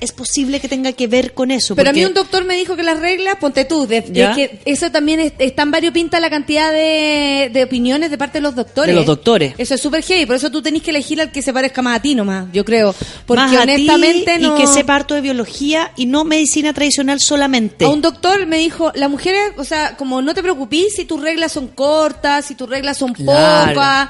Es 0.00 0.12
posible 0.12 0.60
que 0.60 0.68
tenga 0.68 0.92
que 0.92 1.06
ver 1.06 1.34
con 1.34 1.50
eso. 1.50 1.76
Pero 1.76 1.90
a 1.90 1.92
mí 1.92 2.04
un 2.04 2.14
doctor 2.14 2.44
me 2.44 2.56
dijo 2.56 2.74
que 2.74 2.82
las 2.82 2.98
reglas, 3.00 3.36
ponte 3.36 3.64
tú, 3.64 3.86
de, 3.86 4.02
que 4.02 4.60
eso 4.64 4.90
también 4.90 5.20
es, 5.20 5.32
es 5.38 5.54
tan 5.54 5.70
variopinta 5.70 6.18
la 6.20 6.30
cantidad 6.30 6.72
de, 6.72 7.50
de 7.52 7.64
opiniones 7.64 8.10
de 8.10 8.18
parte 8.18 8.38
de 8.38 8.42
los 8.42 8.54
doctores. 8.54 8.94
De 8.94 8.94
los 8.94 9.06
doctores. 9.06 9.54
Eso 9.58 9.74
es 9.74 9.80
súper 9.80 10.02
heavy, 10.02 10.26
por 10.26 10.36
eso 10.36 10.50
tú 10.50 10.62
tenés 10.62 10.82
que 10.82 10.90
elegir 10.90 11.20
al 11.20 11.30
que 11.30 11.42
se 11.42 11.52
parezca 11.52 11.82
más 11.82 11.98
a 11.98 12.02
ti 12.02 12.14
nomás, 12.14 12.46
yo 12.52 12.64
creo. 12.64 12.94
Porque 13.26 13.42
Más 13.42 13.56
a 13.56 13.64
ti 13.66 13.72
honestamente 13.72 14.38
no... 14.38 14.56
Y 14.56 14.60
que 14.62 14.66
sepa 14.66 14.96
harto 14.96 15.14
de 15.14 15.20
biología 15.20 15.92
y 15.96 16.06
no 16.06 16.24
medicina 16.24 16.72
tradicional 16.72 17.20
solamente. 17.20 17.84
A 17.84 17.88
un 17.88 18.00
doctor 18.00 18.46
me 18.46 18.56
dijo, 18.56 18.92
las 18.94 19.10
mujeres, 19.10 19.52
o 19.56 19.64
sea, 19.64 19.96
como 19.96 20.22
no 20.22 20.34
te 20.34 20.42
preocupes 20.42 20.94
si 20.96 21.04
tus 21.04 21.20
reglas 21.20 21.52
son 21.52 21.68
cortas, 21.68 22.46
si 22.46 22.54
tus 22.54 22.68
reglas 22.68 22.96
son 22.96 23.12
Claro. 23.12 23.74
pocas. 23.74 24.08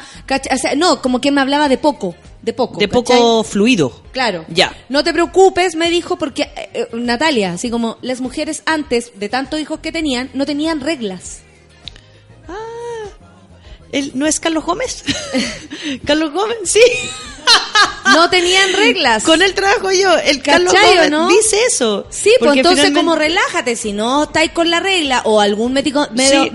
O 0.52 0.56
sea, 0.56 0.74
no, 0.74 1.02
como 1.02 1.20
que 1.20 1.30
me 1.30 1.40
hablaba 1.40 1.68
de 1.68 1.78
poco, 1.78 2.14
de 2.42 2.52
poco. 2.52 2.78
de 2.78 2.88
¿cachai? 2.88 3.02
poco 3.18 3.44
fluido. 3.44 4.02
Claro. 4.12 4.44
Ya. 4.48 4.74
No 4.88 5.04
te 5.04 5.12
preocupes, 5.12 5.74
me 5.76 5.90
dijo, 5.90 6.16
porque 6.16 6.42
eh, 6.42 6.70
eh, 6.74 6.88
Natalia, 6.92 7.52
así 7.52 7.70
como 7.70 7.98
las 8.02 8.20
mujeres 8.20 8.62
antes 8.66 9.12
de 9.16 9.28
tantos 9.28 9.60
hijos 9.60 9.80
que 9.80 9.92
tenían, 9.92 10.30
no 10.34 10.46
tenían 10.46 10.80
reglas. 10.80 11.40
¿Él 13.92 14.12
no 14.14 14.26
es 14.26 14.38
Carlos 14.38 14.64
Gómez? 14.64 15.02
¿Carlos 16.06 16.32
Gómez? 16.32 16.56
Sí. 16.64 16.80
No 18.12 18.28
tenían 18.28 18.72
reglas. 18.72 19.22
Con 19.22 19.40
él 19.40 19.54
trabajo 19.54 19.92
yo. 19.92 20.16
El 20.16 20.42
Carlos 20.42 20.72
¿Cachai 20.74 20.90
o 20.92 20.94
Gómez 20.96 21.10
no? 21.10 21.28
dice 21.28 21.56
eso. 21.66 22.06
Sí, 22.10 22.32
pues 22.40 22.56
entonces 22.56 22.86
finalmente- 22.86 22.98
como 23.00 23.14
relájate, 23.14 23.76
si 23.76 23.92
no 23.92 24.24
estáis 24.24 24.50
con 24.50 24.68
la 24.68 24.80
regla 24.80 25.22
o 25.24 25.40
algún 25.40 25.72
médico, 25.72 26.08
Sí. 26.16 26.50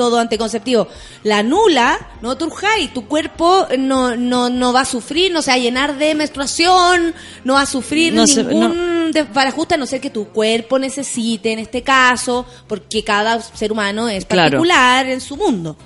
Método 0.00 0.18
anticonceptivo, 0.18 0.88
la 1.24 1.42
nula, 1.42 1.98
no 2.22 2.34
turjáis, 2.38 2.90
tu 2.94 3.06
cuerpo 3.06 3.66
no, 3.78 4.16
no, 4.16 4.48
no 4.48 4.72
va 4.72 4.80
a 4.80 4.84
sufrir, 4.86 5.30
no 5.30 5.42
se 5.42 5.50
va 5.50 5.56
a 5.56 5.58
llenar 5.58 5.98
de 5.98 6.14
menstruación, 6.14 7.14
no 7.44 7.54
va 7.54 7.62
a 7.62 7.66
sufrir 7.66 8.14
No 8.14 8.26
se- 8.26 8.42
ningún 8.44 9.10
desbarajuste, 9.12 9.74
a 9.74 9.76
no 9.76 9.84
ser 9.86 10.00
que 10.00 10.08
tu 10.08 10.28
cuerpo 10.28 10.78
necesite 10.78 11.52
en 11.52 11.58
este 11.58 11.82
caso, 11.82 12.46
porque 12.66 13.04
cada 13.04 13.40
ser 13.42 13.72
humano 13.72 14.08
es 14.08 14.24
Claro. 14.24 14.52
particular 14.52 15.06
en 15.06 15.20
su 15.20 15.36
mundo. 15.36 15.76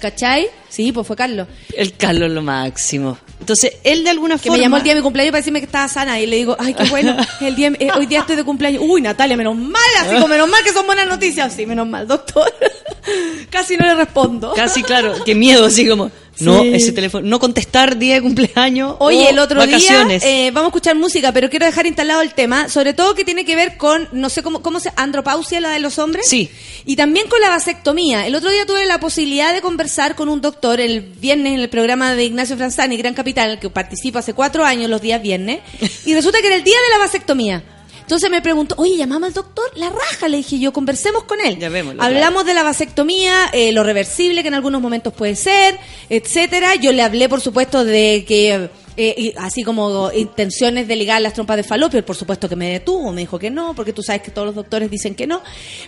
¿Cachai? 0.00 0.48
Sí, 0.68 0.92
pues 0.92 1.06
fue 1.06 1.16
Carlos. 1.16 1.48
El 1.74 1.96
Carlos 1.96 2.30
lo 2.30 2.42
máximo. 2.42 3.16
Entonces, 3.40 3.72
él 3.84 4.04
de 4.04 4.10
alguna 4.10 4.34
Que 4.34 4.42
forma... 4.48 4.56
me 4.58 4.62
llamó 4.62 4.76
el 4.76 4.82
día 4.82 4.92
de 4.92 5.00
mi 5.00 5.02
cumpleaños 5.02 5.30
para 5.30 5.40
decirme 5.40 5.60
que 5.60 5.66
estaba 5.66 5.88
sana 5.88 6.20
y 6.20 6.26
le 6.26 6.36
digo, 6.36 6.56
ay, 6.58 6.74
qué 6.74 6.84
bueno, 6.90 7.16
el 7.40 7.56
día, 7.56 7.72
eh, 7.78 7.88
hoy 7.96 8.04
día 8.04 8.20
estoy 8.20 8.36
de 8.36 8.44
cumpleaños. 8.44 8.82
Uy, 8.86 9.00
Natalia, 9.00 9.34
menos 9.36 9.56
mal, 9.56 9.80
así 10.00 10.12
como 10.14 10.28
menos 10.28 10.48
mal 10.50 10.62
que 10.62 10.72
son 10.72 10.84
buenas 10.84 11.06
noticias. 11.08 11.54
Sí, 11.54 11.64
menos 11.64 11.86
mal, 11.88 12.06
doctor. 12.06 12.52
Casi 13.50 13.76
no 13.76 13.86
le 13.86 13.94
respondo. 13.94 14.52
Casi, 14.54 14.82
claro. 14.82 15.14
Qué 15.24 15.34
miedo, 15.34 15.66
así 15.66 15.88
como... 15.88 16.10
No, 16.40 16.62
Sí. 16.62 16.72
ese 16.74 16.90
teléfono... 16.90 17.26
No 17.28 17.38
contestar 17.38 17.96
día 17.96 18.14
de 18.14 18.22
cumpleaños 18.22 18.96
Oye, 18.98 19.26
o 19.26 19.30
el 19.30 19.38
otro 19.38 19.58
vacaciones. 19.58 20.22
día 20.22 20.46
eh, 20.46 20.50
vamos 20.50 20.66
a 20.66 20.70
escuchar 20.70 20.96
música, 20.96 21.30
pero 21.30 21.48
quiero 21.48 21.64
dejar 21.64 21.86
instalado 21.86 22.22
el 22.22 22.34
tema, 22.34 22.68
sobre 22.68 22.92
todo 22.92 23.14
que 23.14 23.24
tiene 23.24 23.44
que 23.44 23.54
ver 23.54 23.76
con, 23.76 24.08
no 24.10 24.28
sé 24.28 24.42
cómo, 24.42 24.60
cómo 24.60 24.80
se, 24.80 24.92
andropausia, 24.96 25.60
la 25.60 25.70
de 25.70 25.78
los 25.78 25.98
hombres. 26.00 26.26
Sí. 26.28 26.50
Y 26.86 26.96
también 26.96 27.28
con 27.28 27.40
la 27.40 27.50
vasectomía. 27.50 28.26
El 28.26 28.34
otro 28.34 28.50
día 28.50 28.66
tuve 28.66 28.84
la 28.84 28.98
posibilidad 28.98 29.54
de 29.54 29.60
conversar 29.60 30.16
con 30.16 30.28
un 30.28 30.40
doctor 30.40 30.80
el 30.80 31.02
viernes 31.02 31.54
en 31.54 31.60
el 31.60 31.68
programa 31.68 32.14
de 32.14 32.24
Ignacio 32.24 32.56
Franzani, 32.56 32.96
Gran 32.96 33.14
Capital, 33.14 33.60
que 33.60 33.70
participo 33.70 34.18
hace 34.18 34.34
cuatro 34.34 34.64
años 34.64 34.90
los 34.90 35.00
días 35.00 35.22
viernes, 35.22 35.60
y 36.04 36.14
resulta 36.14 36.40
que 36.40 36.48
era 36.48 36.56
el 36.56 36.64
día 36.64 36.76
de 36.88 36.98
la 36.98 37.04
vasectomía. 37.04 37.62
Entonces 38.04 38.30
me 38.30 38.42
preguntó, 38.42 38.74
oye, 38.78 38.96
llamamos 38.98 39.28
al 39.28 39.32
doctor, 39.32 39.64
la 39.76 39.88
raja, 39.88 40.28
le 40.28 40.36
dije 40.36 40.58
yo, 40.58 40.74
conversemos 40.74 41.24
con 41.24 41.40
él. 41.40 41.58
Llamémoslo, 41.58 42.02
Hablamos 42.02 42.44
de 42.44 42.52
la 42.52 42.62
vasectomía, 42.62 43.46
eh, 43.54 43.72
lo 43.72 43.82
reversible 43.82 44.42
que 44.42 44.48
en 44.48 44.54
algunos 44.54 44.82
momentos 44.82 45.14
puede 45.14 45.36
ser, 45.36 45.78
etcétera. 46.10 46.74
Yo 46.74 46.92
le 46.92 47.02
hablé, 47.02 47.30
por 47.30 47.40
supuesto, 47.40 47.82
de 47.82 48.26
que 48.28 48.68
eh, 48.96 49.14
y 49.16 49.34
así 49.38 49.64
como 49.64 50.12
intenciones 50.12 50.86
de 50.86 50.96
ligar 50.96 51.20
las 51.22 51.32
trompas 51.32 51.56
de 51.56 51.62
falopio, 51.62 52.04
por 52.04 52.14
supuesto 52.14 52.48
que 52.48 52.56
me 52.56 52.70
detuvo, 52.70 53.10
me 53.10 53.22
dijo 53.22 53.38
que 53.38 53.50
no, 53.50 53.74
porque 53.74 53.92
tú 53.92 54.02
sabes 54.02 54.22
que 54.22 54.30
todos 54.30 54.46
los 54.46 54.54
doctores 54.54 54.90
dicen 54.90 55.14
que 55.14 55.26
no. 55.26 55.42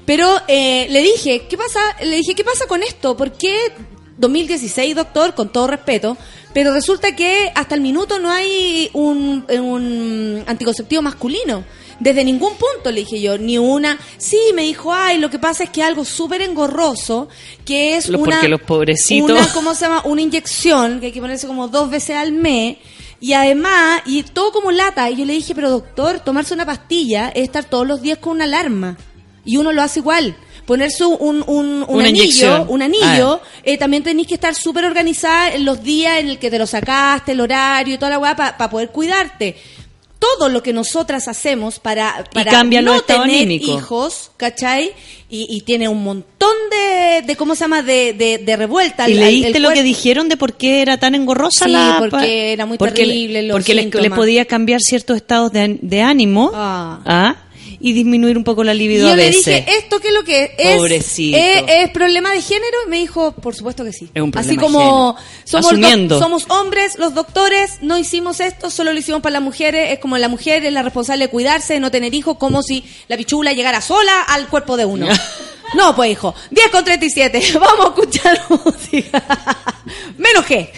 Pero 0.04 0.28
eh, 0.48 0.86
le 0.90 1.02
dije, 1.02 1.46
¿qué 1.48 1.56
pasa? 1.56 1.80
Le 2.02 2.16
dije, 2.16 2.34
¿qué 2.34 2.44
pasa 2.44 2.66
con 2.66 2.82
esto? 2.82 3.16
¿Por 3.16 3.32
qué 3.32 3.72
2016, 4.18 4.96
doctor, 4.96 5.34
con 5.34 5.50
todo 5.50 5.66
respeto, 5.66 6.16
pero 6.52 6.72
resulta 6.72 7.14
que 7.14 7.52
hasta 7.54 7.74
el 7.74 7.80
minuto 7.80 8.18
no 8.18 8.30
hay 8.30 8.88
un, 8.94 9.44
un 9.48 10.42
anticonceptivo 10.46 11.02
masculino. 11.02 11.64
Desde 11.98 12.24
ningún 12.24 12.52
punto 12.56 12.90
le 12.92 13.00
dije 13.00 13.20
yo, 13.20 13.38
ni 13.38 13.56
una. 13.58 13.98
Sí, 14.18 14.38
me 14.54 14.62
dijo, 14.62 14.92
ay, 14.92 15.18
lo 15.18 15.30
que 15.30 15.38
pasa 15.38 15.64
es 15.64 15.70
que 15.70 15.82
algo 15.82 16.04
súper 16.04 16.42
engorroso, 16.42 17.28
que 17.64 17.96
es 17.96 18.08
Los- 18.08 18.20
una. 18.20 18.32
porque 18.32 18.48
los 18.48 18.60
pobrecitos- 18.60 19.30
Una, 19.30 19.52
¿cómo 19.54 19.74
se 19.74 19.82
llama? 19.86 20.02
Una 20.04 20.20
inyección 20.22 21.00
que 21.00 21.06
hay 21.06 21.12
que 21.12 21.20
ponerse 21.20 21.46
como 21.46 21.68
dos 21.68 21.88
veces 21.90 22.16
al 22.16 22.32
mes. 22.32 22.76
Y 23.18 23.32
además, 23.32 24.02
y 24.04 24.22
todo 24.24 24.52
como 24.52 24.70
lata. 24.70 25.08
Y 25.10 25.16
yo 25.16 25.24
le 25.24 25.32
dije, 25.32 25.54
pero 25.54 25.70
doctor, 25.70 26.20
tomarse 26.20 26.52
una 26.52 26.66
pastilla 26.66 27.30
es 27.30 27.44
estar 27.44 27.64
todos 27.64 27.86
los 27.86 28.02
días 28.02 28.18
con 28.18 28.32
una 28.32 28.44
alarma. 28.44 28.98
Y 29.44 29.56
uno 29.56 29.72
lo 29.72 29.80
hace 29.80 30.00
igual. 30.00 30.36
Ponerse 30.66 31.04
un, 31.04 31.42
un, 31.46 31.84
anillo, 31.88 32.08
inyección. 32.24 32.66
un 32.68 32.82
anillo, 32.82 33.40
eh, 33.62 33.78
también 33.78 34.02
tenéis 34.02 34.26
que 34.28 34.34
estar 34.34 34.54
súper 34.54 34.84
organizada 34.84 35.54
en 35.54 35.64
los 35.64 35.82
días 35.82 36.18
en 36.18 36.28
el 36.28 36.38
que 36.38 36.50
te 36.50 36.58
lo 36.58 36.66
sacaste, 36.66 37.32
el 37.32 37.40
horario 37.40 37.94
y 37.94 37.98
toda 37.98 38.10
la 38.10 38.18
weá 38.18 38.34
para 38.36 38.68
poder 38.68 38.90
cuidarte. 38.90 39.56
Todo 40.18 40.48
lo 40.48 40.62
que 40.62 40.72
nosotras 40.72 41.28
hacemos 41.28 41.78
para, 41.78 42.24
para 42.32 42.62
no 42.64 43.00
tener 43.02 43.22
anímicos. 43.22 43.68
hijos, 43.68 44.30
¿cachai? 44.36 44.92
Y, 45.28 45.46
y 45.50 45.60
tiene 45.62 45.88
un 45.88 46.02
montón 46.04 46.54
de, 46.70 47.22
de 47.26 47.36
¿cómo 47.36 47.54
se 47.54 47.60
llama? 47.64 47.82
De, 47.82 48.12
de, 48.12 48.38
de 48.38 48.56
revuelta. 48.56 49.08
¿Y 49.08 49.12
El- 49.12 49.20
leíste 49.20 49.56
el 49.58 49.62
lo 49.62 49.70
que 49.72 49.82
dijeron 49.82 50.28
de 50.28 50.36
por 50.36 50.54
qué 50.54 50.82
era 50.82 50.96
tan 50.98 51.14
engorrosa 51.14 51.64
Sí, 51.66 51.70
la... 51.72 51.96
porque 51.98 52.52
era 52.52 52.64
muy 52.66 52.78
porque 52.78 53.04
le- 53.04 53.12
terrible 53.12 53.42
los 53.42 53.54
Porque 53.56 53.74
les 53.74 54.10
podía 54.12 54.44
cambiar 54.44 54.80
ciertos 54.80 55.16
estados 55.16 55.52
de, 55.52 55.78
de 55.82 56.02
ánimo 56.02 56.50
Ah. 56.54 57.00
¿ah? 57.04 57.36
Y 57.80 57.92
disminuir 57.92 58.36
un 58.36 58.44
poco 58.44 58.64
la 58.64 58.74
Y 58.74 58.78
libido 58.78 59.06
yo 59.06 59.12
a 59.12 59.16
le 59.16 59.26
veces. 59.26 59.44
dije, 59.46 59.64
¿esto 59.78 60.00
qué 60.00 60.08
es 60.08 60.14
lo 60.14 60.24
que 60.24 60.54
es? 60.58 60.76
Pobrecito. 60.76 61.36
¿Es, 61.38 61.62
es 61.68 61.90
problema 61.90 62.32
de 62.32 62.40
género? 62.42 62.76
Y 62.86 62.90
me 62.90 62.98
dijo, 62.98 63.32
por 63.32 63.54
supuesto 63.54 63.84
que 63.84 63.92
sí. 63.92 64.08
Es 64.14 64.22
un 64.22 64.30
problema 64.30 64.50
Así 64.50 64.56
como 64.60 65.16
somos, 65.44 65.66
Asumiendo. 65.66 66.18
somos 66.18 66.46
hombres, 66.48 66.98
los 66.98 67.14
doctores, 67.14 67.78
no 67.82 67.98
hicimos 67.98 68.40
esto, 68.40 68.70
solo 68.70 68.92
lo 68.92 68.98
hicimos 68.98 69.20
para 69.22 69.34
las 69.34 69.42
mujeres. 69.42 69.92
Es 69.92 69.98
como 69.98 70.16
la 70.18 70.28
mujer 70.28 70.64
es 70.64 70.72
la 70.72 70.82
responsable 70.82 71.24
de 71.26 71.30
cuidarse, 71.30 71.74
de 71.74 71.80
no 71.80 71.90
tener 71.90 72.14
hijos, 72.14 72.36
como 72.38 72.62
si 72.62 72.84
la 73.08 73.16
pichula 73.16 73.52
llegara 73.52 73.80
sola 73.80 74.22
al 74.22 74.48
cuerpo 74.48 74.76
de 74.76 74.84
uno. 74.84 75.06
No, 75.74 75.96
pues 75.96 76.12
hijo, 76.12 76.32
10 76.52 76.68
con 76.70 76.84
37, 76.84 77.42
vamos 77.60 77.86
a 77.86 77.88
escuchar 77.88 78.40
música. 78.48 79.20
Me 80.16 80.30
enojé. 80.30 80.70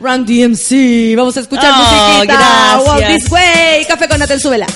Run 0.00 0.24
DMC, 0.24 1.14
vamos 1.16 1.36
a 1.36 1.40
escuchar 1.40 1.72
Oh, 1.72 1.76
musiquita. 1.76 2.36
gracias. 2.36 2.86
Walk 2.88 3.06
this 3.06 3.30
way, 3.30 3.84
café 3.86 4.08
con 4.08 4.18
Natel, 4.18 4.40
súbela. 4.40 4.66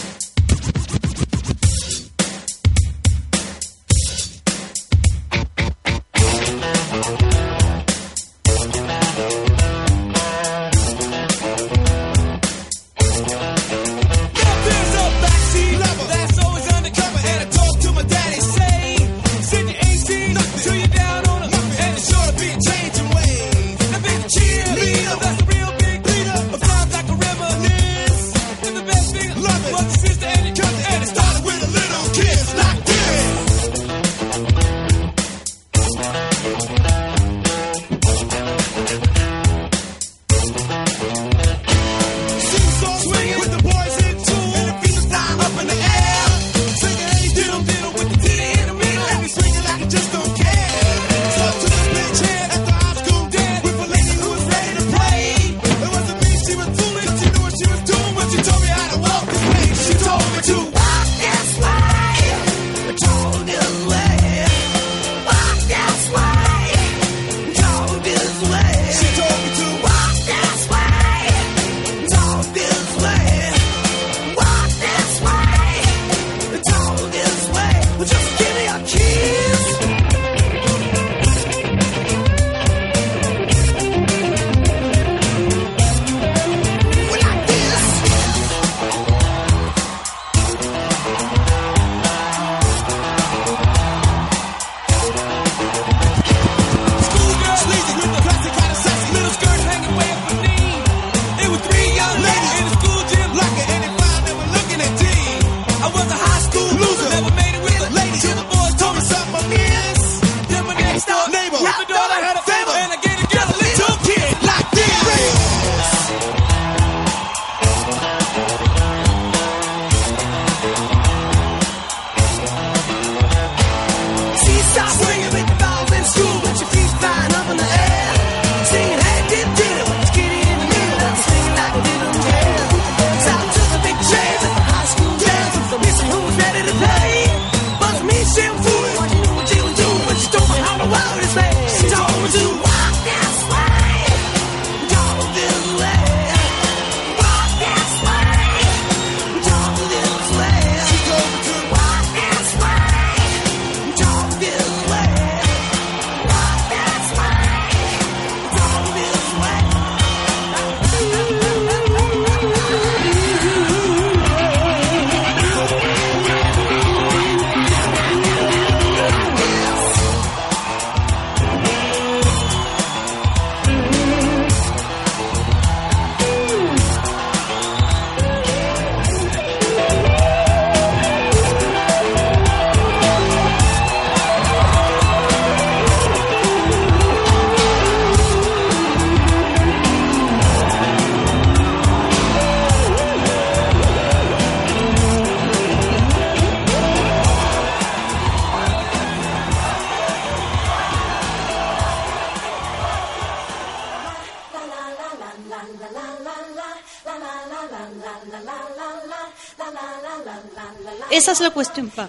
La 211.45 211.51
cuestión, 211.51 211.89
pa. 211.91 212.09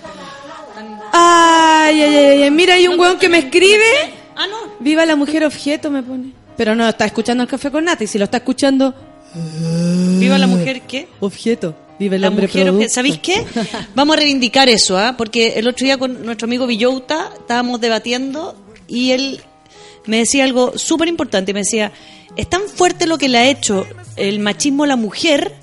Ay, 1.11 2.01
ay, 2.01 2.15
ay, 2.15 2.43
ay, 2.43 2.51
mira, 2.51 2.73
hay 2.73 2.87
un 2.87 2.99
weón 2.99 3.17
que 3.17 3.29
me 3.29 3.37
escribe. 3.39 3.85
Ah, 4.35 4.47
no. 4.47 4.57
Viva 4.79 5.05
la 5.05 5.15
mujer 5.15 5.45
objeto, 5.45 5.89
me 5.91 6.03
pone. 6.03 6.31
Pero 6.57 6.75
no 6.75 6.87
está 6.87 7.05
escuchando 7.05 7.43
el 7.43 7.49
café 7.49 7.71
con 7.71 7.85
nata 7.85 8.03
y 8.03 8.07
si 8.07 8.17
lo 8.17 8.25
está 8.25 8.37
escuchando. 8.37 8.93
Viva 10.19 10.37
la 10.37 10.47
mujer, 10.47 10.81
¿qué? 10.81 11.07
Objeto. 11.19 11.75
Viva 11.99 12.15
el 12.15 12.21
La 12.21 12.27
hombre 12.29 12.47
mujer, 12.47 12.63
producto. 12.63 12.85
obje- 12.87 12.89
¿sabéis 12.89 13.19
qué? 13.19 13.45
Vamos 13.95 14.15
a 14.15 14.19
reivindicar 14.19 14.67
eso, 14.67 14.97
¿ah? 14.97 15.15
Porque 15.17 15.53
el 15.59 15.67
otro 15.67 15.85
día 15.85 15.97
con 15.97 16.25
nuestro 16.25 16.45
amigo 16.45 16.67
Villouta 16.67 17.31
estábamos 17.39 17.79
debatiendo 17.79 18.55
y 18.87 19.11
él 19.11 19.41
me 20.05 20.17
decía 20.17 20.43
algo 20.43 20.77
súper 20.77 21.07
importante. 21.07 21.53
Me 21.53 21.59
decía, 21.61 21.91
es 22.35 22.49
tan 22.49 22.61
fuerte 22.67 23.07
lo 23.07 23.17
que 23.17 23.29
le 23.29 23.37
ha 23.37 23.47
hecho 23.47 23.85
el 24.17 24.39
machismo 24.39 24.83
a 24.83 24.87
la 24.87 24.97
mujer 24.97 25.53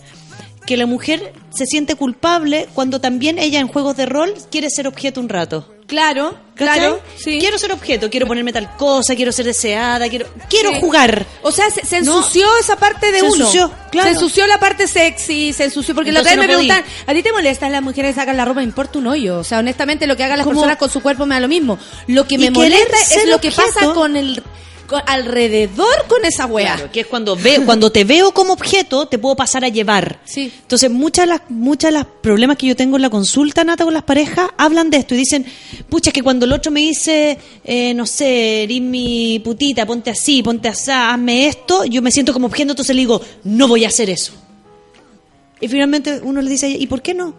que 0.67 0.77
la 0.79 0.87
mujer 0.87 1.33
se 1.55 1.67
siente 1.67 1.95
culpable 1.97 2.69
cuando 2.75 3.01
también 3.01 3.39
ella 3.39 3.61
en 3.61 3.69
juegos 3.69 3.97
de 3.97 4.07
rol 4.07 4.35
quiere 4.51 4.69
ser 4.71 4.87
objeto 4.87 5.21
un 5.21 5.29
rato. 5.29 5.69
Claro, 5.87 6.35
¿Cachai? 6.55 6.79
claro, 6.79 7.01
sí. 7.17 7.39
Quiero 7.39 7.59
ser 7.59 7.71
objeto, 7.73 8.09
quiero 8.09 8.27
ponerme 8.27 8.53
tal 8.53 8.77
cosa, 8.77 9.15
quiero 9.15 9.31
ser 9.31 9.45
deseada, 9.45 10.09
quiero 10.09 10.27
quiero 10.49 10.71
Sí. 10.71 10.77
jugar. 10.81 11.27
O 11.43 11.53
sea, 11.53 11.69
se, 11.71 11.85
se 11.85 12.01
No. 12.01 12.17
ensució 12.19 12.47
esa 12.59 12.77
parte 12.77 13.13
de 13.13 13.19
Se 13.19 13.25
uno. 13.27 13.35
ensució, 13.35 13.71
claro. 13.91 14.09
Se 14.09 14.15
ensució 14.15 14.47
la 14.47 14.59
parte 14.59 14.87
sexy, 14.87 15.53
se 15.53 15.65
ensució. 15.65 15.95
Porque 15.95 16.11
la 16.13 16.21
otra 16.21 16.33
vez 16.33 16.39
me 16.41 16.47
podí. 16.55 16.67
preguntan, 16.69 16.85
¿a 17.07 17.13
ti 17.13 17.23
te 17.23 17.33
molesta 17.33 17.69
las 17.69 17.83
mujeres 17.83 18.15
que 18.15 18.21
sacan 18.21 18.37
la 18.39 18.45
ropa? 18.47 18.61
Me 18.61 18.65
importa 18.65 18.99
un 19.01 19.07
hoyo. 19.09 19.39
O 19.39 19.45
sea, 19.45 19.59
honestamente, 19.59 20.07
lo 20.07 20.17
que 20.17 20.25
hagan 20.25 20.39
las 20.39 20.47
personas 20.47 20.79
con 20.79 20.89
su 20.89 21.03
cuerpo 21.03 21.27
me 21.27 21.35
da 21.35 21.41
lo 21.41 21.49
mismo. 21.49 21.79
Lo 22.07 22.27
que 22.27 22.39
me 22.39 22.51
molesta 22.51 22.97
es 23.11 23.27
lo 23.29 23.39
que 23.41 23.51
pasa 23.51 23.93
con 23.93 24.17
el 24.17 24.43
con- 24.93 25.03
alrededor 25.07 26.07
con 26.07 26.25
esa 26.25 26.47
wea. 26.47 26.77
Claro, 26.77 26.93
que 26.93 27.01
es 27.01 27.07
cuando 27.09 27.35
ve, 27.35 27.61
cuando 27.67 27.91
te 27.91 28.05
veo 28.05 28.33
como 28.33 28.53
objeto, 28.53 29.07
te 29.07 29.19
puedo 29.19 29.35
pasar 29.35 29.65
a 29.65 29.69
llevar. 29.69 30.21
Sí. 30.25 30.53
Entonces, 30.63 30.89
muchas 30.91 31.25
de 31.25 31.27
las 31.33 31.41
muchas 31.49 31.91
de 31.91 31.99
las 31.99 32.07
problemas 32.07 32.57
que 32.57 32.67
yo 32.69 32.77
tengo 32.77 32.95
en 32.97 33.03
la 33.03 33.11
consulta, 33.11 33.65
Nata, 33.65 33.85
con 33.85 33.93
las 33.95 34.05
parejas, 34.05 34.51
hablan 34.57 34.89
de 34.91 34.99
esto 34.99 35.15
y 35.15 35.19
dicen, 35.19 35.45
pucha, 35.89 36.11
es 36.11 36.15
que 36.15 36.23
cuando 36.23 36.47
el 36.47 36.53
otro 36.53 36.71
me 36.71 36.81
dice, 36.81 37.37
eh, 37.65 37.93
no 37.95 38.07
sé, 38.07 38.63
eres 38.63 38.81
mi 38.81 39.41
putita, 39.43 39.85
ponte 39.85 40.11
así, 40.11 40.43
ponte 40.43 40.69
así, 40.69 40.91
hazme 40.93 41.49
esto, 41.49 41.85
yo 41.85 42.01
me 42.03 42.13
siento 42.13 42.33
como 42.33 42.47
objeto, 42.47 42.71
entonces 42.73 42.95
le 42.95 43.01
digo, 43.03 43.21
no 43.45 43.67
voy 43.67 43.85
a 43.85 43.89
hacer 43.89 44.09
eso. 44.11 44.33
Y 45.61 45.69
finalmente 45.69 46.21
uno 46.23 46.43
le 46.43 46.51
dice, 46.51 46.69
¿y 46.69 46.87
por 46.87 47.03
qué 47.03 47.15
no? 47.15 47.35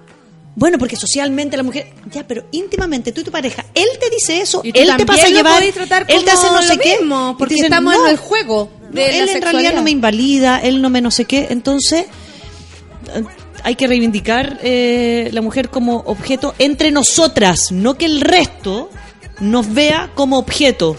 Bueno, 0.55 0.77
porque 0.77 0.95
socialmente 0.95 1.57
la 1.57 1.63
mujer, 1.63 1.91
ya, 2.11 2.27
pero 2.27 2.45
íntimamente 2.51 3.11
tú 3.11 3.21
y 3.21 3.23
tu 3.23 3.31
pareja, 3.31 3.65
él 3.73 3.87
te 3.99 4.09
dice 4.11 4.39
eso, 4.39 4.61
Y 4.63 4.71
tú 4.71 4.79
él 4.79 4.91
te 4.97 5.05
pasa 5.05 5.25
a 5.25 5.29
llevar, 5.29 5.63
tratar 5.73 6.05
él 6.07 6.23
te 6.23 6.31
hace 6.31 6.47
no 6.47 6.61
sé 6.61 6.77
qué, 6.77 6.97
mismo, 6.99 7.35
porque 7.39 7.55
dicen, 7.55 7.73
estamos 7.73 7.93
no, 7.95 8.05
en 8.05 8.11
el 8.11 8.17
juego 8.17 8.69
no, 8.81 8.89
de 8.91 9.07
la 9.07 9.17
él 9.17 9.29
en 9.29 9.41
realidad 9.41 9.73
no 9.73 9.81
me 9.81 9.89
invalida, 9.89 10.59
él 10.59 10.81
no 10.81 10.91
me 10.91 11.01
no 11.01 11.09
sé 11.09 11.25
qué, 11.25 11.47
entonces 11.49 12.05
eh, 13.15 13.23
hay 13.63 13.75
que 13.75 13.87
reivindicar 13.87 14.59
eh, 14.61 15.29
la 15.31 15.41
mujer 15.41 15.69
como 15.69 15.97
objeto 16.05 16.53
entre 16.59 16.91
nosotras, 16.91 17.71
no 17.71 17.95
que 17.95 18.05
el 18.05 18.21
resto 18.21 18.91
nos 19.39 19.73
vea 19.73 20.11
como 20.13 20.37
objeto. 20.37 20.95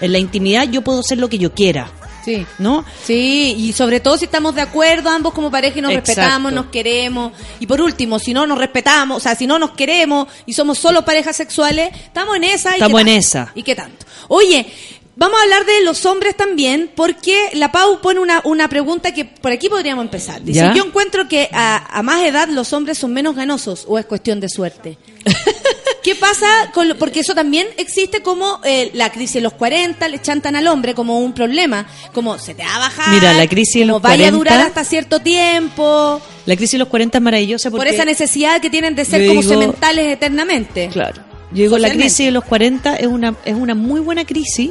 En 0.00 0.12
la 0.12 0.18
intimidad 0.18 0.68
yo 0.68 0.82
puedo 0.82 1.02
ser 1.02 1.18
lo 1.18 1.28
que 1.28 1.38
yo 1.38 1.52
quiera, 1.52 1.92
Sí. 2.24 2.46
¿no? 2.58 2.84
Sí, 3.04 3.54
y 3.58 3.72
sobre 3.72 4.00
todo 4.00 4.16
si 4.18 4.26
estamos 4.26 4.54
de 4.54 4.60
acuerdo 4.60 5.10
ambos 5.10 5.32
como 5.32 5.50
pareja 5.50 5.78
y 5.78 5.82
nos 5.82 5.92
Exacto. 5.92 6.08
respetamos, 6.20 6.52
nos 6.52 6.66
queremos. 6.66 7.32
Y 7.58 7.66
por 7.66 7.80
último, 7.80 8.18
si 8.18 8.32
no 8.34 8.46
nos 8.46 8.58
respetamos, 8.58 9.16
o 9.16 9.20
sea, 9.20 9.34
si 9.34 9.46
no 9.46 9.58
nos 9.58 9.72
queremos 9.72 10.28
y 10.46 10.52
somos 10.52 10.78
solo 10.78 11.04
parejas 11.04 11.36
sexuales, 11.36 11.90
estamos 11.94 12.36
en 12.36 12.44
esa. 12.44 12.70
¿y 12.70 12.74
Estamos 12.74 13.00
en 13.00 13.08
esa. 13.08 13.52
¿Y 13.54 13.62
qué 13.62 13.74
tanto? 13.74 14.06
Oye, 14.28 14.66
vamos 15.16 15.38
a 15.38 15.42
hablar 15.42 15.64
de 15.66 15.82
los 15.84 16.04
hombres 16.06 16.36
también, 16.36 16.90
porque 16.94 17.50
la 17.54 17.72
Pau 17.72 18.00
pone 18.00 18.20
una, 18.20 18.40
una 18.44 18.68
pregunta 18.68 19.12
que 19.12 19.24
por 19.24 19.52
aquí 19.52 19.68
podríamos 19.68 20.04
empezar. 20.04 20.42
Dice, 20.42 20.60
¿Ya? 20.60 20.74
yo 20.74 20.84
encuentro 20.84 21.28
que 21.28 21.48
a, 21.52 21.98
a 21.98 22.02
más 22.02 22.22
edad 22.22 22.48
los 22.48 22.72
hombres 22.72 22.98
son 22.98 23.12
menos 23.12 23.34
ganosos 23.34 23.84
o 23.88 23.98
es 23.98 24.06
cuestión 24.06 24.40
de 24.40 24.48
suerte. 24.48 24.98
¿Qué 26.02 26.14
pasa 26.14 26.46
con 26.72 26.88
lo- 26.88 26.96
porque 26.96 27.20
eso 27.20 27.34
también 27.34 27.66
existe 27.76 28.22
como 28.22 28.60
eh, 28.64 28.90
la 28.94 29.10
crisis 29.12 29.34
de 29.34 29.40
los 29.42 29.52
40 29.52 30.08
le 30.08 30.20
chantan 30.22 30.56
al 30.56 30.66
hombre 30.66 30.94
como 30.94 31.18
un 31.20 31.32
problema, 31.34 31.86
como 32.14 32.38
se 32.38 32.54
te 32.54 32.62
va 32.62 32.76
a 32.76 32.78
bajar, 32.78 33.14
Mira, 33.14 33.34
la 33.34 33.46
crisis 33.46 33.74
de 33.74 33.80
como 33.82 33.92
los 33.94 34.02
vaya 34.02 34.28
a 34.28 34.30
40 34.30 34.36
durar 34.38 34.60
hasta 34.66 34.84
cierto 34.84 35.20
tiempo, 35.20 36.20
La 36.46 36.56
crisis 36.56 36.72
de 36.72 36.78
los 36.78 36.88
40 36.88 37.18
es 37.18 37.22
maravillosa 37.22 37.70
porque 37.70 37.86
por 37.86 37.94
esa 37.94 38.04
necesidad 38.04 38.60
que 38.60 38.70
tienen 38.70 38.94
de 38.94 39.04
ser 39.04 39.26
como 39.26 39.40
digo- 39.42 39.52
sementales 39.52 40.06
eternamente. 40.12 40.88
Claro. 40.92 41.22
Yo 41.52 41.62
digo, 41.64 41.78
la 41.78 41.88
crisis 41.90 42.26
de 42.26 42.30
los 42.32 42.44
40 42.44 42.96
es 42.96 43.06
una, 43.06 43.34
es 43.44 43.54
una 43.54 43.74
muy 43.74 44.00
buena 44.00 44.24
crisis, 44.24 44.70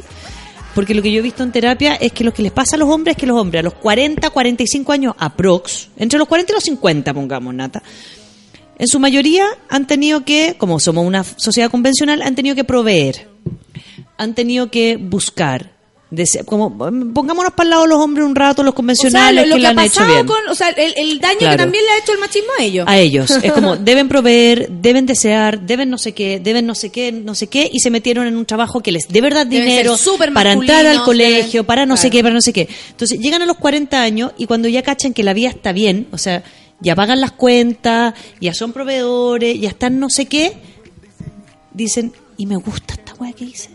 porque 0.74 0.94
lo 0.94 1.02
que 1.02 1.12
yo 1.12 1.20
he 1.20 1.22
visto 1.22 1.44
en 1.44 1.52
terapia 1.52 1.96
es 1.96 2.12
que 2.14 2.24
lo 2.24 2.34
que 2.34 2.42
les 2.42 2.52
pasa 2.54 2.76
a 2.76 2.80
los 2.80 2.88
hombres 2.90 3.16
es 3.18 3.20
que 3.20 3.28
los 3.28 3.38
hombres 3.38 3.60
a 3.60 3.64
los 3.64 3.74
40, 3.74 4.30
45 4.30 4.92
años, 4.94 5.14
aprox, 5.18 5.90
entre 5.98 6.18
los 6.18 6.28
40 6.28 6.54
y 6.54 6.56
los 6.56 6.64
50, 6.64 7.14
pongamos, 7.14 7.54
Nata, 7.54 7.84
en 8.80 8.88
su 8.88 9.00
mayoría 9.00 9.46
han 9.70 9.86
tenido 9.86 10.26
que, 10.26 10.56
como 10.58 10.80
somos 10.80 11.06
una 11.06 11.24
sociedad 11.24 11.70
convencional, 11.70 12.22
han 12.24 12.34
tenido 12.34 12.56
que 12.56 12.64
proveer, 12.64 13.28
han 14.18 14.34
tenido 14.36 14.72
que 14.72 14.98
buscar. 14.98 15.78
como 16.46 16.76
pongámonos 17.14 17.54
para 17.54 17.66
el 17.66 17.70
lado 17.70 17.86
los 17.86 18.00
hombres 18.00 18.26
un 18.26 18.34
rato 18.36 18.64
los 18.64 18.72
O 18.72 18.74
sea, 18.74 18.78
convencionales 18.78 19.48
lo, 19.48 19.50
lo 19.50 19.56
que 19.58 19.62
que 19.62 19.68
ha 19.68 19.70
han 19.70 19.80
hecho 19.80 20.06
bien 20.08 20.26
con, 20.26 20.38
o 20.50 20.56
sea, 20.56 20.70
el, 20.70 20.94
el 20.98 21.20
daño 21.20 21.38
que 21.52 21.58
también 21.58 21.86
le 21.86 21.92
ha 21.92 21.98
hecho 22.00 22.14
el 22.14 22.18
machismo 22.20 22.48
a 22.58 22.64
ellos. 22.64 22.86
a 22.88 22.98
ellos. 22.98 23.30
Es 23.44 23.52
como, 23.54 23.76
deben 23.90 24.08
proveer, 24.10 24.70
deben 24.72 25.06
desear, 25.06 25.60
deben 25.62 25.90
no 25.92 26.00
sé 26.00 26.14
qué, 26.14 26.40
deben 26.40 26.66
no 26.66 26.74
sé 26.74 26.90
qué, 26.90 27.12
no 27.12 27.36
sé 27.36 27.46
qué, 27.48 27.70
y 27.72 27.80
se 27.80 27.92
metieron 27.92 28.26
en 28.26 28.38
un 28.38 28.46
trabajo 28.48 28.80
que 28.82 28.92
les 28.92 29.08
dé 29.08 29.22
verdad 29.22 29.46
Deben 29.46 29.68
dinero 29.68 29.96
para 30.34 30.52
entrar 30.54 30.86
al 30.88 31.04
colegio, 31.04 31.62
deben- 31.62 31.68
para 31.68 31.86
no 31.86 31.96
sé 31.96 32.10
qué, 32.10 32.24
para 32.24 32.34
no 32.34 32.42
sé 32.42 32.54
qué. 32.54 32.68
Entonces 32.90 33.20
llegan 33.20 33.44
a 33.44 33.46
los 33.46 33.58
40 33.58 34.02
años 34.02 34.32
y 34.38 34.48
cuando 34.48 34.68
ya 34.68 34.82
cachan 34.82 35.14
que 35.14 35.22
la 35.22 35.34
vida 35.34 35.50
está 35.50 35.74
bien, 35.74 36.08
o 36.12 36.18
sea, 36.18 36.44
ya 36.82 36.96
pagan 36.96 37.22
las 37.22 37.32
cuentas, 37.32 38.14
ya 38.40 38.54
son 38.54 38.72
proveedores, 38.74 39.60
ya 39.60 39.70
están 39.70 40.00
no 40.00 40.10
sé 40.10 40.26
qué, 40.28 40.54
dicen, 41.74 42.14
y 42.38 42.46
me 42.46 42.56
gusta 42.56 42.94
esta 42.94 43.14
weá 43.16 43.34
que 43.34 43.46
hice. 43.46 43.70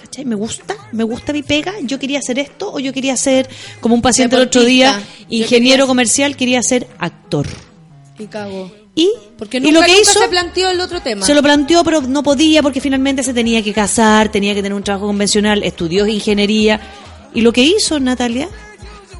¿Cachai? 0.00 0.24
Me 0.24 0.34
gusta, 0.36 0.76
me 0.92 1.04
gusta 1.04 1.32
mi 1.32 1.42
pega. 1.42 1.74
Yo 1.82 1.98
quería 1.98 2.18
hacer 2.20 2.38
esto 2.38 2.72
o 2.72 2.78
yo 2.80 2.92
quería 2.92 3.16
ser, 3.16 3.48
como 3.80 3.94
un 3.94 4.02
paciente 4.02 4.36
el 4.36 4.42
otro 4.42 4.64
día, 4.64 5.00
ingeniero 5.28 5.82
quería- 5.82 5.86
comercial, 5.86 6.36
quería 6.36 6.62
ser 6.62 6.88
actor. 6.98 7.46
Y 8.18 8.26
cagó. 8.26 8.70
Y, 8.94 9.10
Porque 9.36 9.58
y 9.58 9.60
nunca, 9.60 9.74
lo 9.74 9.80
que 9.86 9.92
nunca 9.92 10.00
hizo, 10.10 10.18
se 10.20 10.28
planteó 10.28 10.70
el 10.70 10.80
otro 10.80 11.00
tema. 11.00 11.24
se 11.24 11.32
lo 11.34 11.40
planteó, 11.42 11.84
pero 11.84 12.00
no 12.00 12.22
podía 12.24 12.62
porque 12.64 12.80
finalmente 12.80 13.22
se 13.22 13.32
tenía 13.32 13.62
que 13.62 13.72
casar, 13.72 14.28
tenía 14.28 14.54
que 14.54 14.62
tener 14.62 14.74
un 14.74 14.82
trabajo 14.82 15.06
convencional, 15.06 15.62
estudió 15.62 16.04
ingeniería. 16.06 16.80
Y 17.34 17.42
lo 17.42 17.52
que 17.52 17.62
hizo 17.62 18.00
Natalia 18.00 18.48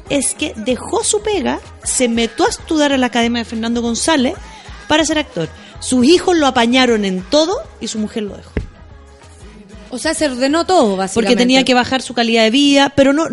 es 0.09 0.33
que 0.33 0.53
dejó 0.55 1.03
su 1.03 1.21
pega, 1.21 1.59
se 1.83 2.07
metió 2.09 2.45
a 2.45 2.49
estudiar 2.49 2.91
a 2.93 2.97
la 2.97 3.07
Academia 3.07 3.39
de 3.43 3.45
Fernando 3.49 3.81
González 3.81 4.33
para 4.87 5.05
ser 5.05 5.17
actor. 5.19 5.49
Sus 5.79 6.05
hijos 6.05 6.35
lo 6.37 6.47
apañaron 6.47 7.05
en 7.05 7.21
todo 7.23 7.55
y 7.79 7.87
su 7.87 7.99
mujer 7.99 8.23
lo 8.23 8.35
dejó. 8.37 8.51
O 9.91 9.97
sea, 9.97 10.13
se 10.13 10.27
ordenó 10.29 10.65
todo, 10.65 10.95
básicamente. 10.95 11.13
Porque 11.31 11.35
tenía 11.35 11.63
que 11.65 11.73
bajar 11.73 12.01
su 12.01 12.13
calidad 12.13 12.43
de 12.43 12.51
vida, 12.51 12.93
pero 12.95 13.11
no, 13.11 13.25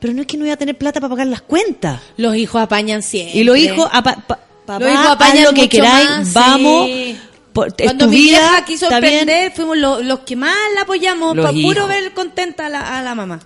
pero 0.00 0.12
no 0.12 0.22
es 0.22 0.26
que 0.26 0.36
no 0.36 0.44
iba 0.44 0.54
a 0.54 0.56
tener 0.56 0.76
plata 0.76 1.00
para 1.00 1.10
pagar 1.10 1.28
las 1.28 1.42
cuentas. 1.42 2.00
Los 2.16 2.34
hijos 2.36 2.60
apañan 2.60 3.02
siempre. 3.02 3.38
Y 3.38 3.44
los 3.44 3.56
hijos, 3.56 3.88
apa- 3.92 4.16
pa- 4.26 4.40
papá, 4.66 4.78
Los 4.80 4.92
hijos 4.92 5.06
haz 5.06 5.12
apañan 5.12 5.44
lo 5.44 5.52
que 5.52 5.68
queráis, 5.68 6.08
más, 6.08 6.32
vamos. 6.32 6.86
sí. 6.86 7.18
por- 7.52 7.68
es 7.68 7.74
Cuando 7.84 8.06
tu 8.06 8.10
mi 8.10 8.16
vida, 8.16 8.38
vieja 8.38 8.64
quiso 8.64 8.90
emprender, 8.90 9.52
fuimos 9.52 9.76
lo- 9.76 10.02
los 10.02 10.20
que 10.20 10.34
más 10.36 10.56
la 10.74 10.82
apoyamos 10.82 11.36
Los 11.36 11.44
para 11.46 11.58
puro 11.60 11.86
ver 11.86 12.12
contenta 12.14 12.66
a 12.66 12.68
la, 12.70 12.98
a 12.98 13.02
la 13.02 13.14
mamá. 13.14 13.40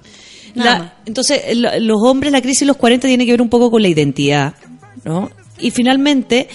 La- 0.65 0.95
entonces, 1.07 1.43
lo- 1.57 1.79
los 1.81 2.03
hombres, 2.03 2.33
la 2.33 2.41
crisis 2.41 2.61
de 2.61 2.67
los 2.67 2.77
40 2.77 3.07
tiene 3.09 3.25
que 3.27 3.33
ver 3.33 3.43
un 3.43 3.49
poco 3.49 3.71
con 3.71 3.83
la 3.83 3.89
identidad, 3.89 4.55
¿no? 5.05 5.31
Y 5.59 5.71
finalmente, 5.71 6.49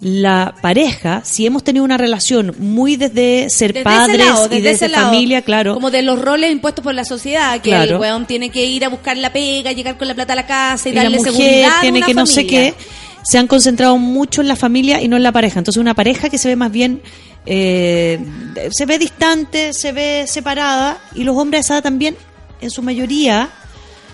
la 0.00 0.54
pareja, 0.62 1.22
si 1.24 1.44
hemos 1.44 1.64
tenido 1.64 1.84
una 1.84 1.96
relación 1.98 2.54
muy 2.58 2.94
desde 2.96 3.50
ser 3.50 3.72
Desde 3.72 3.82
padres 3.84 4.18
lado, 4.24 4.46
y 4.46 4.48
desde 4.50 4.62
desde 4.62 4.70
ese 4.86 4.88
lado, 4.88 5.06
familia, 5.10 5.42
claro, 5.42 5.74
Como 5.74 5.90
de 5.90 6.02
los 6.02 6.20
roles 6.22 6.52
impuestos 6.52 6.84
por 6.84 6.94
la 6.94 7.04
sociedad, 7.04 7.54
que 7.60 7.70
Claro. 7.70 7.96
el 7.96 8.00
weón 8.00 8.26
tiene 8.26 8.50
que 8.50 8.64
ir 8.64 8.84
a 8.84 8.88
buscar 8.90 9.16
la 9.16 9.32
pega, 9.32 9.72
llegar 9.72 9.98
con 9.98 10.06
la 10.06 10.14
plata 10.14 10.34
a 10.34 10.36
la 10.36 10.46
casa 10.46 10.88
y, 10.88 10.92
y 10.92 10.94
la 10.94 11.02
darle 11.02 11.16
mujer 11.18 11.32
seguridad 11.32 11.78
a 11.78 11.80
tiene 11.80 11.98
una 11.98 12.06
que 12.06 12.14
no 12.14 12.26
sé 12.26 12.42
familia. 12.42 12.60
qué, 12.70 12.74
se 13.24 13.38
han 13.38 13.48
concentrado 13.48 13.98
mucho 13.98 14.40
en 14.40 14.46
la 14.48 14.54
familia 14.56 15.02
y 15.02 15.08
no 15.08 15.16
en 15.16 15.22
la 15.24 15.32
pareja. 15.32 15.58
Entonces, 15.58 15.80
una 15.80 15.94
pareja 15.94 16.30
que 16.30 16.38
se 16.38 16.46
ve 16.48 16.54
más 16.54 16.70
bien, 16.70 17.02
eh, 17.44 18.20
se 18.70 18.86
ve 18.86 18.98
distante, 18.98 19.72
se 19.72 19.90
ve 19.90 20.26
separada, 20.28 20.98
y 21.16 21.24
los 21.24 21.36
hombres 21.36 21.58
de 21.58 21.64
esa 21.64 21.74
edad 21.74 21.82
también, 21.82 22.16
en 22.60 22.70
su 22.70 22.82
mayoría, 22.82 23.50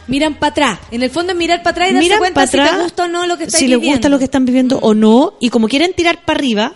Miran 0.06 0.34
para 0.34 0.50
atrás. 0.50 0.78
En 0.90 1.02
el 1.02 1.10
fondo 1.10 1.32
es 1.32 1.38
mirar 1.38 1.62
para 1.62 1.70
atrás 1.70 1.90
y 1.90 1.94
darse 1.94 2.04
miran 2.04 2.18
cuenta 2.18 2.46
si 2.46 2.56
atrás 2.58 2.76
te 2.76 2.82
gusta 2.82 3.04
o 3.04 3.08
no 3.08 3.26
lo 3.26 3.38
que 3.38 3.44
estás 3.44 3.58
si 3.58 3.68
les 3.68 3.78
viviendo. 3.78 3.96
gusta 3.96 4.08
lo 4.10 4.18
que 4.18 4.24
están 4.24 4.44
viviendo 4.44 4.78
o 4.80 4.92
no 4.94 5.34
y 5.40 5.48
como 5.48 5.66
quieren 5.68 5.94
tirar 5.94 6.24
para 6.26 6.38
arriba 6.38 6.74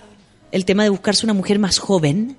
el 0.51 0.65
tema 0.65 0.83
de 0.85 0.89
buscarse 0.89 1.27
una 1.27 1.35
mujer 1.35 1.59
más 1.59 1.79
joven 1.79 2.37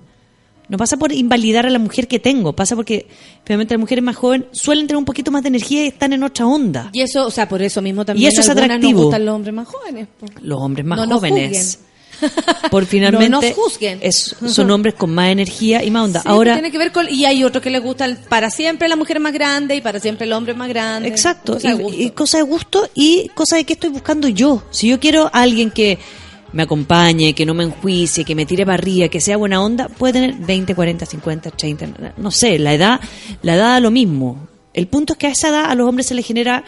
no 0.68 0.76
pasa 0.78 0.96
por 0.96 1.12
invalidar 1.12 1.64
a 1.66 1.70
la 1.70 1.78
mujer 1.78 2.08
que 2.08 2.18
tengo 2.18 2.54
pasa 2.54 2.74
porque 2.74 3.06
finalmente 3.44 3.74
las 3.74 3.80
mujeres 3.80 4.02
más 4.02 4.16
jóvenes 4.16 4.48
suelen 4.52 4.88
tener 4.88 4.98
un 4.98 5.04
poquito 5.04 5.30
más 5.30 5.42
de 5.42 5.48
energía 5.50 5.84
y 5.84 5.86
están 5.88 6.12
en 6.12 6.24
otra 6.24 6.46
onda 6.46 6.90
Y 6.92 7.02
eso, 7.02 7.24
o 7.26 7.30
sea, 7.30 7.48
por 7.48 7.62
eso 7.62 7.80
mismo 7.82 8.04
también 8.04 8.24
Y 8.24 8.32
eso 8.32 8.40
es 8.40 8.48
atractivo. 8.48 8.92
nos 8.92 9.02
gustan 9.04 9.24
los 9.26 9.34
hombres 9.36 9.54
más 9.54 9.68
jóvenes. 9.68 10.08
los 10.42 10.60
hombres 10.60 10.84
más 10.86 11.06
No 11.08 11.16
jóvenes 11.18 11.78
por 12.70 12.86
finalmente 12.86 13.28
No 13.30 13.40
nos 13.40 13.52
juzguen. 13.54 13.98
es- 14.02 14.36
son 14.46 14.70
hombres 14.70 14.94
con 14.94 15.10
más 15.14 15.30
energía 15.30 15.82
y 15.84 15.90
más 15.90 16.04
onda 16.04 16.20
Sí, 16.22 16.28
ahora 16.28 16.54
tiene 16.54 16.70
que 16.70 16.78
ver 16.78 16.92
con 16.92 17.08
y 17.08 17.24
hay 17.24 17.44
otros 17.44 17.62
que 17.62 17.70
les 17.70 17.82
gusta 17.82 18.04
el- 18.04 18.16
para 18.16 18.50
siempre 18.50 18.88
la 18.88 18.96
mujer 18.96 19.20
más 19.20 19.32
grande 19.32 19.76
y 19.76 19.80
para 19.80 20.00
siempre 20.00 20.26
el 20.26 20.32
hombre 20.32 20.54
más 20.54 20.68
grande. 20.68 21.08
Exacto, 21.08 21.58
y, 21.62 22.04
y 22.04 22.10
cosa 22.10 22.38
de 22.38 22.44
gusto 22.44 22.88
y 22.94 23.28
cosa 23.34 23.56
de 23.56 23.64
qué 23.64 23.72
estoy 23.74 23.90
buscando 23.90 24.28
yo. 24.28 24.62
Si 24.70 24.88
yo 24.88 24.98
quiero 25.00 25.26
a 25.26 25.42
alguien 25.42 25.70
que 25.70 25.98
me 26.52 26.64
acompañe, 26.64 27.32
que 27.34 27.46
no 27.46 27.54
me 27.54 27.62
enjuicie, 27.64 28.24
que 28.24 28.34
me 28.34 28.44
tire 28.44 28.64
para 28.66 28.74
arriba, 28.74 29.08
que 29.08 29.20
sea 29.20 29.36
buena 29.36 29.62
onda, 29.62 29.88
puede 29.88 30.14
tener 30.14 30.34
20, 30.34 30.74
40, 30.74 31.06
50, 31.06 31.50
30, 31.52 32.14
no 32.16 32.30
sé, 32.32 32.58
la 32.58 32.74
edad, 32.74 33.00
la 33.42 33.54
edad 33.54 33.68
da 33.74 33.80
lo 33.80 33.90
mismo. 33.92 34.48
El 34.74 34.86
punto 34.88 35.12
es 35.12 35.18
que 35.18 35.26
a 35.28 35.30
esa 35.30 35.48
edad 35.48 35.64
a 35.70 35.74
los 35.76 35.88
hombres 35.88 36.06
se 36.06 36.14
les 36.14 36.26
genera 36.26 36.64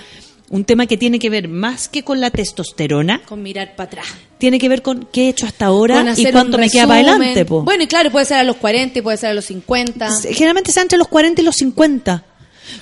un 0.53 0.65
tema 0.65 0.87
que 0.87 0.97
tiene 0.97 1.19
que 1.19 1.29
ver 1.31 1.49
más 1.49 1.89
que 1.89 2.05
con 2.05 2.21
la 2.21 2.31
testosterona, 2.31 3.21
con 3.27 3.43
mirar 3.43 3.75
para 3.75 3.87
atrás. 3.89 4.07
tiene 4.39 4.59
que 4.61 4.69
ver 4.69 4.83
con 4.83 5.09
qué 5.13 5.23
he 5.27 5.29
hecho 5.31 5.47
hasta 5.47 5.67
ahora 5.67 6.15
y 6.17 6.27
cuánto 6.31 6.59
me 6.59 6.71
queda 6.71 6.87
para 6.87 7.01
adelante. 7.01 7.45
po. 7.45 7.63
Bueno, 7.63 7.83
y 7.83 7.87
claro, 7.89 8.11
puede 8.13 8.27
ser 8.27 8.37
a 8.37 8.45
los 8.45 8.57
40 8.57 8.99
y 8.99 9.03
puede 9.03 9.17
ser 9.17 9.31
a 9.31 9.35
los 9.35 9.47
50. 9.47 10.09
Generalmente 10.31 10.71
sea 10.71 10.83
entre 10.83 10.99
los 10.99 11.09
40 11.09 11.41
y 11.41 11.45
los 11.45 11.57
50. 11.57 12.25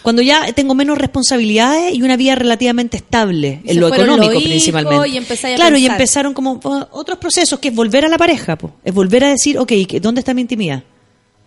Cuando 0.02 0.20
ya 0.20 0.52
tengo 0.52 0.74
menos 0.74 0.98
responsabilidades 0.98 1.94
y 1.94 2.02
una 2.02 2.16
vida 2.16 2.34
relativamente 2.34 2.96
estable 2.98 3.60
Y 3.64 3.70
en 3.70 3.80
lo 3.80 3.88
económico 3.88 4.38
principalmente. 4.40 5.08
y 5.08 5.54
claro, 5.56 5.76
y 5.78 5.86
empezaron 5.86 6.34
como 6.34 6.60
otros 6.92 7.18
procesos 7.18 7.58
que 7.60 7.68
es 7.68 7.74
volver 7.74 8.04
a 8.04 8.08
la 8.08 8.18
pareja, 8.18 8.56
po. 8.56 8.72
es 8.84 8.92
volver 8.92 9.24
a 9.24 9.28
decir, 9.30 9.58
ok, 9.58 9.72
¿qué- 9.88 10.00
¿dónde 10.00 10.20
está 10.20 10.34
mi 10.34 10.42
intimidad? 10.42 10.82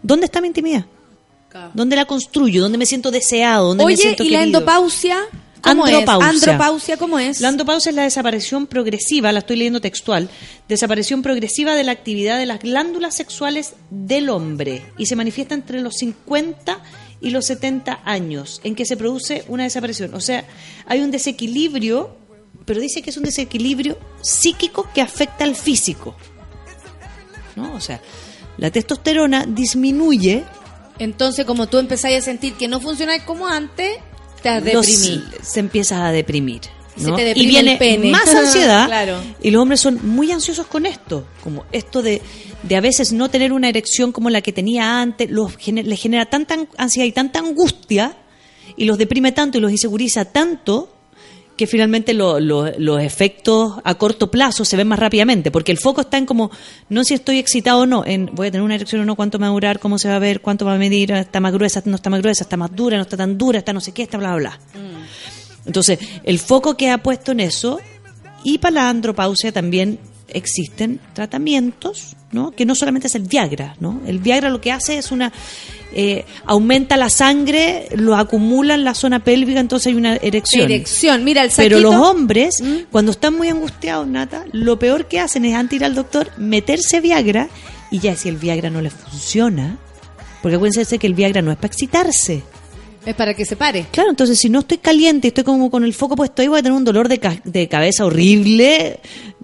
¿Dónde 0.01 0.25
está 0.25 0.41
mi 0.41 0.47
intimidad? 0.47 0.85
¿Dónde 1.73 1.95
la 1.95 2.05
construyo? 2.05 2.61
¿Dónde 2.63 2.77
me 2.79 2.85
siento 2.85 3.11
deseado? 3.11 3.67
¿Dónde 3.69 3.83
me 3.83 3.87
Oye, 3.93 3.97
siento 3.97 4.23
¿y 4.23 4.29
la 4.29 4.43
endopausia? 4.43 5.17
¿Cómo 5.63 5.87
es? 5.87 5.93
Andropausia. 5.93 6.29
Andropausia, 6.29 6.97
¿cómo 6.97 7.19
es? 7.19 7.39
La 7.39 7.47
andropausia 7.47 7.89
es 7.89 7.95
la 7.95 8.03
desaparición 8.03 8.67
progresiva, 8.67 9.31
la 9.31 9.39
estoy 9.39 9.55
leyendo 9.55 9.79
textual, 9.79 10.29
desaparición 10.67 11.21
progresiva 11.21 11.73
de 11.73 11.85
la 11.85 11.93
actividad 11.93 12.37
de 12.37 12.45
las 12.45 12.59
glándulas 12.59 13.15
sexuales 13.15 13.73
del 13.89 14.29
hombre 14.29 14.85
y 14.97 15.05
se 15.05 15.15
manifiesta 15.15 15.55
entre 15.55 15.79
los 15.79 15.95
50 15.95 16.79
y 17.21 17.29
los 17.29 17.45
70 17.45 18.01
años 18.03 18.59
en 18.65 18.75
que 18.75 18.85
se 18.85 18.97
produce 18.97 19.45
una 19.47 19.63
desaparición. 19.63 20.13
O 20.13 20.19
sea, 20.19 20.45
hay 20.85 20.99
un 20.99 21.11
desequilibrio, 21.11 22.17
pero 22.65 22.81
dice 22.81 23.01
que 23.01 23.11
es 23.11 23.17
un 23.17 23.23
desequilibrio 23.23 23.97
psíquico 24.21 24.89
que 24.93 25.01
afecta 25.01 25.45
al 25.45 25.55
físico. 25.55 26.15
¿No? 27.55 27.73
O 27.73 27.79
sea, 27.79 28.01
la 28.57 28.69
testosterona 28.69 29.45
disminuye 29.45 30.43
Entonces, 30.99 31.45
como 31.45 31.67
tú 31.67 31.79
empezáis 31.79 32.19
a 32.19 32.21
sentir 32.21 32.53
que 32.53 32.67
no 32.67 32.79
funciona 32.79 33.23
como 33.25 33.47
antes, 33.47 33.97
te 34.43 34.73
los- 34.73 34.85
se 35.41 35.59
empieza 35.59 36.05
a 36.05 36.11
deprimir. 36.11 36.61
Se 36.95 37.09
¿no? 37.09 37.15
te 37.15 37.33
y 37.35 37.47
viene 37.47 37.71
el 37.73 37.77
pene. 37.79 38.11
más 38.11 38.27
ansiedad 38.35 38.85
Claro. 38.85 39.19
y 39.41 39.49
los 39.49 39.63
hombres 39.63 39.79
son 39.79 39.99
muy 40.07 40.31
ansiosos 40.31 40.67
con 40.67 40.85
esto, 40.85 41.25
como 41.43 41.65
esto 41.71 42.03
de, 42.03 42.21
de 42.61 42.75
a 42.75 42.81
veces 42.81 43.11
no 43.13 43.29
tener 43.31 43.51
una 43.51 43.67
erección 43.67 44.11
como 44.11 44.29
la 44.29 44.41
que 44.41 44.51
tenía 44.53 45.01
antes, 45.01 45.27
los 45.31 45.57
gener- 45.57 45.85
les 45.85 45.99
genera 45.99 46.27
tanta 46.27 46.55
ansiedad 46.77 47.07
y 47.07 47.11
tanta 47.11 47.39
angustia 47.39 48.15
y 48.77 48.85
los 48.85 48.99
deprime 48.99 49.31
tanto 49.31 49.57
y 49.57 49.61
los 49.61 49.71
inseguriza 49.71 50.25
tanto 50.25 50.92
que 51.57 51.67
finalmente 51.67 52.13
lo- 52.13 52.39
lo- 52.39 52.71
los 52.79 53.01
efectos 53.01 53.73
a 53.83 53.95
corto 53.95 54.31
plazo 54.31 54.65
se 54.65 54.75
ven 54.75 54.87
más 54.87 54.97
rápidamente, 54.99 55.51
porque 55.51 55.71
el 55.71 55.77
foco 55.77 56.01
está 56.01 56.17
en 56.17 56.25
como, 56.25 56.49
no 56.89 57.03
si 57.03 57.13
estoy 57.13 57.37
excitado 57.37 57.81
o 57.81 57.85
no, 57.85 58.03
en 58.05 58.29
voy 58.33 58.47
a 58.47 58.51
tener 58.51 58.63
una 58.65 58.75
erección 58.75 59.01
o 59.01 59.05
no, 59.05 59.15
cuánto 59.15 59.37
me 59.37 59.45
va 59.45 59.51
a 59.51 59.53
durar, 59.53 59.79
cómo 59.79 59.99
se 59.99 60.09
va 60.09 60.15
a 60.15 60.19
ver, 60.19 60.41
cuánto 60.41 60.65
va 60.65 60.73
a 60.73 60.77
medir, 60.79 61.11
está 61.11 61.39
más 61.39 61.53
gruesa, 61.53 61.81
no 61.85 61.95
está 61.95 62.09
más 62.09 62.21
gruesa, 62.21 62.43
está 62.43 62.57
más 62.57 62.75
dura, 62.75 62.97
no 62.97 63.03
está 63.03 63.17
tan 63.17 63.37
dura, 63.37 63.59
está 63.59 63.71
no 63.71 63.81
sé 63.81 63.91
qué, 63.91 64.01
está 64.03 64.17
bla, 64.17 64.35
bla, 64.35 64.57
bla. 64.73 64.81
Entonces, 65.65 65.99
el 66.23 66.39
foco 66.39 66.75
que 66.75 66.89
ha 66.89 66.97
puesto 66.97 67.31
en 67.31 67.39
eso, 67.39 67.79
y 68.43 68.57
para 68.57 68.73
la 68.73 68.89
andropausia 68.89 69.51
también 69.51 69.99
existen 70.27 70.99
tratamientos, 71.13 72.15
¿no? 72.31 72.51
Que 72.51 72.65
no 72.65 72.75
solamente 72.75 73.07
es 73.07 73.15
el 73.15 73.23
Viagra, 73.23 73.75
¿no? 73.79 74.01
El 74.05 74.19
Viagra 74.19 74.49
lo 74.49 74.61
que 74.61 74.71
hace 74.71 74.97
es 74.97 75.11
una 75.11 75.31
eh, 75.95 76.25
aumenta 76.45 76.97
la 76.97 77.09
sangre, 77.09 77.87
lo 77.95 78.15
acumula 78.15 78.73
en 78.73 78.83
la 78.83 78.95
zona 78.95 79.23
pélvica, 79.23 79.59
entonces 79.59 79.87
hay 79.87 79.93
una 79.95 80.15
erección. 80.15 80.63
Erección, 80.65 81.23
mira 81.23 81.43
el 81.43 81.51
Pero 81.55 81.77
saquito. 81.77 81.91
los 81.91 82.07
hombres, 82.09 82.63
cuando 82.91 83.11
están 83.11 83.35
muy 83.35 83.49
angustiados, 83.49 84.07
Nata, 84.07 84.45
lo 84.51 84.79
peor 84.79 85.07
que 85.07 85.19
hacen 85.19 85.45
es 85.45 85.55
antes 85.55 85.71
de 85.71 85.75
ir 85.77 85.85
al 85.85 85.95
doctor, 85.95 86.31
meterse 86.37 86.99
Viagra, 86.99 87.47
y 87.91 87.99
ya 87.99 88.15
si 88.15 88.29
el 88.29 88.37
Viagra 88.37 88.71
no 88.71 88.81
les 88.81 88.93
funciona, 88.93 89.77
porque 90.41 90.55
acuérdense 90.55 90.97
que 90.97 91.07
el 91.07 91.13
Viagra 91.13 91.41
no 91.43 91.51
es 91.51 91.57
para 91.57 91.67
excitarse. 91.67 92.43
Es 93.05 93.15
para 93.15 93.33
que 93.33 93.43
se 93.45 93.55
pare. 93.55 93.85
Claro, 93.91 94.09
entonces 94.09 94.39
si 94.39 94.49
no 94.49 94.59
estoy 94.59 94.77
caliente, 94.77 95.27
estoy 95.29 95.43
como 95.43 95.69
con 95.69 95.83
el 95.83 95.93
foco 95.93 96.15
puesto 96.15 96.41
ahí, 96.41 96.47
voy 96.47 96.59
a 96.59 96.63
tener 96.63 96.77
un 96.77 96.85
dolor 96.85 97.09
de, 97.09 97.19
ca- 97.19 97.41
de 97.43 97.67
cabeza 97.67 98.05
horrible, 98.05 98.99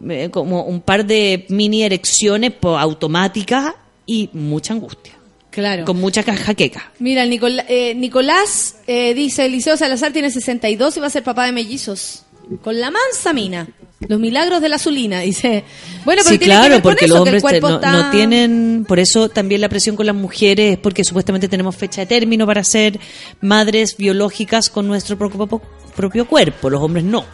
eh, 0.10 0.30
como 0.32 0.64
un 0.64 0.82
par 0.82 1.06
de 1.06 1.46
mini 1.50 1.84
erecciones 1.84 2.54
automáticas 2.62 3.74
y 4.06 4.30
mucha 4.34 4.74
angustia. 4.74 5.14
Claro. 5.52 5.84
Con 5.84 5.98
mucha 6.00 6.24
jaqueca. 6.24 6.92
Mira, 7.00 7.24
el 7.24 7.32
Nicol- 7.32 7.66
eh, 7.68 7.96
Nicolás 7.96 8.76
eh, 8.88 9.14
dice, 9.14 9.46
Eliseo 9.46 9.76
Salazar 9.78 10.14
tiene 10.14 10.30
62 10.32 10.96
y 10.96 11.00
va 11.00 11.08
a 11.08 11.10
ser 11.10 11.24
papá 11.24 11.46
de 11.46 11.52
mellizos. 11.52 12.24
Con 12.64 12.80
la 12.80 12.92
mansa 12.92 13.34
mina. 13.34 13.68
Los 14.08 14.20
milagros 14.20 14.62
de 14.62 14.70
la 14.70 14.78
azulina, 14.78 15.20
dice. 15.20 15.66
Bueno, 16.06 16.22
pero 16.24 16.34
sí, 16.34 16.40
tiene 16.40 16.40
que 16.40 16.46
claro, 16.46 16.74
ver 16.76 16.82
con 16.82 16.92
porque 16.92 17.06
eso, 17.06 17.16
los 17.16 17.24
que 17.24 17.30
el 17.30 17.36
hombres 17.36 17.42
cuerpo 17.42 17.70
no, 17.70 17.76
está- 17.76 17.92
no 17.92 18.10
tienen, 18.12 18.86
por 18.88 18.98
eso 19.00 19.28
también 19.30 19.60
la 19.62 19.68
presión 19.70 19.96
con 19.98 20.06
las 20.06 20.16
mujeres 20.16 20.74
es 20.74 20.78
porque 20.78 21.04
supuestamente 21.04 21.48
tenemos 21.50 21.76
fecha 21.76 22.02
de 22.02 22.08
término 22.08 22.46
para 22.46 22.64
ser 22.64 22.98
madres 23.42 23.98
biológicas 23.98 24.70
con 24.70 24.88
nuestro 24.88 25.18
propio, 25.18 25.62
propio 25.96 26.26
cuerpo, 26.28 26.70
los 26.70 26.82
hombres 26.82 27.04
no. 27.04 27.26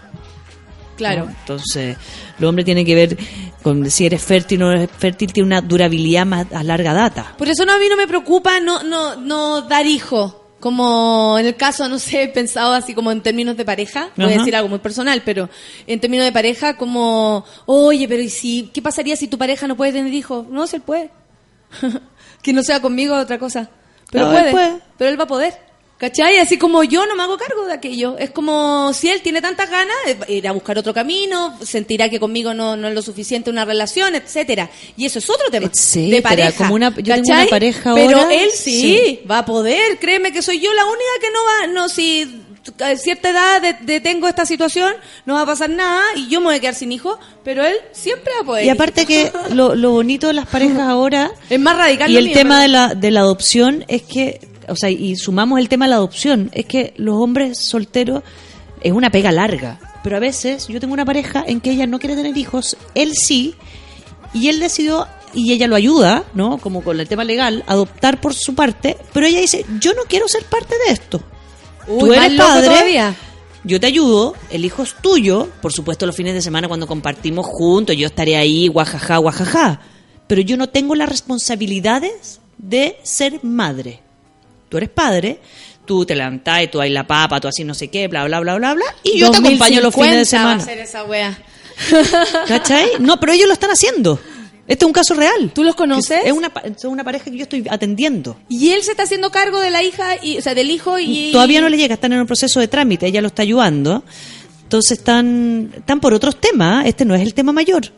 Claro. 0.97 1.25
¿no? 1.25 1.31
Entonces, 1.31 1.97
los 2.39 2.49
hombres 2.49 2.65
tienen 2.65 2.85
que 2.85 2.95
ver 2.95 3.17
con 3.61 3.89
si 3.91 4.05
eres 4.05 4.23
fértil 4.23 4.63
o 4.63 4.67
no 4.67 4.71
eres 4.71 4.89
fértil, 4.97 5.33
tiene 5.33 5.45
una 5.47 5.61
durabilidad 5.61 6.25
más 6.25 6.47
a 6.51 6.63
larga 6.63 6.93
data. 6.93 7.35
Por 7.37 7.47
eso 7.47 7.65
no, 7.65 7.73
a 7.73 7.79
mí 7.79 7.85
no 7.89 7.97
me 7.97 8.07
preocupa 8.07 8.59
no, 8.59 8.81
no, 8.83 9.15
no 9.17 9.61
dar 9.63 9.85
hijo. 9.85 10.44
Como 10.65 11.37
en 11.37 11.45
el 11.45 11.55
caso, 11.55 11.87
no 11.87 11.99
sé, 11.99 12.23
he 12.23 12.27
pensado 12.27 12.73
así 12.73 12.95
como 12.95 13.11
en 13.11 13.21
términos 13.21 13.55
de 13.55 13.63
pareja. 13.63 14.09
Voy 14.15 14.33
a 14.33 14.37
decir 14.39 14.55
algo 14.55 14.67
muy 14.67 14.79
personal, 14.79 15.21
pero 15.23 15.47
en 15.85 15.99
términos 15.99 16.25
de 16.25 16.31
pareja, 16.31 16.75
como, 16.75 17.45
oye, 17.67 18.07
pero 18.07 18.23
¿y 18.23 18.29
si, 18.29 18.71
qué 18.73 18.81
pasaría 18.81 19.15
si 19.15 19.27
tu 19.27 19.37
pareja 19.37 19.67
no 19.67 19.77
puede 19.77 19.91
tener 19.91 20.11
hijos? 20.11 20.47
No, 20.49 20.65
si 20.65 20.77
él 20.77 20.81
puede. 20.81 21.11
que 22.41 22.51
no 22.51 22.63
sea 22.63 22.81
conmigo 22.81 23.15
otra 23.15 23.37
cosa. 23.37 23.69
Pero 24.09 24.25
No, 24.25 24.31
él 24.31 24.39
puede, 24.39 24.51
puede. 24.53 24.81
Pero 24.97 25.11
él 25.11 25.19
va 25.19 25.25
a 25.25 25.27
poder. 25.27 25.53
¿Cachai? 25.97 26.37
Así 26.39 26.57
como 26.57 26.83
yo 26.83 27.05
no 27.05 27.15
me 27.15 27.23
hago 27.23 27.37
cargo 27.37 27.65
de 27.65 27.73
aquello. 27.73 28.17
Es 28.17 28.29
como 28.31 28.91
si 28.93 29.09
él 29.09 29.21
tiene 29.21 29.41
tantas 29.41 29.69
ganas, 29.69 29.95
eh, 30.07 30.17
irá 30.27 30.49
a 30.49 30.53
buscar 30.53 30.77
otro 30.77 30.93
camino, 30.93 31.57
sentirá 31.63 32.09
que 32.09 32.19
conmigo 32.19 32.53
no, 32.53 32.75
no 32.75 32.89
es 32.89 32.93
lo 32.93 33.01
suficiente 33.01 33.49
una 33.49 33.63
relación, 33.63 34.13
etcétera. 34.13 34.69
Y 34.97 35.05
eso 35.05 35.19
es 35.19 35.29
otro 35.29 35.49
tema. 35.49 35.67
Etcétera, 35.67 36.15
de 36.17 36.21
pareja. 36.21 36.57
como 36.57 36.75
una- 36.75 36.93
yo 36.97 37.13
tengo 37.15 37.29
una 37.31 37.45
pareja 37.47 37.93
Pero 37.95 38.29
él 38.29 38.49
sí, 38.53 38.81
sí. 38.81 39.19
va 39.29 39.39
a 39.39 39.45
poder. 39.45 39.97
Créeme 39.99 40.33
que 40.33 40.41
soy 40.41 40.59
yo 40.59 40.73
la 40.73 40.83
única 40.85 41.11
que 41.21 41.27
no 41.31 41.39
va, 41.43 41.67
no, 41.67 41.87
si 41.89 42.41
a 42.83 42.95
cierta 42.97 43.29
edad 43.29 43.61
de- 43.61 43.77
detengo 43.85 44.27
esta 44.27 44.45
situación, 44.45 44.91
no 45.25 45.35
va 45.35 45.41
a 45.41 45.45
pasar 45.45 45.69
nada 45.69 46.01
y 46.15 46.27
yo 46.27 46.39
me 46.41 46.47
voy 46.47 46.55
a 46.55 46.59
quedar 46.59 46.75
sin 46.75 46.91
hijos, 46.91 47.17
pero 47.43 47.63
él 47.63 47.75
siempre 47.93 48.33
va 48.35 48.41
a 48.41 48.43
poder. 48.45 48.65
Y 48.65 48.69
aparte 48.69 49.05
que 49.05 49.31
lo, 49.53 49.75
lo 49.75 49.91
bonito 49.91 50.27
de 50.27 50.33
las 50.33 50.47
parejas 50.47 50.79
ahora 50.81 51.31
Es 51.49 51.59
más 51.59 51.77
radical 51.77 52.11
y 52.11 52.17
el 52.17 52.25
mío, 52.25 52.33
tema 52.33 52.55
pero- 52.55 52.61
de 52.63 52.67
la, 52.67 52.95
de 52.95 53.11
la 53.11 53.19
adopción 53.21 53.85
es 53.87 54.01
que, 54.01 54.41
o 54.67 54.75
sea, 54.75 54.89
y 54.89 55.15
sumamos 55.15 55.59
el 55.59 55.69
tema 55.69 55.85
de 55.85 55.89
la 55.91 55.95
adopción, 55.97 56.49
es 56.53 56.65
que 56.65 56.93
los 56.97 57.15
hombres 57.15 57.59
solteros 57.59 58.23
es 58.81 58.91
una 58.91 59.09
pega 59.09 59.31
larga. 59.31 59.79
Pero 60.03 60.17
a 60.17 60.19
veces 60.19 60.67
yo 60.67 60.79
tengo 60.79 60.93
una 60.93 61.05
pareja 61.05 61.43
en 61.47 61.59
que 61.61 61.71
ella 61.71 61.87
no 61.87 61.99
quiere 61.99 62.15
tener 62.15 62.37
hijos, 62.37 62.77
él 62.93 63.13
sí, 63.15 63.55
y 64.33 64.49
él 64.49 64.59
decidió, 64.59 65.07
y 65.33 65.51
ella 65.53 65.67
lo 65.67 65.75
ayuda, 65.75 66.23
¿no? 66.33 66.57
Como 66.57 66.83
con 66.83 66.99
el 66.99 67.07
tema 67.07 67.23
legal, 67.23 67.63
adoptar 67.67 68.21
por 68.21 68.33
su 68.33 68.53
parte, 68.53 68.97
pero 69.13 69.25
ella 69.25 69.41
dice, 69.41 69.65
yo 69.79 69.93
no 69.93 70.03
quiero 70.07 70.27
ser 70.27 70.43
parte 70.43 70.75
de 70.85 70.93
esto. 70.93 71.21
Uy, 71.87 71.99
Tú 71.99 72.13
eres 72.13 72.37
padre, 72.37 72.67
todavía. 72.67 73.15
yo 73.63 73.79
te 73.79 73.87
ayudo, 73.87 74.35
el 74.51 74.65
hijo 74.65 74.83
es 74.83 74.95
tuyo, 75.01 75.49
por 75.61 75.73
supuesto 75.73 76.05
los 76.05 76.15
fines 76.15 76.33
de 76.33 76.41
semana 76.41 76.67
cuando 76.67 76.87
compartimos 76.87 77.45
juntos, 77.47 77.95
yo 77.95 78.07
estaré 78.07 78.37
ahí, 78.37 78.67
guajaja, 78.67 79.17
guajaja, 79.17 79.81
pero 80.27 80.41
yo 80.41 80.57
no 80.57 80.69
tengo 80.69 80.95
las 80.95 81.09
responsabilidades 81.09 82.39
de 82.57 82.97
ser 83.03 83.43
madre. 83.43 84.01
Tú 84.69 84.77
eres 84.77 84.89
padre, 84.89 85.39
tú 85.85 86.05
te 86.05 86.15
levantás 86.15 86.63
y 86.63 86.67
tú 86.67 86.81
hay 86.81 86.89
la 86.89 87.05
papa, 87.05 87.39
tú 87.39 87.47
así 87.47 87.63
no 87.63 87.73
sé 87.73 87.89
qué, 87.89 88.07
bla, 88.07 88.25
bla, 88.25 88.39
bla, 88.39 88.55
bla, 88.55 88.73
bla, 88.73 88.85
y 89.03 89.19
yo 89.19 89.31
te 89.31 89.37
acompaño 89.37 89.81
los 89.81 89.93
fines 89.93 90.11
de 90.11 90.17
2050 90.17 90.17
va 90.17 90.53
a 90.53 90.59
semana. 90.59 90.65
ser 90.65 90.79
esa 90.79 91.03
wea. 91.03 91.37
¿Cachai? 92.47 92.87
No, 92.99 93.19
pero 93.19 93.33
ellos 93.33 93.47
lo 93.47 93.53
están 93.53 93.71
haciendo. 93.71 94.19
Este 94.67 94.83
es 94.83 94.87
un 94.87 94.93
caso 94.93 95.13
real. 95.13 95.51
¿Tú 95.53 95.63
los 95.63 95.75
conoces? 95.75 96.25
Es 96.25 96.31
una, 96.31 96.51
es 96.63 96.83
una 96.85 97.03
pareja 97.03 97.25
que 97.25 97.37
yo 97.37 97.43
estoy 97.43 97.65
atendiendo. 97.69 98.37
Y 98.49 98.71
él 98.71 98.81
se 98.81 98.91
está 98.91 99.03
haciendo 99.03 99.29
cargo 99.29 99.59
de 99.59 99.69
la 99.69 99.83
hija, 99.83 100.15
y, 100.21 100.37
o 100.39 100.41
sea, 100.41 100.55
del 100.55 100.71
hijo 100.71 100.97
y... 100.97 101.31
Todavía 101.31 101.61
no 101.61 101.69
le 101.69 101.77
llega, 101.77 101.93
están 101.93 102.13
en 102.13 102.21
un 102.21 102.27
proceso 102.27 102.59
de 102.59 102.67
trámite, 102.67 103.05
ella 103.05 103.21
lo 103.21 103.27
está 103.27 103.43
ayudando. 103.43 104.03
Entonces 104.63 104.97
están, 104.97 105.71
están 105.75 105.99
por 105.99 106.13
otros 106.15 106.41
temas, 106.41 106.87
este 106.87 107.05
no 107.05 107.13
es 107.13 107.21
el 107.21 107.35
tema 107.35 107.51
mayor. 107.51 107.91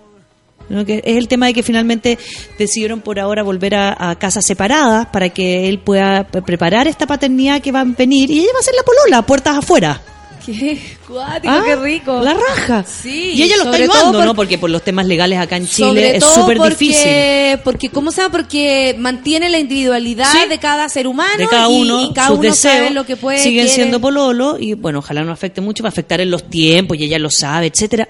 ¿No? 0.70 0.86
Que 0.86 1.02
es 1.06 1.18
el 1.18 1.28
tema 1.28 1.48
de 1.48 1.54
que 1.54 1.64
finalmente 1.64 2.18
decidieron 2.58 3.02
por 3.02 3.20
ahora 3.20 3.44
volver 3.44 3.76
a, 3.76 4.10
a 4.12 4.16
casas 4.20 4.46
separadas 4.46 5.08
para 5.08 5.30
que 5.30 5.68
él 5.70 5.80
pueda 5.80 6.26
pre- 6.28 6.42
preparar 6.42 6.88
esta 6.88 7.08
paternidad 7.08 7.62
que 7.62 7.72
va 7.72 7.82
a 7.82 7.86
venir 7.86 8.30
y 8.32 8.40
ella 8.40 8.50
va 8.54 8.60
a 8.60 8.64
ser 8.64 8.74
la 8.76 8.84
polola, 8.84 9.22
puertas 9.26 9.58
afuera. 9.58 10.02
Qué 10.46 10.80
cuático, 11.06 11.54
Ah, 11.54 11.62
qué 11.66 11.76
rico. 11.76 12.22
La 12.22 12.34
raja. 12.34 12.86
Sí. 12.88 13.34
y 13.36 13.44
ella 13.44 13.58
lo 13.58 13.64
está 13.66 13.76
ayudando, 13.76 14.18
por- 14.20 14.26
¿no? 14.26 14.34
Porque 14.34 14.58
por 14.58 14.70
los 14.70 14.82
temas 14.82 15.06
legales 15.06 15.40
acá 15.40 15.58
en 15.58 15.68
Chile 15.68 16.16
es 16.16 16.24
súper 16.24 16.58
difícil. 16.62 17.60
Porque, 17.66 17.90
¿cómo 17.90 18.12
se 18.12 18.22
llama? 18.22 18.32
Porque 18.32 18.96
mantiene 18.98 19.50
la 19.50 19.60
individualidad 19.60 20.32
Sí. 20.32 20.48
de 20.48 20.58
cada 20.58 20.88
ser 20.88 21.06
humano 21.06 21.38
de 21.38 21.48
cada 21.48 21.68
uno, 21.68 22.06
y, 22.06 22.14
cada 22.14 22.30
sus 22.30 22.40
uno 22.40 22.54
sabe 22.54 22.76
deseos 22.76 22.94
lo 22.94 23.06
que 23.06 23.18
puede 23.18 23.40
siguen 23.40 23.66
quiere. 23.66 23.76
siendo 23.76 24.00
pololo 24.00 24.56
y 24.58 24.74
bueno, 24.74 25.00
ojalá 25.00 25.22
no 25.26 25.34
afecte 25.34 25.60
mucho, 25.60 25.84
va 25.84 25.90
a 25.90 25.92
afectar 25.92 26.22
en 26.22 26.32
los 26.32 26.50
tiempos 26.50 26.98
y 26.98 27.04
ella 27.04 27.20
lo 27.20 27.30
sabe, 27.30 27.68
etcétera. 27.68 28.08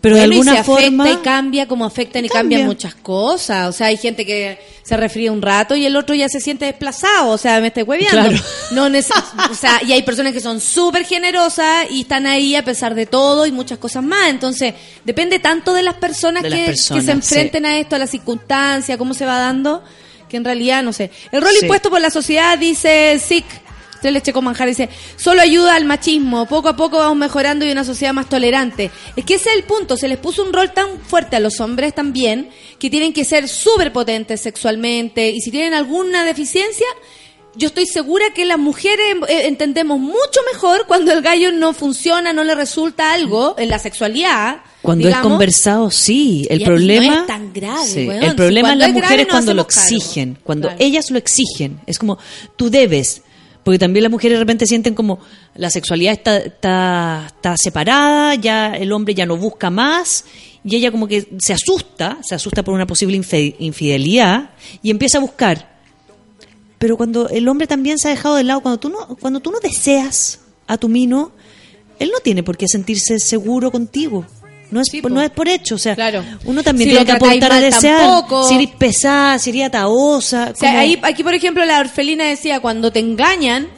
Pero 0.00 0.14
de 0.14 0.20
Bueno, 0.22 0.32
y 0.34 0.36
alguna 0.38 0.52
se 0.52 0.58
afecta 0.60 0.80
forma 0.82 1.10
y 1.10 1.16
cambia 1.16 1.66
como 1.68 1.84
afectan 1.84 2.24
y 2.24 2.28
Cambia. 2.28 2.58
cambian 2.58 2.66
muchas 2.66 2.94
cosas. 2.94 3.68
O 3.68 3.72
sea, 3.72 3.88
hay 3.88 3.96
gente 3.96 4.24
que 4.24 4.58
se 4.84 4.96
resfría 4.96 5.32
un 5.32 5.42
rato 5.42 5.74
y 5.74 5.84
el 5.84 5.96
otro 5.96 6.14
ya 6.14 6.28
se 6.28 6.40
siente 6.40 6.64
desplazado. 6.66 7.30
O 7.32 7.38
sea, 7.38 7.60
me 7.60 7.66
estoy 7.68 7.82
hueveando. 7.82 8.28
Claro. 8.30 8.44
No 8.70 8.88
neces- 8.88 9.50
o 9.50 9.54
sea, 9.54 9.80
y 9.84 9.92
hay 9.92 10.02
personas 10.02 10.32
que 10.32 10.40
son 10.40 10.60
súper 10.60 11.04
generosas 11.04 11.86
y 11.90 12.02
están 12.02 12.26
ahí 12.26 12.54
a 12.54 12.64
pesar 12.64 12.94
de 12.94 13.06
todo 13.06 13.44
y 13.46 13.52
muchas 13.52 13.78
cosas 13.78 14.04
más. 14.04 14.28
Entonces, 14.28 14.74
depende 15.04 15.38
tanto 15.40 15.74
de 15.74 15.82
las 15.82 15.94
personas, 15.94 16.42
De 16.42 16.50
las 16.50 16.58
que, 16.60 16.66
personas, 16.66 17.00
que 17.02 17.06
se 17.06 17.12
enfrenten 17.12 17.66
a 17.66 17.78
esto, 17.78 17.96
a 17.96 17.98
las 17.98 18.10
circunstancias, 18.10 18.96
cómo 18.98 19.14
se 19.14 19.26
va 19.26 19.38
dando, 19.38 19.82
que 20.28 20.36
en 20.36 20.44
realidad, 20.44 20.82
no 20.82 20.92
sé. 20.92 21.10
El 21.32 21.42
rol 21.42 21.50
Sí. 21.52 21.60
impuesto 21.64 21.90
por 21.90 22.00
la 22.00 22.10
sociedad, 22.10 22.56
dice 22.56 23.18
SIC, 23.18 23.44
Tres 24.00 24.12
leche 24.12 24.32
con 24.32 24.44
manjar 24.44 24.68
dice, 24.68 24.88
solo 25.16 25.40
ayuda 25.42 25.74
al 25.74 25.84
machismo, 25.84 26.46
poco 26.46 26.68
a 26.68 26.76
poco 26.76 26.98
vamos 26.98 27.16
mejorando 27.16 27.64
y 27.66 27.70
una 27.72 27.84
sociedad 27.84 28.12
más 28.12 28.28
tolerante. 28.28 28.90
Es 29.16 29.24
que 29.24 29.34
ese 29.34 29.50
es 29.50 29.56
el 29.56 29.64
punto, 29.64 29.96
se 29.96 30.08
les 30.08 30.18
puso 30.18 30.42
un 30.44 30.52
rol 30.52 30.72
tan 30.72 31.00
fuerte 31.00 31.36
a 31.36 31.40
los 31.40 31.60
hombres 31.60 31.94
también, 31.94 32.50
que 32.78 32.90
tienen 32.90 33.12
que 33.12 33.24
ser 33.24 33.48
súper 33.48 33.92
potentes 33.92 34.40
sexualmente, 34.40 35.30
y 35.30 35.40
si 35.40 35.50
tienen 35.50 35.74
alguna 35.74 36.24
deficiencia, 36.24 36.86
yo 37.56 37.68
estoy 37.68 37.86
segura 37.86 38.26
que 38.34 38.44
las 38.44 38.58
mujeres 38.58 39.16
eh, 39.28 39.46
entendemos 39.46 39.98
mucho 39.98 40.40
mejor 40.52 40.86
cuando 40.86 41.10
el 41.12 41.22
gallo 41.22 41.50
no 41.50 41.72
funciona, 41.72 42.32
no 42.32 42.44
le 42.44 42.54
resulta 42.54 43.12
algo 43.12 43.56
en 43.58 43.68
la 43.68 43.80
sexualidad. 43.80 44.58
Cuando 44.80 45.08
digamos. 45.08 45.26
es 45.26 45.30
conversado, 45.32 45.90
sí. 45.90 46.46
El 46.50 46.62
Y- 46.62 46.64
problema. 46.64 47.06
no 47.16 47.20
es 47.22 47.26
tan 47.26 47.52
grave, 47.52 47.84
Sí, 47.86 48.06
weón. 48.06 48.22
El 48.22 48.36
problema 48.36 48.72
en 48.74 48.78
las 48.78 48.88
es 48.90 48.94
mujeres 48.94 49.26
cuando 49.28 49.54
lo 49.54 49.62
exigen. 49.62 50.38
Cuando 50.44 50.68
Claro. 50.68 50.84
ellas 50.84 51.10
lo 51.10 51.18
exigen. 51.18 51.80
Es 51.86 51.98
como, 51.98 52.18
tú 52.54 52.70
debes. 52.70 53.22
Porque 53.68 53.80
también 53.80 54.02
las 54.02 54.10
mujeres 54.10 54.36
de 54.36 54.40
repente 54.40 54.66
sienten 54.66 54.94
como 54.94 55.18
la 55.54 55.68
sexualidad 55.68 56.14
está, 56.14 56.38
está, 56.38 57.24
está 57.26 57.54
separada, 57.62 58.34
ya 58.34 58.72
el 58.74 58.90
hombre 58.92 59.14
ya 59.14 59.26
no 59.26 59.36
busca 59.36 59.68
más. 59.68 60.24
Y 60.64 60.76
ella 60.76 60.90
como 60.90 61.06
que 61.06 61.28
se 61.36 61.52
asusta, 61.52 62.16
se 62.22 62.34
asusta 62.34 62.62
por 62.62 62.72
una 62.72 62.86
posible 62.86 63.14
infidelidad 63.58 64.52
y 64.82 64.88
empieza 64.88 65.18
a 65.18 65.20
buscar. 65.20 65.80
Pero 66.78 66.96
cuando 66.96 67.28
el 67.28 67.46
hombre 67.46 67.66
también 67.66 67.98
se 67.98 68.08
ha 68.08 68.12
dejado 68.12 68.36
de 68.36 68.44
lado, 68.44 68.62
cuando 68.62 68.80
tú 68.80 68.88
no, 68.88 69.18
cuando 69.20 69.40
tú 69.40 69.50
no 69.50 69.60
deseas 69.60 70.40
a 70.66 70.78
tu 70.78 70.88
mino, 70.88 71.32
él 71.98 72.10
no 72.10 72.20
tiene 72.20 72.42
por 72.42 72.56
qué 72.56 72.64
sentirse 72.68 73.18
seguro 73.18 73.70
contigo. 73.70 74.24
No 74.70 74.80
es, 74.82 74.88
no 75.04 75.22
es 75.22 75.30
por 75.30 75.48
hecho, 75.48 75.76
o 75.76 75.78
sea, 75.78 75.96
uno 76.44 76.62
también 76.62 76.90
Si 76.90 76.94
tiene 76.94 77.06
que 77.06 77.12
apuntar 77.12 77.52
a 77.52 77.60
desear. 77.60 78.00
tampoco. 78.00 78.46
Si 78.48 78.54
eres 78.54 78.68
pesada, 78.76 79.38
si 79.38 79.50
eres 79.50 79.66
ataosa. 79.66 80.50
O 80.54 80.56
sea, 80.56 80.80
ahí, 80.80 80.98
aquí, 81.02 81.22
por 81.22 81.32
ejemplo, 81.34 81.64
la 81.64 81.80
orfelina 81.80 82.24
decía, 82.24 82.60
cuando 82.60 82.92
te 82.92 82.98
engañan, 83.00 83.68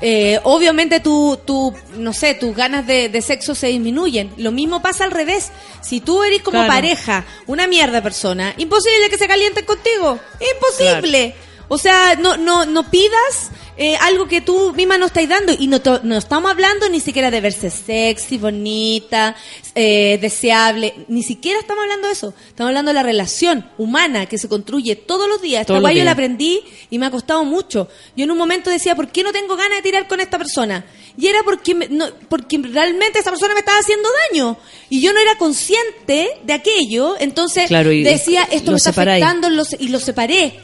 eh, 0.00 0.40
obviamente 0.44 0.98
tu, 1.00 1.38
tu, 1.44 1.72
no 1.96 2.12
sé, 2.12 2.34
tus 2.34 2.56
ganas 2.56 2.86
de, 2.86 3.08
de 3.08 3.22
sexo 3.22 3.54
se 3.54 3.68
disminuyen. 3.68 4.32
Lo 4.38 4.50
mismo 4.50 4.82
pasa 4.82 5.04
al 5.04 5.10
revés. 5.12 5.50
Si 5.82 6.00
tú 6.00 6.22
eres 6.24 6.42
como 6.42 6.58
Claro. 6.58 6.72
pareja, 6.72 7.24
una 7.46 7.66
mierda 7.68 8.02
persona, 8.02 8.52
imposible 8.56 9.08
que 9.08 9.18
se 9.18 9.28
calienten 9.28 9.64
contigo. 9.64 10.18
Imposible. 10.56 11.34
O 11.68 11.78
sea, 11.78 12.16
no, 12.16 12.36
no, 12.36 12.64
no 12.66 12.90
pidas 12.90 13.50
eh, 13.76 13.96
algo 14.00 14.26
que 14.28 14.40
tú 14.40 14.72
misma 14.74 14.98
no 14.98 15.06
estás 15.06 15.28
dando. 15.28 15.52
Y 15.58 15.66
no, 15.66 15.80
to- 15.80 16.00
no 16.02 16.16
estamos 16.16 16.50
hablando 16.50 16.88
ni 16.88 17.00
siquiera 17.00 17.30
de 17.30 17.40
verse 17.40 17.70
sexy, 17.70 18.38
bonita, 18.38 19.34
eh, 19.74 20.18
deseable. 20.20 20.94
Ni 21.08 21.22
siquiera 21.22 21.58
estamos 21.60 21.82
hablando 21.82 22.06
de 22.08 22.12
eso. 22.12 22.34
Estamos 22.48 22.68
hablando 22.70 22.90
de 22.90 22.94
la 22.94 23.02
relación 23.02 23.70
humana 23.78 24.26
que 24.26 24.38
se 24.38 24.48
construye 24.48 24.96
todos 24.96 25.28
los 25.28 25.40
días. 25.40 25.62
Esta 25.62 25.74
los 25.74 25.82
guay 25.82 25.96
yo 25.98 26.04
la 26.04 26.10
aprendí 26.12 26.60
y 26.90 26.98
me 26.98 27.06
ha 27.06 27.10
costado 27.10 27.44
mucho. 27.44 27.88
Yo 28.16 28.24
en 28.24 28.30
un 28.30 28.38
momento 28.38 28.70
decía, 28.70 28.94
¿por 28.94 29.08
qué 29.08 29.22
no 29.22 29.32
tengo 29.32 29.56
ganas 29.56 29.78
de 29.78 29.82
tirar 29.82 30.06
con 30.08 30.20
esta 30.20 30.38
persona? 30.38 30.84
Y 31.16 31.26
era 31.26 31.42
porque, 31.42 31.74
me- 31.74 31.88
no, 31.88 32.06
porque 32.28 32.58
realmente 32.58 33.18
esa 33.18 33.30
persona 33.30 33.54
me 33.54 33.60
estaba 33.60 33.78
haciendo 33.78 34.08
daño. 34.30 34.56
Y 34.88 35.00
yo 35.00 35.12
no 35.12 35.20
era 35.20 35.36
consciente 35.36 36.28
de 36.44 36.52
aquello. 36.52 37.14
Entonces 37.18 37.68
Claro, 37.68 37.90
decía, 37.90 38.42
esto 38.50 38.70
me 38.72 38.76
está 38.78 38.90
afectando 39.20 39.48
lo 39.50 39.64
se- 39.64 39.76
y 39.80 39.88
lo 39.88 40.00
separé. 40.00 40.58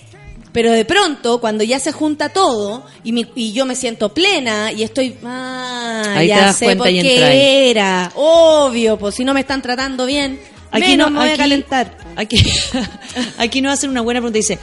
Pero 0.56 0.72
de 0.72 0.86
pronto, 0.86 1.38
cuando 1.38 1.64
ya 1.64 1.78
se 1.78 1.92
junta 1.92 2.30
todo 2.30 2.86
y, 3.04 3.12
mi- 3.12 3.26
y 3.34 3.52
yo 3.52 3.66
me 3.66 3.74
siento 3.76 4.14
plena 4.14 4.72
y 4.72 4.84
estoy, 4.84 5.14
ah, 5.22 6.02
Ahí 6.16 6.28
te 6.28 6.34
ya 6.34 6.40
das 6.46 6.56
sé 6.56 6.64
cuenta 6.64 6.84
por 6.84 6.92
y 6.92 7.02
qué 7.02 7.70
era, 7.70 8.10
obvio, 8.14 8.98
pues 8.98 9.16
si 9.16 9.22
no 9.22 9.34
me 9.34 9.40
están 9.40 9.60
tratando 9.60 10.06
bien, 10.06 10.40
menos 10.72 11.10
me 11.10 11.18
voy 11.18 11.28
a 11.28 11.36
calentar. 11.36 11.98
Aquí, 12.16 12.38
aquí 13.38 13.60
nos 13.60 13.74
hacen 13.74 13.90
una 13.90 14.00
buena 14.00 14.20
pregunta. 14.20 14.38
Dice, 14.38 14.58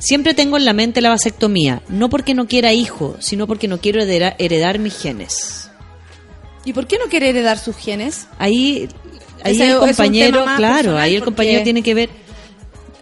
siempre 0.00 0.34
tengo 0.34 0.56
en 0.56 0.64
la 0.64 0.72
mente 0.72 1.00
la 1.00 1.10
vasectomía, 1.10 1.82
no 1.88 2.08
porque 2.10 2.34
no 2.34 2.48
quiera 2.48 2.72
hijo, 2.72 3.16
sino 3.20 3.46
porque 3.46 3.68
no 3.68 3.78
quiero 3.78 4.02
heredar, 4.02 4.34
heredar 4.40 4.80
mis 4.80 4.98
genes. 5.00 5.70
¿Y 6.64 6.72
por 6.72 6.88
qué 6.88 6.98
no 6.98 7.04
quiere 7.08 7.28
heredar 7.30 7.58
sus 7.60 7.76
genes? 7.76 8.26
Ahí, 8.38 8.88
ahí 9.44 9.54
Ese 9.54 9.70
el 9.70 9.78
compañero, 9.78 10.44
claro, 10.56 10.98
ahí 10.98 11.14
el 11.14 11.20
porque- 11.20 11.24
compañero 11.36 11.62
tiene 11.62 11.82
que 11.84 11.94
ver. 11.94 12.10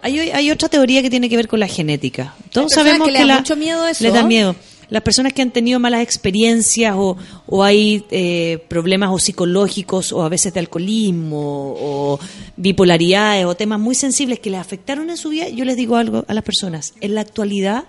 Hay, 0.07 0.19
hay 0.31 0.51
otra 0.51 0.69
teoría 0.69 1.01
que 1.01 1.09
tiene 1.09 1.27
que 1.29 1.35
ver 1.35 1.47
con 1.47 1.59
la 1.59 1.67
genética. 1.67 2.33
Todos 2.51 2.71
sabemos 2.73 3.07
que 3.07 3.13
que, 3.13 3.19
le 3.19 3.19
da 3.19 3.25
la- 3.25 3.37
mucho 3.39 3.55
miedo 3.55 3.85
eso. 3.87 4.03
les 4.03 4.13
da 4.13 4.23
miedo. 4.23 4.55
Las 4.89 5.03
personas 5.03 5.33
que 5.33 5.41
han 5.41 5.51
tenido 5.51 5.81
malas 5.81 6.01
experiencias 6.01 6.95
o, 6.97 7.17
o 7.45 7.61
hay 7.61 8.05
eh, 8.09 8.63
problemas 8.69 9.09
o 9.11 9.19
psicológicos 9.19 10.13
o 10.13 10.21
a 10.23 10.29
veces 10.29 10.53
de 10.53 10.61
alcoholismo 10.61 11.75
o 11.77 12.19
bipolaridades 12.55 13.43
o 13.45 13.53
temas 13.55 13.81
muy 13.81 13.95
sensibles 13.95 14.39
que 14.39 14.49
les 14.49 14.61
afectaron 14.61 15.09
en 15.09 15.17
su 15.17 15.27
vida, 15.27 15.49
yo 15.49 15.65
les 15.65 15.75
digo 15.75 15.97
algo 15.97 16.23
a 16.27 16.33
las 16.33 16.43
personas. 16.45 16.93
En 17.01 17.15
la 17.15 17.21
actualidad, 17.21 17.83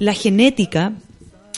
la 0.00 0.14
genética, 0.14 0.94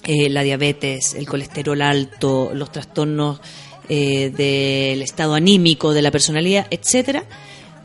eh, 0.05 0.29
la 0.29 0.43
diabetes, 0.43 1.15
el 1.15 1.27
colesterol 1.27 1.81
alto, 1.81 2.51
los 2.53 2.71
trastornos 2.71 3.41
eh, 3.89 4.29
del 4.37 5.01
estado 5.01 5.33
anímico, 5.33 5.95
de 5.95 6.03
la 6.03 6.11
personalidad, 6.11 6.67
etcétera, 6.71 7.25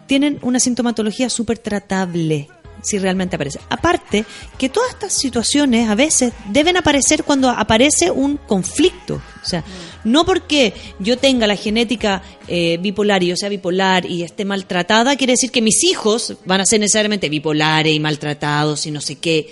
tienen 0.07 0.39
una 0.41 0.59
sintomatología 0.59 1.29
súper 1.29 1.57
tratable 1.59 2.49
si 2.83 2.99
realmente 2.99 3.35
aparece. 3.35 3.59
Aparte, 3.69 4.25
que 4.57 4.69
todas 4.69 4.91
estas 4.91 5.13
situaciones 5.13 5.89
a 5.89 5.95
veces 5.95 6.33
deben 6.49 6.77
aparecer 6.77 7.23
cuando 7.23 7.49
aparece 7.49 8.11
un 8.11 8.37
conflicto. 8.37 9.21
O 9.41 9.45
sea, 9.45 9.63
no 10.03 10.25
porque 10.25 10.73
yo 10.99 11.17
tenga 11.17 11.47
la 11.47 11.55
genética 11.55 12.21
eh, 12.47 12.77
bipolar 12.81 13.23
y 13.23 13.27
yo 13.27 13.37
sea 13.37 13.49
bipolar 13.49 14.05
y 14.05 14.23
esté 14.23 14.45
maltratada, 14.45 15.15
quiere 15.15 15.33
decir 15.33 15.51
que 15.51 15.61
mis 15.61 15.83
hijos 15.83 16.35
van 16.45 16.61
a 16.61 16.65
ser 16.65 16.79
necesariamente 16.81 17.29
bipolares 17.29 17.93
y 17.93 17.99
maltratados 17.99 18.85
y 18.85 18.91
no 18.91 19.01
sé 19.01 19.15
qué. 19.15 19.49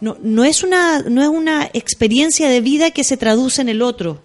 No, 0.00 0.18
no 0.22 0.44
es 0.44 0.62
una, 0.62 1.00
no 1.00 1.22
es 1.22 1.28
una 1.28 1.70
experiencia 1.72 2.48
de 2.48 2.60
vida 2.60 2.90
que 2.90 3.04
se 3.04 3.16
traduce 3.16 3.62
en 3.62 3.70
el 3.70 3.80
otro. 3.80 4.22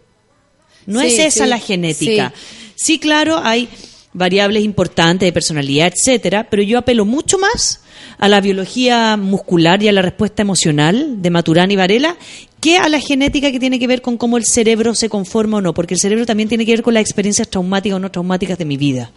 No 0.85 1.01
Sí, 1.01 1.07
es 1.07 1.19
esa 1.19 1.43
sí, 1.43 1.49
la 1.49 1.59
genética. 1.59 2.33
Sí. 2.75 2.99
claro, 2.99 3.39
hay 3.41 3.69
variables 4.13 4.63
importantes 4.63 5.27
de 5.27 5.33
personalidad, 5.33 5.91
etcétera, 5.95 6.47
pero 6.49 6.63
yo 6.63 6.77
apelo 6.79 7.05
mucho 7.05 7.37
más 7.37 7.81
a 8.17 8.27
la 8.27 8.41
biología 8.41 9.17
muscular 9.17 9.81
y 9.83 9.87
a 9.87 9.91
la 9.91 10.01
respuesta 10.01 10.41
emocional 10.41 11.21
de 11.21 11.29
Maturana 11.29 11.71
y 11.71 11.75
Varela 11.75 12.15
que 12.59 12.77
a 12.77 12.89
la 12.89 12.99
genética 12.99 13.51
que 13.51 13.59
tiene 13.59 13.79
que 13.79 13.87
ver 13.87 14.01
con 14.01 14.17
cómo 14.17 14.37
el 14.37 14.45
cerebro 14.45 14.93
se 14.95 15.07
conforma 15.09 15.57
o 15.57 15.61
no, 15.61 15.73
porque 15.73 15.93
el 15.93 15.99
cerebro 15.99 16.25
también 16.25 16.49
tiene 16.49 16.65
que 16.65 16.71
ver 16.71 16.81
con 16.81 16.93
las 16.93 17.01
experiencias 17.01 17.47
traumáticas 17.49 17.95
o 17.95 17.99
no 17.99 18.11
traumáticas 18.11 18.57
de 18.57 18.65
mi 18.65 18.75
vida. 18.77 19.11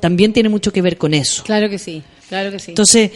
También 0.00 0.32
tiene 0.32 0.48
mucho 0.48 0.72
que 0.72 0.82
ver 0.82 0.96
con 0.96 1.14
eso. 1.14 1.42
Claro 1.44 1.68
que 1.68 1.78
sí, 1.78 2.02
claro 2.28 2.52
que 2.52 2.60
sí. 2.60 2.70
Entonces, 2.70 3.10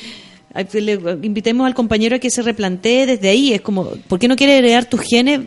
ay, 0.53 0.67
le- 0.81 0.99
invitemos 1.23 1.65
al 1.67 1.75
compañero 1.75 2.17
a 2.17 2.19
que 2.19 2.29
se 2.31 2.43
replantee 2.43 3.07
desde 3.07 3.29
ahí. 3.29 3.53
Es 3.53 3.61
como, 3.61 3.85
¿por 4.09 4.19
qué 4.19 4.27
no 4.27 4.35
quiere 4.35 4.59
heredar 4.59 4.87
tus 4.87 5.01
genes? 5.03 5.43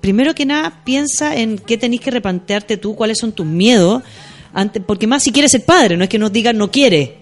Primero 0.00 0.34
que 0.34 0.44
nada, 0.44 0.80
piensa 0.84 1.36
en 1.36 1.58
qué 1.58 1.76
tenés 1.78 2.00
que 2.00 2.10
replantearte 2.10 2.76
tú, 2.78 2.96
cuáles 2.96 3.18
son 3.18 3.30
tus 3.30 3.46
miedos. 3.46 4.02
Antes, 4.54 4.82
porque 4.86 5.06
más 5.06 5.22
si 5.22 5.32
quieres 5.32 5.52
ser 5.52 5.64
padre, 5.64 5.96
no 5.96 6.04
es 6.04 6.10
que 6.10 6.18
nos 6.18 6.32
digan 6.32 6.56
no 6.58 6.70
quiere. 6.70 7.18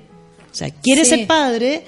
O 0.51 0.55
sea, 0.55 0.71
quieres 0.71 1.09
Sí. 1.09 1.15
ser 1.17 1.27
padre 1.27 1.85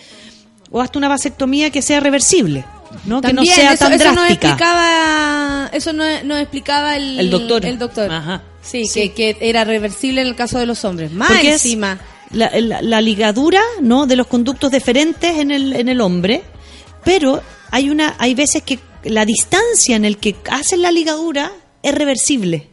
o 0.71 0.81
hazte 0.81 0.99
una 0.99 1.09
vasectomía 1.09 1.71
que 1.71 1.83
sea 1.83 2.01
reversible, 2.01 2.65
¿no? 3.07 3.21
que 3.21 3.33
no 3.33 3.45
sea 3.45 3.73
eso, 3.73 3.85
tan 3.85 3.93
eso 3.93 4.05
drástica. 4.05 4.33
explicaba, 4.49 5.71
eso 5.73 5.93
no, 5.93 6.05
nos 6.25 6.41
explicaba 6.41 6.97
el, 6.97 7.19
El 7.21 7.31
doctor. 7.31 7.65
El 7.67 7.79
doctor. 7.79 8.11
Sí, 8.63 8.85
Sí. 8.87 9.09
Que, 9.11 9.13
que 9.37 9.37
era 9.49 9.65
reversible 9.65 10.21
en 10.21 10.29
el 10.29 10.37
caso 10.37 10.59
de 10.59 10.67
los 10.67 10.85
hombres. 10.85 11.11
Más 11.13 11.29
Porque 11.29 11.53
encima. 11.55 11.99
La, 12.31 12.51
la- 12.61 12.81
la 12.81 13.01
ligadura 13.03 13.61
no 13.83 14.07
de 14.07 14.17
los 14.17 14.27
conductos 14.29 14.71
deferentes 14.71 15.37
en 15.39 15.51
el, 15.51 15.75
en 15.75 15.89
el 15.89 16.01
hombre, 16.01 16.43
pero 17.05 17.43
hay 17.71 17.91
una 17.91 18.15
hay 18.19 18.35
veces 18.35 18.63
que 18.63 18.79
la 19.05 19.25
distancia 19.27 19.97
en 19.97 20.05
el 20.07 20.17
que 20.19 20.37
hacen 20.51 20.81
la 20.81 20.93
ligadura 20.93 21.51
es 21.83 21.95
reversible. 21.95 22.69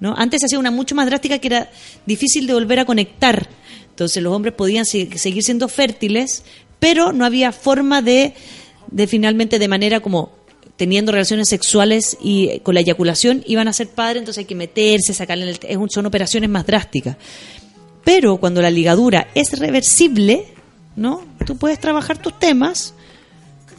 ¿No? 0.00 0.14
Antes 0.16 0.42
hacía 0.44 0.58
una 0.58 0.70
mucho 0.70 0.94
más 0.94 1.06
drástica 1.06 1.38
que 1.38 1.48
era 1.48 1.70
difícil 2.06 2.46
de 2.46 2.54
volver 2.54 2.78
a 2.80 2.84
conectar. 2.84 3.48
Entonces 3.90 4.22
los 4.22 4.32
hombres 4.32 4.54
podían 4.54 4.84
se- 4.86 5.16
seguir 5.18 5.42
siendo 5.42 5.68
fértiles, 5.68 6.42
pero 6.78 7.12
no 7.12 7.24
había 7.24 7.52
forma 7.52 8.00
de, 8.02 8.34
de 8.90 9.06
finalmente 9.06 9.58
de 9.58 9.68
manera 9.68 10.00
como 10.00 10.32
teniendo 10.76 11.12
relaciones 11.12 11.50
sexuales 11.50 12.16
y 12.22 12.48
eh, 12.48 12.60
con 12.62 12.74
la 12.74 12.80
eyaculación 12.80 13.44
iban 13.46 13.68
a 13.68 13.72
ser 13.74 13.88
padres, 13.88 14.20
entonces 14.20 14.38
hay 14.38 14.44
que 14.46 14.54
meterse, 14.54 15.12
sacarle 15.12 15.50
el, 15.50 15.90
son 15.90 16.06
operaciones 16.06 16.48
más 16.48 16.66
drásticas. 16.66 17.16
Pero 18.02 18.38
cuando 18.38 18.62
la 18.62 18.70
ligadura 18.70 19.28
es 19.34 19.58
reversible, 19.58 20.46
¿no? 20.96 21.22
Tú 21.44 21.58
puedes 21.58 21.78
trabajar 21.78 22.16
tus 22.16 22.38
temas 22.38 22.94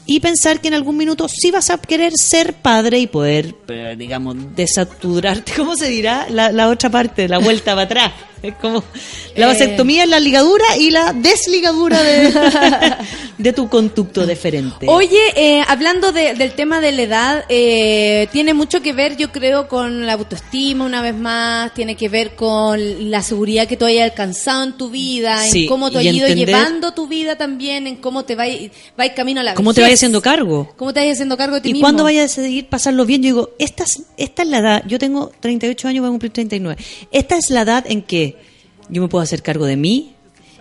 y 0.05 0.19
pensar 0.19 0.59
que 0.59 0.67
en 0.67 0.73
algún 0.73 0.97
minuto 0.97 1.27
sí 1.27 1.51
vas 1.51 1.69
a 1.69 1.77
querer 1.77 2.13
ser 2.15 2.53
padre 2.53 2.99
y 2.99 3.07
poder, 3.07 3.55
eh, 3.67 3.95
digamos, 3.97 4.35
desaturarte, 4.55 5.53
¿cómo 5.57 5.75
se 5.75 5.87
dirá? 5.87 6.27
La, 6.29 6.51
la 6.51 6.69
otra 6.69 6.89
parte, 6.89 7.27
la 7.27 7.37
vuelta 7.37 7.71
para 7.71 7.83
atrás. 7.83 8.11
Es 8.43 8.55
como 8.55 8.83
la 9.35 9.45
Eh. 9.45 9.47
vasectomía 9.47 10.03
es 10.03 10.09
la 10.09 10.19
ligadura 10.19 10.65
y 10.77 10.89
la 10.89 11.13
desligadura 11.13 12.01
de, 12.01 12.33
de 13.37 13.53
tu 13.53 13.69
conducto 13.69 14.25
deferente. 14.25 14.87
Oye, 14.89 15.19
eh, 15.35 15.61
hablando 15.67 16.11
de- 16.11 16.33
del 16.33 16.53
tema 16.53 16.79
de 16.81 16.91
la 16.91 17.01
edad, 17.03 17.45
eh, 17.49 18.27
tiene 18.31 18.53
mucho 18.53 18.81
que 18.81 18.93
ver, 18.93 19.15
yo 19.17 19.31
creo, 19.31 19.67
con 19.67 20.05
la 20.05 20.13
autoestima, 20.13 20.85
una 20.85 21.01
vez 21.01 21.15
más, 21.15 21.73
tiene 21.73 21.95
que 21.95 22.09
ver 22.09 22.35
con 22.35 23.11
la 23.11 23.21
seguridad 23.21 23.67
que 23.67 23.77
tú 23.77 23.85
hayas 23.85 24.09
alcanzado 24.09 24.63
en 24.63 24.73
tu 24.73 24.89
vida, 24.89 25.37
Sí, 25.43 25.63
en 25.63 25.69
cómo 25.69 25.91
tú 25.91 25.99
has 25.99 26.05
ido 26.05 26.27
entender- 26.27 26.47
llevando 26.47 26.93
tu 26.93 27.07
vida 27.07 27.37
también, 27.37 27.85
en 27.87 27.97
cómo 27.97 28.25
te 28.25 28.35
vas 28.35 28.49
va 28.99 29.07
camino 29.13 29.41
a 29.41 29.43
la 29.43 29.53
¿Cómo 29.53 29.73
te 29.73 29.81
vejez, 29.81 29.87
vayas 29.89 29.99
haciendo 29.99 30.21
cargo? 30.21 30.73
¿Cómo 30.77 30.93
te 30.93 30.99
vayas 31.01 31.13
haciendo 31.17 31.37
cargo 31.37 31.55
de 31.55 31.61
ti 31.61 31.69
¿Y 31.69 31.73
mismo? 31.73 31.83
cuándo 31.85 32.03
vayas 32.03 32.37
a 32.37 32.41
decidir 32.41 32.67
pasarlo 32.67 33.05
bien? 33.05 33.21
Yo 33.21 33.27
digo, 33.27 33.49
esta 33.59 33.83
es, 33.83 34.01
esta 34.17 34.41
es 34.41 34.47
la 34.49 34.57
edad, 34.59 34.83
yo 34.87 34.97
tengo 34.97 35.31
38 35.39 35.87
años, 35.87 36.01
voy 36.01 36.07
a 36.07 36.11
cumplir 36.11 36.31
39. 36.31 36.81
Esta 37.11 37.35
es 37.37 37.49
la 37.51 37.61
edad 37.61 37.85
en 37.87 38.01
que 38.01 38.30
yo 38.91 39.01
me 39.01 39.07
puedo 39.07 39.23
hacer 39.23 39.41
cargo 39.41 39.65
de 39.65 39.77
mí, 39.77 40.15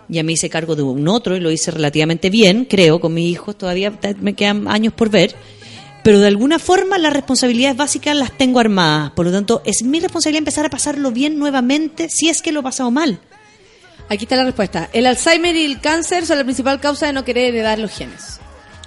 ya 0.08 0.22
me 0.22 0.32
hice 0.32 0.48
cargo 0.48 0.74
de 0.76 0.82
un 0.82 1.06
otro 1.08 1.36
y 1.36 1.40
lo 1.40 1.50
hice 1.50 1.70
relativamente 1.70 2.30
bien, 2.30 2.64
creo, 2.64 3.00
con 3.00 3.12
mis 3.12 3.30
hijos, 3.30 3.58
todavía 3.58 3.92
me 4.20 4.34
quedan 4.34 4.66
años 4.68 4.94
por 4.94 5.10
ver. 5.10 5.34
Pero 6.02 6.18
de 6.18 6.28
alguna 6.28 6.58
forma 6.58 6.96
las 6.96 7.12
responsabilidades 7.12 7.76
básicas 7.76 8.16
las 8.16 8.36
tengo 8.36 8.58
armadas. 8.58 9.10
Por 9.10 9.26
lo 9.26 9.32
tanto, 9.32 9.60
es 9.66 9.82
mi 9.82 10.00
responsabilidad 10.00 10.38
empezar 10.38 10.64
a 10.64 10.70
pasarlo 10.70 11.10
bien 11.10 11.38
nuevamente 11.38 12.08
si 12.08 12.30
es 12.30 12.40
que 12.40 12.52
lo 12.52 12.60
he 12.60 12.62
pasado 12.62 12.90
mal. 12.90 13.20
Aquí 14.08 14.24
está 14.24 14.36
la 14.36 14.44
respuesta. 14.44 14.88
El 14.92 15.06
Alzheimer 15.06 15.54
y 15.54 15.64
el 15.64 15.80
cáncer 15.80 16.24
son 16.24 16.38
la 16.38 16.44
principal 16.44 16.80
causa 16.80 17.06
de 17.06 17.12
no 17.12 17.24
querer 17.24 17.48
heredar 17.54 17.78
los 17.78 17.92
genes. 17.92 18.40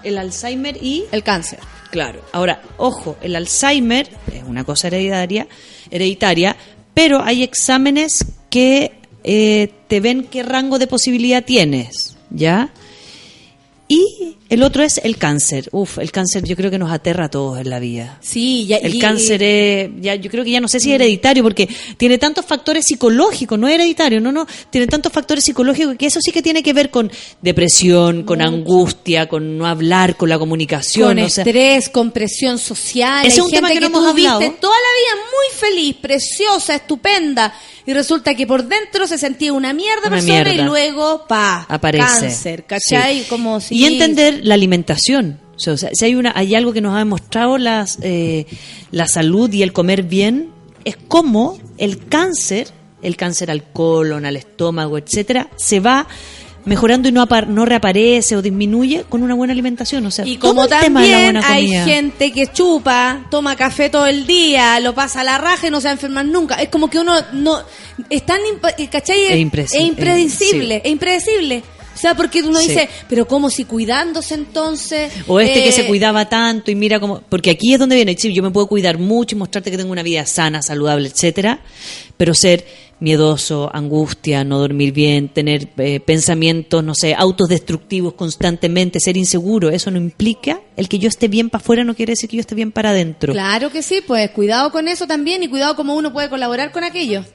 El 0.03 0.17
Alzheimer 0.17 0.75
y... 0.81 1.05
El 1.11 1.23
cáncer. 1.23 1.59
Claro. 1.91 2.21
Ahora, 2.31 2.61
ojo, 2.77 3.17
el 3.21 3.35
Alzheimer 3.35 4.09
es 4.33 4.43
una 4.43 4.63
cosa 4.63 4.87
hereditaria, 4.87 5.47
hereditaria 5.91 6.57
pero 6.93 7.23
hay 7.23 7.43
exámenes 7.43 8.25
que 8.49 8.93
eh, 9.23 9.71
te 9.87 9.99
ven 9.99 10.25
qué 10.25 10.43
rango 10.43 10.79
de 10.79 10.87
posibilidad 10.87 11.43
tienes, 11.43 12.17
¿ya? 12.29 12.73
Y 13.87 14.37
el 14.53 14.63
otro 14.63 14.83
es 14.83 14.99
el 15.03 15.17
cáncer. 15.17 15.69
Uf, 15.71 15.97
el 15.97 16.11
cáncer 16.11 16.43
yo 16.43 16.55
creo 16.55 16.69
que 16.71 16.77
nos 16.77 16.91
aterra 16.91 17.25
a 17.25 17.29
todos 17.29 17.59
en 17.59 17.69
la 17.69 17.79
vida. 17.79 18.17
Sí, 18.21 18.65
ya, 18.67 18.77
El 18.77 18.95
y- 18.95 18.99
cáncer 18.99 19.41
es, 19.43 19.89
ya, 19.99 20.15
yo 20.15 20.29
creo 20.29 20.43
que 20.43 20.51
ya 20.51 20.61
no 20.61 20.67
sé 20.67 20.79
si 20.79 20.89
es 20.91 20.95
hereditario, 20.95 21.43
porque 21.43 21.67
tiene 21.97 22.17
tantos 22.17 22.45
factores 22.45 22.85
psicológicos, 22.85 23.57
no 23.59 23.67
es 23.67 23.75
hereditario, 23.75 24.21
no, 24.21 24.31
no, 24.31 24.45
tiene 24.69 24.87
tantos 24.87 25.11
factores 25.11 25.43
psicológicos 25.43 25.95
que 25.97 26.05
eso 26.05 26.19
sí 26.21 26.31
que 26.31 26.41
tiene 26.41 26.61
que 26.63 26.73
ver 26.73 26.89
con 26.89 27.11
depresión, 27.41 28.23
con 28.23 28.41
angustia, 28.41 29.27
con 29.27 29.57
no 29.57 29.65
hablar, 29.67 30.15
con 30.15 30.29
la 30.29 30.39
comunicación. 30.39 31.15
con 31.17 31.19
o 31.25 31.29
sea, 31.29 31.43
estrés, 31.43 31.89
con 31.89 32.11
presión 32.11 32.57
social. 32.57 33.25
Ese 33.25 33.39
es 33.39 33.45
un 33.45 33.51
tema 33.51 33.69
que 33.71 33.79
no 33.79 33.87
hemos 33.87 34.05
hablado. 34.05 34.39
toda 34.39 34.75
la 34.75 35.15
vida 35.15 35.25
muy 35.31 35.59
feliz, 35.59 35.95
preciosa, 36.01 36.75
estupenda. 36.75 37.53
Y 37.85 37.93
resulta 37.93 38.33
que 38.33 38.47
por 38.47 38.65
dentro 38.65 39.07
se 39.07 39.17
sentía 39.17 39.51
una 39.51 39.73
mierda 39.73 40.07
Una 40.07 40.11
persona 40.17 40.53
y 40.53 40.61
luego, 40.61 41.25
pa, 41.27 41.65
aparece. 41.67 42.05
cáncer, 42.05 42.63
¿cachai? 42.65 43.19
Sí. 43.23 43.25
Como 43.29 43.59
si... 43.59 43.75
Y 43.75 43.85
entender 43.85 44.39
la 44.43 44.53
alimentación. 44.55 45.39
O 45.55 45.59
sea, 45.59 45.73
o 45.73 45.77
sea, 45.77 45.89
si 45.93 46.05
hay, 46.05 46.15
una, 46.15 46.33
hay 46.35 46.55
algo 46.55 46.73
que 46.73 46.81
nos 46.81 46.95
ha 46.95 46.99
demostrado 46.99 47.57
las, 47.57 47.99
eh, 48.01 48.45
la 48.91 49.07
salud 49.07 49.51
y 49.53 49.61
el 49.63 49.71
comer 49.73 50.03
bien, 50.03 50.49
es 50.85 50.97
cómo 51.07 51.57
el 51.77 52.05
cáncer, 52.07 52.67
el 53.01 53.15
cáncer 53.15 53.51
al 53.51 53.63
colon, 53.63 54.25
al 54.25 54.35
estómago, 54.35 54.97
etcétera, 54.97 55.49
se 55.55 55.79
va 55.79 56.07
mejorando 56.65 57.09
y 57.09 57.11
no, 57.11 57.21
apar- 57.21 57.47
no 57.47 57.65
reaparece 57.65 58.37
o 58.37 58.41
disminuye 58.41 59.03
con 59.09 59.21
una 59.21 59.35
buena 59.35 59.51
alimentación. 59.53 60.05
O 60.05 60.11
sea, 60.11 60.25
Y 60.25 60.37
como 60.37 60.65
también 60.67 61.35
hay 61.37 61.67
gente 61.85 62.31
que 62.31 62.47
chupa, 62.47 63.25
toma 63.29 63.55
café 63.57 63.89
todo 63.89 64.07
el 64.07 64.25
día, 64.25 64.79
lo 64.79 64.95
pasa 64.95 65.21
a 65.21 65.23
la 65.25 65.37
raja 65.37 65.67
y 65.67 65.71
no 65.71 65.81
se 65.81 65.85
va 65.87 65.91
a 65.91 65.93
enfermar 65.93 66.25
nunca. 66.25 66.55
Es 66.55 66.69
como 66.69 66.89
que 66.89 66.99
uno 66.99 67.13
no... 67.33 67.57
Es 68.09 68.25
tan... 68.25 68.39
¿Cachai? 68.89 69.23
Es 69.25 69.31
Es 69.81 69.87
impredecible, 69.87 70.75
eh, 70.77 70.81
es 70.85 70.91
impredecible. 70.91 71.63
O 71.93 71.97
sea, 71.97 72.15
porque 72.15 72.41
uno 72.41 72.59
Sí. 72.59 72.69
dice, 72.69 72.89
pero 73.07 73.27
¿cómo 73.27 73.49
si 73.49 73.65
cuidándose 73.65 74.33
entonces? 74.33 75.11
O 75.27 75.39
este 75.39 75.61
que 75.63 75.69
eh, 75.69 75.73
se 75.73 75.87
cuidaba 75.87 76.27
tanto 76.27 76.71
y 76.71 76.75
mira 76.75 76.99
cómo... 76.99 77.21
Porque 77.29 77.51
aquí 77.51 77.73
es 77.73 77.79
donde 77.79 77.95
viene, 77.95 78.15
sí, 78.17 78.33
yo 78.33 78.41
me 78.43 78.51
puedo 78.51 78.67
cuidar 78.67 78.97
mucho 78.97 79.35
y 79.35 79.39
mostrarte 79.39 79.71
que 79.71 79.77
tengo 79.77 79.91
una 79.91 80.03
vida 80.03 80.25
sana, 80.25 80.61
saludable, 80.61 81.07
etcétera, 81.07 81.61
pero 82.17 82.33
ser 82.33 82.65
miedoso, 82.99 83.69
angustia, 83.73 84.43
no 84.45 84.59
dormir 84.59 84.93
bien, 84.93 85.27
tener 85.27 85.67
eh, 85.77 85.99
pensamientos, 85.99 86.83
no 86.83 86.93
sé, 86.95 87.13
autodestructivos 87.13 88.13
constantemente, 88.13 88.99
ser 89.01 89.17
inseguro, 89.17 89.69
eso 89.69 89.91
no 89.91 89.97
implica 89.97 90.61
el 90.77 90.87
que 90.87 90.99
yo 90.99 91.09
esté 91.09 91.27
bien 91.27 91.49
para 91.49 91.61
afuera, 91.61 91.83
no 91.83 91.95
quiere 91.95 92.13
decir 92.13 92.29
que 92.29 92.37
yo 92.37 92.41
esté 92.41 92.55
bien 92.55 92.71
para 92.71 92.91
adentro. 92.91 93.33
Claro 93.33 93.71
que 93.71 93.83
sí, 93.83 94.01
pues 94.05 94.29
cuidado 94.31 94.71
con 94.71 94.87
eso 94.87 95.05
también 95.05 95.43
y 95.43 95.49
cuidado 95.49 95.75
cómo 95.75 95.95
uno 95.95 96.13
puede 96.13 96.29
colaborar 96.29 96.71
con 96.71 96.83
aquello. 96.85 97.25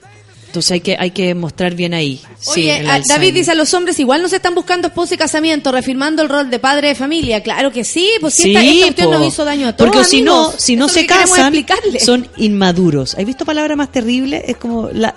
Entonces 0.48 0.70
hay 0.72 0.80
que, 0.80 0.96
hay 0.98 1.10
que 1.10 1.34
mostrar 1.34 1.74
bien 1.74 1.92
ahí. 1.94 2.20
Oye, 2.46 2.78
el 2.80 2.88
a- 2.88 2.94
Alzheimer. 2.94 3.18
David 3.20 3.34
dice 3.34 3.50
a 3.50 3.54
los 3.54 3.72
hombres 3.74 4.00
igual 4.00 4.22
no 4.22 4.28
se 4.28 4.36
están 4.36 4.54
buscando 4.54 4.88
esposa 4.88 5.14
y 5.14 5.18
casamiento, 5.18 5.70
reafirmando 5.70 6.22
el 6.22 6.28
rol 6.30 6.48
de 6.50 6.58
padre 6.58 6.88
de 6.88 6.94
familia. 6.94 7.42
Claro 7.42 7.70
que 7.70 7.84
sí, 7.84 8.10
pues 8.20 8.34
si 8.34 8.54
esta, 8.56 8.64
esta 8.64 8.84
cuestión 8.86 9.10
po. 9.12 9.18
nos 9.18 9.28
hizo 9.28 9.44
daño 9.44 9.68
a 9.68 9.76
todos. 9.76 9.90
Porque 9.90 10.04
si 10.08 10.22
no, 10.22 10.50
si 10.56 10.74
no 10.76 10.88
se 10.88 11.06
casan, 11.06 11.54
son 12.00 12.26
inmaduros. 12.38 13.14
¿Has 13.14 13.26
visto 13.26 13.44
palabra 13.44 13.76
más 13.76 13.92
terrible? 13.92 14.42
Es 14.46 14.56
como 14.56 14.88
la, 14.92 15.14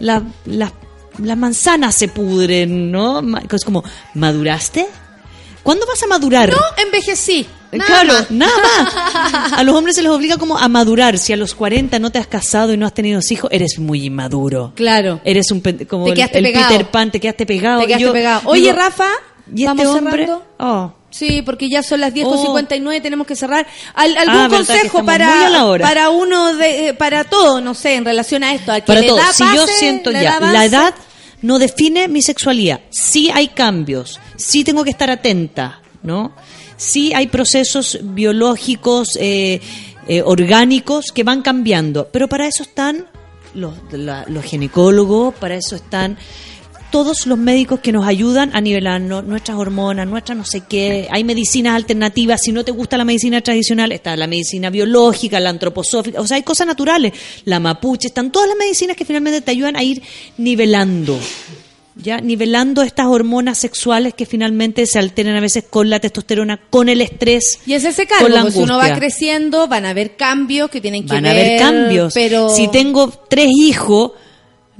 la, 0.00 0.22
la- 0.46 0.72
las 1.18 1.36
manzanas 1.36 1.94
se 1.94 2.08
pudren, 2.08 2.90
¿no? 2.90 3.20
Es 3.52 3.62
como, 3.64 3.84
¿maduraste? 4.14 4.86
¿Cuándo 5.62 5.86
vas 5.86 6.02
a 6.02 6.06
madurar? 6.06 6.50
No, 6.50 6.58
envejecí. 6.76 7.46
Nada 7.72 7.84
claro, 7.86 8.12
más. 8.14 8.30
nada 8.30 8.52
más. 8.62 9.52
A 9.58 9.62
los 9.62 9.76
hombres 9.76 9.94
se 9.94 10.02
les 10.02 10.10
obliga 10.10 10.36
como 10.38 10.58
a 10.58 10.66
madurar. 10.68 11.18
Si 11.18 11.32
a 11.32 11.36
los 11.36 11.54
40 11.54 12.00
no 12.00 12.10
te 12.10 12.18
has 12.18 12.26
casado 12.26 12.72
y 12.72 12.76
no 12.76 12.84
has 12.84 12.94
tenido 12.94 13.20
hijos, 13.30 13.48
eres 13.52 13.78
muy 13.78 14.06
inmaduro. 14.06 14.72
Claro. 14.74 15.20
Eres 15.24 15.50
un 15.52 15.60
como 15.88 16.12
Te 16.12 16.20
el-. 16.20 16.52
Peter 16.52 16.90
Pan, 16.90 17.12
te 17.12 17.20
quedaste 17.20 17.46
pegado. 17.46 17.80
Te 17.82 17.86
quedaste 17.86 18.04
yo 18.06 18.12
pegado. 18.12 18.40
Oye, 18.46 18.62
digo, 18.62 18.72
Rafa, 18.74 19.06
¿y 19.54 19.66
este 19.66 19.86
hombre? 19.86 20.24
cerrando. 20.26 20.44
Oh. 20.58 20.92
Sí, 21.10 21.42
porque 21.42 21.68
ya 21.68 21.82
son 21.82 22.00
las 22.00 22.12
10 22.14 22.26
Oh. 22.26 22.30
con 22.30 22.40
59 22.42 23.00
tenemos 23.00 23.26
que 23.26 23.36
cerrar. 23.36 23.66
¿Al- 23.94 24.16
¿Algún 24.16 24.36
Ah, 24.36 24.48
consejo 24.48 25.04
para, 25.04 25.50
para 25.80 26.10
uno, 26.10 26.54
de, 26.54 26.88
eh, 26.88 26.94
para 26.94 27.24
todo, 27.24 27.60
no 27.60 27.74
sé, 27.74 27.94
en 27.94 28.04
relación 28.04 28.42
a 28.44 28.52
esto? 28.54 28.72
A 28.72 28.76
que 28.80 28.86
Para 28.86 29.02
todo. 29.04 29.18
Si 29.32 29.44
yo 29.54 29.66
siento 29.66 30.10
la 30.12 30.22
ya, 30.22 30.40
la 30.40 30.64
edad 30.64 30.94
no 31.42 31.58
define 31.58 32.08
mi 32.08 32.22
sexualidad. 32.22 32.80
Sí 32.90 33.30
hay 33.32 33.48
cambios, 33.48 34.20
sí 34.36 34.64
tengo 34.64 34.84
que 34.84 34.90
estar 34.90 35.10
atenta, 35.10 35.80
¿no? 36.02 36.34
Sí 36.76 37.12
hay 37.14 37.26
procesos 37.26 37.98
biológicos, 38.02 39.16
eh, 39.20 39.60
eh, 40.08 40.22
orgánicos 40.22 41.12
que 41.12 41.24
van 41.24 41.42
cambiando, 41.42 42.08
pero 42.10 42.28
para 42.28 42.46
eso 42.46 42.62
están 42.62 43.06
los, 43.54 43.74
ginecólogos, 44.44 45.34
para 45.34 45.56
eso 45.56 45.76
están 45.76 46.16
todos 46.90 47.26
los 47.26 47.38
médicos 47.38 47.80
que 47.80 47.92
nos 47.92 48.06
ayudan 48.06 48.50
a 48.54 48.60
nivelar 48.60 49.00
no- 49.00 49.22
nuestras 49.22 49.56
hormonas, 49.56 50.06
nuestras 50.06 50.36
no 50.36 50.44
sé 50.44 50.62
qué. 50.68 51.08
Hay 51.10 51.24
medicinas 51.24 51.74
alternativas. 51.74 52.40
Si 52.42 52.52
no 52.52 52.64
te 52.64 52.72
gusta 52.72 52.96
la 52.96 53.04
medicina 53.04 53.40
tradicional, 53.40 53.92
está 53.92 54.16
la 54.16 54.26
medicina 54.26 54.70
biológica, 54.70 55.40
la 55.40 55.50
antroposófica. 55.50 56.20
O 56.20 56.26
sea, 56.26 56.36
hay 56.36 56.42
cosas 56.42 56.66
naturales. 56.66 57.12
La 57.44 57.60
mapuche. 57.60 58.08
Están 58.08 58.30
todas 58.32 58.48
las 58.48 58.56
medicinas 58.58 58.96
que 58.96 59.04
finalmente 59.04 59.40
te 59.40 59.50
ayudan 59.50 59.76
a 59.76 59.82
ir 59.82 60.02
nivelando. 60.38 61.18
Ya, 61.96 62.18
nivelando 62.18 62.82
estas 62.82 63.06
hormonas 63.06 63.58
sexuales 63.58 64.14
que 64.14 64.24
finalmente 64.24 64.86
se 64.86 64.98
alteran 64.98 65.36
a 65.36 65.40
veces 65.40 65.64
con 65.68 65.90
la 65.90 66.00
testosterona, 66.00 66.58
con 66.70 66.88
el 66.88 67.00
estrés. 67.02 67.58
Y 67.66 67.74
hacerse 67.74 68.06
con 68.06 68.18
cargo, 68.18 68.28
la 68.34 68.42
pues 68.42 68.54
si 68.54 68.60
uno 68.60 68.78
va 68.78 68.94
creciendo, 68.94 69.66
van 69.68 69.84
a 69.84 69.90
haber 69.90 70.16
cambios 70.16 70.70
que 70.70 70.80
tienen 70.80 71.04
que 71.04 71.12
Van 71.12 71.24
ver. 71.24 71.36
a 71.36 71.40
haber 71.40 71.58
cambios. 71.60 72.14
Pero... 72.14 72.48
Si 72.50 72.68
tengo 72.68 73.10
tres 73.28 73.48
hijos, 73.54 74.12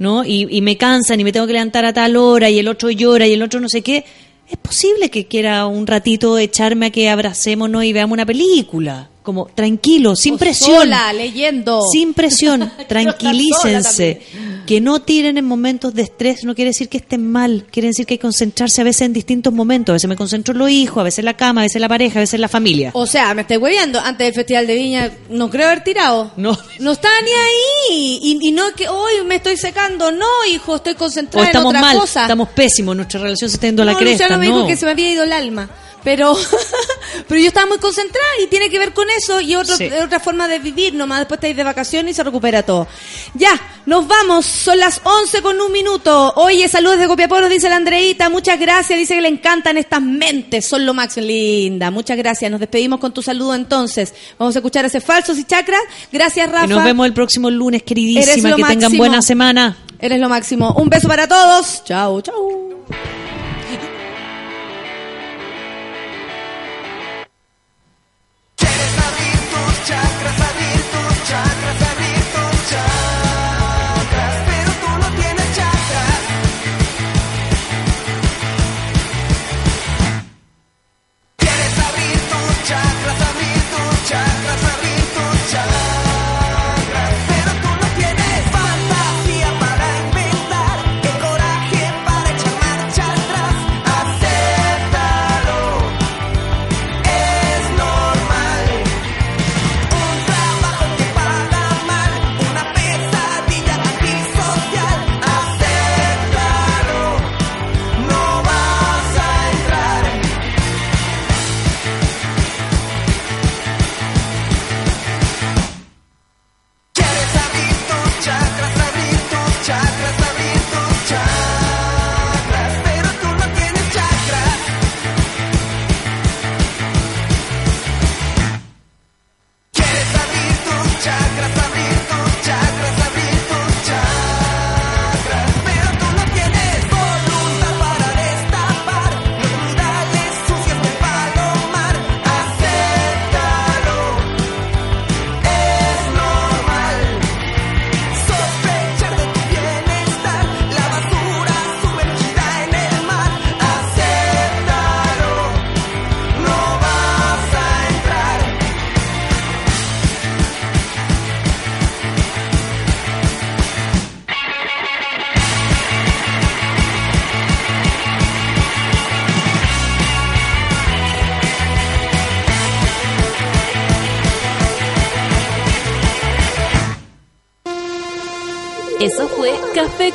¿no? 0.01 0.25
Y, 0.25 0.47
y 0.49 0.61
me 0.61 0.77
cansan 0.77 1.19
y 1.19 1.23
me 1.23 1.31
tengo 1.31 1.45
que 1.45 1.53
levantar 1.53 1.85
a 1.85 1.93
tal 1.93 2.15
hora 2.15 2.49
y 2.49 2.57
el 2.57 2.67
otro 2.67 2.89
llora 2.89 3.27
y 3.27 3.33
el 3.33 3.43
otro 3.43 3.59
no 3.59 3.69
sé 3.69 3.83
qué, 3.83 4.03
es 4.49 4.57
posible 4.57 5.11
que 5.11 5.27
quiera 5.27 5.67
un 5.67 5.85
ratito 5.85 6.39
echarme 6.39 6.87
a 6.87 6.89
que 6.89 7.07
abracémonos 7.07 7.83
y 7.83 7.93
veamos 7.93 8.15
una 8.15 8.25
película. 8.25 9.10
Como 9.23 9.45
tranquilo, 9.45 10.15
sin 10.15 10.33
O 10.33 10.37
presión. 10.37 10.77
sola, 10.77 11.13
leyendo. 11.13 11.83
Sin 11.91 12.13
presión, 12.15 12.71
tranquilícense. 12.87 14.21
Que 14.65 14.79
no 14.79 15.01
tiren 15.01 15.37
en 15.37 15.45
momentos 15.45 15.93
de 15.93 16.03
estrés 16.03 16.43
no 16.43 16.55
quiere 16.55 16.69
decir 16.69 16.87
que 16.87 16.97
estén 16.97 17.29
mal, 17.29 17.65
quiere 17.71 17.89
decir 17.89 18.05
que 18.05 18.13
hay 18.13 18.17
que 18.19 18.21
concentrarse 18.21 18.81
a 18.81 18.83
veces 18.83 19.01
en 19.03 19.13
distintos 19.13 19.51
momentos. 19.53 19.91
A 19.91 19.95
veces 19.95 20.07
me 20.07 20.15
concentro 20.15 20.53
en 20.53 20.59
los 20.59 20.69
hijos, 20.69 20.99
a 21.01 21.03
veces 21.03 21.19
en 21.19 21.25
la 21.25 21.35
cama, 21.35 21.61
a 21.61 21.63
veces 21.65 21.75
en 21.75 21.81
la 21.81 21.89
pareja, 21.89 22.19
a 22.19 22.21
veces 22.21 22.35
en 22.35 22.41
la 22.41 22.47
familia. 22.47 22.91
O 22.93 23.05
sea, 23.05 23.33
me 23.33 23.41
estoy 23.41 23.57
hueviando. 23.57 23.99
Antes 23.99 24.27
del 24.27 24.33
Festival 24.33 24.67
de 24.67 24.75
Viña, 24.75 25.11
no 25.29 25.49
creo 25.49 25.67
haber 25.67 25.83
tirado. 25.83 26.31
No. 26.37 26.57
No 26.79 26.91
estaba 26.93 27.15
ni 27.21 27.31
ahí. 27.31 28.19
Y, 28.21 28.39
y 28.41 28.51
no 28.51 28.63
que 28.75 28.87
hoy 28.87 29.13
me 29.25 29.35
estoy 29.35 29.57
secando. 29.57 30.11
No, 30.11 30.25
hijo, 30.51 30.77
estoy 30.77 30.93
O 30.93 30.97
concentrada 30.97 31.47
estamos 31.47 31.71
en 31.73 31.77
otra 31.77 31.81
mal, 31.81 31.97
cosa. 31.99 32.21
estamos 32.23 32.49
pésimos, 32.49 32.95
nuestra 32.95 33.19
relación 33.21 33.49
se 33.49 33.55
está 33.57 33.67
yendo 33.67 33.81
a 33.83 33.85
la 33.85 33.91
no, 33.93 33.97
cresta. 33.99 34.23
Luciano 34.25 34.39
me 34.39 34.47
no. 34.47 34.55
dijo 34.57 34.67
que 34.67 34.77
se 34.77 34.85
me 34.85 34.91
había 34.91 35.11
ido 35.11 35.23
el 35.23 35.33
alma. 35.33 35.69
Pero, 36.03 36.35
pero 37.27 37.39
yo 37.39 37.47
estaba 37.47 37.67
muy 37.67 37.77
concentrada 37.77 38.27
y 38.43 38.47
tiene 38.47 38.69
que 38.69 38.79
ver 38.79 38.93
con 38.93 39.07
eso 39.09 39.39
y 39.39 39.55
otro, 39.55 39.75
otra 40.03 40.19
forma 40.19 40.47
de 40.47 40.59
vivir 40.59 40.93
nomás. 40.93 41.19
Después 41.19 41.37
estáis 41.37 41.55
de 41.55 41.63
vacaciones 41.63 42.11
y 42.11 42.15
se 42.15 42.23
recupera 42.23 42.63
todo. 42.63 42.87
Ya, 43.33 43.59
nos 43.85 44.07
vamos. 44.07 44.45
Son 44.45 44.79
las 44.79 45.01
11 45.03 45.41
con 45.41 45.59
un 45.61 45.71
minuto. 45.71 46.33
Oye, 46.35 46.67
saludos 46.67 46.99
de 46.99 47.07
Copiapó, 47.07 47.39
nos 47.39 47.49
dice 47.49 47.69
la 47.69 47.75
Andreita. 47.75 48.29
Muchas 48.29 48.59
gracias. 48.59 48.97
Dice 48.97 49.15
que 49.15 49.21
le 49.21 49.27
encantan 49.27 49.77
estas 49.77 50.01
mentes. 50.01 50.65
Son 50.65 50.85
lo 50.85 50.93
máximo. 50.93 51.25
Linda, 51.25 51.91
muchas 51.91 52.17
gracias. 52.17 52.49
Nos 52.49 52.59
despedimos 52.59 52.99
con 52.99 53.13
tu 53.13 53.21
saludo 53.21 53.53
entonces. 53.53 54.13
Vamos 54.37 54.55
a 54.55 54.59
escuchar 54.59 54.85
a 54.85 54.87
ese 54.87 55.01
Falsos 55.01 55.37
y 55.37 55.43
Chakras. 55.43 55.81
Gracias, 56.11 56.49
Rafa. 56.49 56.65
Y 56.65 56.69
nos 56.69 56.83
vemos 56.83 57.05
el 57.05 57.13
próximo 57.13 57.49
lunes, 57.51 57.83
queridísima. 57.83 58.55
Que 58.55 58.63
tengan 58.63 58.97
buena 58.97 59.21
semana. 59.21 59.77
Eres 59.99 60.19
lo 60.19 60.29
máximo. 60.29 60.73
Un 60.73 60.89
beso 60.89 61.07
para 61.07 61.27
todos. 61.27 61.83
Chao, 61.85 62.21
chao. 62.21 62.81